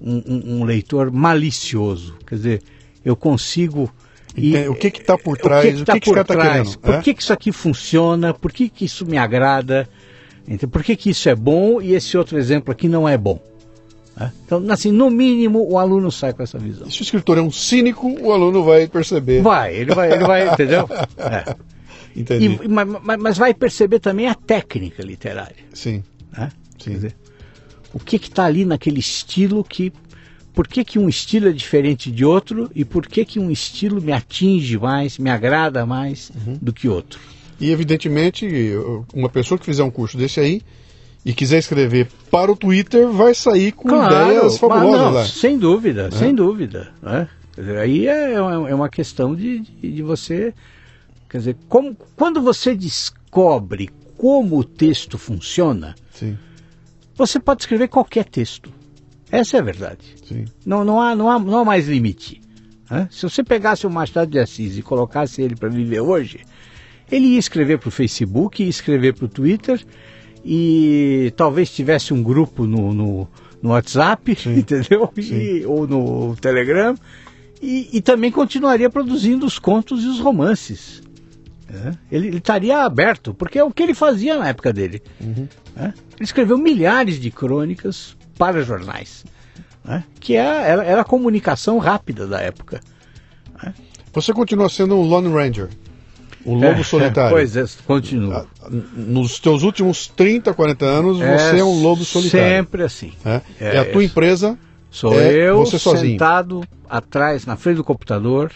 um, 0.00 0.16
um- 0.26 0.58
um 0.60 0.64
leitor 0.64 1.10
malicioso. 1.10 2.14
Quer 2.26 2.34
dizer, 2.34 2.62
eu 3.04 3.14
consigo. 3.16 3.90
e-? 4.36 4.68
O 4.68 4.74
que 4.74 4.90
que 4.90 5.02
tá 5.04 5.16
por 5.16 5.38
trás, 5.38 5.64
que 5.64 5.72
que 5.76 5.82
o 5.82 5.84
tá 5.84 5.92
que 5.94 6.00
que 6.00 6.10
esse 6.10 6.14
por 6.14 6.24
tá 6.24 6.34
trás, 6.34 6.52
querendo, 6.68 6.78
Por 6.80 6.94
é? 6.94 7.00
que, 7.02 7.14
que 7.14 7.22
isso 7.22 7.32
aqui 7.32 7.52
funciona? 7.52 8.34
Por 8.34 8.52
que, 8.52 8.68
que 8.68 8.84
isso 8.84 9.06
me 9.06 9.16
agrada? 9.16 9.88
Entende? 10.46 10.66
Por 10.66 10.82
que, 10.82 10.94
que 10.96 11.10
isso 11.10 11.28
é 11.28 11.34
bom 11.34 11.80
e 11.80 11.94
esse 11.94 12.16
outro 12.18 12.38
exemplo 12.38 12.72
aqui 12.72 12.88
não 12.88 13.08
é 13.08 13.16
bom? 13.16 13.40
Né? 14.18 14.32
Então, 14.44 14.64
assim, 14.70 14.90
no 14.90 15.10
mínimo, 15.10 15.66
o 15.70 15.78
aluno 15.78 16.10
sai 16.10 16.32
com 16.32 16.42
essa 16.42 16.58
visão. 16.58 16.90
Se 16.90 17.00
o 17.00 17.04
escritor 17.04 17.38
é 17.38 17.40
um 17.42 17.50
cínico, 17.50 18.08
o 18.20 18.32
aluno 18.32 18.64
vai 18.64 18.86
perceber. 18.86 19.42
Vai, 19.42 19.74
ele 19.76 19.94
vai, 19.94 20.12
ele 20.12 20.24
vai, 20.24 20.48
entendeu? 20.52 20.88
É. 21.18 21.54
Entendi. 22.16 22.58
E, 22.64 22.68
ma- 22.68 22.84
ma- 22.84 23.16
mas, 23.16 23.38
vai 23.38 23.54
perceber 23.54 24.00
também 24.00 24.26
a 24.26 24.34
técnica 24.34 25.02
literária. 25.04 25.56
Sim. 25.72 26.02
Né? 26.36 26.50
Sim. 26.78 26.90
Quer 26.90 26.90
dizer, 26.90 27.16
o 27.94 27.98
que 28.00 28.16
está 28.16 28.44
ali 28.46 28.64
naquele 28.64 28.98
estilo 28.98 29.62
que. 29.62 29.92
Por 30.52 30.66
que, 30.66 30.82
que 30.84 30.98
um 30.98 31.08
estilo 31.08 31.48
é 31.48 31.52
diferente 31.52 32.10
de 32.10 32.24
outro 32.24 32.68
e 32.74 32.84
por 32.84 33.06
que, 33.06 33.24
que 33.24 33.38
um 33.38 33.48
estilo 33.48 34.02
me 34.02 34.10
atinge 34.10 34.76
mais, 34.76 35.16
me 35.16 35.30
agrada 35.30 35.86
mais 35.86 36.32
Uhum. 36.44 36.58
do 36.60 36.72
que 36.72 36.88
outro? 36.88 37.20
E 37.60 37.70
evidentemente, 37.70 38.48
uma 39.14 39.28
pessoa 39.28 39.56
que 39.58 39.64
fizer 39.64 39.84
um 39.84 39.90
curso 39.90 40.16
desse 40.16 40.40
aí 40.40 40.60
e 41.28 41.34
quiser 41.34 41.58
escrever 41.58 42.08
para 42.30 42.50
o 42.50 42.56
Twitter 42.56 43.06
vai 43.08 43.34
sair 43.34 43.72
com 43.72 43.88
ideias 43.88 44.42
mas 44.44 44.58
fabulosas 44.58 45.00
não, 45.00 45.10
lá. 45.12 45.26
sem 45.26 45.58
dúvida, 45.58 46.10
sem 46.10 46.34
dúvida. 46.34 46.90
Né? 47.02 47.28
Dizer, 47.56 47.76
aí 47.78 48.06
é, 48.06 48.40
uma- 48.40 48.70
é 48.70 48.74
uma 48.74 48.88
questão 48.88 49.34
de, 49.34 49.60
de, 49.60 49.92
de 49.92 50.02
você. 50.02 50.54
Quer 51.28 51.38
dizer, 51.38 51.56
como, 51.68 51.94
quando 52.16 52.40
você 52.40 52.74
descobre 52.74 53.90
como 54.16 54.58
o 54.58 54.64
texto 54.64 55.18
funciona, 55.18 55.94
Sim, 56.12 56.36
você 57.14 57.38
pode 57.38 57.62
escrever 57.62 57.88
qualquer 57.88 58.24
texto. 58.24 58.72
Essa 59.30 59.58
é 59.58 59.60
a 59.60 59.62
verdade. 59.62 59.98
sim. 60.26 60.46
Não, 60.64 60.82
não, 60.84 60.98
há, 61.00 61.14
não, 61.14 61.30
há, 61.30 61.38
não 61.38 61.58
há 61.58 61.64
mais 61.64 61.86
limite. 61.86 62.40
né? 62.90 63.06
Se 63.10 63.22
você 63.28 63.44
pegasse 63.44 63.86
o 63.86 63.90
Machado 63.90 64.30
de 64.30 64.38
Assis 64.38 64.78
e 64.78 64.82
colocasse 64.82 65.42
ele 65.42 65.54
para 65.54 65.68
viver 65.68 66.00
hoje, 66.00 66.40
ele 67.12 67.26
ia 67.26 67.38
escrever 67.38 67.78
para 67.78 67.88
o 67.88 67.92
Facebook, 67.92 68.62
ia 68.62 68.68
escrever 68.70 69.12
para 69.14 69.26
o 69.26 69.28
Twitter 69.28 69.84
e 70.44 71.32
talvez 71.36 71.70
tivesse 71.70 72.12
um 72.14 72.22
grupo 72.22 72.64
no, 72.66 72.92
no, 72.94 73.28
no 73.62 73.70
WhatsApp, 73.70 74.36
entendeu? 74.46 75.10
E- 75.16 75.64
ou 75.66 75.86
no 75.86 76.36
Telegram. 76.36 76.94
E, 77.60 77.88
e 77.92 78.00
também 78.00 78.30
continuaria 78.30 78.88
produzindo 78.88 79.44
os 79.44 79.58
contos 79.58 80.04
e 80.04 80.06
os 80.06 80.20
romances. 80.20 81.02
né? 81.68 81.98
Ele, 82.10 82.28
ele 82.28 82.36
estaria 82.38 82.78
aberto, 82.84 83.34
porque 83.34 83.58
é 83.58 83.64
o 83.64 83.70
que 83.72 83.82
ele 83.82 83.94
fazia 83.94 84.36
na 84.38 84.48
época 84.48 84.72
dele. 84.72 85.02
né? 85.74 85.92
Ele 86.16 86.24
escreveu 86.24 86.56
milhares 86.56 87.20
de 87.20 87.30
crônicas 87.32 88.16
para 88.38 88.62
jornais, 88.62 89.24
né? 89.84 90.04
que 90.20 90.34
é- 90.36 90.38
era, 90.70 90.84
era 90.84 91.00
a 91.00 91.04
comunicação 91.04 91.78
rápida 91.78 92.26
da 92.28 92.40
época. 92.40 92.80
Você 94.12 94.32
continua 94.32 94.68
sendo 94.68 94.94
um 94.96 95.02
Lone 95.02 95.28
Ranger, 95.32 95.68
um 96.48 96.54
lobo 96.54 96.80
É, 96.80 96.84
solitário. 96.84 97.30
Pois 97.30 97.56
é, 97.56 97.64
continua. 97.86 98.46
Nos 98.96 99.38
teus 99.38 99.62
últimos 99.62 100.06
30, 100.08 100.52
40 100.54 100.84
anos, 100.84 101.18
você 101.18 101.58
é 101.58 101.64
um 101.64 101.82
lobo 101.82 102.04
solitário. 102.04 102.46
Sempre 102.48 102.82
assim. 102.82 103.12
né? 103.24 103.42
É, 103.60 103.76
É, 103.76 103.78
a 103.78 103.84
tua 103.84 104.02
é. 104.02 104.06
empresa, 104.06 104.58
Sou 104.90 105.12
É 105.20 105.32
eu 105.34 105.58
você 105.58 105.78
sozinho. 105.78 106.12
sentado 106.12 106.62
atrás, 106.88 107.44
na 107.44 107.56
frente 107.56 107.76
do 107.76 107.84
computador, 107.84 108.50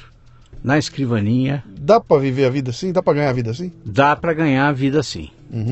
na 0.64 0.78
escrivaninha. 0.78 1.62
dá 1.78 2.00
pra 2.00 2.16
viver 2.18 2.46
a 2.46 2.50
vida 2.50 2.70
assim? 2.70 2.90
Dá 2.90 3.02
pra 3.02 3.12
ganhar 3.12 3.28
a 3.28 3.32
vida 3.34 3.50
assim? 3.50 3.70
Dá 3.84 4.16
para 4.16 4.32
ganhar 4.32 4.66
a 4.68 4.72
vida 4.72 5.02
sim. 5.02 5.28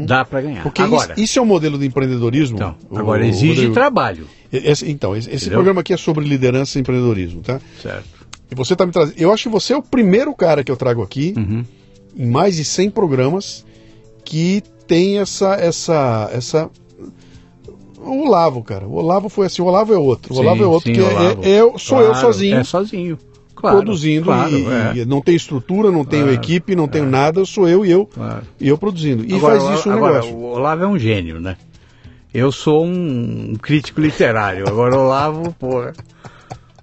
Dá 0.06 0.22
para 0.26 0.42
ganhar. 0.42 0.62
Porque 0.62 0.82
agora, 0.82 1.14
isso, 1.14 1.22
isso 1.22 1.38
é 1.38 1.42
um 1.42 1.46
modelo 1.46 1.78
de 1.78 1.86
empreendedorismo. 1.86 2.56
então, 2.56 2.76
o- 2.90 2.98
agora 2.98 3.22
o 3.22 3.24
exige 3.24 3.52
Rodrigo. 3.52 3.72
trabalho, 3.74 4.26
Esse- 4.52 4.90
então, 4.90 5.16
esse, 5.16 5.28
esse 5.30 5.36
Entendeu? 5.44 5.56
programa 5.58 5.80
aqui 5.80 5.94
é 5.94 5.96
sobre 5.96 6.24
liderança 6.26 6.76
e 6.76 6.82
empreendedorismo, 6.82 7.40
tá? 7.40 7.58
certo? 7.80 8.04
E 8.50 8.54
você 8.54 8.76
tá 8.76 8.84
me 8.84 8.92
trazendo. 8.92 9.14
Eu 9.16 9.32
acho 9.32 9.44
que 9.44 9.48
você 9.48 9.72
é 9.72 9.76
o 9.76 9.82
primeiro 9.82 10.34
cara 10.34 10.62
que 10.62 10.70
eu 10.70 10.76
trago 10.76 11.02
aqui, 11.02 11.32
Uhum. 11.38 11.64
Em 12.16 12.26
mais 12.26 12.56
de 12.56 12.64
100 12.64 12.90
programas, 12.90 13.64
que 14.24 14.62
tem 14.86 15.18
essa. 15.18 15.54
essa, 15.54 16.30
essa 16.32 16.70
o 17.98 18.26
Olavo, 18.26 18.62
cara. 18.64 18.86
O 18.86 18.94
Olavo 18.94 19.28
foi 19.28 19.46
assim, 19.46 19.60
o 19.62 19.66
Olavo 19.66 19.92
é 19.92 19.98
outro. 19.98 20.32
O 20.32 20.36
Sim, 20.36 20.42
Olavo 20.42 20.62
é 20.62 20.66
outro, 20.66 20.88
sim, 20.88 20.94
que 20.94 21.04
é- 21.04 21.50
é, 21.56 21.60
eu- 21.60 21.78
sou 21.78 22.00
eu 22.00 22.06
Claro, 22.12 22.20
sozinho, 22.20 22.56
É 22.56 22.64
sozinho. 22.64 23.18
Claro, 23.54 23.76
produzindo. 23.76 24.24
claro, 24.24 24.56
e, 24.56 24.66
é. 24.66 25.02
e 25.02 25.04
não 25.04 25.20
tenho 25.20 25.36
estrutura, 25.36 25.90
não 25.90 26.02
tenho 26.02 26.32
equipe, 26.32 26.74
não 26.74 26.88
tenho 26.88 27.04
nada, 27.04 27.44
sou 27.44 27.68
eu 27.68 27.84
e 27.84 27.90
eu. 27.90 28.08
E 28.58 28.68
eu 28.68 28.78
produzindo. 28.78 29.22
E 29.26 29.34
Agora, 29.34 29.60
faz 29.60 29.78
isso 29.78 29.90
um 29.90 29.92
agora, 29.92 30.14
negócio. 30.14 30.34
O 30.34 30.44
Olavo 30.52 30.82
é 30.82 30.86
um 30.88 30.98
gênio, 30.98 31.38
né? 31.40 31.56
Eu 32.32 32.50
sou 32.50 32.86
um 32.86 33.54
crítico 33.60 34.00
literário. 34.00 34.66
Agora 34.66 34.96
o 34.96 35.00
Olavo, 35.04 35.52
porra. 35.58 35.92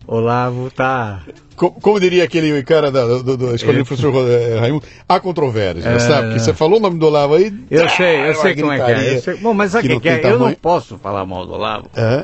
Olavo 0.05 0.69
tá. 0.69 1.23
Co- 1.57 1.71
Como, 1.71 1.99
diria 1.99 2.23
aquele 2.23 2.63
cara 2.63 2.89
da, 2.91 3.03
do, 3.05 3.23
do, 3.23 3.37
da 3.49 3.55
escola 3.55 3.75
É. 3.75 3.79
do 3.79 3.85
professor 3.85 4.13
eh, 4.29 4.59
Raimundo, 4.59 4.85
há 5.09 5.19
controvérsia, 5.19 5.89
É, 5.89 5.99
sabe? 5.99 6.21
Porque 6.27 6.35
é. 6.35 6.39
você 6.39 6.53
falou 6.53 6.77
o 6.77 6.81
nome 6.81 6.97
do 6.99 7.05
Olavo 7.07 7.33
aí. 7.33 7.51
Eu 7.69 7.89
sei, 7.89 8.19
eu 8.21 8.25
uma 8.27 8.33
sei 8.35 8.55
como 8.55 8.71
é 8.71 8.77
que 8.77 8.91
é. 8.91 9.19
sei- 9.19 9.35
Bom, 9.37 9.53
mas 9.53 9.71
sabe 9.71 9.91
o 9.93 9.99
que, 9.99 10.07
é? 10.07 10.17
tem 10.19 10.23
Eu 10.25 10.31
não 10.33 10.37
tamanho. 10.39 10.57
posso 10.61 10.97
falar 10.99 11.25
mal 11.25 11.45
do 11.45 11.53
Olavo. 11.53 11.89
É, 11.95 12.23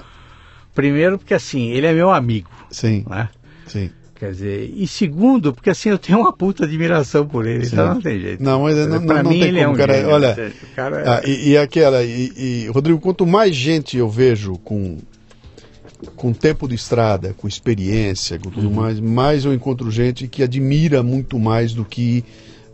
Primeiro, 0.74 1.18
porque 1.20 1.34
assim, 1.34 1.70
ele 1.72 1.86
é 1.86 1.94
meu 1.94 2.10
amigo, 2.12 2.50
sim, 2.72 3.04
né? 3.10 3.30
sim. 3.68 3.90
Quer 4.16 4.32
dizer, 4.32 4.72
e 4.74 4.88
segundo, 4.88 5.54
porque 5.54 5.70
assim, 5.70 5.90
eu 5.90 5.98
tenho 5.98 6.20
uma 6.20 6.32
puta 6.32 6.64
admiração 6.64 7.28
por 7.28 7.46
ele, 7.46 7.66
Sim. 7.66 7.74
então 7.74 7.94
não 7.96 8.02
tem 8.02 8.20
jeito. 8.22 8.42
Não, 8.42 8.62
mas 8.64 8.78
não, 8.78 8.88
não, 9.02 9.24
não 9.24 9.32
mim 9.32 9.40
tem 9.40 9.50
ele 9.50 9.60
como, 9.60 9.64
é 9.64 9.68
um 9.68 9.76
cara. 9.76 9.94
gênio, 9.96 10.10
Olha? 10.12 10.54
O 10.72 10.76
cara 10.76 11.00
é- 11.02 11.10
ah, 11.10 11.22
e, 11.26 11.50
e 11.50 11.58
aquela, 11.58 12.04
e, 12.04 12.32
e, 12.38 12.68
Rodrigo, 12.74 13.00
quanto 13.02 13.26
mais 13.28 13.54
gente 13.54 13.98
eu 13.98 14.08
vejo 14.10 14.58
com, 14.60 14.98
com 16.16 16.34
tempo 16.34 16.68
de 16.68 16.76
estrada, 16.76 17.34
com 17.38 17.48
experiência, 17.48 18.40
com 18.40 18.48
Uhum. 18.50 18.54
tudo 18.56 18.72
mais, 18.72 19.00
mais 19.00 19.46
eu 19.46 19.54
encontro 19.54 19.90
gente 19.92 20.28
que 20.28 20.44
admira 20.44 21.02
muito 21.04 21.40
mais 21.40 21.74
do 21.74 21.84
que 21.86 22.24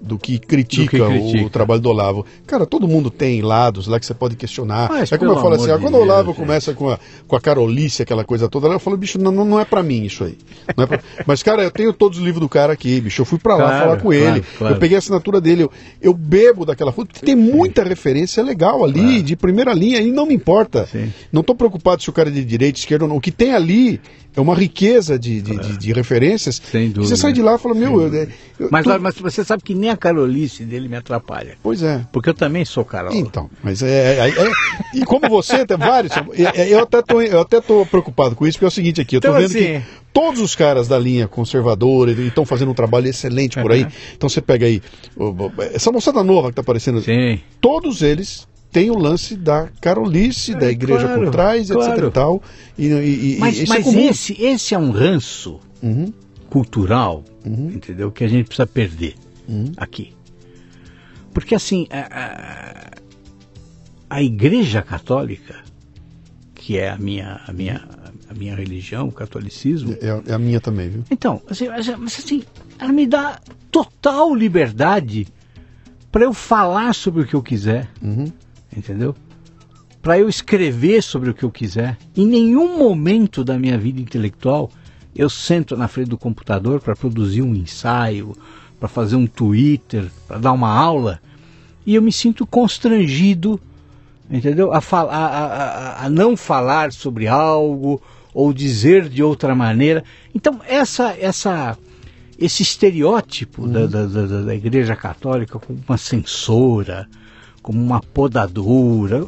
do 0.02 0.18
que 0.18 0.40
critica, 0.40 0.98
Do 0.98 1.08
que 1.08 1.20
critica. 1.20 1.46
o 1.46 1.50
trabalho 1.50 1.82
do 1.82 1.90
Olavo. 1.90 2.26
Cara, 2.48 2.66
todo 2.66 2.88
mundo 2.88 3.10
tem 3.10 3.42
lados 3.42 3.88
lá 3.88 4.00
que 4.00 4.06
você 4.06 4.14
pode 4.14 4.36
questionar. 4.36 4.90
Mas, 4.90 5.12
é 5.12 5.18
como 5.18 5.32
eu 5.32 5.42
falo 5.42 5.56
assim, 5.56 5.70
ah, 5.72 5.76
de 5.76 5.82
quando 5.82 5.96
o 5.96 6.02
Olavo 6.02 6.26
Deus, 6.26 6.38
começa 6.38 6.74
com 6.74 6.90
a, 6.90 7.00
com 7.28 7.36
a 7.36 7.42
Carolice, 7.42 8.02
aquela 8.02 8.24
coisa 8.24 8.48
toda, 8.48 8.68
eu 8.68 8.80
falo, 8.80 8.96
bicho, 8.98 9.18
não, 9.20 9.32
não- 9.32 9.60
é 9.60 9.66
pra 9.66 9.84
mim 9.84 10.04
isso 10.06 10.24
aí. 10.24 10.38
É 10.68 10.86
pra- 10.86 11.00
Mas, 11.28 11.44
cara, 11.44 11.64
eu 11.64 11.72
tenho 11.72 11.92
todos 11.94 12.18
os 12.18 12.24
livros 12.24 12.42
do 12.42 12.50
cara 12.50 12.74
aqui, 12.74 13.02
bicho. 13.02 13.22
Eu 13.22 13.26
fui 13.26 13.38
pra 13.40 13.56
lá 13.56 13.66
Claro, 13.66 13.80
falar 13.84 13.98
com 13.98 14.10
claro, 14.10 14.36
ele. 14.38 14.46
claro. 14.58 14.76
Eu 14.76 14.80
peguei 14.80 14.96
a 14.96 15.00
assinatura 15.00 15.42
dele, 15.42 15.64
eu, 15.64 15.72
eu 16.02 16.14
bebo 16.14 16.66
daquela 16.66 16.92
fonte, 16.92 17.10
porque 17.14 17.26
tem 17.26 17.36
muita 17.36 17.84
referência 17.84 18.42
legal 18.44 18.84
ali, 18.84 19.22
de 19.22 19.36
primeira 19.36 19.74
linha, 19.74 20.00
e 20.00 20.12
não 20.12 20.26
me 20.26 20.34
importa. 20.34 20.88
Sim. 20.92 21.12
Não 21.32 21.42
estou 21.42 21.56
preocupado 21.56 22.02
se 22.02 22.10
o 22.10 22.14
cara 22.14 22.30
é 22.30 22.32
de 22.32 22.44
direita, 22.46 22.80
esquerda 22.80 23.04
ou 23.06 23.10
não. 23.10 23.18
O 23.18 23.22
que 23.22 23.32
tem 23.32 23.54
ali 23.54 24.00
é 24.36 24.40
uma 24.42 24.56
riqueza 24.56 25.18
de, 25.20 25.42
de, 25.42 25.58
de- 25.58 25.78
de 25.78 25.92
referências. 25.94 26.62
Sem 26.72 26.86
E 26.86 26.90
dúvida. 26.90 27.08
Você 27.16 27.20
sai 27.22 27.34
de 27.34 27.42
lá 27.42 27.56
e 27.56 27.58
fala, 27.58 27.76
meu, 27.76 28.00
eu, 28.02 28.14
eu- 28.14 28.70
Mas, 28.72 28.84
tu- 28.86 29.00
mas 29.02 29.16
você 29.16 29.44
sabe 29.44 29.64
que 29.64 29.74
nem 29.74 29.89
a 29.90 29.98
carolice 29.98 30.64
dele 30.64 30.88
me 30.88 30.96
atrapalha. 30.96 31.58
Pois 31.62 31.82
é. 31.84 32.06
Porque 32.12 32.30
eu 32.30 32.34
também 32.34 32.64
sou 32.66 32.84
Carol. 32.86 33.14
Então, 33.14 33.50
mas 33.64 33.82
é, 33.84 34.30
é- 34.30 34.30
é- 34.30 34.52
E 34.94 35.04
como 35.06 35.28
você, 35.30 35.66
tem 35.66 35.78
vários. 35.78 36.12
é- 36.16 36.62
é- 36.62 36.74
Eu 36.74 36.80
até, 36.80 37.02
tô, 37.02 37.22
eu 37.22 37.40
até 37.42 37.60
tô 37.62 37.86
preocado 37.86 38.36
com 38.36 38.46
isso, 38.48 38.58
porque 38.58 38.66
é 38.66 38.68
o 38.68 38.72
seguinte 38.72 39.02
aqui, 39.02 39.18
eu 39.18 39.22
tô 39.22 39.28
Então, 39.30 39.40
vendo 39.40 39.48
assim- 39.50 39.60
que 39.60 39.82
todos 40.14 40.42
os 40.42 40.56
caras 40.56 40.88
da 40.88 40.98
linha 40.98 41.28
conservadora 41.28 42.12
estão 42.12 42.46
fazendo 42.46 42.72
um 42.72 42.74
trabalho 42.74 43.08
excelente 43.08 43.62
por 43.62 43.72
aí. 43.72 43.86
Então 44.16 44.28
você 44.30 44.42
pega 44.42 44.66
aí. 44.66 44.82
Essa 45.74 45.92
moçada 45.92 46.24
nova 46.24 46.50
que 46.50 46.56
tá 46.56 46.62
aparecendo, 46.62 47.02
Sim. 47.02 47.40
todos 47.62 48.02
eles 48.02 48.48
têm 48.72 48.92
o 48.92 48.98
lance 48.98 49.36
da 49.36 49.68
Carolice, 49.82 50.54
da 50.54 50.68
É, 50.68 50.72
igreja 50.72 51.06
claro, 51.08 51.22
por 51.24 51.32
trás, 51.32 51.70
etc 51.70 51.76
claro. 51.84 52.08
e 52.08 52.12
tal. 52.12 52.44
E, 52.78 52.86
e- 52.88 53.36
e- 53.36 53.40
Mas, 53.40 53.60
é 53.60 53.66
mas 53.68 53.84
comum. 53.84 54.10
esse, 54.10 54.34
esse 54.42 54.74
é 54.76 54.78
um 54.78 54.92
ranço 54.92 55.60
Uhum, 55.82 56.12
cultural, 56.50 57.24
Uhum. 57.46 57.72
entendeu? 57.74 58.12
Que 58.12 58.24
a 58.24 58.28
gente 58.28 58.46
precisa 58.48 58.68
perder 58.68 59.14
aqui. 59.78 60.14
Porque 61.34 61.56
assim, 61.56 61.88
a, 61.92 62.00
a- 62.00 62.92
a 64.10 64.24
Igreja 64.24 64.82
Católica, 64.82 65.56
que 66.56 66.78
é 66.78 66.90
a 66.90 66.98
minha, 66.98 67.42
a 67.48 67.54
minha, 67.54 67.88
a 68.30 68.34
minha 68.34 68.56
religião, 68.56 69.08
o 69.08 69.12
catolicismo, 69.12 69.96
é, 70.02 70.32
é 70.32 70.34
a 70.34 70.40
minha 70.40 70.60
também, 70.60 70.90
viu? 70.90 71.04
então, 71.12 71.42
assim, 71.50 71.68
mas, 71.68 71.88
assim, 72.18 72.44
ela 72.80 72.92
me 72.92 73.06
dá 73.06 73.40
total 73.72 74.34
liberdade 74.34 75.28
para 76.12 76.24
eu 76.24 76.34
falar 76.34 76.94
sobre 76.96 77.22
o 77.22 77.28
que 77.28 77.36
eu 77.36 77.44
quiser, 77.44 77.88
Uhum. 78.02 78.26
entendeu? 78.76 79.16
Para 80.02 80.18
eu 80.18 80.28
escrever 80.30 81.04
sobre 81.04 81.30
o 81.30 81.34
que 81.34 81.44
eu 81.44 81.52
quiser. 81.52 81.98
Em 82.16 82.26
nenhum 82.26 82.78
momento 82.80 83.44
da 83.44 83.60
minha 83.60 83.78
vida 83.78 84.00
intelectual 84.02 84.72
eu 85.14 85.30
sento 85.30 85.76
na 85.76 85.88
frente 85.88 86.08
do 86.10 86.18
computador 86.18 86.80
para 86.82 86.96
produzir 86.96 87.42
um 87.42 87.54
ensaio, 87.54 88.34
para 88.80 88.88
fazer 88.88 89.16
um 89.16 89.28
Twitter, 89.28 90.10
para 90.28 90.38
dar 90.38 90.52
uma 90.54 90.70
aula, 90.74 91.20
e 91.86 91.96
eu 91.96 92.02
me 92.02 92.12
sinto 92.12 92.46
constrangido, 92.46 93.60
entendeu? 94.30 94.72
A, 94.74 94.78
a, 94.78 95.02
a, 95.02 96.06
a- 96.06 96.10
não 96.10 96.38
falar 96.38 96.92
sobre 96.92 97.28
algo 97.28 98.02
ou 98.34 98.54
dizer 98.54 99.10
de 99.10 99.24
outra 99.24 99.56
maneira. 99.56 100.04
Então 100.34 100.60
essa 100.68 101.16
essa 101.20 101.78
esse 102.38 102.64
estereótipo 102.64 103.68
da, 103.68 103.86
da, 103.86 104.06
da, 104.06 104.42
da 104.44 104.56
Igreja 104.56 104.96
Católica 104.96 105.60
como 105.60 105.80
uma 105.88 105.98
censora, 105.98 107.06
como 107.62 107.82
uma 107.82 108.00
podadora, 108.02 109.28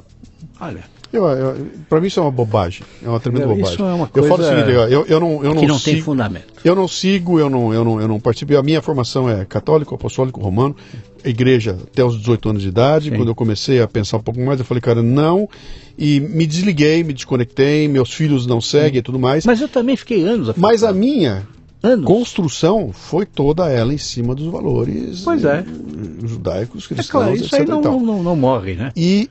olha, 0.60 0.84
Eu, 1.14 1.26
eu, 1.28 1.68
pra 1.90 2.00
mim 2.00 2.08
isso 2.08 2.20
é 2.20 2.24
uma 2.24 2.32
bobagem. 2.32 2.84
É 3.04 3.10
uma 3.10 3.20
tremenda 3.20 3.46
Isso 3.48 3.56
bobagem. 3.56 3.86
é 3.86 3.94
uma 3.94 4.10
eu 4.16 4.24
falo 4.24 4.44
o 4.44 4.46
seguinte, 4.48 4.70
eu, 4.70 5.06
eu 5.06 5.20
não, 5.20 5.44
eu 5.44 5.54
não, 5.54 5.62
que 5.62 5.68
não 5.68 5.80
tem 5.80 5.96
sigo, 5.96 6.06
fundamento. 6.06 6.46
eu 6.64 6.74
não 6.74 6.88
sigo, 6.88 7.38
eu 7.40 7.50
não, 7.50 7.74
eu 7.74 7.84
não, 7.84 8.00
eu 8.02 8.08
não 8.08 8.20
participo. 8.20 8.56
A 8.58 8.64
minha 8.64 8.82
formação 8.82 9.30
é 9.30 9.44
católico, 9.44 9.94
apostólico, 9.94 10.40
romano, 10.40 10.76
igreja 11.26 11.78
até 11.84 12.04
os 12.04 12.18
18 12.18 12.50
anos 12.50 12.62
de 12.62 12.70
idade. 12.70 13.10
Sim. 13.10 13.16
Quando 13.18 13.28
eu 13.28 13.36
comecei 13.36 13.82
a 13.82 13.88
pensar 13.88 14.18
um 14.18 14.22
pouco 14.22 14.40
mais, 14.40 14.60
eu 14.60 14.66
falei, 14.66 14.80
cara, 14.80 15.04
não. 15.04 15.50
E 15.98 16.22
me 16.22 16.48
desliguei, 16.48 17.04
me 17.04 17.12
desconectei, 17.14 17.88
meus 17.90 18.14
filhos 18.14 18.48
não 18.48 18.62
seguem 18.62 19.00
e 19.00 19.04
tudo 19.04 19.20
mais. 19.20 19.46
Mas 19.46 19.60
eu 19.60 19.68
também 19.68 19.98
fiquei 19.98 20.24
anos 20.24 20.50
a 20.50 20.54
Mas 20.56 20.82
a 20.84 20.94
minha 20.94 21.46
anos. 21.84 22.06
construção 22.06 22.92
foi 22.94 23.26
toda 23.26 23.68
ela 23.70 23.94
em 23.94 23.98
cima 23.98 24.34
dos 24.34 24.48
valores 24.48 25.26
é. 25.28 25.64
judaicos, 26.26 26.86
É 26.86 26.88
cristãos, 26.96 27.10
claro, 27.10 27.36
isso 27.36 27.54
aí 27.56 27.62
etc. 27.64 27.68
tal. 27.74 27.82
não, 27.82 28.00
não, 28.00 28.24
não 28.24 28.36
morre, 28.36 28.76
né? 28.76 28.92
E, 28.96 29.30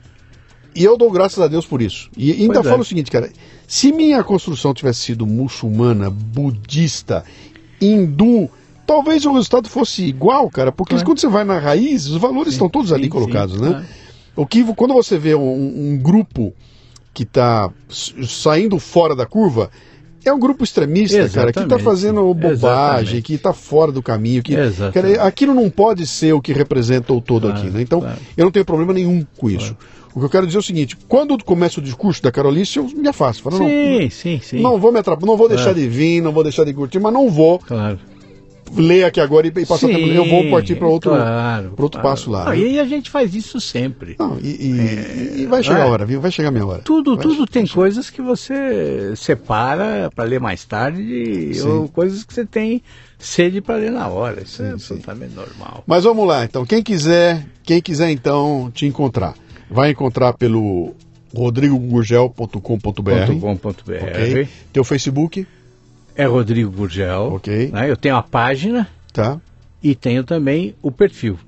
e 0.75 0.83
eu 0.83 0.97
dou 0.97 1.11
graças 1.11 1.39
a 1.39 1.47
Deus 1.47 1.65
por 1.65 1.81
isso. 1.81 2.09
E 2.15 2.31
ainda 2.31 2.55
Pois 2.55 2.65
é. 2.65 2.69
falo 2.69 2.81
o 2.81 2.85
seguinte, 2.85 3.11
cara: 3.11 3.29
se 3.67 3.91
minha 3.91 4.23
construção 4.23 4.73
tivesse 4.73 5.01
sido 5.01 5.25
muçulmana, 5.25 6.09
budista, 6.09 7.23
hindu, 7.79 8.49
talvez 8.85 9.25
o 9.25 9.33
resultado 9.33 9.69
fosse 9.69 10.03
igual, 10.03 10.49
cara, 10.49 10.71
porque 10.71 10.93
Claro. 10.93 11.05
quando 11.05 11.19
você 11.19 11.27
vai 11.27 11.43
na 11.43 11.59
raiz, 11.59 12.07
os 12.07 12.17
valores 12.17 12.53
estão 12.53 12.69
todos 12.69 12.91
ali 12.91 13.03
sim, 13.03 13.09
colocados, 13.09 13.55
sim, 13.55 13.61
né? 13.61 13.69
claro. 13.69 13.85
O 14.35 14.45
que 14.45 14.63
quando 14.75 14.93
você 14.93 15.17
vê 15.17 15.35
um, 15.35 15.91
um 15.93 15.97
grupo 15.97 16.53
que 17.13 17.23
está 17.23 17.69
saindo 17.89 18.79
fora 18.79 19.13
da 19.13 19.25
curva, 19.25 19.69
é 20.23 20.31
um 20.31 20.39
grupo 20.39 20.63
extremista, 20.63 21.17
cara, 21.29 21.51
que 21.51 21.59
está 21.59 21.75
Exatamente. 21.75 21.83
fazendo 21.83 22.33
bobagem, 22.33 22.53
Exatamente. 22.53 23.21
que 23.23 23.33
está 23.33 23.53
fora 23.53 23.91
do 23.91 24.01
caminho, 24.01 24.41
que 24.43 24.53
Exatamente. 24.53 25.15
cara, 25.17 25.27
aquilo 25.27 25.53
não 25.53 25.69
pode 25.69 26.05
ser 26.07 26.33
o 26.33 26.41
que 26.41 26.53
representa 26.53 27.11
o 27.11 27.19
todo 27.19 27.47
Claro, 27.47 27.57
aqui, 27.59 27.69
né? 27.69 27.81
Então, 27.81 27.99
claro. 28.01 28.17
eu 28.37 28.45
não 28.45 28.51
tenho 28.51 28.63
problema 28.63 28.93
nenhum 28.93 29.25
com 29.37 29.49
isso. 29.49 29.75
O 30.13 30.19
que 30.19 30.25
eu 30.25 30.29
quero 30.29 30.45
dizer 30.45 30.57
é 30.57 30.59
o 30.59 30.63
seguinte: 30.63 30.97
quando 31.07 31.37
começa 31.43 31.79
o 31.79 31.83
discurso 31.83 32.21
da 32.21 32.31
Carolice, 32.31 32.77
eu 32.77 32.87
me 32.89 33.07
afasto. 33.07 33.43
Falo, 33.43 33.57
Sim, 33.57 34.09
sim, 34.09 34.39
sim. 34.43 34.61
não, 34.61 34.73
não 34.73 34.79
vou 34.79 34.91
me 34.91 34.99
atrapalhar, 34.99 35.27
não 35.27 35.37
vou 35.37 35.47
deixar 35.49 35.71
É. 35.71 35.73
de 35.73 35.87
vir, 35.87 36.21
não 36.21 36.31
vou 36.31 36.43
deixar 36.43 36.63
de 36.65 36.73
curtir, 36.73 36.99
mas 36.99 37.13
não 37.13 37.29
vou 37.29 37.59
Claro. 37.59 37.97
ler 38.75 39.03
aqui 39.05 39.19
agora 39.19 39.47
e, 39.47 39.51
passar 39.51 39.87
Sim, 39.87 39.93
tempo. 39.93 40.07
Eu 40.07 40.25
vou 40.25 40.49
partir 40.49 40.75
para 40.75 40.87
outro, 40.87 41.11
claro, 41.11 41.73
outro 41.77 41.99
claro. 42.01 42.15
passo 42.17 42.29
lá. 42.31 42.45
Não, 42.45 42.51
né? 42.51 42.57
e 42.59 42.79
a 42.79 42.85
gente 42.85 43.09
faz 43.09 43.33
isso 43.35 43.59
sempre. 43.59 44.15
Não, 44.19 44.37
e, 44.41 44.47
e- 44.47 45.41
e 45.41 45.45
vai 45.45 45.61
chegar 45.63 45.79
é. 45.79 45.81
a 45.83 45.87
hora, 45.87 46.05
viu? 46.05 46.21
Vai 46.21 46.31
chegar 46.31 46.49
a 46.49 46.51
minha 46.51 46.65
hora. 46.65 46.81
Tudo, 46.81 47.15
Vai 47.15 47.23
tudo 47.25 47.45
tem 47.45 47.65
coisas 47.67 48.09
que 48.09 48.21
você 48.21 49.13
separa 49.15 50.09
para 50.15 50.23
ler 50.25 50.39
mais 50.39 50.63
tarde 50.65 51.53
Sim. 51.53 51.67
ou 51.67 51.87
coisas 51.89 52.23
que 52.23 52.33
você 52.33 52.45
tem 52.45 52.81
sede 53.19 53.61
para 53.61 53.75
ler 53.75 53.91
na 53.91 54.07
hora. 54.07 54.41
Isso 54.41 54.61
é 54.61 54.65
Sim, 54.65 54.69
sim. 54.69 54.73
absolutamente 54.73 55.33
normal. 55.35 55.83
Mas 55.85 56.03
vamos 56.03 56.25
lá, 56.27 56.43
então. 56.45 56.65
Quem 56.65 56.81
quiser, 56.81 57.45
quem 57.63 57.81
quiser 57.81 58.09
então 58.11 58.71
te 58.73 58.85
encontrar, 58.85 59.35
vai 59.71 59.91
encontrar 59.91 60.33
pelo 60.33 60.93
rodrigogurgel.com.br. 61.33 63.39
.com.br. 63.39 63.93
Ok. 64.03 64.47
Teu 64.73 64.83
Facebook, 64.83 65.47
É 66.15 66.25
Rodrigo 66.25 66.71
Gurgel. 66.71 67.33
Ok. 67.35 67.69
né? 67.71 67.89
Eu 67.89 67.97
tenho 67.97 68.15
a 68.15 68.23
página 68.23 68.87
tá? 69.13 69.39
e 69.81 69.95
tenho 69.95 70.23
também 70.23 70.75
o 70.81 70.91
perfil. 70.91 71.39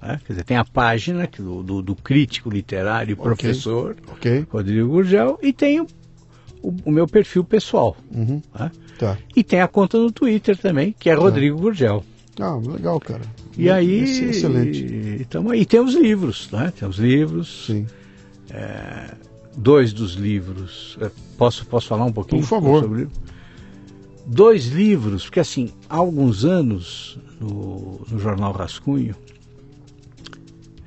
né? 0.00 0.20
Quer 0.26 0.32
dizer, 0.34 0.44
tem 0.44 0.56
a 0.56 0.64
página 0.64 1.28
do, 1.38 1.62
do- 1.62 1.82
do 1.82 1.94
crítico 1.96 2.50
literário 2.50 3.12
e 3.12 3.14
Ok. 3.14 3.24
professor 3.24 3.96
Ok? 4.12 4.46
Rodrigo 4.50 4.88
Gurgel 4.88 5.38
e 5.42 5.52
tenho 5.52 5.86
o, 6.62 6.74
o 6.84 6.90
meu 6.90 7.06
perfil 7.08 7.42
pessoal. 7.42 7.96
Uhum. 8.10 8.40
né? 8.58 8.70
Tá. 8.98 9.16
E 9.34 9.42
tem 9.42 9.60
a 9.60 9.66
conta 9.66 9.98
no 9.98 10.12
Twitter 10.12 10.56
também, 10.56 10.94
que 10.98 11.10
é 11.10 11.14
Rodrigo 11.14 11.58
Gurgel. 11.58 12.04
Ah, 12.40 12.56
legal, 12.56 12.98
cara. 13.00 13.22
E 13.56 13.68
aí. 13.70 14.00
Ex- 14.00 14.18
Excelente. 14.36 15.26
Tamo 15.28 15.50
aí. 15.50 15.60
E 15.62 15.66
tem 15.66 15.80
os 15.80 15.94
livros, 15.94 16.48
né? 16.50 16.72
Tem 16.78 16.88
os 16.88 16.96
livros. 16.96 17.66
Sim. 17.66 17.86
Dois 19.56 19.92
dos 19.92 20.12
livros. 20.14 20.96
eh, 21.00 21.10
Posso, 21.36 21.66
posso 21.66 21.88
falar 21.88 22.04
um 22.06 22.12
pouquinho? 22.12 22.40
Por 22.42 22.48
favor. 22.48 22.82
sobre- 22.82 23.08
Dois 24.24 24.66
livros, 24.66 25.24
porque 25.24 25.40
assim, 25.40 25.70
há 25.90 25.96
alguns 25.96 26.44
anos, 26.44 27.18
no, 27.40 28.00
no 28.08 28.18
jornal 28.20 28.52
Rascunho, 28.52 29.16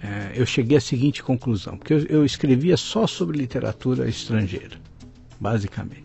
eh, 0.01 0.31
eu 0.35 0.45
cheguei 0.45 0.77
à 0.77 0.81
seguinte 0.81 1.21
conclusão, 1.21 1.77
porque 1.77 1.93
eu, 1.93 1.99
eu 2.05 2.25
escrevia 2.25 2.77
só 2.77 3.05
sobre 3.05 3.37
literatura 3.37 4.07
estrangeira, 4.07 4.77
basicamente. 5.39 6.04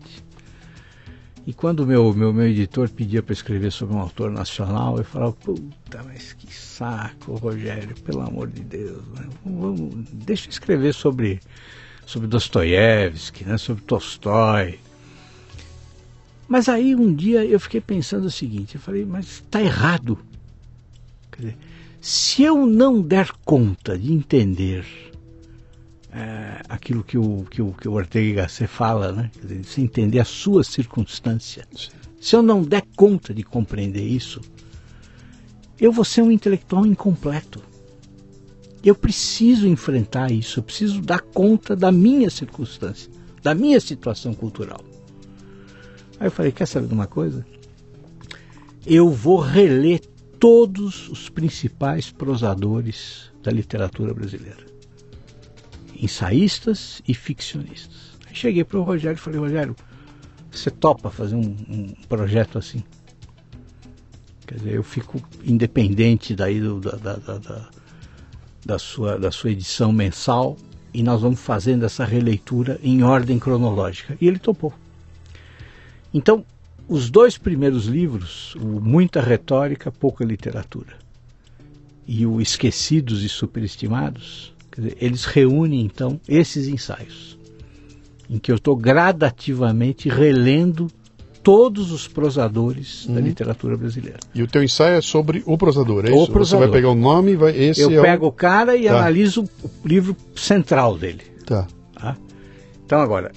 E 1.45 1.53
quando 1.53 1.87
meu, 1.87 2.13
meu, 2.13 2.31
meu 2.31 2.47
editor 2.47 2.87
pedia 2.89 3.23
para 3.23 3.33
escrever 3.33 3.71
sobre 3.71 3.95
um 3.95 3.99
autor 3.99 4.29
nacional, 4.29 4.97
eu 4.97 5.03
falava, 5.03 5.33
puta, 5.33 6.03
mas 6.03 6.33
que 6.33 6.53
saco, 6.53 7.33
Rogério, 7.35 7.95
pelo 8.01 8.21
amor 8.21 8.47
de 8.47 8.61
Deus, 8.61 9.03
né? 9.15 9.27
Vamos, 9.43 10.05
deixa 10.11 10.47
eu 10.47 10.51
escrever 10.51 10.93
sobre, 10.93 11.39
sobre 12.05 12.27
Dostoiévski, 12.27 13.43
né? 13.43 13.57
sobre 13.57 13.83
Tolstói. 13.83 14.79
Mas 16.47 16.69
aí 16.69 16.95
um 16.95 17.13
dia 17.13 17.43
eu 17.43 17.59
fiquei 17.59 17.81
pensando 17.81 18.25
o 18.25 18.31
seguinte, 18.31 18.75
eu 18.75 18.81
falei, 18.81 19.03
mas 19.03 19.25
está 19.25 19.61
errado. 19.61 20.19
Quer 21.31 21.41
dizer, 21.41 21.57
se 21.99 22.43
eu 22.43 22.67
não 22.67 23.01
der 23.01 23.31
conta 23.43 23.97
de 23.97 24.13
entender 24.13 24.85
é, 26.13 26.61
aquilo 26.67 27.03
que 27.03 27.17
o, 27.17 27.45
que, 27.49 27.61
o, 27.61 27.71
que 27.73 27.87
o 27.87 27.93
Ortega 27.93 28.41
Gasset 28.41 28.67
fala, 28.67 29.11
né? 29.11 29.31
Quer 29.33 29.47
dizer, 29.47 29.63
se 29.63 29.81
entender 29.81 30.19
a 30.19 30.25
sua 30.25 30.63
circunstância, 30.63 31.65
se 32.19 32.35
eu 32.35 32.41
não 32.41 32.61
der 32.61 32.83
conta 32.95 33.33
de 33.33 33.43
compreender 33.43 34.03
isso, 34.03 34.41
eu 35.79 35.91
vou 35.91 36.05
ser 36.05 36.21
um 36.21 36.31
intelectual 36.31 36.85
incompleto. 36.85 37.63
Eu 38.83 38.95
preciso 38.95 39.67
enfrentar 39.67 40.31
isso, 40.31 40.59
eu 40.59 40.63
preciso 40.63 41.01
dar 41.01 41.21
conta 41.21 41.75
da 41.75 41.91
minha 41.91 42.29
circunstância, 42.29 43.11
da 43.41 43.55
minha 43.55 43.79
situação 43.79 44.33
cultural. 44.33 44.83
Aí 46.19 46.27
eu 46.27 46.31
falei, 46.31 46.51
quer 46.51 46.67
saber 46.67 46.87
de 46.87 46.93
uma 46.93 47.07
coisa? 47.07 47.45
Eu 48.85 49.09
vou 49.09 49.39
reler 49.39 50.01
todos 50.39 51.09
os 51.09 51.29
principais 51.29 52.11
prosadores 52.11 53.31
da 53.43 53.51
literatura 53.51 54.13
brasileira, 54.13 54.65
ensaístas 56.01 57.01
e 57.07 57.13
ficcionistas. 57.13 58.17
Aí 58.27 58.35
cheguei 58.35 58.63
para 58.63 58.79
o 58.79 58.83
Rogério 58.83 59.17
e 59.17 59.19
falei, 59.21 59.39
Rogério, 59.39 59.75
você 60.49 60.71
topa 60.71 61.09
fazer 61.09 61.35
um, 61.35 61.55
um, 61.69 61.87
projeto 62.09 62.57
assim? 62.57 62.83
Quer 64.47 64.55
dizer, 64.55 64.73
eu 64.73 64.83
fico 64.83 65.21
independente 65.43 66.35
daí 66.35 66.59
do, 66.59 66.79
da, 66.79 66.95
da, 66.95 67.15
da, 67.15 67.69
da, 68.65 68.79
sua, 68.79 69.17
da 69.17 69.31
sua 69.31 69.51
edição 69.51 69.93
mensal 69.93 70.57
e 70.93 71.03
nós 71.03 71.21
vamos 71.21 71.39
fazendo 71.39 71.85
essa 71.85 72.03
releitura 72.03 72.79
em 72.83 73.03
ordem 73.03 73.39
cronológica. 73.39 74.17
E 74.19 74.27
ele 74.27 74.39
topou. 74.39 74.73
Então, 76.13 76.43
os 76.87 77.09
dois 77.09 77.37
primeiros 77.37 77.85
livros, 77.85 78.55
o 78.55 78.81
Muita 78.81 79.21
Retórica, 79.21 79.89
Pouca 79.89 80.25
Literatura, 80.25 80.97
e 82.05 82.25
o 82.25 82.41
Esquecidos 82.41 83.23
e 83.23 83.29
Superestimados, 83.29 84.53
dizer, 84.79 84.97
eles 85.01 85.25
reúnem 85.25 85.81
então 85.81 86.19
esses 86.27 86.67
ensaios, 86.67 87.37
em 88.29 88.37
que 88.37 88.51
eu 88.51 88.55
estou 88.55 88.75
gradativamente 88.75 90.07
relendo 90.07 90.87
todos 91.43 91.91
os 91.91 92.07
prosadores 92.07 93.05
uhum. 93.05 93.15
da 93.15 93.21
literatura 93.21 93.75
brasileira. 93.75 94.19
E 94.33 94.43
o 94.43 94.47
teu 94.47 94.63
ensaio 94.63 94.97
é 94.97 95.01
sobre 95.01 95.41
o 95.45 95.57
prosador, 95.57 96.05
é 96.05 96.11
o 96.11 96.23
isso? 96.23 96.31
Prosador. 96.31 96.65
Você 96.65 96.71
vai 96.71 96.79
pegar 96.79 96.89
o 96.89 96.95
nome, 96.95 97.35
vai 97.35 97.57
esse 97.57 97.81
Eu 97.81 97.99
é 97.99 98.01
pego 98.01 98.25
o... 98.25 98.29
o 98.29 98.31
cara 98.31 98.75
e 98.75 98.85
tá. 98.85 98.99
analiso 98.99 99.43
o 99.63 99.87
livro 99.87 100.15
central 100.35 100.97
dele. 100.97 101.23
Tá. 101.45 101.67
tá? 101.93 102.15
Então 102.85 103.01
agora, 103.01 103.31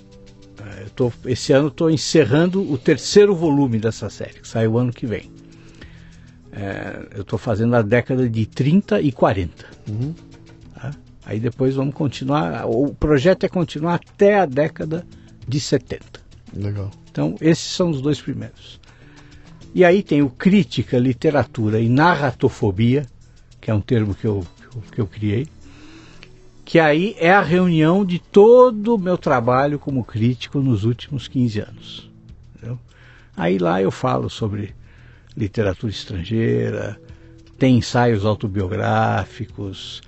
eu 0.85 0.91
tô, 0.91 1.13
esse 1.27 1.53
ano 1.53 1.69
estou 1.69 1.91
encerrando 1.91 2.61
o 2.71 2.77
terceiro 2.77 3.35
volume 3.35 3.79
dessa 3.79 4.11
série, 4.11 4.35
que 4.35 4.49
sai 4.49 4.67
o 4.67 4.79
ano 4.79 4.93
que 4.93 5.07
vem. 5.07 5.31
É, 6.53 7.07
eu 7.17 7.23
estou 7.23 7.39
fazendo 7.39 7.75
a 7.75 7.83
década 7.83 8.29
de 8.29 8.47
30 8.47 9.01
e 9.01 9.11
40. 9.11 9.65
Uhum. 9.89 10.15
Aí 11.25 11.41
depois 11.41 11.75
vamos 11.75 11.95
continuar. 11.95 12.67
O 12.67 12.95
projeto 12.95 13.45
é 13.45 13.49
continuar 13.49 13.95
até 13.95 14.41
a 14.41 14.47
década 14.47 15.07
de 15.47 15.59
70. 15.61 16.21
Legal. 16.55 16.91
Então, 17.11 17.37
esses 17.41 17.65
são 17.65 17.91
os 17.91 18.01
dois 18.01 18.21
primeiros. 18.21 18.81
E 19.75 19.85
aí 19.85 20.03
tem 20.03 20.23
o 20.23 20.31
Crítica, 20.31 20.99
Literatura 20.99 21.81
e 21.81 21.89
Narratofobia, 21.89 23.07
que 23.61 23.71
é 23.71 23.75
um 23.75 23.81
termo 23.81 24.15
que 24.15 24.27
eu, 24.27 24.47
que 24.59 24.77
eu, 24.77 24.83
que 24.93 25.01
eu 25.01 25.07
criei 25.07 25.49
que 26.65 26.79
aí 26.79 27.15
é 27.19 27.31
a 27.31 27.43
reunião 27.43 28.05
de 28.05 28.19
todo 28.19 28.95
o 28.95 28.99
meu 28.99 29.19
trabalho 29.19 29.79
como 29.79 30.03
crítico 30.03 30.61
nos 30.61 30.85
últimos 30.85 31.29
15 31.29 31.61
anos. 31.61 32.11
Entendeu? 32.57 32.79
Aí 33.37 33.59
lá 33.59 33.83
eu 33.83 33.91
falo 33.91 34.31
sobre 34.31 34.75
literatura 35.37 35.93
estrangeira, 35.93 36.99
tem 37.59 37.77
ensaios 37.77 38.25
autobiográficos, 38.25 40.01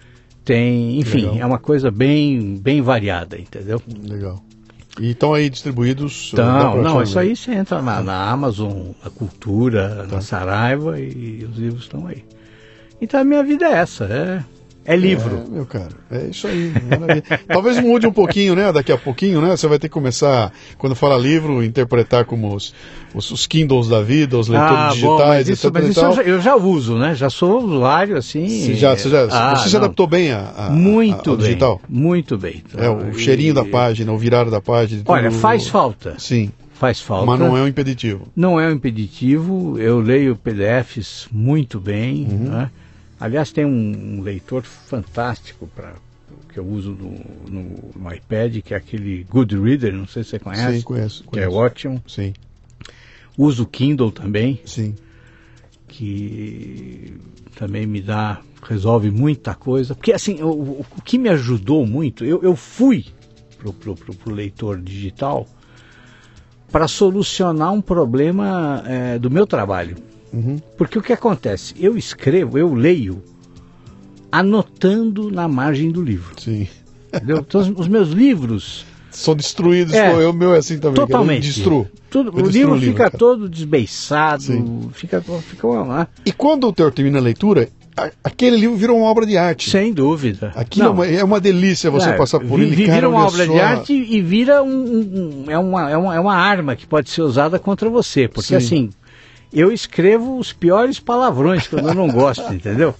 tem, 0.46 1.00
enfim, 1.00 1.22
Legal. 1.22 1.38
é 1.40 1.46
uma 1.46 1.58
coisa 1.58 1.90
bem, 1.90 2.56
bem 2.56 2.80
variada, 2.80 3.36
entendeu? 3.36 3.82
Legal. 4.04 4.40
E 5.00 5.10
estão 5.10 5.34
aí 5.34 5.50
distribuídos? 5.50 6.32
Não, 6.34 6.80
não, 6.80 7.02
isso 7.02 7.18
aí 7.18 7.34
você 7.34 7.52
entra 7.52 7.82
na, 7.82 8.00
na 8.00 8.30
Amazon, 8.30 8.92
na 9.02 9.10
Cultura, 9.10 10.06
tá. 10.08 10.14
na 10.14 10.20
Saraiva 10.22 11.00
e 11.00 11.44
os 11.44 11.58
livros 11.58 11.82
estão 11.82 12.06
aí. 12.06 12.24
Então 13.00 13.20
a 13.20 13.24
minha 13.24 13.42
vida 13.42 13.66
é 13.66 13.72
essa, 13.72 14.04
é 14.04 14.44
é 14.86 14.96
livro. 14.96 15.44
É, 15.46 15.50
meu 15.50 15.66
cara, 15.66 15.88
é 16.10 16.26
isso 16.26 16.46
aí. 16.46 16.72
Talvez 17.48 17.80
mude 17.80 18.06
um 18.06 18.12
pouquinho, 18.12 18.54
né? 18.54 18.72
Daqui 18.72 18.92
a 18.92 18.96
pouquinho, 18.96 19.40
né? 19.40 19.56
Você 19.56 19.66
vai 19.66 19.78
ter 19.78 19.88
que 19.88 19.94
começar, 19.94 20.52
quando 20.78 20.94
fala 20.94 21.18
livro, 21.18 21.62
interpretar 21.62 22.24
como 22.24 22.54
os, 22.54 22.72
os, 23.12 23.30
os 23.30 23.46
Kindles 23.46 23.88
da 23.88 24.00
vida, 24.00 24.38
os 24.38 24.48
leitores 24.48 24.78
ah, 24.78 24.88
digitais, 24.88 25.02
bom, 25.02 25.26
mas 25.26 25.48
isso, 25.48 25.66
etc. 25.66 25.74
Mas 25.74 25.88
isso 25.90 26.00
eu 26.00 26.12
já, 26.12 26.22
eu 26.22 26.40
já, 26.40 26.56
uso, 26.56 26.96
né? 26.96 27.14
Já 27.14 27.28
sou 27.28 27.64
usuário, 27.64 28.16
assim. 28.16 28.46
Você, 28.48 28.74
já, 28.74 28.96
você, 28.96 29.10
já, 29.10 29.26
ah, 29.30 29.56
você 29.56 29.68
se 29.68 29.76
adaptou 29.76 30.06
bem 30.06 30.30
a, 30.30 30.52
a, 30.56 30.70
muito 30.70 31.30
ao 31.30 31.36
bem, 31.36 31.46
digital? 31.46 31.80
Muito 31.88 32.38
bem. 32.38 32.62
É, 32.76 32.88
o 32.88 33.10
e... 33.10 33.18
cheirinho 33.18 33.54
da 33.54 33.64
página, 33.64 34.12
o 34.12 34.16
virar 34.16 34.44
da 34.44 34.60
página. 34.60 35.02
Olha, 35.06 35.30
faz 35.32 35.66
falta. 35.66 36.14
Sim. 36.18 36.52
Faz 36.74 37.00
falta. 37.00 37.26
Mas 37.26 37.40
não 37.40 37.56
é 37.56 37.62
um 37.62 37.66
impeditivo. 37.66 38.28
Não 38.36 38.60
é 38.60 38.68
um 38.68 38.72
impeditivo. 38.72 39.78
Eu 39.78 39.98
leio 39.98 40.36
PDFs 40.36 41.26
muito 41.32 41.80
bem, 41.80 42.28
uhum. 42.30 42.50
né? 42.50 42.70
Aliás, 43.18 43.50
tem 43.50 43.64
um, 43.64 44.18
um 44.18 44.22
leitor 44.22 44.62
fantástico 44.62 45.66
para 45.74 45.94
que 46.52 46.58
eu 46.58 46.66
uso 46.66 46.90
no, 46.90 47.12
no, 47.50 47.90
no, 47.94 48.14
iPad, 48.14 48.62
que 48.62 48.74
é 48.74 48.76
aquele 48.76 49.24
Goodreader, 49.24 49.92
não 49.92 50.06
sei 50.06 50.24
se 50.24 50.30
você 50.30 50.38
conhece. 50.38 50.78
Sim, 50.78 50.82
conheço. 50.82 51.24
Que 51.30 51.40
é 51.40 51.48
ótimo. 51.48 52.02
Sim. 52.06 52.32
Uso 53.36 53.64
o 53.64 53.66
Kindle 53.66 54.10
também. 54.10 54.60
Sim. 54.64 54.94
Que 55.86 57.14
também 57.54 57.86
me 57.86 58.00
dá, 58.00 58.40
resolve 58.62 59.10
muita 59.10 59.54
coisa. 59.54 59.94
Porque 59.94 60.12
assim, 60.12 60.42
o, 60.42 60.80
o 60.80 61.02
que 61.04 61.18
me 61.18 61.28
ajudou 61.28 61.86
muito, 61.86 62.24
eu, 62.24 62.42
eu 62.42 62.56
fui 62.56 63.06
pro, 63.58 63.72
pro, 63.72 63.94
pro, 63.94 64.14
pro 64.14 64.34
leitor 64.34 64.80
digital 64.80 65.46
para 66.70 66.88
solucionar 66.88 67.72
um 67.72 67.80
problema 67.80 68.82
é, 68.86 69.18
do 69.18 69.30
meu 69.30 69.46
trabalho. 69.46 69.96
Uhum. 70.32 70.58
Porque 70.76 70.98
o 70.98 71.02
que 71.02 71.12
acontece? 71.12 71.74
Eu 71.78 71.96
escrevo, 71.96 72.58
eu 72.58 72.74
leio, 72.74 73.22
anotando 74.30 75.30
na 75.30 75.48
margem 75.48 75.90
do 75.90 76.02
livro. 76.02 76.34
Sim. 76.38 76.68
Entendeu? 77.14 77.38
Então, 77.38 77.60
os 77.76 77.88
meus 77.88 78.10
livros. 78.10 78.84
São 79.10 79.34
destruídos, 79.34 79.94
é, 79.94 80.12
o 80.26 80.32
meu 80.32 80.54
é 80.54 80.58
assim 80.58 80.78
também. 80.78 80.96
Totalmente. 80.96 81.44
Destruo. 81.44 81.88
Tudo, 82.10 82.34
o 82.34 82.46
livro, 82.46 82.74
o 82.74 82.80
fica 82.80 83.10
todo 83.10 83.48
desbeiçado, 83.48 84.42
Sim. 84.42 84.90
fica, 84.92 85.22
fica 85.22 85.66
lá. 85.66 86.06
E 86.24 86.32
quando 86.32 86.64
o 86.64 86.66
autor 86.66 86.92
termina 86.92 87.18
a 87.18 87.22
leitura, 87.22 87.70
aquele 88.22 88.56
livro 88.56 88.76
virou 88.76 88.98
uma 88.98 89.06
obra 89.06 89.24
de 89.24 89.38
arte. 89.38 89.70
Sem 89.70 89.92
dúvida. 89.92 90.52
Aquilo 90.54 90.86
é 90.86 90.90
uma, 90.90 91.06
é 91.06 91.24
uma, 91.24 91.40
delícia 91.40 91.90
você 91.90 92.10
é, 92.10 92.12
passar 92.12 92.40
por 92.40 92.60
ele. 92.60 92.76
Vira 92.76 93.08
uma 93.08 93.24
obra 93.26 93.46
só... 93.46 93.52
de 93.52 93.58
arte 93.58 93.92
e 93.92 94.20
vira 94.20 94.62
um, 94.62 94.68
um, 94.68 95.44
é, 95.50 95.58
uma, 95.58 95.90
é, 95.90 95.96
uma, 95.96 96.14
é 96.14 96.20
uma 96.20 96.36
arma 96.36 96.76
que 96.76 96.86
pode 96.86 97.08
ser 97.08 97.22
usada 97.22 97.58
contra 97.58 97.88
você. 97.88 98.28
Porque 98.28 98.48
Sim. 98.48 98.56
assim, 98.56 98.90
eu 99.60 99.72
escrevo 99.72 100.38
os 100.38 100.52
piores 100.52 101.00
palavrões 101.00 101.66
quando 101.66 101.88
eu 101.88 101.94
não 101.94 102.08
gosto, 102.08 102.52
entendeu? 102.52 102.94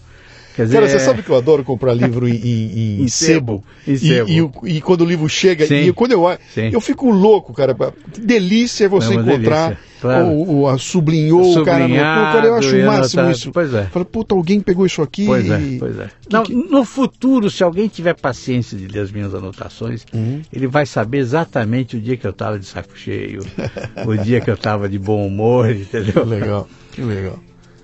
Dizer, 0.64 0.74
Cara, 0.74 0.88
você 0.88 0.96
é... 0.96 1.00
sabe 1.00 1.22
que 1.22 1.30
eu 1.30 1.36
adoro 1.36 1.62
comprar 1.62 1.92
livro 1.92 2.26
em, 2.26 2.34
em, 2.34 3.02
em 3.02 3.08
sebo. 3.08 3.62
Em 3.86 3.96
sebo. 3.96 4.30
E, 4.64 4.70
e, 4.70 4.76
e, 4.76 4.80
quando 4.80 5.02
o 5.02 5.04
livro 5.04 5.28
chega, 5.28 5.66
Sim. 5.66 5.88
e 5.88 5.92
quando 5.92 6.12
eu 6.12 6.26
Sim. 6.54 6.70
eu 6.72 6.80
fico 6.80 7.10
louco, 7.10 7.52
cara. 7.52 7.74
Que 8.12 8.20
delícia 8.20 8.88
você 8.88 9.12
é 9.12 9.16
encontrar 9.16 9.68
delícia, 9.68 9.78
claro. 10.00 10.26
o, 10.28 10.60
o, 10.60 10.68
a 10.68 10.78
sublinhou, 10.78 11.60
o 11.60 11.64
cara, 11.64 11.86
no, 11.86 11.94
cara, 11.96 12.46
eu 12.46 12.54
acho 12.54 12.76
o 12.76 12.86
máximo 12.86 13.30
isso. 13.30 13.52
Pois 13.52 13.74
é. 13.74 13.84
Fala, 13.84 14.04
puta, 14.04 14.34
alguém 14.34 14.60
pegou 14.60 14.86
isso 14.86 15.02
aqui. 15.02 15.26
Pois 15.26 15.50
é, 15.50 15.60
pois 15.78 15.98
é. 15.98 16.08
Que, 16.20 16.32
não, 16.32 16.42
que... 16.42 16.54
No 16.54 16.84
futuro, 16.84 17.50
se 17.50 17.62
alguém 17.62 17.88
tiver 17.88 18.14
paciência 18.14 18.76
de 18.76 18.86
ler 18.86 19.00
as 19.00 19.12
minhas 19.12 19.34
anotações, 19.34 20.06
uhum. 20.12 20.40
ele 20.52 20.66
vai 20.66 20.86
saber 20.86 21.18
exatamente 21.18 21.96
o 21.96 22.00
dia 22.00 22.16
que 22.16 22.26
eu 22.26 22.30
estava 22.30 22.58
de 22.58 22.66
saco 22.66 22.96
cheio, 22.96 23.42
o 24.06 24.16
dia 24.16 24.40
que 24.40 24.50
eu 24.50 24.54
estava 24.54 24.88
de 24.88 24.98
bom 24.98 25.26
humor, 25.26 25.70
entendeu? 25.70 26.12
Que 26.12 26.28
legal, 26.28 26.68
que 26.92 27.02
legal. 27.02 27.38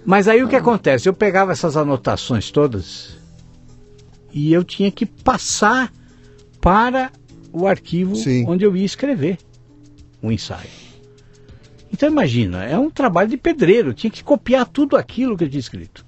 Mas 0.04 0.26
aí 0.28 0.42
o 0.42 0.48
que 0.48 0.56
acontece? 0.56 1.08
Eu 1.08 1.14
pegava 1.14 1.52
essas 1.52 1.76
anotações 1.76 2.50
todas 2.50 3.16
e 4.32 4.52
eu 4.52 4.64
tinha 4.64 4.90
que 4.90 5.06
passar 5.06 5.92
para 6.60 7.10
o 7.52 7.66
arquivo 7.66 8.16
Sim. 8.16 8.44
onde 8.48 8.64
eu 8.64 8.76
ia 8.76 8.84
escrever 8.84 9.38
o 10.20 10.32
ensaio. 10.32 10.68
Então 11.92 12.08
imagina, 12.08 12.64
é 12.64 12.78
um 12.78 12.90
trabalho 12.90 13.28
de 13.28 13.36
pedreiro, 13.36 13.90
eu 13.90 13.94
tinha 13.94 14.10
que 14.10 14.24
copiar 14.24 14.66
tudo 14.66 14.96
aquilo 14.96 15.36
que 15.36 15.44
eu 15.44 15.48
tinha 15.48 15.60
escrito. 15.60 16.04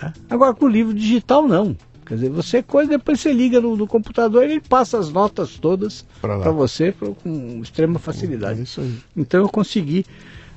Né? 0.00 0.12
Agora 0.30 0.54
com 0.54 0.66
o 0.66 0.68
livro 0.68 0.94
digital 0.94 1.46
não. 1.46 1.76
Quer 2.06 2.14
dizer, 2.14 2.30
você 2.30 2.62
coisa, 2.62 2.88
depois 2.88 3.20
você 3.20 3.32
liga 3.32 3.60
no, 3.60 3.76
no 3.76 3.86
computador 3.86 4.44
e 4.44 4.52
ele 4.52 4.60
passa 4.60 4.98
as 4.98 5.10
notas 5.10 5.58
todas 5.58 6.06
para 6.22 6.50
você 6.50 6.90
pra, 6.90 7.10
com 7.10 7.60
extrema 7.62 7.98
facilidade. 7.98 8.62
É 8.62 8.82
então 9.14 9.42
eu 9.42 9.48
consegui 9.48 10.06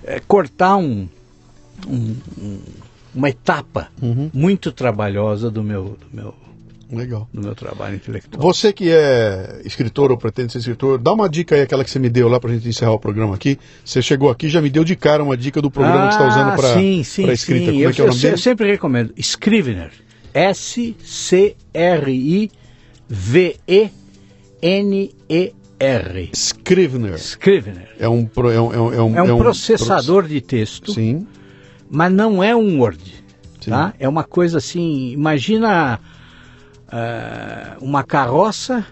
é, 0.03 0.22
cortar 0.22 0.77
um, 0.77 1.10
um, 1.87 2.15
um, 2.37 2.59
uma 3.13 3.29
etapa 3.29 3.89
uhum. 4.01 4.29
muito 4.33 4.71
trabalhosa 4.71 5.51
do 5.51 5.63
meu, 5.63 5.97
do 5.99 6.07
meu 6.15 6.33
Legal. 6.91 7.27
do 7.33 7.41
meu 7.41 7.55
trabalho 7.55 7.95
intelectual. 7.95 8.41
Você 8.41 8.73
que 8.73 8.89
é 8.89 9.61
escritor 9.63 10.11
ou 10.11 10.17
pretende 10.17 10.51
ser 10.51 10.59
escritor, 10.59 10.97
dá 10.97 11.13
uma 11.13 11.29
dica 11.29 11.55
aí, 11.55 11.61
aquela 11.61 11.85
que 11.85 11.89
você 11.89 11.99
me 11.99 12.09
deu 12.09 12.27
lá 12.27 12.37
para 12.39 12.51
a 12.51 12.53
gente 12.53 12.67
encerrar 12.67 12.91
o 12.91 12.99
programa 12.99 13.33
aqui. 13.35 13.57
Você 13.83 14.01
chegou 14.01 14.29
aqui 14.29 14.49
já 14.49 14.61
me 14.61 14.69
deu 14.69 14.83
de 14.83 14.97
cara 14.97 15.23
uma 15.23 15.37
dica 15.37 15.61
do 15.61 15.71
programa 15.71 16.05
ah, 16.05 16.09
que 16.09 16.15
você 16.15 16.23
está 16.23 16.35
usando 16.35 16.55
para 16.57 16.73
sim, 16.73 17.01
sim, 17.03 17.29
escrita. 17.29 17.67
Sim. 17.67 17.71
Como 17.71 17.83
é 17.83 17.85
eu, 17.85 17.93
que 17.93 18.01
é 18.01 18.03
o 18.03 18.07
nome 18.07 18.17
eu, 18.17 18.21
dele? 18.21 18.33
Eu 18.33 18.37
sempre 18.37 18.67
recomendo. 18.69 19.13
Scrivener. 19.17 19.91
S-C-R-I-V-E-N-E-R. 20.33 21.51
Scrivener. 26.33 27.15
Scrivener. 27.15 27.89
É 27.99 28.09
um, 28.09 28.29
é 28.35 28.39
um, 28.39 28.51
é 28.51 28.59
um, 28.59 28.93
é 28.93 29.01
um, 29.01 29.17
é 29.17 29.33
um 29.33 29.37
processador 29.37 30.27
de 30.27 30.41
texto. 30.41 30.93
Sim 30.93 31.25
mas 31.91 32.11
não 32.11 32.41
é 32.43 32.55
um 32.55 32.80
Word. 32.80 33.22
Tá? 33.68 33.93
É 33.99 34.09
uma 34.09 34.23
coisa 34.23 34.57
assim, 34.57 35.11
imagina 35.11 35.99
uh, 36.88 37.84
uma 37.85 38.01
carroça 38.03 38.84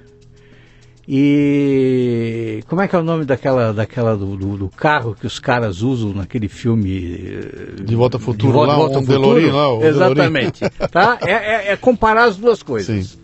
E 1.12 2.64
como 2.68 2.80
é 2.82 2.88
que 2.88 2.96
é 2.96 3.00
o 3.00 3.04
nome 3.04 3.26
daquela, 3.26 3.74
daquela 3.74 4.16
do, 4.16 4.36
do, 4.38 4.58
do 4.58 4.70
carro 4.70 5.16
que 5.20 5.26
os 5.26 5.40
caras 5.40 5.82
usam 5.82 6.14
naquele 6.14 6.48
filme 6.48 7.16
eh, 7.26 7.82
De 7.84 7.96
Volta 7.96 8.18
ao 8.18 8.22
Futuro, 8.22 8.52
de 8.52 8.54
Volta, 8.54 8.72
lá, 8.74 8.78
Volta 8.78 8.96
ao 8.98 9.02
um 9.02 9.06
DeLorean 9.06 9.52
Futuro? 9.52 9.80
lá, 9.80 9.88
Exatamente. 9.88 10.60
tá? 10.92 11.18
É, 11.26 11.32
é- 11.32 11.72
é 11.72 11.76
comparar 11.78 12.26
as 12.26 12.38
duas 12.38 12.62
coisas. 12.62 13.08
Sim. 13.08 13.20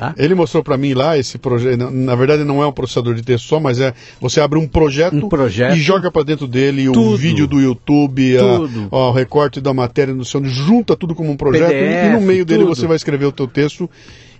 Tá? 0.00 0.14
Ele 0.16 0.34
mostrou 0.34 0.64
para 0.64 0.78
mim 0.78 0.94
lá 0.94 1.18
esse 1.18 1.36
projeto. 1.36 1.76
na- 1.78 1.90
Na 1.90 2.14
verdade, 2.14 2.42
não 2.42 2.62
é 2.62 2.66
um 2.66 2.72
processador 2.72 3.14
de 3.14 3.20
texto 3.22 3.44
só, 3.46 3.60
mas 3.60 3.78
é 3.78 3.92
você 4.18 4.40
abre 4.40 4.58
um 4.58 4.66
projeto, 4.66 5.14
Um 5.14 5.28
projeto. 5.28 5.76
e 5.76 5.80
joga 5.80 6.10
para 6.10 6.22
dentro 6.22 6.46
dele 6.48 6.88
o 6.88 6.92
Tudo. 6.92 7.16
vídeo 7.18 7.46
do 7.46 7.60
YouTube, 7.60 8.38
a- 8.38 8.42
ó, 8.90 9.10
o 9.10 9.12
recorte 9.12 9.60
da 9.60 9.74
matéria 9.74 10.14
no 10.14 10.24
seu, 10.24 10.42
junta 10.42 10.96
tudo 10.96 11.14
como 11.14 11.30
um 11.30 11.36
projeto 11.36 11.70
e- 11.72 11.74
e 11.74 12.08
no 12.08 12.16
PDF, 12.18 12.26
meio 12.26 12.44
dele 12.46 12.64
tudo. 12.64 12.74
você 12.74 12.86
vai 12.86 12.96
escrever 12.96 13.26
o 13.26 13.32
teu 13.32 13.46
texto 13.46 13.90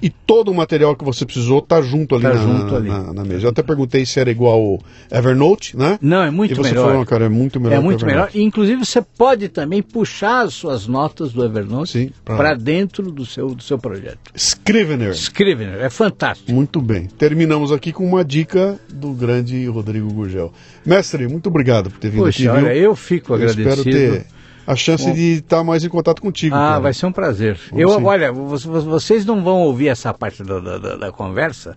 e 0.03 0.09
todo 0.11 0.51
o 0.51 0.55
material 0.55 0.95
que 0.97 1.05
você 1.05 1.25
precisou 1.27 1.61
tá 1.61 1.81
junto 1.83 2.15
ali, 2.15 2.23
Tá 2.25 2.35
na, 2.35 2.37
junto 2.43 2.77
ali. 2.77 2.89
na- 2.89 3.13
na 3.13 3.25
mesa. 3.25 3.47
Eu 3.47 3.51
até 3.51 3.63
perguntei 3.63 4.05
se 4.07 4.19
era 4.21 4.31
igual 4.31 4.61
o 4.63 4.81
Evernote, 5.11 5.77
né? 5.77 5.99
Não, 6.01 6.23
é 6.23 6.31
muito 6.31 6.53
e 6.53 6.55
você 6.55 6.71
melhor. 6.71 6.89
falou, 6.91 7.07
cara, 7.07 7.27
é 7.27 7.29
muito 7.29 7.61
melhor. 7.61 7.77
É 7.77 7.81
muito 7.81 8.07
melhor. 8.07 8.31
Inclusive, 8.35 8.85
você 8.85 9.03
pode 9.03 9.49
também 9.49 9.83
puxar 9.83 10.43
as 10.47 10.55
suas 10.55 10.87
notas 10.87 11.33
do 11.33 11.45
Evernote 11.45 12.13
para 12.25 12.55
dentro 12.55 13.11
do 13.11 13.25
seu, 13.27 13.55
do 13.55 13.63
seu 13.63 13.79
projeto. 13.79 14.19
Scrivener. 14.35 15.11
Scrivener, 15.13 15.81
é 15.81 15.91
fantástico. 15.91 16.53
Muito 16.53 16.81
bem. 16.81 17.07
Terminamos 17.07 17.73
aqui 17.73 17.93
com 17.93 18.07
uma 18.07 18.25
dica 18.25 18.79
do 18.93 19.13
grande 19.13 19.67
Rodrigo 19.67 20.13
Gurgel. 20.13 20.53
Mestre, 20.85 21.29
muito 21.29 21.49
obrigado 21.49 21.91
por 21.91 21.99
ter 21.99 22.11
vindo 22.11 22.25
Poxa, 22.25 22.39
aqui. 22.39 22.49
olha, 22.65 22.73
viu? 22.75 22.83
eu 22.83 22.95
fico 22.97 23.35
Eu 23.35 23.47
espero 23.47 23.73
agradecido. 23.81 24.15
ter 24.15 24.27
a 24.73 24.77
chance 24.77 25.05
Bom. 25.07 25.15
de 25.15 25.33
estar 25.39 25.65
mais 25.65 25.85
em 25.85 25.89
contato 25.89 26.21
contigo. 26.23 26.55
Ah, 26.55 26.59
cara. 26.59 26.81
vai 26.81 26.95
ser 26.95 27.07
um 27.07 27.13
prazer. 27.13 27.59
Vamos 27.71 27.83
Eu, 27.83 27.99
sim. 27.99 28.05
olha, 28.05 28.33
vo- 28.33 28.57
vo- 28.57 28.81
vocês 28.83 29.25
não 29.25 29.43
vão 29.43 29.59
ouvir 29.63 29.89
essa 29.89 30.13
parte 30.15 30.43
da, 30.43 30.59
da- 30.61 30.97
da- 30.97 31.13
conversa, 31.13 31.77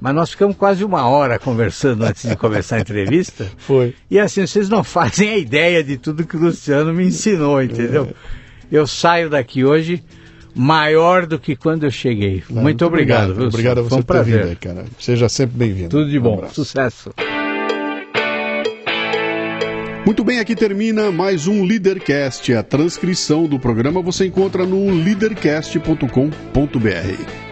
mas 0.00 0.14
nós 0.14 0.30
ficamos 0.30 0.56
quase 0.56 0.84
uma 0.84 1.06
hora 1.08 1.38
conversando 1.38 2.04
antes 2.04 2.28
de 2.28 2.36
começar 2.36 2.76
a 2.76 2.80
entrevista. 2.80 3.46
Foi. 3.58 3.94
E 4.10 4.18
assim, 4.18 4.46
vocês 4.46 4.68
não 4.68 4.82
fazem 4.84 5.30
a 5.30 5.38
ideia 5.38 5.82
de 5.82 5.96
tudo 5.96 6.26
que 6.26 6.36
o 6.36 6.40
Luciano 6.40 6.92
me 6.92 7.04
ensinou, 7.06 7.62
entendeu? 7.62 8.08
É. 8.10 8.42
Eu 8.76 8.86
saio 8.86 9.28
daqui 9.28 9.64
hoje 9.64 10.02
maior 10.54 11.26
do 11.26 11.38
que 11.38 11.56
quando 11.56 11.84
eu 11.84 11.90
cheguei. 11.90 12.42
Ah, 12.50 12.52
muito, 12.60 12.84
obrigado. 12.84 13.34
viu, 13.34 13.46
Obrigado 13.48 13.78
a 13.78 13.82
você 13.82 13.94
um 13.96 14.02
por 14.02 14.24
ter 14.24 14.24
vindo, 14.46 14.56
cara. 14.58 14.84
Seja 14.98 15.28
sempre 15.28 15.56
bem-vindo. 15.58 15.88
Tudo 15.90 16.08
de 16.10 16.18
Um 16.18 16.22
bom. 16.22 16.34
abraço. 16.34 16.54
Sucesso. 16.56 17.10
Muito 20.04 20.24
bem, 20.24 20.40
aqui 20.40 20.56
termina 20.56 21.12
mais 21.12 21.46
um 21.46 21.62
Leadercast. 21.62 22.52
A 22.54 22.62
transcrição 22.62 23.46
do 23.46 23.56
programa 23.56 24.02
você 24.02 24.26
encontra 24.26 24.66
no 24.66 24.90
leadercast.com.br. 24.90 27.51